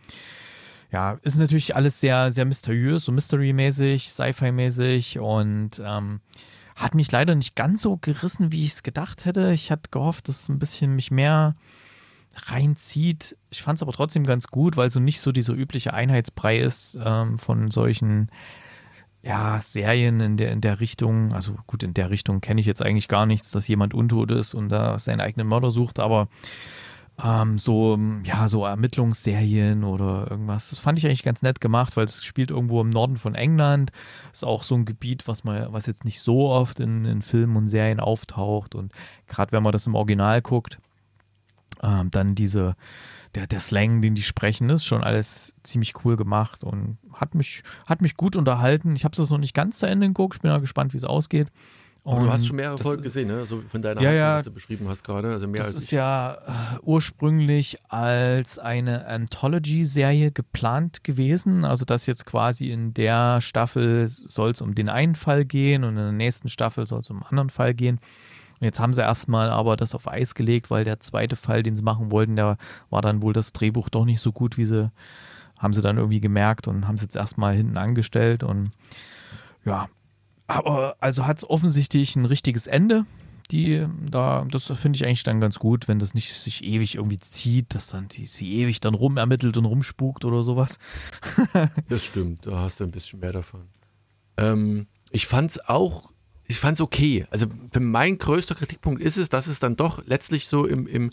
Ja, 0.92 1.18
ist 1.22 1.38
natürlich 1.38 1.74
alles 1.74 2.00
sehr, 2.00 2.30
sehr 2.30 2.44
mysteriös, 2.44 3.04
so 3.04 3.12
Mystery-mäßig, 3.12 4.10
Sci-Fi-mäßig 4.10 5.18
und 5.18 5.82
ähm, 5.84 6.20
hat 6.76 6.94
mich 6.94 7.10
leider 7.10 7.34
nicht 7.34 7.56
ganz 7.56 7.82
so 7.82 7.96
gerissen, 7.96 8.52
wie 8.52 8.62
ich 8.62 8.72
es 8.72 8.82
gedacht 8.82 9.24
hätte. 9.24 9.52
Ich 9.52 9.70
hatte 9.70 9.90
gehofft, 9.90 10.28
dass 10.28 10.42
es 10.42 10.48
ein 10.48 10.58
bisschen 10.58 10.94
mich 10.94 11.10
mehr 11.10 11.56
reinzieht. 12.34 13.36
Ich 13.50 13.62
fand 13.62 13.78
es 13.78 13.82
aber 13.82 13.92
trotzdem 13.92 14.24
ganz 14.24 14.48
gut, 14.48 14.76
weil 14.76 14.90
so 14.90 15.00
nicht 15.00 15.20
so 15.20 15.32
dieser 15.32 15.54
übliche 15.54 15.94
Einheitsbrei 15.94 16.58
ist 16.58 16.98
ähm, 17.02 17.38
von 17.38 17.70
solchen 17.70 18.30
ja, 19.22 19.58
Serien 19.60 20.20
in 20.20 20.36
der, 20.36 20.52
in 20.52 20.60
der 20.60 20.80
Richtung. 20.80 21.32
Also 21.32 21.56
gut, 21.66 21.82
in 21.82 21.94
der 21.94 22.10
Richtung 22.10 22.40
kenne 22.40 22.60
ich 22.60 22.66
jetzt 22.66 22.82
eigentlich 22.82 23.08
gar 23.08 23.26
nichts, 23.26 23.50
dass 23.50 23.66
jemand 23.66 23.94
untot 23.94 24.30
ist 24.30 24.54
und 24.54 24.68
da 24.68 24.98
seinen 24.98 25.20
eigenen 25.20 25.48
Mörder 25.48 25.70
sucht, 25.70 25.98
aber 25.98 26.28
ähm, 27.22 27.58
so, 27.58 27.98
ja, 28.24 28.48
so 28.48 28.64
Ermittlungsserien 28.64 29.84
oder 29.84 30.30
irgendwas. 30.30 30.70
Das 30.70 30.78
fand 30.78 30.98
ich 30.98 31.06
eigentlich 31.06 31.22
ganz 31.22 31.42
nett 31.42 31.60
gemacht, 31.60 31.96
weil 31.96 32.04
es 32.04 32.24
spielt 32.24 32.50
irgendwo 32.50 32.80
im 32.80 32.90
Norden 32.90 33.16
von 33.16 33.34
England. 33.34 33.90
Ist 34.32 34.44
auch 34.44 34.62
so 34.62 34.74
ein 34.74 34.84
Gebiet, 34.84 35.26
was 35.28 35.44
man, 35.44 35.72
was 35.72 35.86
jetzt 35.86 36.04
nicht 36.04 36.20
so 36.20 36.50
oft 36.50 36.80
in, 36.80 37.04
in 37.04 37.22
Filmen 37.22 37.56
und 37.56 37.68
Serien 37.68 38.00
auftaucht. 38.00 38.74
Und 38.74 38.92
gerade 39.26 39.52
wenn 39.52 39.62
man 39.62 39.72
das 39.72 39.86
im 39.86 39.94
Original 39.94 40.42
guckt, 40.42 40.78
Ähm, 41.82 42.10
dann 42.10 42.34
diese, 42.34 42.74
der, 43.34 43.46
der 43.46 43.60
Slang, 43.60 44.00
den 44.00 44.14
die 44.14 44.22
sprechen, 44.22 44.70
ist 44.70 44.86
schon 44.86 45.04
alles 45.04 45.52
ziemlich 45.62 45.92
cool 46.04 46.16
gemacht 46.16 46.64
und 46.64 46.96
hat 47.12 47.34
mich, 47.34 47.62
hat 47.84 48.00
mich 48.00 48.16
gut 48.16 48.34
unterhalten. 48.34 48.96
Ich 48.96 49.04
habe 49.04 49.12
es 49.20 49.30
noch 49.30 49.38
nicht 49.38 49.52
ganz 49.52 49.78
zu 49.78 49.86
Ende 49.86 50.06
geguckt. 50.06 50.36
Ich 50.36 50.40
bin 50.40 50.50
ja 50.50 50.58
gespannt, 50.58 50.94
wie 50.94 50.96
es 50.96 51.04
ausgeht. 51.04 51.48
Und 52.06 52.22
du 52.22 52.30
hast 52.30 52.46
schon 52.46 52.54
mehrere 52.54 52.78
Folgen 52.78 53.02
gesehen, 53.02 53.26
ne? 53.26 53.44
So 53.46 53.62
von 53.66 53.82
deiner 53.82 54.00
ja, 54.00 54.10
Hand, 54.10 54.16
ja, 54.16 54.42
du 54.42 54.52
beschrieben 54.52 54.88
hast 54.88 55.02
gerade. 55.02 55.32
Also 55.32 55.48
mehr 55.48 55.58
das 55.58 55.74
als 55.74 55.76
ist 55.76 55.84
ich. 55.86 55.90
ja 55.90 56.34
äh, 56.34 56.78
ursprünglich 56.82 57.78
als 57.88 58.60
eine 58.60 59.08
Anthology-Serie 59.08 60.30
geplant 60.30 61.02
gewesen. 61.02 61.64
Also 61.64 61.84
dass 61.84 62.06
jetzt 62.06 62.24
quasi 62.24 62.70
in 62.70 62.94
der 62.94 63.40
Staffel 63.40 64.06
soll 64.06 64.52
es 64.52 64.60
um 64.60 64.76
den 64.76 64.88
einen 64.88 65.16
Fall 65.16 65.44
gehen 65.44 65.82
und 65.82 65.96
in 65.96 66.04
der 66.04 66.12
nächsten 66.12 66.48
Staffel 66.48 66.86
soll 66.86 67.00
es 67.00 67.10
um 67.10 67.16
einen 67.16 67.26
anderen 67.26 67.50
Fall 67.50 67.74
gehen. 67.74 67.96
Und 68.60 68.64
jetzt 68.64 68.78
haben 68.78 68.92
sie 68.92 69.00
erstmal 69.00 69.50
aber 69.50 69.76
das 69.76 69.92
auf 69.92 70.06
Eis 70.08 70.36
gelegt, 70.36 70.70
weil 70.70 70.84
der 70.84 71.00
zweite 71.00 71.34
Fall, 71.34 71.64
den 71.64 71.74
sie 71.74 71.82
machen 71.82 72.12
wollten, 72.12 72.36
der 72.36 72.56
war 72.88 73.02
dann 73.02 73.20
wohl 73.20 73.32
das 73.32 73.52
Drehbuch 73.52 73.88
doch 73.88 74.04
nicht 74.04 74.20
so 74.20 74.30
gut, 74.30 74.56
wie 74.58 74.64
sie, 74.64 74.92
haben 75.58 75.72
sie 75.72 75.82
dann 75.82 75.98
irgendwie 75.98 76.20
gemerkt 76.20 76.68
und 76.68 76.86
haben 76.86 76.94
es 76.94 77.02
jetzt 77.02 77.16
erstmal 77.16 77.56
hinten 77.56 77.78
angestellt 77.78 78.44
und 78.44 78.70
ja, 79.64 79.88
aber 80.46 80.96
also 81.00 81.26
hat 81.26 81.38
es 81.38 81.48
offensichtlich 81.48 82.16
ein 82.16 82.24
richtiges 82.24 82.66
Ende. 82.66 83.06
Die 83.52 83.86
da, 84.10 84.44
das 84.50 84.66
finde 84.74 84.96
ich 84.96 85.06
eigentlich 85.06 85.22
dann 85.22 85.40
ganz 85.40 85.60
gut, 85.60 85.86
wenn 85.86 86.00
das 86.00 86.14
nicht 86.14 86.32
sich 86.32 86.64
ewig 86.64 86.96
irgendwie 86.96 87.20
zieht, 87.20 87.76
dass 87.76 87.90
dann 87.90 88.08
die, 88.08 88.26
sie 88.26 88.54
ewig 88.54 88.80
dann 88.80 88.94
rumermittelt 88.94 89.56
und 89.56 89.66
rumspukt 89.66 90.24
oder 90.24 90.42
sowas. 90.42 90.78
Das 91.88 92.04
stimmt, 92.04 92.46
da 92.46 92.60
hast 92.62 92.80
du 92.80 92.84
ein 92.84 92.90
bisschen 92.90 93.20
mehr 93.20 93.30
davon. 93.30 93.68
Ähm, 94.36 94.88
ich 95.12 95.28
fand's 95.28 95.60
auch, 95.60 96.10
ich 96.48 96.58
fand's 96.58 96.80
okay. 96.80 97.26
Also 97.30 97.46
mein 97.78 98.18
größter 98.18 98.56
Kritikpunkt 98.56 99.00
ist 99.00 99.16
es, 99.16 99.28
dass 99.28 99.46
es 99.46 99.60
dann 99.60 99.76
doch 99.76 100.04
letztlich 100.06 100.48
so 100.48 100.66
im, 100.66 100.88
im, 100.88 101.12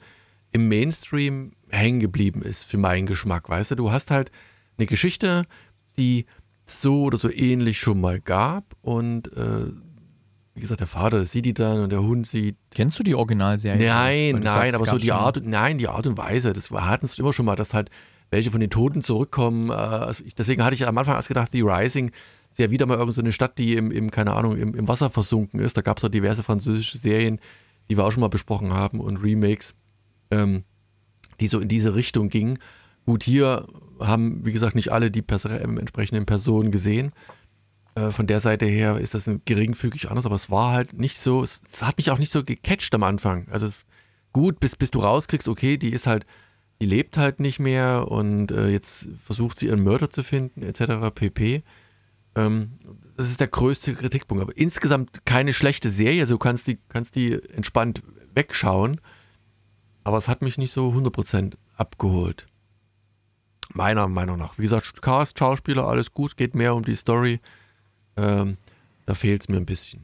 im 0.52 0.68
Mainstream 0.68 1.52
hängen 1.70 2.00
geblieben 2.00 2.42
ist, 2.42 2.64
für 2.64 2.78
meinen 2.78 3.06
Geschmack. 3.06 3.48
Weißt 3.48 3.72
du, 3.72 3.76
du 3.76 3.92
hast 3.92 4.10
halt 4.10 4.32
eine 4.78 4.88
Geschichte, 4.88 5.46
die 5.98 6.26
so 6.66 7.04
oder 7.04 7.18
so 7.18 7.30
ähnlich 7.30 7.80
schon 7.80 8.00
mal 8.00 8.20
gab 8.20 8.76
und 8.82 9.32
äh, 9.34 9.72
wie 10.56 10.62
gesagt, 10.62 10.82
der 10.82 10.88
Vater 10.88 11.26
sieht 11.26 11.46
die 11.46 11.54
dann 11.54 11.80
und 11.80 11.92
der 11.92 12.04
Hund 12.04 12.28
sieht. 12.28 12.58
Kennst 12.72 13.00
du 13.00 13.04
die 13.04 13.16
Originalserie? 13.16 13.88
Nein, 13.88 14.36
du 14.36 14.44
nein, 14.44 14.44
sagst, 14.44 14.76
aber 14.76 14.86
so 14.86 14.98
die 14.98 15.12
Art, 15.12 15.42
nein, 15.44 15.80
die 15.80 15.88
Art 15.88 16.06
und 16.06 16.18
Weise, 16.18 16.54
das 16.54 16.70
hatten 16.70 17.06
es 17.06 17.18
immer 17.18 17.34
schon 17.34 17.46
mal, 17.46 17.56
dass 17.56 17.74
halt 17.74 17.90
welche 18.30 18.52
von 18.52 18.62
den 18.62 18.70
Toten 18.70 19.02
zurückkommen. 19.02 19.70
Äh, 19.70 19.74
also 19.74 20.24
ich, 20.26 20.36
deswegen 20.36 20.64
hatte 20.64 20.76
ich 20.76 20.88
am 20.88 20.98
Anfang 20.98 21.16
erst 21.16 21.28
gedacht, 21.28 21.52
The 21.52 21.62
Rising 21.62 22.12
ist 22.52 22.60
ja 22.60 22.70
wieder 22.70 22.86
mal 22.86 22.94
irgendeine 22.94 23.14
so 23.14 23.22
eine 23.22 23.32
Stadt, 23.32 23.58
die 23.58 23.76
im, 23.76 23.90
im 23.90 24.12
keine 24.12 24.34
Ahnung, 24.34 24.58
im, 24.58 24.76
im 24.76 24.88
Wasser 24.88 25.10
versunken 25.10 25.60
ist. 25.60 25.76
Da 25.76 25.82
gab 25.82 25.98
es 25.98 26.04
ja 26.04 26.10
diverse 26.10 26.44
französische 26.44 26.98
Serien, 27.00 27.40
die 27.90 27.98
wir 27.98 28.06
auch 28.06 28.12
schon 28.12 28.22
mal 28.22 28.30
besprochen 28.30 28.74
haben 28.74 29.00
und 29.00 29.24
Remakes, 29.24 29.74
ähm, 30.30 30.64
die 31.40 31.48
so 31.48 31.60
in 31.60 31.68
diese 31.68 31.96
Richtung 31.96 32.30
gingen. 32.30 32.60
Gut, 33.06 33.24
hier 33.24 33.66
haben, 34.04 34.46
wie 34.46 34.52
gesagt, 34.52 34.76
nicht 34.76 34.92
alle 34.92 35.12
die 35.12 35.22
Pers 35.22 35.46
ähm, 35.46 35.78
entsprechenden 35.78 36.26
Personen 36.26 36.72
gesehen. 36.72 37.12
Äh, 37.96 38.12
von 38.12 38.28
der 38.28 38.40
Seite 38.40 38.66
her 38.66 38.98
ist 38.98 39.14
das 39.14 39.30
geringfügig 39.46 40.10
anders, 40.10 40.26
aber 40.26 40.36
es 40.36 40.50
war 40.50 40.74
halt 40.74 40.94
nicht 40.94 41.18
so, 41.18 41.44
es, 41.44 41.62
es 41.66 41.84
hat 41.84 41.98
mich 41.98 42.12
auch 42.12 42.20
nicht 42.20 42.32
so 42.32 42.44
gecatcht 42.44 42.94
am 42.96 43.04
Anfang. 43.04 43.48
Also 43.50 43.68
es, 43.68 43.86
gut, 44.32 44.60
bis, 44.60 44.76
bis 44.76 44.92
du 44.92 45.00
rauskriegst, 45.00 45.48
okay, 45.48 45.78
die 45.78 45.92
ist 45.92 46.08
halt, 46.08 46.26
die 46.82 46.86
lebt 46.86 47.18
halt 47.18 47.40
nicht 47.40 47.60
mehr 47.60 48.08
und 48.10 48.52
äh, 48.52 48.70
jetzt 48.70 49.10
versucht 49.24 49.60
sie 49.60 49.68
ihren 49.68 49.84
Mörder 49.84 50.10
zu 50.10 50.24
finden, 50.24 50.64
etc. 50.64 51.14
pp. 51.14 51.64
Ähm, 52.36 52.72
das 53.16 53.30
ist 53.30 53.40
der 53.40 53.48
größte 53.48 53.94
Kritikpunkt. 53.94 54.42
Aber 54.42 54.58
insgesamt 54.58 55.26
keine 55.26 55.54
schlechte 55.54 55.90
Serie, 55.90 56.26
du 56.26 56.38
kannst 56.38 56.68
die, 56.68 56.80
kannst 56.90 57.16
die 57.16 57.34
entspannt 57.34 58.02
wegschauen. 58.34 59.00
Aber 60.04 60.18
es 60.18 60.28
hat 60.28 60.42
mich 60.42 60.58
nicht 60.58 60.72
so 60.72 60.90
100% 60.90 61.54
abgeholt. 61.78 62.48
Meiner 63.74 64.08
Meinung 64.08 64.38
nach. 64.38 64.58
Wie 64.58 64.64
gesagt, 64.64 65.02
Cast, 65.02 65.40
Schauspieler, 65.40 65.88
alles 65.88 66.14
gut, 66.14 66.38
geht 66.38 66.56
mehr 66.56 66.76
um 66.76 66.84
die 66.84 66.96
Story. 66.96 67.40
Ähm, 68.18 68.58
da 69.06 69.14
fehlt 69.16 69.42
es 69.42 69.50
mir 69.50 69.58
ein 69.58 69.66
bisschen. 69.66 70.02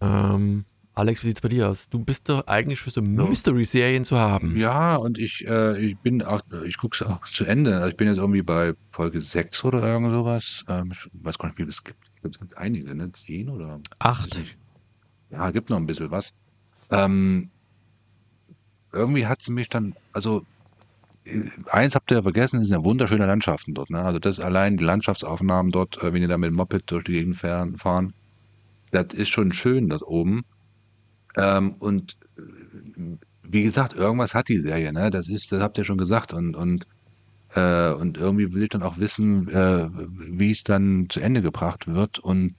Ähm, 0.00 0.64
Alex, 0.96 1.24
wie 1.24 1.28
sieht's 1.28 1.40
bei 1.40 1.48
dir 1.48 1.68
aus? 1.68 1.88
Du 1.88 1.98
bist 1.98 2.28
doch 2.28 2.46
eigentlich 2.46 2.78
für 2.78 2.90
so 2.90 3.02
Mystery-Serien 3.02 4.04
zu 4.04 4.16
haben. 4.16 4.56
Ja, 4.56 4.94
und 4.94 5.18
ich, 5.18 5.44
äh, 5.46 5.76
ich 5.78 5.98
bin 5.98 6.22
auch, 6.22 6.40
ich 6.64 6.78
gucke 6.78 6.94
es 6.94 7.02
auch 7.02 7.26
zu 7.28 7.44
Ende. 7.44 7.76
Also 7.76 7.88
Ich 7.88 7.96
bin 7.96 8.06
jetzt 8.06 8.18
irgendwie 8.18 8.42
bei 8.42 8.74
Folge 8.90 9.20
6 9.20 9.64
oder 9.64 9.82
irgend 9.82 10.12
sowas. 10.12 10.64
Ähm, 10.68 10.92
ich 10.92 11.08
weiß 11.12 11.36
gar 11.38 11.48
nicht, 11.48 11.58
wie 11.58 11.62
viel 11.62 11.68
es 11.68 11.82
gibt. 11.82 11.98
Es 12.22 12.38
gibt 12.38 12.56
einige, 12.56 12.94
ne? 12.94 13.10
10 13.10 13.48
oder? 13.48 13.80
Acht. 13.98 14.38
Ja, 15.30 15.50
gibt 15.50 15.68
noch 15.68 15.78
ein 15.78 15.86
bisschen 15.86 16.12
was. 16.12 16.32
Ähm, 16.90 17.50
irgendwie 18.92 19.26
hat 19.26 19.42
sie 19.42 19.50
mich 19.50 19.68
dann, 19.68 19.96
also 20.12 20.46
eins 21.70 21.94
habt 21.94 22.10
ihr 22.10 22.22
vergessen, 22.22 22.60
es 22.60 22.68
sind 22.68 22.78
ja 22.78 22.84
wunderschöne 22.84 23.26
Landschaften 23.26 23.74
dort. 23.74 23.90
Ne? 23.90 24.00
Also 24.00 24.18
das 24.18 24.40
allein 24.40 24.76
die 24.76 24.84
Landschaftsaufnahmen 24.84 25.72
dort, 25.72 26.02
äh, 26.02 26.12
wenn 26.12 26.22
ihr 26.22 26.28
da 26.28 26.38
mit 26.38 26.48
dem 26.48 26.56
Moped 26.56 26.90
durch 26.90 27.04
die 27.04 27.12
Gegend 27.12 27.36
fahren, 27.36 27.78
fahren 27.78 28.14
das 28.94 29.12
ist 29.12 29.28
schon 29.28 29.52
schön 29.52 29.88
dort 29.88 30.02
oben. 30.02 30.44
Ähm, 31.36 31.74
und 31.78 32.16
äh, 32.36 32.42
wie 33.42 33.62
gesagt, 33.62 33.94
irgendwas 33.94 34.34
hat 34.34 34.48
die 34.48 34.60
Serie, 34.60 34.92
ne? 34.92 35.10
Das 35.10 35.28
ist, 35.28 35.52
das 35.52 35.62
habt 35.62 35.78
ihr 35.78 35.84
schon 35.84 35.98
gesagt. 35.98 36.32
Und, 36.32 36.54
und, 36.54 36.86
äh, 37.54 37.90
und 37.92 38.16
irgendwie 38.16 38.52
will 38.52 38.64
ich 38.64 38.70
dann 38.70 38.82
auch 38.82 38.98
wissen, 38.98 39.48
äh, 39.48 39.88
wie 39.92 40.50
es 40.50 40.62
dann 40.62 41.06
zu 41.08 41.20
Ende 41.20 41.42
gebracht 41.42 41.86
wird. 41.86 42.18
Und 42.18 42.54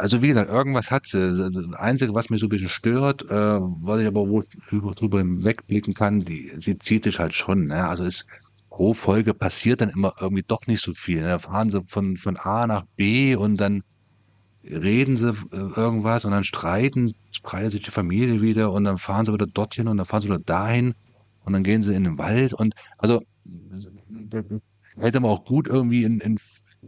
also 0.00 0.22
wie 0.22 0.28
gesagt, 0.28 0.50
irgendwas 0.50 0.90
hat 0.90 1.06
sie. 1.06 1.36
Das 1.36 1.74
Einzige, 1.74 2.14
was 2.14 2.30
mich 2.30 2.40
so 2.40 2.46
ein 2.46 2.50
bisschen 2.50 2.68
stört, 2.68 3.22
äh, 3.22 3.60
was 3.60 4.00
ich 4.00 4.06
aber 4.06 4.28
wohl 4.28 4.46
drüber, 4.70 5.18
hinwegblicken 5.18 5.94
kann, 5.94 6.20
die, 6.20 6.52
sie 6.58 6.78
zieht 6.78 7.04
sich 7.04 7.18
halt 7.18 7.34
schon. 7.34 7.66
Ne? 7.66 7.86
Also 7.86 8.04
es 8.04 8.26
pro 8.70 8.94
Folge 8.94 9.34
passiert 9.34 9.80
dann 9.80 9.90
immer 9.90 10.14
irgendwie 10.20 10.44
doch 10.46 10.66
nicht 10.66 10.82
so 10.82 10.94
viel. 10.94 11.20
Ne? 11.20 11.28
Da 11.28 11.38
fahren 11.38 11.68
sie 11.68 11.82
von, 11.86 12.16
von 12.16 12.36
A 12.36 12.66
nach 12.66 12.84
B 12.96 13.36
und 13.36 13.58
dann 13.58 13.82
reden 14.64 15.16
sie 15.16 15.30
äh, 15.30 15.56
irgendwas 15.76 16.24
und 16.24 16.32
dann 16.32 16.44
streiten, 16.44 17.14
spreitet 17.30 17.72
sich 17.72 17.82
die 17.82 17.90
Familie 17.90 18.40
wieder 18.40 18.72
und 18.72 18.84
dann 18.84 18.98
fahren 18.98 19.26
sie 19.26 19.32
wieder 19.32 19.46
dorthin 19.46 19.88
und 19.88 19.98
dann 19.98 20.06
fahren 20.06 20.22
sie 20.22 20.28
wieder 20.28 20.38
dahin 20.38 20.94
und 21.44 21.52
dann 21.52 21.62
gehen 21.62 21.82
sie 21.82 21.94
in 21.94 22.04
den 22.04 22.18
Wald 22.18 22.54
und 22.54 22.74
also 22.98 23.22
hätte 24.98 25.20
man 25.20 25.30
auch 25.30 25.44
gut 25.44 25.68
irgendwie 25.68 26.04
in, 26.04 26.20
in, 26.20 26.38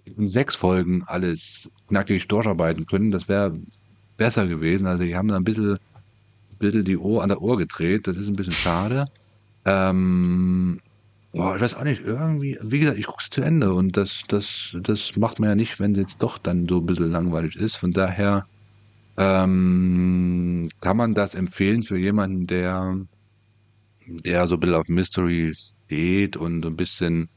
in 0.05 0.30
sechs 0.30 0.57
Folgen 0.57 1.05
alles 1.07 1.70
knackig 1.88 2.28
durcharbeiten 2.28 2.86
können. 2.86 3.11
Das 3.11 3.28
wäre 3.28 3.59
besser 4.16 4.47
gewesen. 4.47 4.86
Also 4.86 5.05
die 5.05 5.16
haben 5.16 5.28
da 5.28 5.36
ein 5.36 5.45
bisschen, 5.45 5.78
bisschen 6.59 6.84
die 6.84 6.97
Ohr 6.97 7.22
an 7.22 7.28
der 7.28 7.43
Ohr 7.43 7.59
gedreht. 7.59 8.07
Das 8.07 8.16
ist 8.16 8.28
ein 8.28 8.36
bisschen 8.36 8.53
schade. 8.53 9.07
Ähm, 9.64 10.80
boah, 11.32 11.57
ich 11.57 11.62
weiß 11.62 11.74
auch 11.74 11.84
nicht, 11.84 12.03
irgendwie, 12.05 12.59
wie 12.62 12.80
gesagt, 12.80 12.99
ich 12.99 13.07
gucke 13.07 13.22
es 13.22 13.30
zu 13.30 13.43
Ende 13.43 13.72
und 13.72 13.97
das, 13.97 14.22
das, 14.28 14.76
das 14.80 15.16
macht 15.16 15.38
man 15.38 15.51
ja 15.51 15.55
nicht, 15.55 15.80
wenn 15.80 15.93
es 15.93 15.99
jetzt 15.99 16.22
doch 16.22 16.38
dann 16.38 16.68
so 16.68 16.78
ein 16.78 16.86
bisschen 16.86 17.11
langweilig 17.11 17.57
ist. 17.57 17.76
Von 17.76 17.93
daher 17.93 18.47
ähm, 19.16 20.68
kann 20.80 20.97
man 20.97 21.14
das 21.14 21.34
empfehlen 21.34 21.82
für 21.82 21.99
jemanden, 21.99 22.47
der, 22.47 22.97
der 24.07 24.49
so 24.49 24.55
ein 24.55 24.61
bisschen 24.61 24.76
auf 24.76 24.88
Mysteries 24.88 25.72
steht 25.86 26.36
und 26.36 26.64
ein 26.64 26.76
bisschen 26.76 27.28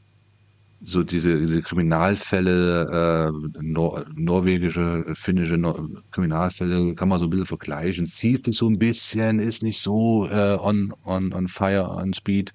so 0.82 1.02
diese, 1.02 1.38
diese 1.38 1.62
Kriminalfälle, 1.62 3.30
äh, 3.32 3.62
nor 3.62 4.06
norwegische, 4.14 5.04
finnische 5.14 5.56
Nor 5.56 5.88
Kriminalfälle, 6.10 6.94
kann 6.94 7.08
man 7.08 7.18
so 7.18 7.26
ein 7.26 7.30
bisschen 7.30 7.46
vergleichen. 7.46 8.06
Zieht 8.06 8.44
sich 8.44 8.56
so 8.56 8.68
ein 8.68 8.78
bisschen, 8.78 9.38
ist 9.38 9.62
nicht 9.62 9.80
so 9.80 10.28
äh, 10.28 10.58
on, 10.60 10.92
on, 11.04 11.32
on 11.32 11.48
fire, 11.48 11.88
on 11.90 12.12
speed, 12.12 12.52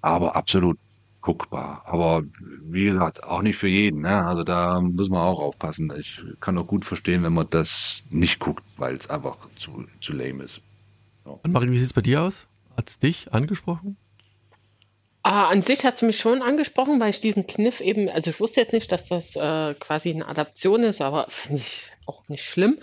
aber 0.00 0.36
absolut 0.36 0.78
guckbar. 1.20 1.82
Aber 1.86 2.22
wie 2.62 2.84
gesagt, 2.84 3.24
auch 3.24 3.42
nicht 3.42 3.56
für 3.56 3.68
jeden. 3.68 4.02
Ne? 4.02 4.24
Also 4.24 4.44
da 4.44 4.80
muss 4.80 5.10
man 5.10 5.20
auch 5.20 5.40
aufpassen. 5.40 5.92
Ich 5.98 6.22
kann 6.40 6.56
auch 6.58 6.66
gut 6.66 6.84
verstehen, 6.84 7.22
wenn 7.22 7.34
man 7.34 7.48
das 7.50 8.04
nicht 8.10 8.38
guckt, 8.38 8.64
weil 8.76 8.94
es 8.94 9.10
einfach 9.10 9.36
zu, 9.56 9.84
zu 10.00 10.12
lame 10.12 10.44
ist. 10.44 10.60
Und 11.24 11.52
Marie, 11.52 11.70
wie 11.70 11.78
sieht 11.78 11.88
es 11.88 11.92
bei 11.92 12.00
dir 12.00 12.22
aus? 12.22 12.48
Hat 12.76 12.88
es 12.88 12.98
dich 12.98 13.32
angesprochen? 13.32 13.96
Ah, 15.22 15.48
an 15.48 15.62
sich 15.62 15.84
hat 15.84 15.96
es 15.96 16.02
mich 16.02 16.18
schon 16.18 16.40
angesprochen, 16.40 16.98
weil 16.98 17.10
ich 17.10 17.20
diesen 17.20 17.46
Kniff 17.46 17.80
eben, 17.80 18.08
also 18.08 18.30
ich 18.30 18.40
wusste 18.40 18.60
jetzt 18.60 18.72
nicht, 18.72 18.90
dass 18.90 19.06
das 19.06 19.36
äh, 19.36 19.74
quasi 19.74 20.10
eine 20.10 20.26
Adaption 20.26 20.82
ist, 20.82 21.02
aber 21.02 21.26
finde 21.28 21.62
ich 21.62 21.92
auch 22.06 22.26
nicht 22.28 22.44
schlimm. 22.44 22.80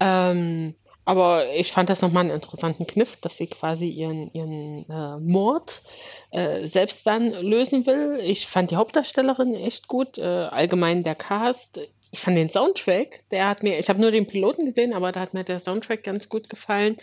Ähm, 0.00 0.74
aber 1.04 1.52
ich 1.54 1.72
fand 1.72 1.90
das 1.90 2.00
nochmal 2.00 2.22
einen 2.22 2.34
interessanten 2.34 2.86
Kniff, 2.86 3.16
dass 3.16 3.36
sie 3.36 3.46
quasi 3.46 3.86
ihren, 3.88 4.32
ihren 4.32 4.88
äh, 4.88 5.18
Mord 5.18 5.82
äh, 6.30 6.66
selbst 6.66 7.06
dann 7.06 7.30
lösen 7.30 7.86
will. 7.86 8.18
Ich 8.22 8.46
fand 8.46 8.70
die 8.70 8.76
Hauptdarstellerin 8.76 9.54
echt 9.54 9.86
gut, 9.86 10.16
äh, 10.16 10.22
allgemein 10.22 11.02
der 11.04 11.14
Cast. 11.14 11.78
Ich 12.14 12.20
fand 12.20 12.36
den 12.36 12.48
Soundtrack, 12.48 13.24
der 13.32 13.48
hat 13.48 13.64
mir, 13.64 13.76
ich 13.76 13.88
habe 13.88 14.00
nur 14.00 14.12
den 14.12 14.28
Piloten 14.28 14.66
gesehen, 14.66 14.92
aber 14.92 15.10
da 15.10 15.18
hat 15.18 15.34
mir 15.34 15.42
der 15.42 15.58
Soundtrack 15.58 16.04
ganz 16.04 16.28
gut 16.28 16.48
gefallen. 16.48 16.96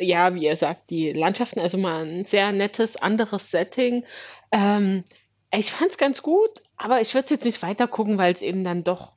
Ja, 0.00 0.34
wie 0.34 0.46
ihr 0.46 0.56
sagt, 0.56 0.88
die 0.88 1.12
Landschaften, 1.12 1.60
also 1.60 1.76
mal 1.76 2.06
ein 2.06 2.24
sehr 2.24 2.50
nettes, 2.50 2.96
anderes 2.96 3.50
Setting. 3.50 4.06
Ähm, 4.52 5.04
ich 5.54 5.70
fand 5.70 5.90
es 5.90 5.98
ganz 5.98 6.22
gut, 6.22 6.62
aber 6.78 7.02
ich 7.02 7.12
würde 7.12 7.26
es 7.26 7.30
jetzt 7.30 7.44
nicht 7.44 7.62
weiter 7.62 7.86
gucken, 7.86 8.16
weil 8.16 8.32
es 8.32 8.40
eben 8.40 8.64
dann 8.64 8.84
doch 8.84 9.12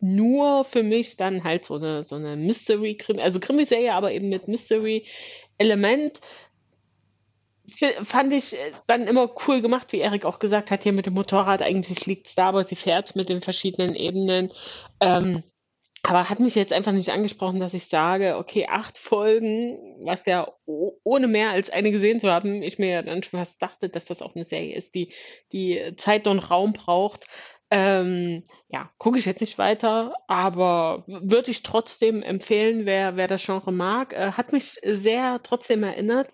nur 0.00 0.64
für 0.64 0.82
mich 0.82 1.18
dann 1.18 1.44
halt 1.44 1.66
so 1.66 1.74
eine, 1.74 2.02
so 2.02 2.14
eine 2.14 2.36
Mystery-Krimi, 2.36 3.20
also 3.20 3.40
Krimiserie, 3.40 3.92
aber 3.92 4.12
eben 4.12 4.30
mit 4.30 4.48
Mystery-Element. 4.48 6.18
Fand 8.02 8.32
ich 8.32 8.54
äh, 8.54 8.72
dann 8.86 9.06
immer 9.06 9.30
cool 9.46 9.60
gemacht, 9.60 9.92
wie 9.92 10.00
Erik 10.00 10.24
auch 10.24 10.38
gesagt 10.38 10.70
hat, 10.70 10.82
hier 10.82 10.92
mit 10.92 11.06
dem 11.06 11.14
Motorrad. 11.14 11.62
Eigentlich 11.62 12.06
liegt 12.06 12.28
es 12.28 12.34
da, 12.34 12.48
aber 12.48 12.64
sie 12.64 12.76
fährt 12.76 13.16
mit 13.16 13.28
den 13.28 13.42
verschiedenen 13.42 13.94
Ebenen. 13.94 14.52
Ähm, 15.00 15.42
aber 16.02 16.28
hat 16.30 16.38
mich 16.38 16.54
jetzt 16.54 16.72
einfach 16.72 16.92
nicht 16.92 17.10
angesprochen, 17.10 17.60
dass 17.60 17.74
ich 17.74 17.86
sage, 17.86 18.36
okay, 18.36 18.66
acht 18.70 18.96
Folgen, 18.96 19.78
was 20.04 20.24
ja 20.26 20.46
ohne 20.64 21.26
mehr 21.26 21.50
als 21.50 21.70
eine 21.70 21.90
gesehen 21.90 22.20
zu 22.20 22.30
haben, 22.30 22.62
ich 22.62 22.78
mir 22.78 22.88
ja 22.88 23.02
dann 23.02 23.22
schon 23.22 23.38
fast 23.38 23.60
dachte, 23.60 23.88
dass 23.88 24.04
das 24.04 24.22
auch 24.22 24.34
eine 24.34 24.44
Serie 24.44 24.76
ist, 24.76 24.94
die, 24.94 25.12
die 25.52 25.94
Zeit 25.96 26.26
und 26.28 26.38
Raum 26.38 26.72
braucht. 26.72 27.26
Ähm, 27.70 28.44
ja, 28.68 28.90
gucke 28.98 29.18
ich 29.18 29.26
jetzt 29.26 29.40
nicht 29.40 29.58
weiter, 29.58 30.14
aber 30.28 31.04
würde 31.06 31.50
ich 31.50 31.62
trotzdem 31.62 32.22
empfehlen, 32.22 32.86
wer, 32.86 33.16
wer 33.16 33.28
das 33.28 33.44
Genre 33.44 33.72
mag. 33.72 34.14
Äh, 34.14 34.32
hat 34.32 34.52
mich 34.52 34.80
sehr 34.82 35.40
trotzdem 35.42 35.82
erinnert 35.82 36.28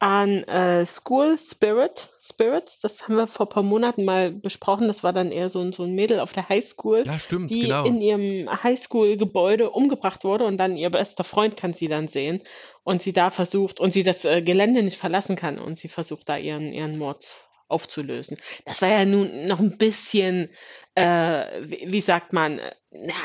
an 0.00 0.42
äh, 0.44 0.84
School 0.84 1.38
Spirit. 1.38 2.08
Spirits, 2.22 2.78
das 2.80 3.02
haben 3.02 3.16
wir 3.16 3.26
vor 3.26 3.46
ein 3.46 3.50
paar 3.50 3.62
Monaten 3.62 4.04
mal 4.04 4.30
besprochen. 4.30 4.88
Das 4.88 5.02
war 5.02 5.12
dann 5.12 5.32
eher 5.32 5.50
so 5.50 5.60
ein, 5.60 5.72
so 5.72 5.82
ein 5.82 5.94
Mädel 5.94 6.20
auf 6.20 6.32
der 6.32 6.48
Highschool, 6.48 7.04
Ja, 7.06 7.18
stimmt, 7.18 7.50
die 7.50 7.60
genau. 7.60 7.84
in 7.84 8.00
ihrem 8.00 8.62
Highschool-Gebäude 8.62 9.70
umgebracht 9.70 10.22
wurde 10.22 10.44
und 10.44 10.56
dann 10.58 10.76
ihr 10.76 10.90
bester 10.90 11.24
Freund 11.24 11.56
kann 11.56 11.72
sie 11.74 11.88
dann 11.88 12.08
sehen 12.08 12.42
und 12.84 13.02
sie 13.02 13.12
da 13.12 13.30
versucht 13.30 13.80
und 13.80 13.92
sie 13.92 14.02
das 14.02 14.24
äh, 14.24 14.42
Gelände 14.42 14.82
nicht 14.82 14.98
verlassen 14.98 15.34
kann 15.34 15.58
und 15.58 15.78
sie 15.78 15.88
versucht 15.88 16.28
da 16.28 16.36
ihren, 16.36 16.72
ihren 16.72 16.98
Mord 16.98 17.26
aufzulösen. 17.70 18.36
Das 18.64 18.82
war 18.82 18.88
ja 18.88 19.04
nun 19.04 19.46
noch 19.46 19.60
ein 19.60 19.78
bisschen, 19.78 20.50
äh, 20.94 21.44
wie, 21.62 21.92
wie 21.92 22.00
sagt 22.00 22.32
man, 22.32 22.58
äh, 22.58 22.72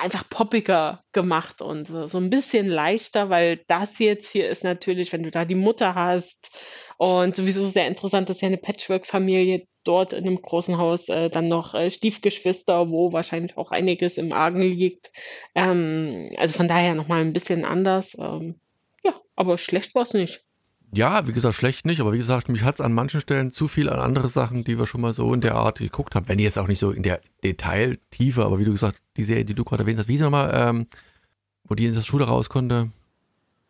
einfach 0.02 0.30
poppiger 0.30 1.04
gemacht 1.12 1.62
und 1.62 1.88
so, 1.88 2.08
so 2.08 2.18
ein 2.18 2.30
bisschen 2.30 2.68
leichter, 2.68 3.30
weil 3.30 3.64
das 3.68 4.00
jetzt 4.00 4.32
hier 4.32 4.50
ist 4.50 4.64
natürlich, 4.64 5.12
wenn 5.14 5.24
du 5.24 5.32
da 5.32 5.46
die 5.46 5.56
Mutter 5.56 5.96
hast 5.96 6.50
und 6.98 7.36
sowieso 7.36 7.68
sehr 7.68 7.88
interessant, 7.88 8.30
das 8.30 8.38
ist 8.38 8.42
ja 8.42 8.48
eine 8.48 8.58
Patchwork-Familie 8.58 9.68
dort 9.84 10.14
in 10.14 10.26
einem 10.26 10.42
großen 10.42 10.78
Haus, 10.78 11.10
äh, 11.10 11.30
dann 11.30 11.48
noch 11.48 11.74
äh, 11.74 11.92
Stiefgeschwister, 11.92 12.90
wo 12.90 13.14
wahrscheinlich 13.14 13.58
auch 13.58 13.72
einiges 13.72 14.18
im 14.18 14.34
Argen 14.34 14.62
liegt. 14.62 15.12
Ähm, 15.54 16.32
also 16.38 16.56
von 16.56 16.68
daher 16.68 16.96
nochmal 16.96 17.22
ein 17.22 17.34
bisschen 17.34 17.66
anders. 17.66 18.16
Ähm, 18.20 18.60
ja, 19.04 19.14
aber 19.36 19.58
schlecht 19.58 19.96
war 19.96 20.04
es 20.04 20.14
nicht. 20.14 20.44
Ja, 20.96 21.28
wie 21.28 21.34
gesagt, 21.34 21.56
schlecht 21.56 21.86
nicht, 21.86 22.00
aber 22.00 22.14
wie 22.14 22.18
gesagt, 22.18 22.48
mich 22.48 22.64
hat 22.64 22.76
es 22.76 22.82
an 22.82 22.94
manchen 22.94 23.22
Stellen 23.22 23.52
zu 23.52 23.68
viel 23.68 23.90
an 23.90 24.00
andere 24.00 24.30
Sachen, 24.30 24.64
die 24.64 24.78
wir 24.80 24.88
schon 24.88 25.02
mal 25.02 25.14
so 25.14 25.34
in 25.34 25.42
der 25.42 25.56
Art 25.56 25.80
geguckt 25.80 26.16
haben. 26.16 26.28
Wenn 26.28 26.40
jetzt 26.40 26.58
auch 26.58 26.68
nicht 26.68 26.80
so 26.80 26.92
in 26.92 27.04
der 27.04 27.22
Detailtiefe, 27.44 28.46
aber 28.46 28.60
wie 28.60 28.66
du 28.66 28.72
gesagt, 28.72 29.02
die 29.18 29.24
Serie, 29.24 29.46
die 29.46 29.56
du 29.56 29.64
gerade 29.64 29.84
erwähnt 29.84 30.00
hast, 30.00 30.08
wie 30.08 30.18
sie 30.18 30.24
nochmal, 30.24 30.52
ähm, 30.54 30.88
wo 31.66 31.76
die 31.76 31.86
in 31.86 31.94
der 31.94 32.02
Schule 32.02 32.26
raus 32.26 32.50
konnte? 32.50 32.92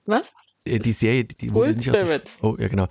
Was? 0.06 0.28
Äh, 0.66 0.80
die 0.80 0.92
Serie, 0.92 1.26
die, 1.26 1.36
die 1.36 1.52
nicht 1.52 1.90
aus 1.90 2.22
Oh, 2.42 2.56
ja, 2.60 2.68
genau. 2.68 2.88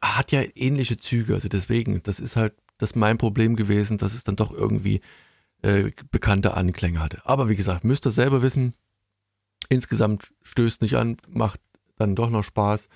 Hat 0.00 0.32
ja 0.32 0.42
ähnliche 0.54 0.96
Züge, 0.96 1.34
also 1.34 1.48
deswegen, 1.48 2.02
das 2.02 2.20
ist 2.20 2.36
halt 2.36 2.54
das 2.80 2.92
ist 2.92 2.96
mein 2.96 3.18
Problem 3.18 3.56
gewesen, 3.56 3.98
dass 3.98 4.14
es 4.14 4.24
dann 4.24 4.36
doch 4.36 4.52
irgendwie 4.52 5.02
äh, 5.60 5.90
bekannte 6.10 6.54
Anklänge 6.54 7.00
hatte. 7.00 7.20
Aber 7.24 7.50
wie 7.50 7.56
gesagt, 7.56 7.84
müsst 7.84 8.06
ihr 8.06 8.10
selber 8.10 8.40
wissen, 8.40 8.74
insgesamt 9.68 10.32
stößt 10.42 10.80
nicht 10.80 10.96
an, 10.96 11.18
macht 11.28 11.60
dann 11.98 12.16
doch 12.16 12.30
noch 12.30 12.42
Spaß, 12.42 12.88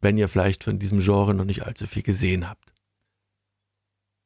wenn 0.00 0.16
ihr 0.16 0.28
vielleicht 0.28 0.64
von 0.64 0.78
diesem 0.78 1.00
Genre 1.00 1.34
noch 1.34 1.44
nicht 1.44 1.66
allzu 1.66 1.86
viel 1.86 2.02
gesehen 2.02 2.48
habt. 2.48 2.72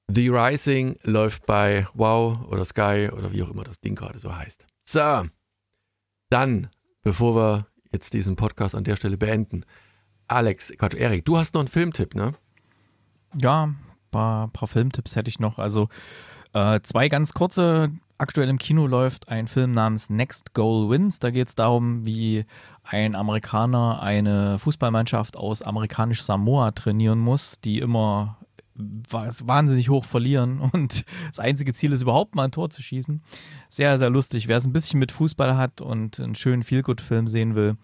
The 0.09 0.29
Rising 0.29 0.99
läuft 1.03 1.47
bei 1.47 1.89
Wow 1.95 2.47
oder 2.49 2.65
Sky 2.65 3.11
oder 3.13 3.33
wie 3.33 3.43
auch 3.43 3.51
immer 3.51 3.65
das 3.65 3.81
Ding 3.81 3.95
gerade 3.95 4.19
so 4.19 4.37
heißt. 4.37 4.67
So, 4.81 5.25
dann, 6.31 6.69
bevor 7.03 7.37
wir 7.37 7.67
jetzt 7.93 8.13
diesen 8.13 8.37
Podcast 8.37 8.75
an 8.75 8.85
der 8.85 8.97
Stelle 8.97 9.17
beenden, 9.17 9.65
Alex, 10.27 10.73
Quatsch, 10.79 10.95
Erik, 10.95 11.25
du 11.25 11.39
hast 11.39 11.55
noch 11.55 11.61
einen 11.61 11.69
Filmtipp, 11.69 12.15
ne? 12.15 12.35
Ja, 13.41 13.65
ein 13.65 13.79
paar, 14.11 14.49
paar 14.49 14.69
Filmtipps 14.69 15.17
hätte 15.17 15.29
ich 15.29 15.39
noch. 15.39 15.59
Also 15.59 15.89
äh, 16.53 16.81
zwei 16.83 17.09
ganz 17.09 17.33
kurze. 17.33 17.91
Aktuell 18.17 18.49
im 18.49 18.59
Kino 18.59 18.87
läuft 18.87 19.29
ein 19.29 19.49
Film 19.49 19.73
namens 19.73 20.09
Next 20.09 20.55
Goal 20.55 20.89
Wins. 20.89 21.19
Da 21.19 21.31
geht 21.31 21.49
es 21.49 21.55
darum, 21.57 22.07
wie 22.07 22.45
ein 22.85 23.17
Amerikaner 23.17 24.01
eine 24.03 24.59
Fußballmannschaft 24.61 25.37
aus 25.37 25.63
amerikanisch 25.63 26.23
Samoa 26.23 26.71
trainieren 26.71 27.19
muss, 27.19 27.61
die 27.65 27.79
immer 27.81 28.39
wa- 28.77 29.29
wahnsinnig 29.45 29.89
hoch 29.89 30.05
verlieren 30.05 30.61
und 30.73 31.05
das 31.27 31.41
einzige 31.41 31.75
Ziel 31.75 31.93
ist 31.93 32.03
überhaupt 32.03 32.35
mal 32.37 32.45
ein 32.45 32.53
Tor 32.53 32.71
zu 32.71 32.83
schießen. 32.83 33.21
Sehr, 33.69 33.99
sehr 33.99 34.11
lustig. 34.11 34.47
Wer 34.47 34.59
es 34.59 34.65
ein 34.65 34.73
bisschen 34.73 35.01
mit 35.01 35.11
Fußball 35.11 35.57
hat 35.57 35.81
und 35.81 36.21
einen 36.21 36.37
schönen 36.37 36.63
Feelgood-Film 36.63 37.27
sehen 37.27 37.57
will, 37.57 37.77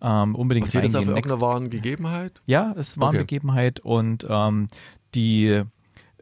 ähm, 0.00 0.34
unbedingt 0.34 0.66
Basiert 0.66 0.84
das 0.84 0.94
auf 0.94 1.00
reingehen. 1.00 1.14
Next 1.14 1.30
irgendeiner 1.32 1.52
wahren 1.52 1.70
Gegebenheit? 1.70 2.40
ja, 2.46 2.72
es 2.76 2.98
war 2.98 3.08
eine 3.10 3.18
Okay. 3.18 3.24
Begebenheit 3.24 3.80
und 3.80 4.26
ähm, 4.28 4.68
die 5.14 5.62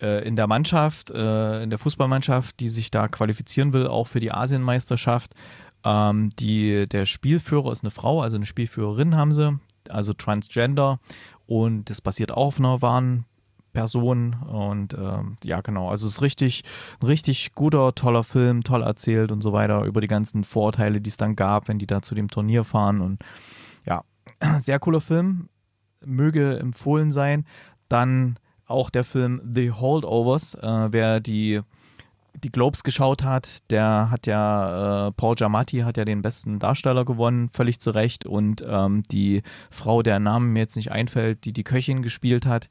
äh, 0.01 0.27
in 0.27 0.37
der 0.37 0.47
Mannschaft, 0.47 1.11
äh, 1.11 1.63
in 1.63 1.71
der 1.71 1.79
Fußballmannschaft, 1.79 2.61
die 2.61 2.69
sich 2.69 2.91
da 2.91 3.09
qualifizieren 3.09 3.73
will, 3.73 3.87
auch 3.87 4.07
für 4.07 4.21
die 4.21 4.33
Asienmeisterschaft, 4.33 5.35
ähm, 5.85 6.31
die, 6.39 6.89
der 6.89 7.07
Spielführer 7.07 7.71
ist 7.71 7.85
eine 7.85 7.91
Frau, 7.91 8.23
also 8.23 8.37
eine 8.37 8.47
Spielführerin 8.47 9.17
haben 9.17 9.33
sie, 9.33 9.59
also 9.89 10.13
Transgender. 10.13 10.99
Und 11.47 11.91
das 11.91 12.01
basiert 12.01 12.33
auch 12.33 12.47
auf 12.47 12.59
einer 12.59 12.81
wahren 12.81 13.27
Person. 13.75 14.35
Und 14.35 14.95
ähm, 14.95 15.37
ja 15.45 15.61
genau, 15.61 15.91
also 15.91 16.07
es 16.07 16.15
ist 16.15 16.23
richtig, 16.23 16.63
ein 17.01 17.07
richtig 17.07 17.55
guter, 17.55 17.95
toller 17.95 18.25
Film, 18.25 18.65
toll 18.65 18.83
erzählt 18.83 19.31
und 19.31 19.43
so 19.43 19.53
weiter 19.53 19.85
über 19.85 20.01
die 20.01 20.07
ganzen 20.07 20.45
Vorurteile, 20.45 21.03
die 21.03 21.11
es 21.11 21.19
dann 21.19 21.37
gab, 21.37 21.69
wenn 21.69 21.79
die 21.79 21.87
da 21.87 22.01
zu 22.01 22.15
dem 22.15 22.29
Turnier 22.29 22.65
fahren. 22.65 23.03
Und 23.03 23.23
ja, 23.85 24.05
sehr 24.59 24.79
cooler 24.79 25.03
Film, 25.03 25.51
möge 26.03 26.59
empfohlen 26.59 27.11
sein. 27.11 27.45
Dann 27.89 28.39
auch 28.67 28.91
der 28.91 29.05
Film 29.05 29.41
The 29.51 29.73
Holdovers. 29.73 30.55
Äh, 30.55 30.93
wer 30.93 31.21
die, 31.21 31.61
die 32.43 32.51
Globes 32.51 32.83
geschaut 32.83 33.23
hat, 33.23 33.71
der 33.71 34.11
hat 34.11 34.27
ja, 34.27 35.09
äh, 35.09 35.13
Paul 35.13 35.35
Giamatti 35.35 35.81
hat 35.81 35.97
ja 35.97 36.05
den 36.05 36.23
besten 36.23 36.59
Darsteller 36.59 37.05
gewonnen, 37.05 37.51
völlig 37.53 37.81
zu 37.81 37.91
Recht. 37.91 38.27
Und 38.27 38.65
ähm, 38.67 39.03
die 39.11 39.43
Frau, 39.71 40.03
der 40.03 40.19
Name 40.19 40.47
mir 40.47 40.61
jetzt 40.61 40.77
nicht 40.77 40.93
einfällt, 40.93 41.45
die 41.45 41.53
die 41.53 41.65
Köchin 41.65 42.03
gespielt 42.03 42.47
hat, 42.47 42.69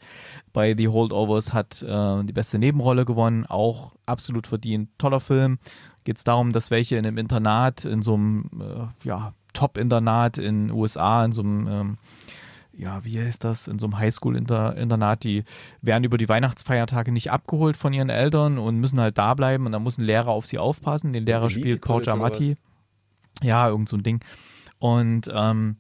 bei 0.52 0.76
The 0.76 0.88
Holdovers 0.88 1.54
hat 1.54 1.82
äh, 1.84 2.24
die 2.24 2.34
beste 2.34 2.60
Nebenrolle 2.60 3.06
gewonnen, 3.06 3.46
auch 3.46 3.94
absolut 4.06 4.48
verdient. 4.48 4.90
Toller 4.98 5.20
Film. 5.20 5.60
Geht 6.04 6.18
es 6.18 6.26
darum, 6.26 6.52
dass 6.52 6.70
welche 6.70 6.98
in 6.98 7.06
einem 7.06 7.18
Internat, 7.18 7.86
in 7.86 8.02
so 8.02 8.16
einem 8.16 8.50
äh, 8.60 9.08
ja, 9.08 9.34
Top-Internat 9.54 10.38
in 10.38 10.68
den 10.68 10.76
USA, 10.76 11.24
in 11.24 11.32
so 11.32 11.42
einem 11.42 11.68
ähm, 11.68 11.98
ja, 12.76 13.06
wie 13.06 13.20
heißt 13.20 13.44
das, 13.44 13.68
in 13.68 13.78
so 13.80 13.86
einem 13.86 13.98
Highschool-Internat, 13.98 15.24
die 15.24 15.44
werden 15.82 16.04
über 16.04 16.18
die 16.18 16.28
Weihnachtsfeiertage 16.28 17.12
nicht 17.12 17.32
abgeholt 17.32 17.78
von 17.78 17.94
ihren 17.94 18.10
Eltern 18.10 18.58
und 18.58 18.80
müssen 18.80 19.00
halt 19.00 19.18
da 19.18 19.34
bleiben 19.36 19.66
und 19.66 19.72
dann 19.72 19.84
muss 19.84 19.98
ein 19.98 20.06
Lehrer 20.06 20.30
auf 20.30 20.46
sie 20.46 20.58
aufpassen. 20.58 21.14
Den 21.14 21.26
Lehrer 21.26 21.50
spielt 21.50 21.82
Paul 21.82 22.02
Giamatti. 22.02 22.58
Ja, 23.42 23.68
irgend 23.70 23.90
so 23.90 23.98
ein 23.98 24.04
Ding. 24.04 24.24
Und 24.80 25.30
ähm, 25.34 25.78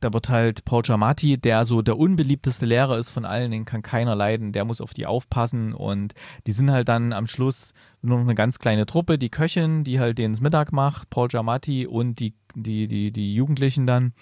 da 0.00 0.12
wird 0.12 0.28
halt 0.28 0.64
Paul 0.64 0.82
Giamatti, 0.82 1.38
der 1.38 1.64
so 1.64 1.82
der 1.82 1.98
unbeliebteste 1.98 2.66
Lehrer 2.66 2.98
ist 2.98 3.10
von 3.10 3.24
allen, 3.24 3.50
den 3.50 3.64
kann 3.64 3.82
keiner 3.82 4.14
leiden, 4.14 4.52
der 4.52 4.64
muss 4.64 4.80
auf 4.80 4.94
die 4.94 5.06
aufpassen 5.06 5.74
und 5.74 6.14
die 6.46 6.52
sind 6.52 6.70
halt 6.70 6.88
dann 6.88 7.12
am 7.12 7.26
Schluss 7.26 7.74
nur 8.00 8.18
noch 8.18 8.24
eine 8.24 8.34
ganz 8.34 8.58
kleine 8.58 8.86
Truppe, 8.86 9.18
die 9.18 9.28
Köchin, 9.28 9.84
die 9.84 10.00
halt 10.00 10.18
den 10.18 10.32
Mittag 10.40 10.72
macht, 10.72 11.10
Paul 11.10 11.28
Giamatti 11.28 11.86
und 11.86 12.18
die, 12.18 12.34
die, 12.54 12.88
die, 12.88 13.12
die 13.12 13.34
Jugendlichen 13.34 13.86
dann 13.86 14.14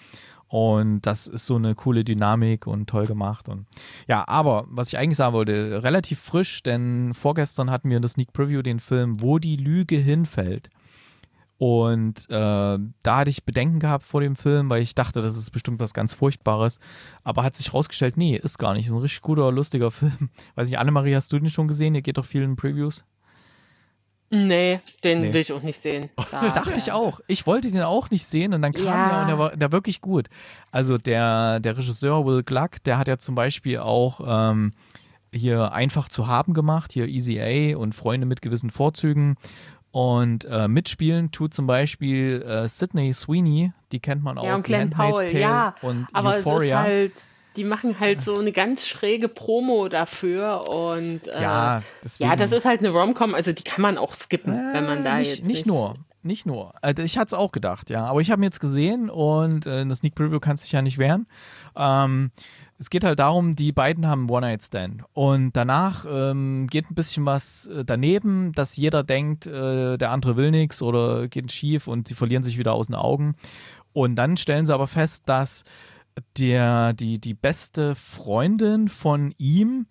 und 0.49 1.01
das 1.01 1.27
ist 1.27 1.45
so 1.45 1.55
eine 1.55 1.75
coole 1.75 2.03
Dynamik 2.03 2.65
und 2.65 2.89
toll 2.89 3.05
gemacht. 3.05 3.47
Und 3.47 3.67
ja, 4.07 4.27
aber 4.27 4.65
was 4.67 4.87
ich 4.87 4.97
eigentlich 4.97 5.17
sagen 5.17 5.33
wollte, 5.33 5.83
relativ 5.83 6.19
frisch, 6.19 6.63
denn 6.63 7.13
vorgestern 7.13 7.69
hatten 7.69 7.89
wir 7.89 7.97
in 7.97 8.01
der 8.01 8.09
Sneak 8.09 8.33
Preview 8.33 8.63
den 8.63 8.79
Film 8.79 9.21
Wo 9.21 9.37
die 9.37 9.57
Lüge 9.57 9.97
hinfällt. 9.97 10.69
Und 11.59 12.27
äh, 12.29 12.79
da 13.03 13.17
hatte 13.17 13.29
ich 13.29 13.43
Bedenken 13.43 13.79
gehabt 13.79 14.05
vor 14.05 14.21
dem 14.21 14.35
Film, 14.35 14.69
weil 14.69 14.81
ich 14.81 14.95
dachte, 14.95 15.21
das 15.21 15.37
ist 15.37 15.51
bestimmt 15.51 15.79
was 15.81 15.93
ganz 15.93 16.13
Furchtbares. 16.13 16.79
Aber 17.23 17.43
hat 17.43 17.53
sich 17.53 17.73
rausgestellt, 17.73 18.17
nee, 18.17 18.35
ist 18.35 18.57
gar 18.57 18.73
nicht. 18.73 18.87
Ist 18.87 18.93
ein 18.93 18.97
richtig 18.97 19.21
guter, 19.21 19.51
lustiger 19.51 19.91
Film. 19.91 20.29
Weiß 20.55 20.67
nicht, 20.67 20.79
Annemarie, 20.79 21.13
hast 21.13 21.31
du 21.31 21.37
den 21.37 21.49
schon 21.49 21.67
gesehen? 21.67 21.93
Ihr 21.93 22.01
geht 22.01 22.17
doch 22.17 22.25
viel 22.25 22.41
in 22.41 22.55
Previews. 22.55 23.03
Nee, 24.31 24.79
den 25.03 25.21
Nee. 25.21 25.33
will 25.33 25.41
ich 25.41 25.51
auch 25.51 25.61
nicht 25.63 25.81
sehen. 25.81 26.09
Da, 26.31 26.49
Dachte 26.49 26.75
ich 26.77 26.91
auch. 26.91 27.19
Ich 27.27 27.47
wollte 27.47 27.71
den 27.71 27.81
auch 27.81 28.09
nicht 28.11 28.25
sehen 28.25 28.53
und 28.53 28.61
dann 28.61 28.73
kam 28.73 28.85
Ja. 28.85 29.09
der 29.09 29.21
und 29.21 29.27
der 29.27 29.37
war 29.39 29.55
der 29.57 29.71
wirklich 29.71 30.01
gut. 30.01 30.27
Also 30.71 30.97
der, 30.97 31.59
der 31.59 31.77
Regisseur 31.77 32.25
Will 32.25 32.43
Gluck, 32.43 32.83
der 32.85 32.97
hat 32.99 33.07
ja 33.07 33.17
zum 33.17 33.33
Beispiel 33.35 33.79
auch 33.79 34.21
ähm, 34.51 34.71
hier 35.33 35.71
einfach 35.73 36.09
zu 36.09 36.27
haben 36.27 36.53
gemacht, 36.53 36.91
hier 36.93 37.07
Easy 37.07 37.39
A 37.41 37.77
und 37.77 37.95
Freunde 37.95 38.25
mit 38.27 38.41
gewissen 38.41 38.69
Vorzügen. 38.69 39.35
Und 39.91 40.45
äh, 40.45 40.67
mitspielen 40.67 41.31
tut 41.31 41.51
zum 41.55 41.65
Beispiel 41.65 42.43
äh, 42.43 42.67
Sydney 42.67 43.11
Sweeney, 43.11 43.71
die 43.91 43.99
kennt 43.99 44.21
man 44.23 44.37
Ja, 44.37 44.53
aus 44.53 44.59
und 44.59 44.67
The 44.67 44.75
Handmaid's 44.75 45.21
Tale 45.23 45.39
ja. 45.39 45.75
und 45.81 46.05
Aber 46.13 46.33
es 46.35 46.41
ist 46.41 46.45
Euphoria. 46.45 46.79
halt, 46.83 47.11
die 47.55 47.63
machen 47.63 47.99
halt 47.99 48.21
so 48.21 48.37
eine 48.37 48.51
ganz 48.51 48.85
schräge 48.85 49.27
Promo 49.27 49.89
dafür 49.89 50.69
und 50.69 51.27
äh, 51.27 51.41
ja, 51.41 51.81
ja, 52.19 52.35
das 52.35 52.51
ist 52.51 52.65
halt 52.65 52.79
eine 52.79 52.89
Romcom, 52.89 53.33
also 53.33 53.51
die 53.51 53.63
kann 53.63 53.81
man 53.81 53.97
auch 53.97 54.13
skippen, 54.13 54.53
wenn 54.73 54.85
man 54.85 55.03
da 55.03 55.15
Äh, 55.15 55.19
nicht, 55.19 55.37
jetzt 55.37 55.45
nicht 55.45 55.65
nur. 55.65 55.95
Nicht 56.21 56.45
nur. 56.45 56.73
Also 56.81 57.01
ich 57.01 57.17
hatte 57.17 57.27
es 57.27 57.33
auch 57.33 57.53
gedacht, 57.53 57.89
ja. 57.89 58.05
Aber 58.05 58.19
ich 58.19 58.29
habe 58.29 58.41
ihn 58.41 58.43
jetzt 58.43 58.59
gesehen 58.59 59.09
und 59.09 59.65
äh, 59.65 59.81
in 59.81 59.87
der 59.87 59.95
Sneak 59.95 60.15
Preview 60.15 60.41
kannst 60.41 60.63
du 60.63 60.65
dich 60.65 60.73
ja 60.73 60.81
nicht 60.81 60.97
wehren. 60.97 61.27
Ähm, 61.77 62.31
es 62.77 62.89
geht 62.89 63.05
halt 63.05 63.19
darum, 63.19 63.55
die 63.55 63.71
beiden 63.71 64.05
haben 64.05 64.21
einen 64.23 64.29
One-Night-Stand. 64.29 65.03
Und 65.13 65.55
danach 65.55 66.05
ähm, 66.09 66.67
geht 66.69 66.91
ein 66.91 66.95
bisschen 66.95 67.25
was 67.25 67.67
äh, 67.67 67.85
daneben, 67.85 68.51
dass 68.51 68.75
jeder 68.75 69.03
denkt, 69.03 69.47
äh, 69.47 69.97
der 69.97 70.11
andere 70.11 70.35
will 70.35 70.51
nichts 70.51 70.81
oder 70.81 71.29
geht 71.29 71.53
schief 71.53 71.87
und 71.87 72.09
sie 72.09 72.15
verlieren 72.15 72.43
sich 72.43 72.57
wieder 72.57 72.73
aus 72.73 72.87
den 72.87 72.95
Augen. 72.95 73.35
Und 73.93 74.15
dann 74.15 74.35
stellen 74.35 74.65
sie 74.65 74.73
aber 74.73 74.87
fest, 74.87 75.23
dass 75.27 75.63
der, 76.37 76.93
die, 76.93 77.19
die 77.19 77.33
beste 77.33 77.95
Freundin 77.95 78.87
von 78.87 79.33
ihm 79.37 79.87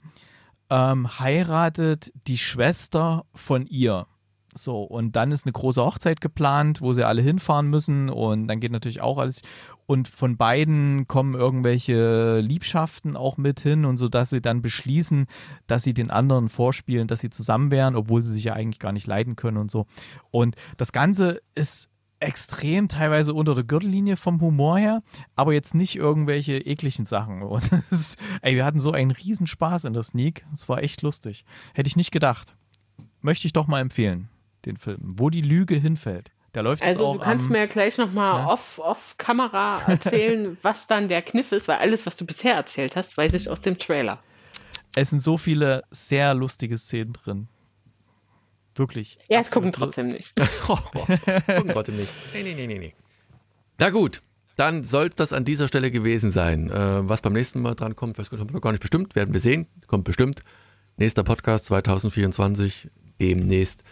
ähm, 0.70 1.18
heiratet 1.18 2.12
die 2.26 2.38
Schwester 2.38 3.24
von 3.34 3.66
ihr. 3.66 4.06
So, 4.54 4.82
und 4.82 5.14
dann 5.14 5.30
ist 5.30 5.46
eine 5.46 5.52
große 5.52 5.82
Hochzeit 5.82 6.20
geplant, 6.20 6.80
wo 6.80 6.92
sie 6.92 7.06
alle 7.06 7.22
hinfahren 7.22 7.68
müssen 7.68 8.08
und 8.10 8.48
dann 8.48 8.60
geht 8.60 8.72
natürlich 8.72 9.00
auch 9.00 9.18
alles. 9.18 9.42
Und 9.86 10.08
von 10.08 10.36
beiden 10.36 11.06
kommen 11.06 11.34
irgendwelche 11.34 12.40
Liebschaften 12.40 13.16
auch 13.16 13.36
mit 13.36 13.60
hin 13.60 13.84
und 13.84 13.96
so, 13.96 14.08
dass 14.08 14.30
sie 14.30 14.40
dann 14.40 14.60
beschließen, 14.60 15.26
dass 15.66 15.82
sie 15.82 15.94
den 15.94 16.10
anderen 16.10 16.48
vorspielen, 16.48 17.08
dass 17.08 17.20
sie 17.20 17.30
zusammen 17.30 17.70
wären, 17.70 17.96
obwohl 17.96 18.22
sie 18.22 18.32
sich 18.32 18.44
ja 18.44 18.54
eigentlich 18.54 18.80
gar 18.80 18.92
nicht 18.92 19.06
leiden 19.06 19.36
können 19.36 19.56
und 19.56 19.70
so. 19.70 19.86
Und 20.30 20.56
das 20.76 20.92
Ganze 20.92 21.40
ist 21.54 21.88
extrem 22.20 22.88
teilweise 22.88 23.32
unter 23.34 23.54
der 23.54 23.64
Gürtellinie 23.64 24.16
vom 24.16 24.40
Humor 24.40 24.78
her, 24.78 25.02
aber 25.36 25.52
jetzt 25.52 25.74
nicht 25.74 25.96
irgendwelche 25.96 26.58
ekligen 26.58 27.04
Sachen. 27.04 27.42
Und 27.44 27.70
ist, 27.90 28.18
ey, 28.42 28.56
wir 28.56 28.64
hatten 28.64 28.80
so 28.80 28.92
einen 28.92 29.10
Riesenspaß 29.10 29.84
in 29.84 29.92
der 29.92 30.02
Sneak. 30.02 30.44
Es 30.52 30.68
war 30.68 30.82
echt 30.82 31.02
lustig. 31.02 31.44
Hätte 31.74 31.88
ich 31.88 31.96
nicht 31.96 32.10
gedacht. 32.10 32.56
Möchte 33.20 33.46
ich 33.46 33.52
doch 33.52 33.66
mal 33.66 33.80
empfehlen 33.80 34.28
den 34.64 34.76
Film. 34.76 34.98
Wo 35.02 35.30
die 35.30 35.40
Lüge 35.40 35.76
hinfällt. 35.76 36.30
Der 36.54 36.62
läuft 36.62 36.82
also 36.82 36.98
jetzt 36.98 37.06
auch 37.06 37.12
du 37.14 37.18
kannst 37.20 37.44
am, 37.46 37.52
mir 37.52 37.58
ja 37.58 37.66
gleich 37.66 37.98
nochmal 37.98 38.42
Ja. 38.42 38.48
off, 38.48 38.78
off 38.78 39.14
Kamera 39.18 39.80
erzählen, 39.86 40.56
was 40.62 40.86
dann 40.86 41.08
der 41.08 41.22
Kniff 41.22 41.52
ist, 41.52 41.68
weil 41.68 41.78
alles, 41.78 42.06
was 42.06 42.16
du 42.16 42.24
bisher 42.24 42.54
erzählt 42.54 42.96
hast, 42.96 43.16
weiß 43.16 43.34
ich 43.34 43.48
aus 43.48 43.60
dem 43.60 43.78
Trailer. 43.78 44.18
Es 44.96 45.10
sind 45.10 45.20
so 45.20 45.36
viele 45.36 45.84
sehr 45.90 46.34
lustige 46.34 46.78
Szenen 46.78 47.12
drin. 47.12 47.48
Wirklich. 48.78 49.18
Ja, 49.28 49.40
es 49.40 49.50
gucken 49.50 49.72
trotzdem 49.72 50.08
nicht. 50.08 50.34
Gucken 50.66 51.70
trotzdem 51.72 51.96
nicht. 51.96 52.10
Nee, 52.34 52.42
nee, 52.42 52.54
nee, 52.54 52.66
nee, 52.66 52.78
nee. 52.78 52.94
Na 53.78 53.90
gut, 53.90 54.22
dann 54.56 54.84
soll 54.84 55.10
das 55.10 55.32
an 55.32 55.44
dieser 55.44 55.68
Stelle 55.68 55.90
gewesen 55.90 56.30
sein. 56.30 56.70
Äh, 56.70 57.08
was 57.08 57.22
beim 57.22 57.32
nächsten 57.32 57.62
Mal 57.62 57.74
dran 57.74 57.96
kommt, 57.96 58.18
weiß 58.18 58.30
Gott, 58.30 58.52
noch 58.52 58.60
gar 58.60 58.72
nicht 58.72 58.80
bestimmt, 58.80 59.14
werden 59.14 59.32
wir 59.32 59.40
sehen. 59.40 59.66
Kommt 59.86 60.04
bestimmt. 60.04 60.42
Nächster 60.96 61.22
Podcast 61.22 61.66
2024, 61.66 62.90
demnächst 63.20 63.84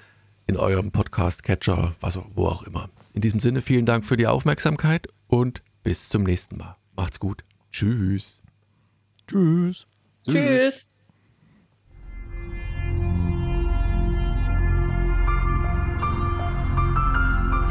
in 0.48 0.56
eurem 0.56 0.90
Podcast-Catcher, 0.90 1.94
was 2.00 2.16
auch, 2.16 2.26
wo 2.34 2.46
auch 2.48 2.62
immer. 2.64 2.90
In 3.14 3.20
diesem 3.20 3.40
Sinne, 3.40 3.62
vielen 3.62 3.86
Dank 3.86 4.04
für 4.04 4.16
die 4.16 4.26
Aufmerksamkeit 4.26 5.08
und 5.28 5.62
bis 5.82 6.08
zum 6.08 6.24
nächsten 6.24 6.56
Mal. 6.56 6.76
Macht's 6.96 7.20
gut. 7.20 7.44
Tschüss. 7.70 8.42
Tschüss. 9.28 9.86
Tschüss. 10.24 10.26
www.fortsetzung 10.26 10.95